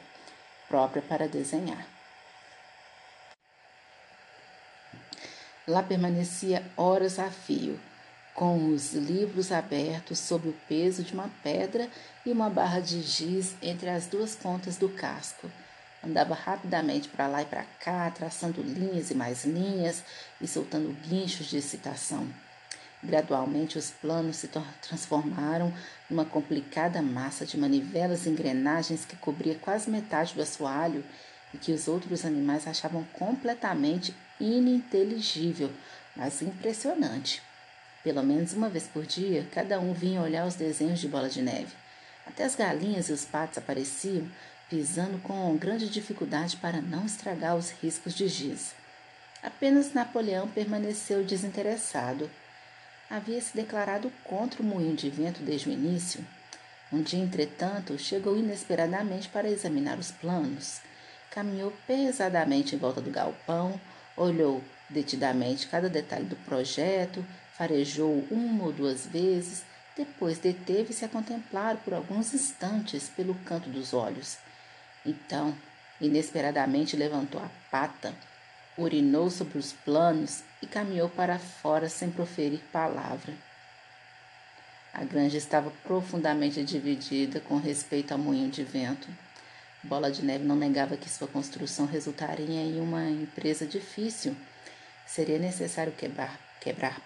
própria 0.67 1.01
para 1.01 1.27
desenhar. 1.27 1.92
Lá 5.67 5.81
permanecia 5.81 6.63
horas 6.75 7.19
a 7.19 7.29
fio, 7.29 7.79
com 8.33 8.69
os 8.69 8.93
livros 8.93 9.51
abertos 9.51 10.19
sob 10.19 10.49
o 10.49 10.55
peso 10.67 11.03
de 11.03 11.13
uma 11.13 11.29
pedra 11.41 11.87
e 12.25 12.31
uma 12.31 12.49
barra 12.49 12.79
de 12.79 13.01
giz 13.01 13.55
entre 13.61 13.89
as 13.89 14.07
duas 14.07 14.35
pontas 14.35 14.77
do 14.77 14.89
casco 14.89 15.49
Andava 16.05 16.33
rapidamente 16.33 17.07
para 17.07 17.27
lá 17.27 17.41
e 17.41 17.45
para 17.45 17.63
cá, 17.79 18.11
traçando 18.11 18.61
linhas 18.61 19.09
e 19.09 19.15
mais 19.15 19.45
linhas 19.45 20.03
e 20.41 20.45
soltando 20.45 20.91
guinchos 21.07 21.47
de 21.47 21.55
excitação. 21.55 22.27
Gradualmente, 23.01 23.77
os 23.77 23.89
planos 23.89 24.35
se 24.35 24.49
transformaram 24.81 25.73
numa 26.09 26.25
complicada 26.25 27.01
massa 27.01 27.45
de 27.45 27.57
manivelas 27.57 28.25
e 28.25 28.29
engrenagens 28.29 29.05
que 29.05 29.15
cobria 29.15 29.55
quase 29.55 29.89
metade 29.89 30.33
do 30.33 30.41
assoalho 30.41 31.05
e 31.53 31.57
que 31.57 31.71
os 31.71 31.87
outros 31.87 32.25
animais 32.25 32.67
achavam 32.67 33.05
completamente 33.13 34.13
ininteligível, 34.39 35.69
mas 36.15 36.41
impressionante. 36.41 37.41
Pelo 38.03 38.21
menos 38.21 38.53
uma 38.53 38.69
vez 38.69 38.85
por 38.87 39.05
dia, 39.05 39.47
cada 39.51 39.79
um 39.79 39.93
vinha 39.93 40.21
olhar 40.21 40.45
os 40.45 40.55
desenhos 40.55 40.99
de 40.99 41.07
bola 41.07 41.29
de 41.29 41.41
neve. 41.41 41.73
Até 42.25 42.43
as 42.43 42.55
galinhas 42.55 43.09
e 43.09 43.13
os 43.13 43.25
patos 43.25 43.57
apareciam, 43.57 44.29
pisando 44.69 45.17
com 45.19 45.55
grande 45.57 45.89
dificuldade 45.89 46.57
para 46.57 46.81
não 46.81 47.05
estragar 47.05 47.55
os 47.55 47.71
riscos 47.71 48.13
de 48.13 48.27
giz. 48.27 48.73
Apenas 49.41 49.93
Napoleão 49.93 50.47
permaneceu 50.47 51.23
desinteressado. 51.23 52.29
Havia 53.09 53.41
se 53.41 53.55
declarado 53.55 54.11
contra 54.23 54.61
o 54.61 54.65
moinho 54.65 54.95
de 54.95 55.09
vento 55.09 55.41
desde 55.41 55.69
o 55.69 55.71
início. 55.71 56.25
Um 56.91 57.01
dia, 57.01 57.19
entretanto, 57.19 57.97
chegou 57.97 58.37
inesperadamente 58.37 59.27
para 59.29 59.49
examinar 59.49 59.97
os 59.97 60.11
planos. 60.11 60.79
Caminhou 61.29 61.73
pesadamente 61.85 62.75
em 62.75 62.77
volta 62.77 63.01
do 63.01 63.11
galpão, 63.11 63.79
olhou 64.15 64.63
detidamente 64.89 65.67
cada 65.67 65.89
detalhe 65.89 66.25
do 66.25 66.35
projeto, 66.37 67.25
farejou 67.57 68.25
uma 68.29 68.65
ou 68.65 68.71
duas 68.71 69.05
vezes, 69.05 69.63
depois 69.95 70.39
deteve-se 70.39 71.05
a 71.05 71.09
contemplar 71.09 71.77
por 71.77 71.93
alguns 71.93 72.33
instantes 72.33 73.09
pelo 73.09 73.35
canto 73.45 73.69
dos 73.69 73.93
olhos. 73.93 74.37
Então, 75.05 75.55
inesperadamente 76.01 76.95
levantou 76.95 77.41
a 77.41 77.49
pata, 77.69 78.13
urinou 78.77 79.29
sobre 79.29 79.57
os 79.57 79.71
planos 79.71 80.43
e 80.61 80.67
caminhou 80.67 81.09
para 81.09 81.37
fora 81.37 81.89
sem 81.89 82.09
proferir 82.09 82.59
palavra. 82.71 83.33
A 84.93 85.03
granja 85.03 85.37
estava 85.37 85.71
profundamente 85.83 86.63
dividida 86.63 87.39
com 87.39 87.57
respeito 87.57 88.11
ao 88.11 88.17
moinho 88.17 88.49
de 88.49 88.63
vento. 88.63 89.07
Bola 89.83 90.11
de 90.11 90.23
Neve 90.23 90.45
não 90.45 90.55
negava 90.55 90.95
que 90.95 91.09
sua 91.09 91.27
construção 91.27 91.85
resultaria 91.85 92.61
em 92.61 92.79
uma 92.79 93.03
empresa 93.09 93.65
difícil, 93.65 94.35
seria 95.05 95.37
necessário 95.37 95.91
quebrar, 95.91 96.39
quebrar 96.61 97.01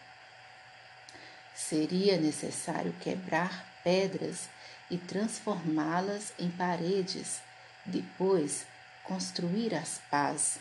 seria 1.57 2.17
necessário 2.17 2.93
quebrar 3.01 3.65
pedras 3.83 4.47
e 4.91 4.97
transformá-las 4.97 6.31
em 6.37 6.51
paredes, 6.51 7.41
depois 7.83 8.65
construir 9.03 9.73
as 9.73 9.99
pás. 10.11 10.59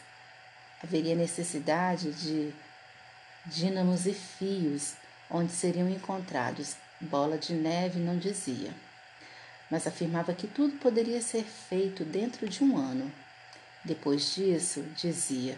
Haveria 0.83 1.15
necessidade 1.15 2.13
de 2.13 2.53
dínamos 3.45 4.07
e 4.07 4.15
fios 4.15 4.95
onde 5.31 5.53
seriam 5.53 5.89
encontrados. 5.89 6.77
Bola 6.99 7.37
de 7.37 7.53
Neve 7.53 8.01
não 8.01 8.17
dizia, 8.17 8.73
mas 9.71 9.87
afirmava 9.87 10.35
que 10.35 10.47
tudo 10.47 10.79
poderia 10.79 11.21
ser 11.21 11.45
feito 11.45 12.05
dentro 12.05 12.49
de 12.49 12.63
um 12.63 12.77
ano. 12.77 13.11
Depois 13.85 14.35
disso, 14.35 14.85
dizia, 14.97 15.57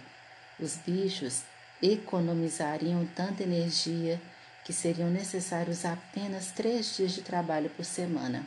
os 0.58 0.76
bichos 0.76 1.42
economizariam 1.82 3.06
tanta 3.14 3.42
energia 3.42 4.20
que 4.64 4.72
seriam 4.72 5.08
necessários 5.08 5.84
apenas 5.84 6.50
três 6.50 6.96
dias 6.96 7.12
de 7.12 7.22
trabalho 7.22 7.70
por 7.70 7.84
semana. 7.84 8.44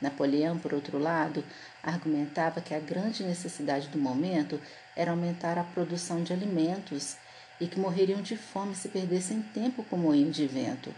Napoleão, 0.00 0.58
por 0.58 0.74
outro 0.74 0.98
lado, 0.98 1.42
argumentava 1.82 2.60
que 2.60 2.74
a 2.74 2.78
grande 2.78 3.24
necessidade 3.24 3.88
do 3.88 3.98
momento 3.98 4.60
era 4.94 5.10
aumentar 5.10 5.58
a 5.58 5.64
produção 5.64 6.22
de 6.22 6.32
alimentos 6.32 7.16
e 7.60 7.66
que 7.66 7.80
morreriam 7.80 8.20
de 8.20 8.36
fome 8.36 8.74
se 8.74 8.88
perdessem 8.88 9.40
tempo 9.42 9.82
com 9.84 9.96
moinho 9.96 10.30
de 10.30 10.46
vento. 10.46 10.94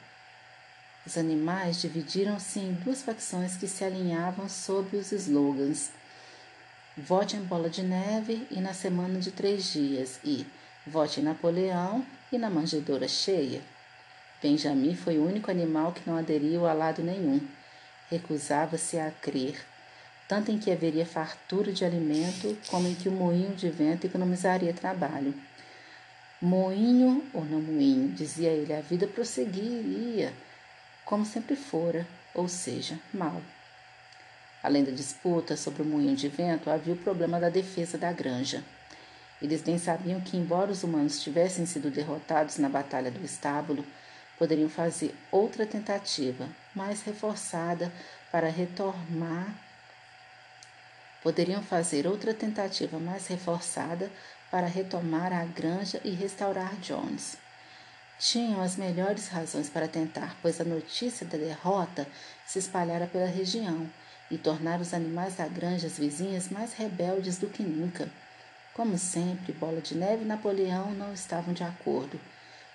Os 1.09 1.17
animais 1.17 1.81
dividiram-se 1.81 2.61
em 2.61 2.75
duas 2.75 3.01
facções 3.01 3.57
que 3.57 3.67
se 3.67 3.83
alinhavam 3.83 4.47
sob 4.47 4.95
os 4.95 5.11
slogans 5.11 5.91
Vote 6.99 7.35
em 7.35 7.41
Bola 7.41 7.71
de 7.71 7.83
Neve 7.83 8.47
e 8.51 8.61
na 8.61 8.75
Semana 8.75 9.19
de 9.19 9.31
Três 9.31 9.73
Dias 9.73 10.21
e 10.23 10.47
Vote 10.87 11.21
em 11.21 11.23
Napoleão 11.23 12.05
e 12.31 12.37
na 12.37 12.51
Manjedoura 12.51 13.09
Cheia. 13.09 13.63
Benjamin 14.43 14.95
foi 14.95 15.17
o 15.17 15.27
único 15.27 15.51
animal 15.51 15.93
que 15.93 16.03
não 16.07 16.15
aderiu 16.15 16.67
a 16.67 16.75
lado 16.75 17.03
nenhum. 17.03 17.41
Recusava-se 18.11 18.99
a 18.99 19.11
crer, 19.11 19.59
tanto 20.29 20.51
em 20.51 20.59
que 20.59 20.71
haveria 20.71 21.07
fartura 21.07 21.73
de 21.73 21.87
alimento, 21.87 22.55
como 22.67 22.87
em 22.87 22.95
que 22.95 23.09
o 23.09 23.13
moinho 23.13 23.55
de 23.55 23.71
vento 23.71 24.07
economizaria 24.07 24.75
trabalho. 24.75 25.33
Moinho 26.39 27.25
ou 27.33 27.47
não 27.47 27.63
moinho, 27.63 28.11
dizia 28.11 28.51
ele, 28.51 28.75
a 28.75 28.83
vida 28.83 29.07
prosseguiria, 29.07 30.35
como 31.09 31.25
sempre 31.25 31.57
fora, 31.57 32.07
ou 32.35 32.47
seja, 32.49 33.01
mal. 33.15 33.41
Além 34.63 34.85
da 34.85 34.91
disputa 34.91 35.57
sobre 35.57 35.81
o 35.81 35.85
moinho 35.87 36.15
de 36.15 36.29
vento, 36.29 36.69
havia 36.69 36.93
o 36.93 36.99
problema 36.99 37.41
da 37.41 37.49
defesa 37.49 37.97
da 37.97 38.13
granja. 38.13 38.63
Eles 39.41 39.63
bem 39.63 39.79
sabiam 39.79 40.21
que, 40.21 40.37
embora 40.37 40.71
os 40.71 40.83
humanos 40.83 41.23
tivessem 41.23 41.65
sido 41.65 41.91
derrotados 41.91 42.59
na 42.59 42.69
Batalha 42.69 43.11
do 43.11 43.25
Estábulo, 43.25 43.87
poderiam 44.39 44.69
fazer 44.69 45.15
outra 45.33 45.65
tentativa, 45.65 46.47
mais 46.75 47.01
reforçada, 47.01 47.91
para 48.31 48.51
retomar. 48.51 49.55
Poderiam 51.23 51.63
fazer 51.63 52.07
outra 52.07 52.35
tentativa 52.35 52.99
mais 52.99 53.27
reforçada 53.29 54.11
para 54.51 54.67
retomar 54.67 55.33
a 55.33 55.47
granja 55.47 56.03
e 56.05 56.11
restaurar 56.11 56.77
Jones. 56.83 57.48
Tinham 58.19 58.61
as 58.61 58.77
melhores 58.77 59.29
razões 59.29 59.69
para 59.71 59.87
tentar, 59.87 60.37
pois 60.43 60.61
a 60.61 60.65
notícia 60.65 61.25
da 61.25 61.39
derrota 61.39 62.05
se 62.45 62.59
espalhara 62.59 63.07
pela 63.07 63.27
região 63.27 63.89
e 64.29 64.37
tornara 64.37 64.83
os 64.83 64.93
animais 64.93 65.37
da 65.37 65.47
granja 65.47 65.87
vizinhas 65.89 66.49
mais 66.49 66.73
rebeldes 66.73 67.39
do 67.39 67.47
que 67.47 67.63
nunca. 67.63 68.11
Como 68.75 68.99
sempre, 68.99 69.53
Bola 69.53 69.81
de 69.81 69.95
Neve 69.97 70.25
e 70.25 70.27
Napoleão 70.27 70.91
não 70.95 71.13
estavam 71.13 71.55
de 71.55 71.63
acordo. 71.63 72.21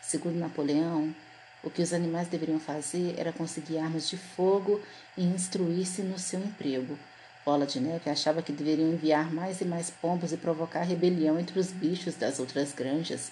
Segundo 0.02 0.40
Napoleão, 0.40 1.14
o 1.62 1.70
que 1.70 1.82
os 1.82 1.92
animais 1.92 2.30
deveriam 2.30 2.60
fazer 2.60 3.16
era 3.18 3.34
conseguir 3.34 3.80
armas 3.80 4.10
de 4.10 4.16
fogo 4.16 4.82
e 5.18 5.24
instruir-se 5.24 6.04
no 6.04 6.18
seu 6.18 6.40
emprego. 6.40 6.98
Bola 7.46 7.66
de 7.66 7.82
Neve 7.82 8.10
achava 8.10 8.42
que 8.42 8.54
deveriam 8.54 8.94
enviar 8.94 9.30
mais 9.30 9.60
e 9.60 9.66
mais 9.66 9.90
pombos 9.90 10.32
e 10.32 10.38
provocar 10.38 10.84
rebelião 10.84 11.38
entre 11.38 11.60
os 11.60 11.70
bichos 11.70 12.16
das 12.16 12.40
outras 12.40 12.72
granjas. 12.72 13.30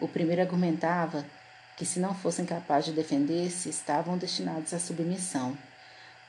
O 0.00 0.08
primeiro 0.08 0.42
argumentava 0.42 1.24
que, 1.76 1.84
se 1.84 2.00
não 2.00 2.14
fossem 2.14 2.44
capazes 2.44 2.86
de 2.86 2.92
defender-se, 2.92 3.68
estavam 3.68 4.18
destinados 4.18 4.74
à 4.74 4.78
submissão. 4.78 5.56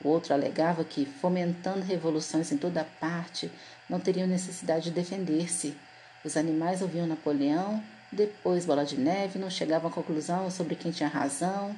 O 0.02 0.08
outro 0.08 0.32
alegava 0.32 0.84
que, 0.84 1.04
fomentando 1.04 1.84
revoluções 1.84 2.50
em 2.52 2.56
toda 2.56 2.86
parte, 3.00 3.50
não 3.88 4.00
teriam 4.00 4.26
necessidade 4.26 4.84
de 4.84 4.90
defender-se. 4.90 5.76
Os 6.24 6.36
animais 6.36 6.82
ouviam 6.82 7.06
Napoleão 7.06 7.82
depois, 8.12 8.66
Bola 8.66 8.84
de 8.84 8.98
Neve 8.98 9.38
não 9.38 9.48
chegava 9.48 9.86
à 9.86 9.90
conclusão 9.90 10.50
sobre 10.50 10.74
quem 10.74 10.90
tinha 10.90 11.08
razão. 11.08 11.76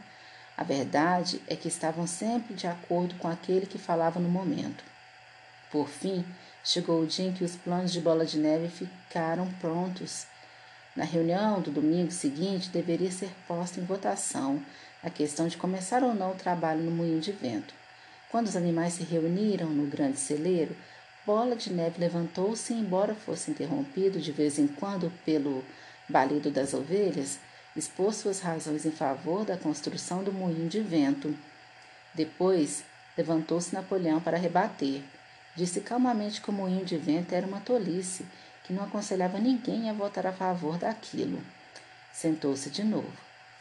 A 0.57 0.65
verdade 0.65 1.43
é 1.47 1.55
que 1.55 1.69
estavam 1.69 2.07
sempre 2.07 2.55
de 2.55 2.67
acordo 2.67 3.15
com 3.17 3.29
aquele 3.29 3.67
que 3.67 3.77
falava 3.77 4.19
no 4.19 4.31
momento. 4.31 4.83
Por 5.71 5.89
fim, 5.89 6.25
chegou 6.65 7.03
o 7.03 7.07
dia 7.07 7.27
em 7.27 7.33
que 7.33 7.45
os 7.45 7.55
planos 7.57 7.93
de 7.93 8.01
Bola 8.01 8.25
de 8.25 8.39
Neve 8.39 8.69
ficaram 8.69 9.47
prontos. 9.61 10.27
Na 10.95 11.05
reunião 11.05 11.61
do 11.61 11.71
domingo 11.71 12.11
seguinte, 12.11 12.69
deveria 12.69 13.11
ser 13.11 13.31
posta 13.49 13.81
em 13.81 13.85
votação 13.85 14.63
a 15.03 15.09
questão 15.09 15.49
de 15.49 15.57
começar 15.57 16.03
ou 16.03 16.15
não 16.15 16.33
o 16.33 16.37
trabalho 16.37 16.83
no 16.83 16.91
moinho 16.91 17.21
de 17.21 17.33
vento. 17.33 17.75
Quando 18.31 18.47
os 18.47 18.57
animais 18.57 18.95
se 18.95 19.03
reuniram 19.03 19.69
no 19.71 19.87
grande 19.87 20.19
celeiro, 20.19 20.77
Bola 21.25 21.55
de 21.55 21.73
Neve 21.73 22.01
levantou-se 22.01 22.75
embora 22.75 23.15
fosse 23.15 23.51
interrompido 23.51 24.21
de 24.21 24.33
vez 24.33 24.59
em 24.59 24.67
quando 24.67 25.13
pelo 25.25 25.65
Balido 26.09 26.51
das 26.51 26.75
Ovelhas 26.75 27.39
expôs 27.77 28.17
suas 28.17 28.41
razões 28.41 28.85
em 28.85 28.91
favor 28.91 29.45
da 29.45 29.57
construção 29.57 30.23
do 30.23 30.33
moinho 30.33 30.69
de 30.69 30.81
vento. 30.81 31.35
Depois 32.13 32.85
levantou-se 33.17 33.73
Napoleão 33.73 34.21
para 34.21 34.37
rebater. 34.37 35.01
Disse 35.55 35.81
calmamente 35.81 36.41
que 36.41 36.51
o 36.51 36.53
moinho 36.53 36.85
de 36.85 36.97
vento 36.97 37.35
era 37.35 37.47
uma 37.47 37.61
tolice, 37.61 38.27
que 38.65 38.73
não 38.73 38.85
aconselhava 38.85 39.39
ninguém 39.39 39.91
a 39.91 39.93
votar 39.93 40.27
a 40.27 40.33
favor 40.33 40.79
daquilo. 40.79 41.43
Sentou-se 42.13 42.71
de 42.71 42.85
novo. 42.85 43.13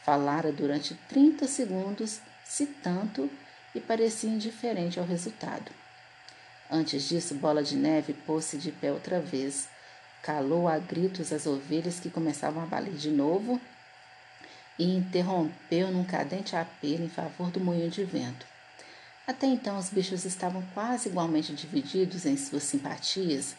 Falara 0.04 0.52
durante 0.52 0.94
trinta 1.08 1.46
segundos, 1.46 2.20
se 2.44 2.66
tanto, 2.66 3.30
e 3.74 3.80
parecia 3.80 4.30
indiferente 4.30 4.98
ao 4.98 5.06
resultado. 5.06 5.70
Antes 6.70 7.08
disso, 7.08 7.34
Bola 7.34 7.62
de 7.62 7.76
Neve 7.76 8.12
pôs-se 8.12 8.56
de 8.56 8.72
pé 8.72 8.90
outra 8.90 9.20
vez, 9.20 9.68
calou 10.22 10.68
a 10.68 10.78
gritos 10.78 11.32
as 11.32 11.46
ovelhas 11.46 12.00
que 12.00 12.10
começavam 12.10 12.62
a 12.62 12.66
baler 12.66 12.94
de 12.94 13.10
novo 13.10 13.60
e 14.78 14.96
interrompeu 14.96 15.90
num 15.90 16.04
cadente 16.04 16.56
apelo 16.56 17.04
em 17.04 17.08
favor 17.08 17.50
do 17.50 17.60
moinho 17.60 17.90
de 17.90 18.04
vento. 18.04 18.46
Até 19.26 19.46
então 19.46 19.78
os 19.78 19.90
bichos 19.90 20.24
estavam 20.24 20.62
quase 20.74 21.08
igualmente 21.08 21.54
divididos 21.54 22.26
em 22.26 22.36
suas 22.36 22.64
simpatias, 22.64 23.54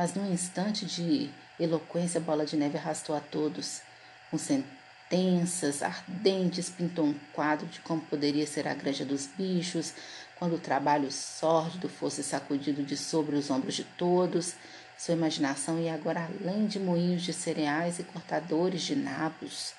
mas 0.00 0.14
num 0.14 0.32
instante 0.32 0.86
de 0.86 1.28
eloquência 1.58 2.18
Bola 2.18 2.46
de 2.46 2.56
Neve 2.56 2.78
arrastou 2.78 3.14
a 3.14 3.20
todos. 3.20 3.82
Com 4.30 4.38
sentenças 4.38 5.82
ardentes 5.82 6.70
pintou 6.70 7.04
um 7.04 7.14
quadro 7.34 7.66
de 7.66 7.80
como 7.80 8.00
poderia 8.00 8.46
ser 8.46 8.66
a 8.66 8.72
granja 8.72 9.04
dos 9.04 9.26
bichos, 9.26 9.92
quando 10.38 10.54
o 10.54 10.58
trabalho 10.58 11.12
sórdido 11.12 11.86
fosse 11.86 12.22
sacudido 12.22 12.82
de 12.82 12.96
sobre 12.96 13.36
os 13.36 13.50
ombros 13.50 13.74
de 13.74 13.84
todos, 13.84 14.54
sua 14.96 15.12
imaginação 15.12 15.78
ia 15.78 15.92
agora 15.92 16.30
além 16.40 16.66
de 16.66 16.80
moinhos 16.80 17.20
de 17.20 17.34
cereais 17.34 17.98
e 17.98 18.02
cortadores 18.02 18.80
de 18.80 18.96
nabos. 18.96 19.74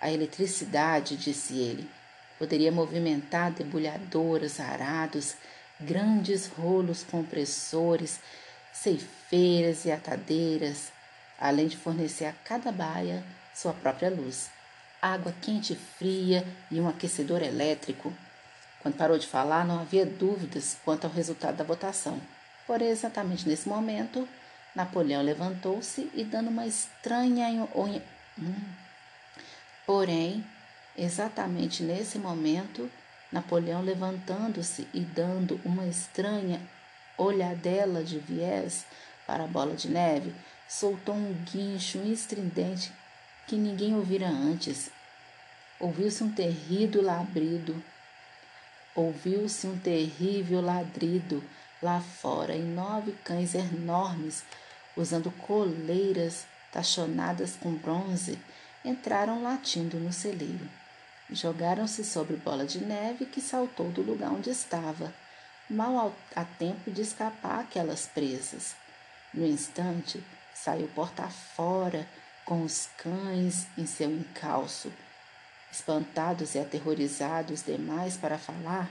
A 0.00 0.12
eletricidade, 0.12 1.16
disse 1.16 1.58
ele, 1.58 1.90
poderia 2.38 2.70
movimentar 2.70 3.50
debulhadoras, 3.50 4.60
arados, 4.60 5.34
grandes 5.80 6.46
rolos 6.46 7.02
compressores, 7.02 8.20
ceifeiras 8.72 9.84
e 9.84 9.92
atadeiras, 9.92 10.92
além 11.38 11.68
de 11.68 11.76
fornecer 11.76 12.24
a 12.24 12.32
cada 12.32 12.72
baia 12.72 13.22
sua 13.54 13.72
própria 13.72 14.10
luz, 14.10 14.50
água 15.00 15.34
quente 15.42 15.74
e 15.74 15.76
fria 15.76 16.46
e 16.70 16.80
um 16.80 16.88
aquecedor 16.88 17.42
elétrico. 17.42 18.12
Quando 18.80 18.96
parou 18.96 19.18
de 19.18 19.26
falar, 19.26 19.64
não 19.64 19.80
havia 19.80 20.06
dúvidas 20.06 20.76
quanto 20.84 21.06
ao 21.06 21.12
resultado 21.12 21.56
da 21.56 21.64
votação. 21.64 22.20
Porém, 22.66 22.88
exatamente 22.88 23.48
nesse 23.48 23.68
momento, 23.68 24.28
Napoleão 24.74 25.22
levantou-se 25.22 26.10
e 26.14 26.24
dando 26.24 26.48
uma 26.48 26.66
estranha. 26.66 27.68
Hum. 28.38 28.54
Porém, 29.86 30.44
exatamente 30.96 31.82
nesse 31.82 32.18
momento, 32.18 32.90
Napoleão 33.30 33.82
levantando-se 33.82 34.86
e 34.94 35.00
dando 35.00 35.60
uma 35.64 35.86
estranha 35.86 36.60
olhadela 37.16 38.02
de 38.02 38.18
viés 38.18 38.84
para 39.26 39.44
a 39.44 39.46
bola 39.46 39.74
de 39.74 39.88
neve, 39.88 40.34
soltou 40.68 41.14
um 41.14 41.32
guincho 41.44 41.98
estridente 41.98 42.92
que 43.46 43.56
ninguém 43.56 43.94
ouvira 43.94 44.28
antes. 44.28 44.90
Ouviu-se 45.78 46.22
um 46.22 46.32
terrível 46.32 47.02
labrido. 47.02 47.82
Ouviu-se 48.94 49.66
um 49.66 49.78
terrível 49.78 50.60
ladrido 50.60 51.42
lá 51.82 52.00
fora 52.00 52.54
e 52.54 52.62
nove 52.62 53.12
cães 53.24 53.54
enormes, 53.54 54.44
usando 54.96 55.30
coleiras 55.32 56.46
tachonadas 56.70 57.56
com 57.56 57.74
bronze, 57.74 58.38
entraram 58.84 59.42
latindo 59.42 59.98
no 59.98 60.12
celeiro. 60.12 60.68
Jogaram-se 61.30 62.04
sobre 62.04 62.36
Bola 62.36 62.64
de 62.64 62.78
Neve, 62.84 63.26
que 63.26 63.40
saltou 63.40 63.90
do 63.90 64.02
lugar 64.02 64.30
onde 64.30 64.50
estava, 64.50 65.12
mal 65.68 66.14
a 66.34 66.44
tempo 66.44 66.90
de 66.90 67.02
escapar 67.02 67.60
aquelas 67.60 68.06
presas. 68.06 68.74
No 69.32 69.46
instante, 69.46 70.22
saiu 70.54 70.88
porta 70.88 71.28
fora, 71.28 72.06
com 72.44 72.62
os 72.62 72.88
cães 72.98 73.66
em 73.78 73.86
seu 73.86 74.10
encalço. 74.10 74.92
Espantados 75.70 76.54
e 76.54 76.58
aterrorizados 76.58 77.62
demais 77.62 78.16
para 78.16 78.36
falar, 78.36 78.90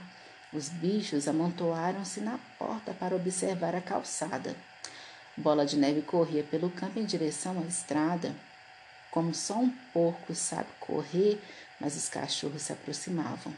os 0.52 0.68
bichos 0.68 1.28
amontoaram-se 1.28 2.20
na 2.20 2.38
porta 2.58 2.92
para 2.92 3.14
observar 3.14 3.74
a 3.74 3.80
calçada. 3.80 4.56
Bola 5.36 5.64
de 5.64 5.76
Neve 5.76 6.02
corria 6.02 6.42
pelo 6.42 6.70
campo 6.70 6.98
em 6.98 7.04
direção 7.04 7.58
à 7.62 7.66
estrada. 7.66 8.34
Como 9.10 9.34
só 9.34 9.54
um 9.54 9.70
porco 9.92 10.34
sabe 10.34 10.68
correr, 10.80 11.40
mas 11.80 11.96
os 11.96 12.08
cachorros 12.08 12.62
se 12.62 12.72
aproximavam. 12.72 13.54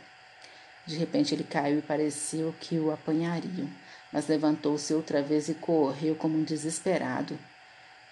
De 0.86 0.96
repente 0.96 1.34
ele 1.34 1.44
caiu 1.44 1.78
e 1.78 1.82
pareceu 1.82 2.54
que 2.60 2.78
o 2.78 2.92
apanhariam, 2.92 3.68
mas 4.12 4.28
levantou-se 4.28 4.92
outra 4.92 5.22
vez 5.22 5.48
e 5.48 5.54
correu 5.54 6.14
como 6.14 6.36
um 6.36 6.44
desesperado. 6.44 7.38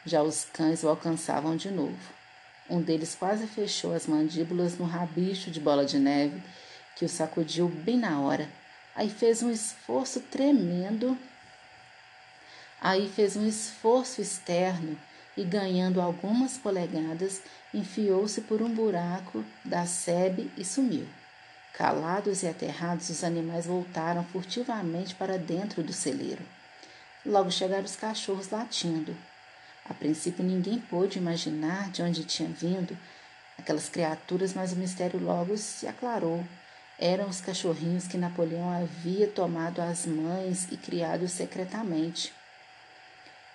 Já 0.06 0.22
os 0.22 0.44
cães 0.44 0.82
o 0.82 0.88
alcançavam 0.88 1.54
de 1.56 1.70
novo. 1.70 1.98
Um 2.70 2.80
deles 2.80 3.14
quase 3.14 3.46
fechou 3.46 3.94
as 3.94 4.06
mandíbulas 4.06 4.78
no 4.78 4.84
rabicho 4.84 5.50
de 5.50 5.60
bola 5.60 5.84
de 5.84 5.98
neve, 5.98 6.42
que 6.96 7.04
o 7.04 7.08
sacudiu 7.08 7.68
bem 7.68 7.98
na 7.98 8.20
hora. 8.20 8.48
Aí 8.94 9.10
fez 9.10 9.42
um 9.42 9.50
esforço 9.50 10.20
tremendo. 10.20 11.16
Aí 12.80 13.08
fez 13.08 13.36
um 13.36 13.46
esforço 13.46 14.20
externo 14.20 14.98
e, 15.36 15.44
ganhando 15.44 16.00
algumas 16.00 16.56
polegadas, 16.56 17.42
enfiou-se 17.72 18.40
por 18.40 18.62
um 18.62 18.72
buraco 18.72 19.44
da 19.64 19.86
sebe 19.86 20.50
e 20.56 20.64
sumiu. 20.64 21.06
Calados 21.82 22.44
e 22.44 22.46
aterrados, 22.46 23.10
os 23.10 23.24
animais 23.24 23.66
voltaram 23.66 24.22
furtivamente 24.26 25.16
para 25.16 25.36
dentro 25.36 25.82
do 25.82 25.92
celeiro. 25.92 26.40
Logo 27.26 27.50
chegaram 27.50 27.82
os 27.82 27.96
cachorros 27.96 28.50
latindo. 28.50 29.16
A 29.90 29.92
princípio, 29.92 30.44
ninguém 30.44 30.78
pôde 30.78 31.18
imaginar 31.18 31.90
de 31.90 32.00
onde 32.00 32.22
tinha 32.22 32.48
vindo 32.48 32.96
aquelas 33.58 33.88
criaturas, 33.88 34.54
mas 34.54 34.72
o 34.72 34.76
mistério 34.76 35.18
logo 35.18 35.56
se 35.56 35.88
aclarou. 35.88 36.46
Eram 37.00 37.28
os 37.28 37.40
cachorrinhos 37.40 38.06
que 38.06 38.16
Napoleão 38.16 38.70
havia 38.70 39.26
tomado 39.26 39.80
às 39.82 40.06
mães 40.06 40.68
e 40.70 40.76
criado 40.76 41.26
secretamente. 41.26 42.32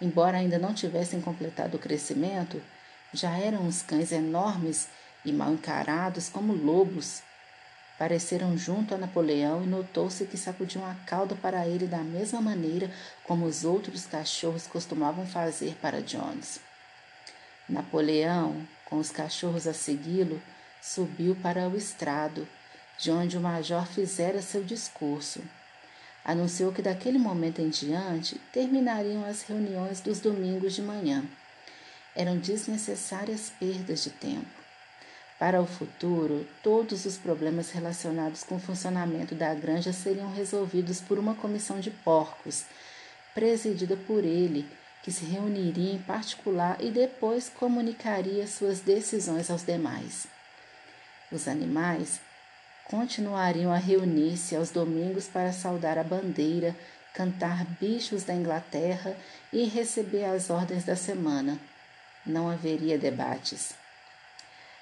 Embora 0.02 0.36
ainda 0.36 0.60
não 0.60 0.74
tivessem 0.74 1.22
completado 1.22 1.78
o 1.78 1.80
crescimento, 1.80 2.62
já 3.14 3.38
eram 3.38 3.62
uns 3.62 3.82
cães 3.82 4.12
enormes 4.12 4.90
e 5.24 5.32
mal 5.32 5.54
encarados 5.54 6.28
como 6.28 6.52
lobos. 6.52 7.26
Pareceram 7.98 8.56
junto 8.56 8.94
a 8.94 8.98
Napoleão 8.98 9.64
e 9.64 9.68
notou-se 9.68 10.26
que 10.26 10.38
sacudiam 10.38 10.86
a 10.86 10.94
cauda 11.06 11.36
para 11.36 11.68
ele 11.68 11.88
da 11.88 12.00
mesma 12.00 12.40
maneira 12.40 12.92
como 13.24 13.46
os 13.46 13.66
outros 13.66 14.06
cachorros 14.06 14.68
costumavam 14.68 15.26
fazer 15.26 15.76
para 15.82 16.02
Jones. 16.02 16.60
Napoleão, 17.68 18.66
com 18.86 18.98
os 18.98 19.10
cachorros 19.10 19.66
a 19.66 19.74
segui-lo, 19.74 20.42
subiu 20.82 21.36
para 21.36 21.68
o 21.68 21.76
estrado, 21.76 22.48
de 23.00 23.12
onde 23.12 23.38
o 23.38 23.42
major 23.42 23.86
fizera 23.88 24.42
seu 24.42 24.64
discurso. 24.64 25.42
Anunciou 26.24 26.72
que 26.72 26.82
daquele 26.82 27.18
momento 27.18 27.62
em 27.62 27.70
diante 27.70 28.40
terminariam 28.54 29.26
as 29.26 29.42
reuniões 29.42 30.02
dos 30.02 30.20
domingos 30.20 30.74
de 30.74 30.82
manhã. 30.82 31.26
Eram 32.16 32.38
desnecessárias 32.38 33.52
perdas 33.60 34.04
de 34.04 34.12
tempo. 34.12 34.57
Para 35.40 35.62
o 35.62 35.68
futuro, 35.68 36.48
todos 36.64 37.06
os 37.06 37.16
problemas 37.16 37.70
relacionados 37.70 38.44
com 38.44 38.56
o 38.56 38.60
funcionamento 38.60 39.36
da 39.36 39.54
granja 39.54 39.94
seriam 39.94 40.34
resolvidos 40.34 41.00
por 41.00 41.20
uma 41.20 41.36
comissão 41.36 41.80
de 41.80 41.92
porcos, 41.92 42.66
presidida 43.36 43.96
por 43.96 44.24
ele, 44.24 44.68
que 45.04 45.12
se 45.12 45.26
reuniria 45.26 45.94
em 45.94 46.00
particular 46.00 46.78
e 46.80 46.90
depois 46.90 47.50
comunicaria 47.50 48.48
suas 48.48 48.80
decisões 48.80 49.52
aos 49.52 49.64
demais. 49.64 50.26
Os 51.32 51.48
animais 51.48 52.20
continuariam 52.86 53.72
a 53.72 53.78
reunir-se 53.78 54.56
aos 54.56 54.72
domingos 54.72 55.28
para 55.28 55.54
saudar 55.54 56.00
a 56.00 56.04
bandeira, 56.04 56.76
cantar 57.14 57.64
bichos 57.80 58.24
da 58.24 58.34
Inglaterra 58.34 59.16
e 59.54 59.66
receber 59.66 60.26
as 60.26 60.50
ordens 60.50 60.84
da 60.84 60.96
semana. 60.96 61.60
Não 62.26 62.50
haveria 62.50 62.98
debates. 62.98 63.76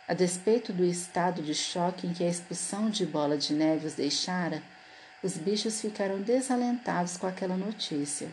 A 0.07 0.13
despeito 0.13 0.71
do 0.71 0.85
estado 0.85 1.41
de 1.41 1.55
choque 1.55 2.05
em 2.05 2.13
que 2.13 2.23
a 2.23 2.29
expulsão 2.29 2.91
de 2.91 3.07
Bola 3.07 3.35
de 3.35 3.53
Neve 3.53 3.87
os 3.87 3.95
deixara, 3.95 4.61
os 5.23 5.35
bichos 5.35 5.81
ficaram 5.81 6.21
desalentados 6.21 7.17
com 7.17 7.25
aquela 7.25 7.57
notícia. 7.57 8.29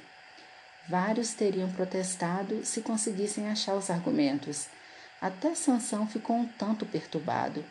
Vários 0.86 1.32
teriam 1.32 1.70
protestado 1.73 2.62
se 2.66 2.82
conseguissem 2.82 3.49
achar 3.49 3.74
os 3.74 3.89
argumentos. 3.89 4.66
Até 5.19 5.55
Sansão 5.55 6.07
ficou 6.07 6.36
um 6.36 6.47
tanto 6.47 6.85
perturbado. 6.85 7.65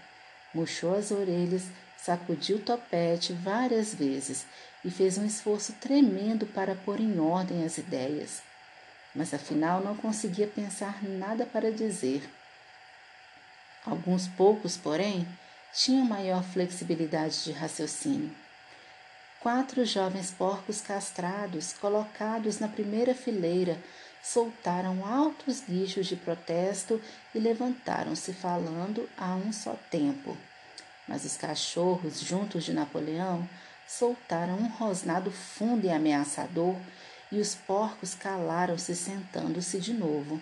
Murchou 0.51 0.97
as 0.97 1.11
orelhas, 1.11 1.65
sacudiu 1.95 2.57
o 2.57 2.61
topete 2.61 3.33
várias 3.33 3.93
vezes 3.93 4.47
e 4.83 4.89
fez 4.89 5.19
um 5.19 5.25
esforço 5.25 5.73
tremendo 5.73 6.47
para 6.47 6.73
pôr 6.73 6.99
em 6.99 7.19
ordem 7.19 7.63
as 7.63 7.77
ideias. 7.77 8.41
Mas 9.13 9.31
afinal 9.31 9.83
não 9.83 9.95
conseguia 9.95 10.47
pensar 10.47 11.03
nada 11.03 11.45
para 11.45 11.71
dizer. 11.71 12.27
Alguns 13.85 14.27
poucos, 14.27 14.77
porém, 14.77 15.27
tinham 15.73 16.05
maior 16.05 16.43
flexibilidade 16.43 17.43
de 17.43 17.51
raciocínio. 17.51 18.31
Quatro 19.39 19.83
jovens 19.85 20.29
porcos 20.29 20.81
castrados, 20.81 21.73
colocados 21.73 22.59
na 22.59 22.67
primeira 22.67 23.15
fileira, 23.15 23.81
soltaram 24.21 25.03
altos 25.03 25.63
guichos 25.67 26.05
de 26.05 26.15
protesto 26.15 27.01
e 27.33 27.39
levantaram-se 27.39 28.33
falando 28.33 29.09
a 29.17 29.33
um 29.33 29.51
só 29.51 29.75
tempo. 29.89 30.37
Mas 31.07 31.25
os 31.25 31.35
cachorros, 31.35 32.21
juntos 32.21 32.63
de 32.63 32.73
Napoleão, 32.73 33.49
soltaram 33.87 34.57
um 34.57 34.67
rosnado 34.67 35.31
fundo 35.31 35.87
e 35.87 35.89
ameaçador, 35.89 36.75
e 37.31 37.39
os 37.39 37.55
porcos 37.55 38.13
calaram-se 38.13 38.95
sentando-se 38.95 39.79
de 39.79 39.93
novo. 39.93 40.39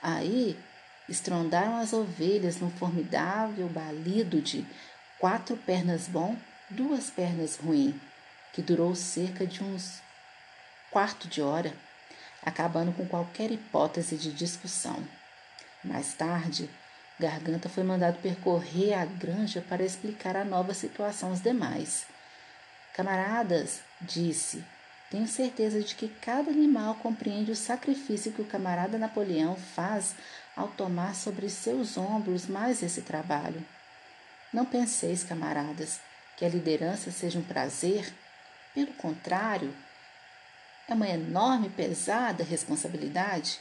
Aí 0.00 0.56
Estrondaram 1.08 1.76
as 1.76 1.92
ovelhas 1.92 2.58
num 2.58 2.70
formidável 2.70 3.68
balido 3.68 4.40
de 4.40 4.66
quatro 5.18 5.56
pernas 5.56 6.08
bom, 6.08 6.36
duas 6.70 7.10
pernas 7.10 7.56
ruim, 7.56 8.00
que 8.52 8.62
durou 8.62 8.94
cerca 8.94 9.46
de 9.46 9.62
uns 9.62 10.00
quarto 10.90 11.28
de 11.28 11.42
hora, 11.42 11.74
acabando 12.42 12.92
com 12.92 13.06
qualquer 13.06 13.50
hipótese 13.50 14.16
de 14.16 14.32
discussão. 14.32 15.02
Mais 15.82 16.14
tarde, 16.14 16.70
Garganta 17.18 17.68
foi 17.68 17.84
mandado 17.84 18.20
percorrer 18.20 18.94
a 18.94 19.04
granja 19.04 19.60
para 19.60 19.84
explicar 19.84 20.36
a 20.36 20.44
nova 20.44 20.72
situação 20.72 21.30
aos 21.30 21.40
demais. 21.40 22.06
Camaradas, 22.94 23.80
disse, 24.00 24.64
tenho 25.10 25.26
certeza 25.28 25.80
de 25.80 25.94
que 25.94 26.08
cada 26.08 26.50
animal 26.50 26.96
compreende 26.96 27.50
o 27.50 27.56
sacrifício 27.56 28.32
que 28.32 28.42
o 28.42 28.46
camarada 28.46 28.98
Napoleão 28.98 29.56
faz 29.56 30.14
ao 30.56 30.68
tomar 30.68 31.14
sobre 31.14 31.48
seus 31.48 31.96
ombros 31.96 32.46
mais 32.46 32.82
esse 32.82 33.02
trabalho. 33.02 33.64
Não 34.52 34.64
penseis, 34.64 35.24
camaradas, 35.24 36.00
que 36.36 36.44
a 36.44 36.48
liderança 36.48 37.10
seja 37.10 37.38
um 37.38 37.42
prazer. 37.42 38.12
Pelo 38.74 38.92
contrário, 38.94 39.74
é 40.88 40.94
uma 40.94 41.08
enorme, 41.08 41.70
pesada 41.70 42.44
responsabilidade. 42.44 43.60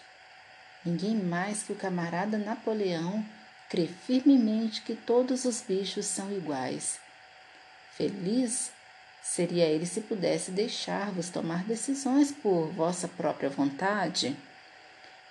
Ninguém 0.86 1.16
mais 1.16 1.64
que 1.64 1.72
o 1.72 1.76
camarada 1.76 2.38
Napoleão 2.38 3.24
crê 3.70 3.88
firmemente 3.88 4.82
que 4.82 4.96
todos 4.96 5.46
os 5.46 5.62
bichos 5.62 6.06
são 6.06 6.32
iguais. 6.32 7.00
Feliz 7.96 8.72
seria 9.24 9.66
ele 9.66 9.86
se 9.86 10.02
pudesse 10.02 10.52
deixar-vos 10.52 11.30
tomar 11.30 11.64
decisões 11.64 12.32
por 12.32 12.68
vossa 12.68 13.08
própria 13.08 13.50
vontade. 13.50 14.38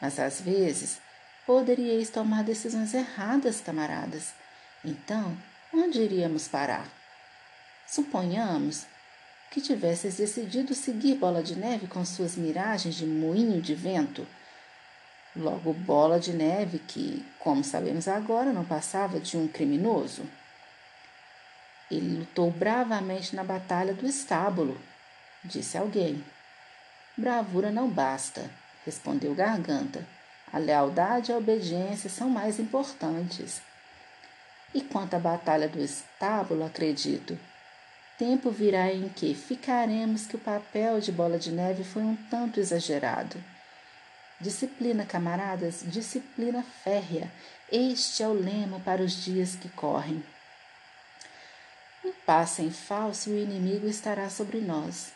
Mas 0.01 0.19
às 0.19 0.41
vezes 0.41 0.99
poderíeis 1.47 2.09
tomar 2.09 2.43
decisões 2.43 2.95
erradas, 2.95 3.61
camaradas. 3.61 4.33
Então, 4.83 5.37
onde 5.73 6.01
iríamos 6.01 6.49
parar? 6.49 6.89
Suponhamos 7.87 8.87
que 9.51 9.61
tivesses 9.61 10.17
decidido 10.17 10.75
seguir 10.75 11.17
Bola 11.17 11.43
de 11.43 11.55
Neve 11.55 11.87
com 11.87 12.05
suas 12.05 12.37
miragens 12.37 12.95
de 12.95 13.05
moinho 13.05 13.61
de 13.61 13.75
vento. 13.75 14.27
Logo, 15.37 15.75
Bola 15.75 16.19
de 16.19 16.33
Neve, 16.33 16.79
que, 16.79 17.25
como 17.39 17.63
sabemos 17.63 18.09
agora, 18.09 18.53
não 18.53 18.65
passava 18.65 19.21
de 19.21 19.37
um 19.37 19.47
criminoso. 19.47 20.23
Ele 21.93 22.21
lutou 22.21 22.51
bravamente 22.51 23.37
na 23.37 23.45
batalha 23.45 23.93
do 23.93 24.07
estábulo, 24.07 24.81
disse 25.45 25.77
alguém. 25.77 26.25
Bravura 27.19 27.71
não 27.71 27.87
basta, 27.87 28.51
respondeu 28.87 29.35
Garganta. 29.35 30.07
A 30.51 30.57
lealdade 30.57 31.31
e 31.31 31.35
a 31.35 31.37
obediência 31.37 32.09
são 32.09 32.31
mais 32.31 32.59
importantes. 32.59 33.61
E 34.75 34.81
quanto 34.81 35.13
à 35.13 35.19
batalha 35.19 35.69
do 35.69 35.81
estábulo, 35.81 36.65
acredito, 36.65 37.39
tempo 38.19 38.51
virá 38.51 38.91
em 38.91 39.11
que 39.11 39.35
ficaremos 39.35 40.27
que 40.27 40.37
o 40.37 40.39
papel 40.39 40.99
de 40.99 41.13
bola 41.13 41.39
de 41.39 41.53
neve 41.53 41.85
foi 41.85 42.03
um 42.03 42.17
tanto 42.31 42.59
exagerado. 42.59 43.37
Disciplina, 44.41 45.05
camaradas, 45.05 45.85
disciplina 45.87 46.63
férrea. 46.83 47.31
Este 47.71 48.23
é 48.23 48.29
o 48.29 48.33
lema 48.33 48.81
para 48.81 49.03
os 49.03 49.13
dias 49.23 49.55
que 49.57 49.69
correm. 49.69 50.25
Um 52.05 52.13
passo 52.27 52.63
em 52.63 52.71
falso 52.71 53.31
e 53.31 53.35
o 53.35 53.39
inimigo 53.39 53.87
estará 53.87 54.29
sobre 54.29 54.61
nós. 54.61 55.13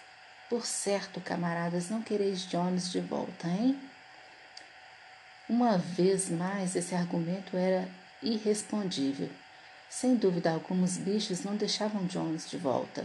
Por 0.49 0.65
certo, 0.65 1.21
camaradas, 1.21 1.91
não 1.91 2.01
quereis 2.01 2.43
Jones 2.47 2.93
de 2.93 3.01
volta, 3.01 3.49
hein? 3.49 3.77
Uma 5.49 5.79
vez 5.79 6.29
mais, 6.29 6.77
esse 6.77 6.95
argumento 6.95 7.57
era 7.57 7.89
irrespondível. 8.23 9.29
Sem 9.91 10.15
dúvida 10.15 10.53
alguma, 10.53 10.85
os 10.85 10.97
bichos 10.97 11.43
não 11.43 11.57
deixavam 11.57 12.07
Jones 12.07 12.49
de 12.49 12.57
volta. 12.57 13.05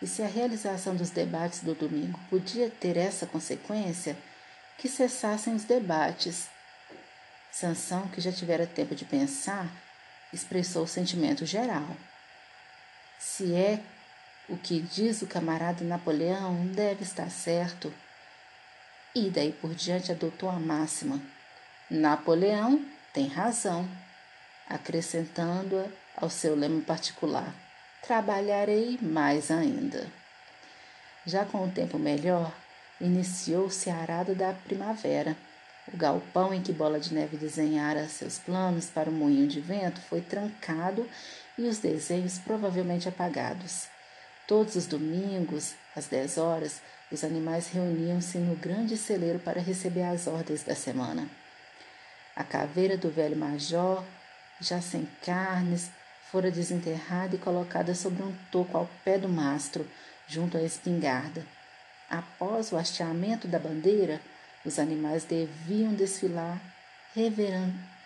E 0.00 0.06
se 0.06 0.22
a 0.22 0.28
realização 0.28 0.94
dos 0.94 1.10
debates 1.10 1.60
do 1.60 1.74
domingo 1.74 2.20
podia 2.30 2.70
ter 2.70 2.96
essa 2.96 3.26
consequência, 3.26 4.16
que 4.78 4.88
cessassem 4.88 5.56
os 5.56 5.64
debates. 5.64 6.48
Sansão, 7.50 8.06
que 8.08 8.20
já 8.20 8.30
tivera 8.30 8.64
tempo 8.64 8.94
de 8.94 9.04
pensar, 9.04 9.68
expressou 10.32 10.84
o 10.84 10.88
sentimento 10.88 11.44
geral. 11.44 11.96
Se 13.18 13.52
é 13.52 13.80
o 14.48 14.56
que 14.56 14.80
diz 14.80 15.22
o 15.22 15.26
camarada 15.26 15.84
Napoleão, 15.84 16.66
deve 16.66 17.02
estar 17.02 17.28
certo. 17.30 17.92
E 19.14 19.28
daí 19.28 19.52
por 19.52 19.74
diante 19.74 20.12
adotou 20.12 20.48
a 20.48 20.60
máxima: 20.60 21.20
Napoleão 21.90 22.84
tem 23.12 23.26
razão, 23.26 23.88
acrescentando-a 24.68 25.86
ao 26.16 26.30
seu 26.30 26.54
lema 26.54 26.80
particular: 26.82 27.52
Trabalharei 28.02 28.98
mais 29.02 29.50
ainda. 29.50 30.06
Já 31.26 31.44
com 31.44 31.64
o 31.64 31.70
tempo 31.70 31.98
melhor, 31.98 32.54
iniciou-se 33.00 33.90
a 33.90 33.96
arada 33.96 34.34
da 34.34 34.52
primavera. 34.52 35.36
O 35.92 35.96
galpão 35.96 36.54
em 36.54 36.62
que 36.62 36.72
Bola 36.72 37.00
de 37.00 37.12
Neve 37.12 37.36
desenhara 37.36 38.06
seus 38.08 38.38
planos 38.38 38.86
para 38.86 39.10
o 39.10 39.12
moinho 39.12 39.48
de 39.48 39.60
vento 39.60 40.00
foi 40.02 40.20
trancado 40.20 41.08
e 41.58 41.68
os 41.68 41.78
desenhos 41.78 42.38
provavelmente 42.38 43.08
apagados. 43.08 43.88
Todos 44.46 44.76
os 44.76 44.86
domingos, 44.86 45.74
às 45.94 46.06
dez 46.06 46.38
horas, 46.38 46.80
os 47.12 47.24
animais 47.24 47.68
reuniam-se 47.68 48.38
no 48.38 48.54
grande 48.56 48.96
celeiro 48.96 49.38
para 49.38 49.60
receber 49.60 50.04
as 50.04 50.26
ordens 50.26 50.62
da 50.62 50.74
semana. 50.74 51.28
A 52.36 52.44
caveira 52.44 52.96
do 52.96 53.10
velho 53.10 53.36
major, 53.36 54.04
já 54.60 54.80
sem 54.80 55.06
carnes, 55.24 55.90
fora 56.30 56.50
desenterrada 56.50 57.34
e 57.34 57.38
colocada 57.38 57.94
sobre 57.94 58.22
um 58.22 58.34
toco 58.50 58.78
ao 58.78 58.88
pé 59.04 59.18
do 59.18 59.28
mastro, 59.28 59.86
junto 60.26 60.56
à 60.56 60.62
espingarda. 60.62 61.44
Após 62.08 62.70
o 62.72 62.76
hasteamento 62.76 63.48
da 63.48 63.58
bandeira, 63.58 64.20
os 64.64 64.78
animais 64.78 65.24
deviam 65.24 65.92
desfilar 65.94 66.60
reverendo. 67.14 67.97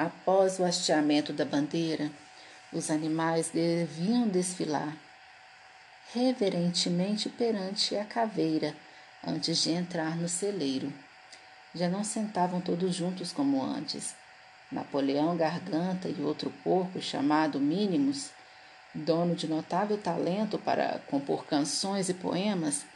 Após 0.00 0.58
o 0.58 0.64
hasteamento 0.64 1.30
da 1.30 1.44
bandeira, 1.44 2.10
os 2.72 2.90
animais 2.90 3.50
deviam 3.50 4.26
desfilar 4.26 4.96
reverentemente 6.14 7.28
perante 7.28 7.94
a 7.94 8.04
caveira 8.06 8.74
antes 9.22 9.58
de 9.58 9.72
entrar 9.72 10.16
no 10.16 10.26
celeiro. 10.26 10.90
Já 11.74 11.86
não 11.86 12.02
sentavam 12.02 12.62
todos 12.62 12.94
juntos 12.94 13.30
como 13.30 13.62
antes. 13.62 14.14
Napoleão 14.72 15.36
Garganta 15.36 16.08
e 16.08 16.22
outro 16.22 16.48
porco 16.64 17.02
chamado 17.02 17.60
Mínimos 17.60 18.30
dono 18.94 19.34
de 19.34 19.46
notável 19.46 19.98
talento 19.98 20.58
para 20.58 20.98
compor 21.10 21.44
canções 21.44 22.08
e 22.08 22.14
poemas, 22.14 22.86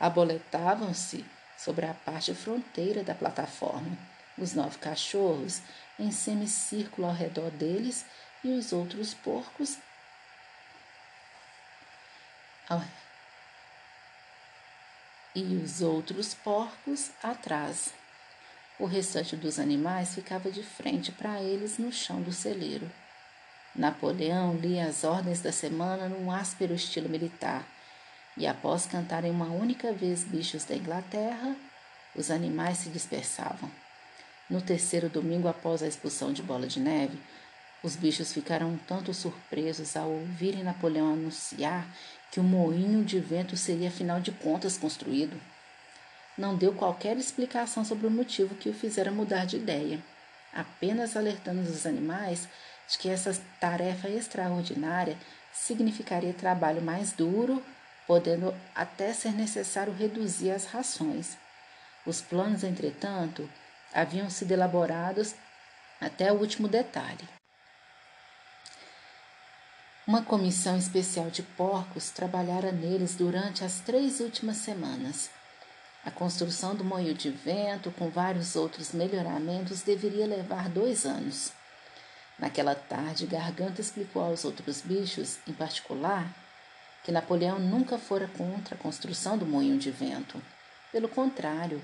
aboletavam-se 0.00 1.22
sobre 1.58 1.84
a 1.84 1.92
parte 1.92 2.32
fronteira 2.32 3.02
da 3.04 3.14
plataforma, 3.14 3.96
os 4.38 4.54
nove 4.54 4.78
cachorros 4.78 5.62
em 5.98 6.10
semicírculo 6.10 7.06
ao 7.06 7.14
redor 7.14 7.50
deles 7.50 8.04
e 8.44 8.50
os 8.50 8.72
outros 8.72 9.14
porcos 9.14 9.78
ao... 12.68 12.82
e 15.34 15.56
os 15.56 15.80
outros 15.82 16.34
porcos 16.34 17.10
atrás. 17.22 17.92
O 18.78 18.84
restante 18.84 19.36
dos 19.36 19.58
animais 19.58 20.14
ficava 20.14 20.50
de 20.50 20.62
frente 20.62 21.10
para 21.10 21.40
eles 21.40 21.78
no 21.78 21.90
chão 21.90 22.20
do 22.20 22.32
celeiro. 22.32 22.90
Napoleão 23.74 24.56
lia 24.56 24.86
as 24.86 25.04
ordens 25.04 25.40
da 25.40 25.52
semana 25.52 26.08
num 26.08 26.30
áspero 26.30 26.74
estilo 26.74 27.08
militar, 27.08 27.66
e 28.36 28.46
após 28.46 28.86
cantarem 28.86 29.30
uma 29.30 29.46
única 29.46 29.92
vez 29.92 30.24
bichos 30.24 30.64
da 30.64 30.74
Inglaterra, 30.74 31.56
os 32.14 32.30
animais 32.30 32.78
se 32.78 32.90
dispersavam. 32.90 33.70
No 34.48 34.60
terceiro 34.60 35.08
domingo 35.08 35.48
após 35.48 35.82
a 35.82 35.88
expulsão 35.88 36.32
de 36.32 36.40
Bola 36.40 36.68
de 36.68 36.78
Neve, 36.78 37.18
os 37.82 37.96
bichos 37.96 38.32
ficaram 38.32 38.68
um 38.68 38.76
tanto 38.76 39.12
surpresos 39.12 39.96
ao 39.96 40.08
ouvirem 40.08 40.62
Napoleão 40.62 41.12
anunciar 41.12 41.86
que 42.30 42.38
o 42.38 42.44
moinho 42.44 43.04
de 43.04 43.18
vento 43.18 43.56
seria 43.56 43.88
afinal 43.88 44.20
de 44.20 44.30
contas 44.30 44.78
construído. 44.78 45.40
Não 46.38 46.54
deu 46.54 46.72
qualquer 46.72 47.16
explicação 47.16 47.84
sobre 47.84 48.06
o 48.06 48.10
motivo 48.10 48.54
que 48.54 48.68
o 48.68 48.74
fizera 48.74 49.10
mudar 49.10 49.46
de 49.46 49.56
ideia, 49.56 50.02
apenas 50.52 51.16
alertando 51.16 51.60
os 51.60 51.84
animais 51.84 52.48
de 52.88 52.98
que 52.98 53.08
essa 53.08 53.36
tarefa 53.60 54.08
extraordinária 54.08 55.16
significaria 55.52 56.32
trabalho 56.32 56.82
mais 56.82 57.12
duro, 57.12 57.62
podendo 58.06 58.54
até 58.74 59.12
ser 59.12 59.32
necessário 59.32 59.92
reduzir 59.92 60.50
as 60.52 60.66
rações. 60.66 61.36
Os 62.04 62.20
planos, 62.20 62.62
entretanto, 62.62 63.48
haviam 63.96 64.28
sido 64.28 64.52
elaborados 64.52 65.34
até 65.98 66.30
o 66.30 66.36
último 66.36 66.68
detalhe. 66.68 67.26
Uma 70.06 70.22
comissão 70.22 70.76
especial 70.76 71.30
de 71.30 71.42
porcos 71.42 72.10
trabalhara 72.10 72.70
neles 72.70 73.16
durante 73.16 73.64
as 73.64 73.80
três 73.80 74.20
últimas 74.20 74.58
semanas. 74.58 75.30
A 76.04 76.10
construção 76.10 76.76
do 76.76 76.84
moinho 76.84 77.14
de 77.14 77.30
vento, 77.30 77.90
com 77.90 78.10
vários 78.10 78.54
outros 78.54 78.92
melhoramentos, 78.92 79.82
deveria 79.82 80.26
levar 80.26 80.68
dois 80.68 81.06
anos. 81.06 81.50
Naquela 82.38 82.74
tarde, 82.74 83.26
Garganta 83.26 83.80
explicou 83.80 84.22
aos 84.22 84.44
outros 84.44 84.82
bichos, 84.82 85.38
em 85.48 85.54
particular, 85.54 86.32
que 87.02 87.10
Napoleão 87.10 87.58
nunca 87.58 87.98
fora 87.98 88.28
contra 88.28 88.74
a 88.74 88.78
construção 88.78 89.38
do 89.38 89.46
moinho 89.46 89.78
de 89.78 89.90
vento. 89.90 90.40
Pelo 90.92 91.08
contrário, 91.08 91.82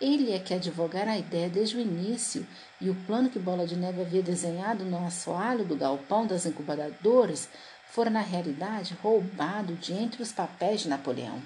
ele 0.00 0.32
é 0.32 0.38
que 0.38 0.52
advogara 0.52 1.12
a 1.12 1.18
ideia 1.18 1.48
desde 1.48 1.76
o 1.76 1.80
início 1.80 2.46
e 2.80 2.90
o 2.90 2.94
plano 3.06 3.30
que 3.30 3.38
Bola 3.38 3.66
de 3.66 3.76
Neve 3.76 4.02
havia 4.02 4.22
desenhado 4.22 4.84
no 4.84 5.06
assoalho 5.06 5.64
do 5.64 5.76
galpão 5.76 6.26
das 6.26 6.44
incubadoras 6.44 7.48
fora, 7.88 8.10
na 8.10 8.20
realidade, 8.20 8.96
roubado 9.02 9.74
de 9.74 9.94
entre 9.94 10.22
os 10.22 10.32
papéis 10.32 10.82
de 10.82 10.88
Napoleão. 10.88 11.42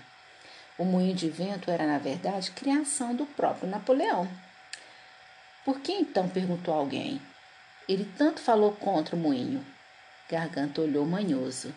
O 0.77 0.85
moinho 0.85 1.15
de 1.15 1.29
vento 1.29 1.71
era, 1.71 1.87
na 1.87 1.99
verdade, 1.99 2.51
criação 2.51 3.15
do 3.15 3.25
próprio 3.25 3.69
Napoleão. 3.69 4.29
Por 5.65 5.79
que 5.81 5.93
então, 5.93 6.29
perguntou 6.29 6.75
alguém, 6.75 7.21
ele 7.89 8.05
tanto 8.17 8.41
falou 8.41 8.73
contra 8.73 9.15
o 9.15 9.19
moinho. 9.19 9.65
Garganta 10.29 10.81
olhou 10.81 11.07
manhoso. 11.07 11.73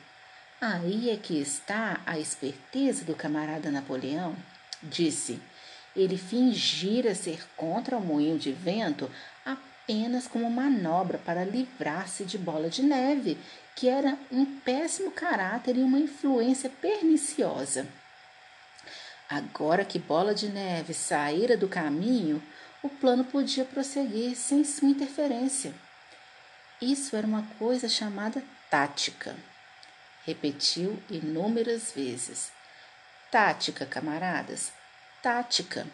Aí 0.62 1.10
é 1.10 1.18
que 1.18 1.40
está 1.40 2.00
a 2.06 2.18
esperteza 2.18 3.04
do 3.04 3.14
camarada 3.14 3.70
Napoleão, 3.70 4.36
disse. 4.82 5.40
Ele 5.96 6.18
fingira 6.18 7.14
ser 7.14 7.44
contra 7.56 7.98
o 7.98 8.02
moinho 8.02 8.38
de 8.38 8.52
vento 8.52 9.10
apenas 9.46 10.28
como 10.28 10.50
manobra 10.50 11.18
para 11.18 11.44
livrar-se 11.44 12.24
de 12.24 12.38
bola 12.38 12.70
de 12.70 12.82
neve, 12.82 13.38
que 13.76 13.88
era 13.88 14.18
um 14.32 14.46
péssimo 14.46 15.12
caráter 15.12 15.78
e 15.78 15.82
uma 15.82 16.00
influência 16.00 16.70
perniciosa. 16.70 17.88
Agora 19.30 19.84
que 19.84 19.98
Bola 19.98 20.36
de 20.36 20.48
Neve 20.48 20.94
saíra 20.94 21.58
do 21.58 21.68
caminho, 21.68 22.44
o 22.84 22.90
plano 22.90 23.24
podia 23.24 23.66
prosseguir 23.66 24.36
sem 24.36 24.64
sua 24.64 24.90
interferência. 24.90 25.74
Isso 26.82 27.16
era 27.16 27.26
uma 27.26 27.44
coisa 27.58 27.90
chamada 27.90 28.44
tática. 28.70 29.36
Repetiu 30.26 31.02
inúmeras 31.10 31.92
vezes. 31.94 32.52
Tática, 33.32 33.86
camaradas, 33.86 34.72
tática. 35.24 35.88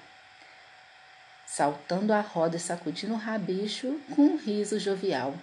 Saltando 1.45 2.11
a 2.11 2.19
roda 2.19 2.57
e 2.57 2.59
sacudindo 2.59 3.13
o 3.13 3.17
rabicho 3.17 3.99
com 4.15 4.23
um 4.23 4.37
riso 4.37 4.79
jovial. 4.79 5.35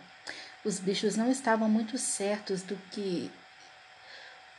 Os 0.65 0.81
bichos 0.81 1.15
não 1.15 1.31
estavam 1.31 1.69
muito 1.69 1.97
certos 1.97 2.63
do 2.63 2.77
que. 2.91 3.31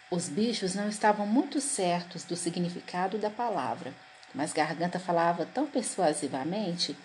Os 0.10 0.30
bichos 0.30 0.74
não 0.74 0.88
estavam 0.88 1.28
muito 1.28 1.60
certos 1.60 2.24
do 2.24 2.38
significado 2.38 3.18
da 3.18 3.30
palavra. 3.30 3.94
Mas 4.34 4.54
Garganta 4.54 4.98
falava 4.98 5.46
tão 5.46 5.68
persuasivamente 5.68 6.98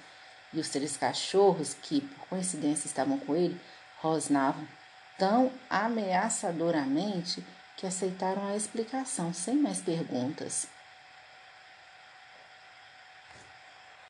e 0.53 0.61
os 0.61 0.69
três 0.69 0.97
cachorros, 0.97 1.75
que 1.75 2.03
por 2.03 2.29
coincidência 2.29 2.87
estavam 2.87 3.19
com 3.19 3.35
ele, 3.35 3.61
rosnavam 4.01 4.67
tão 5.19 5.51
ameaçadoramente 5.69 7.45
que 7.77 7.87
aceitaram 7.87 8.47
a 8.47 8.57
explicação 8.57 9.33
sem 9.35 9.57
mais 9.57 9.81
perguntas. 9.81 10.69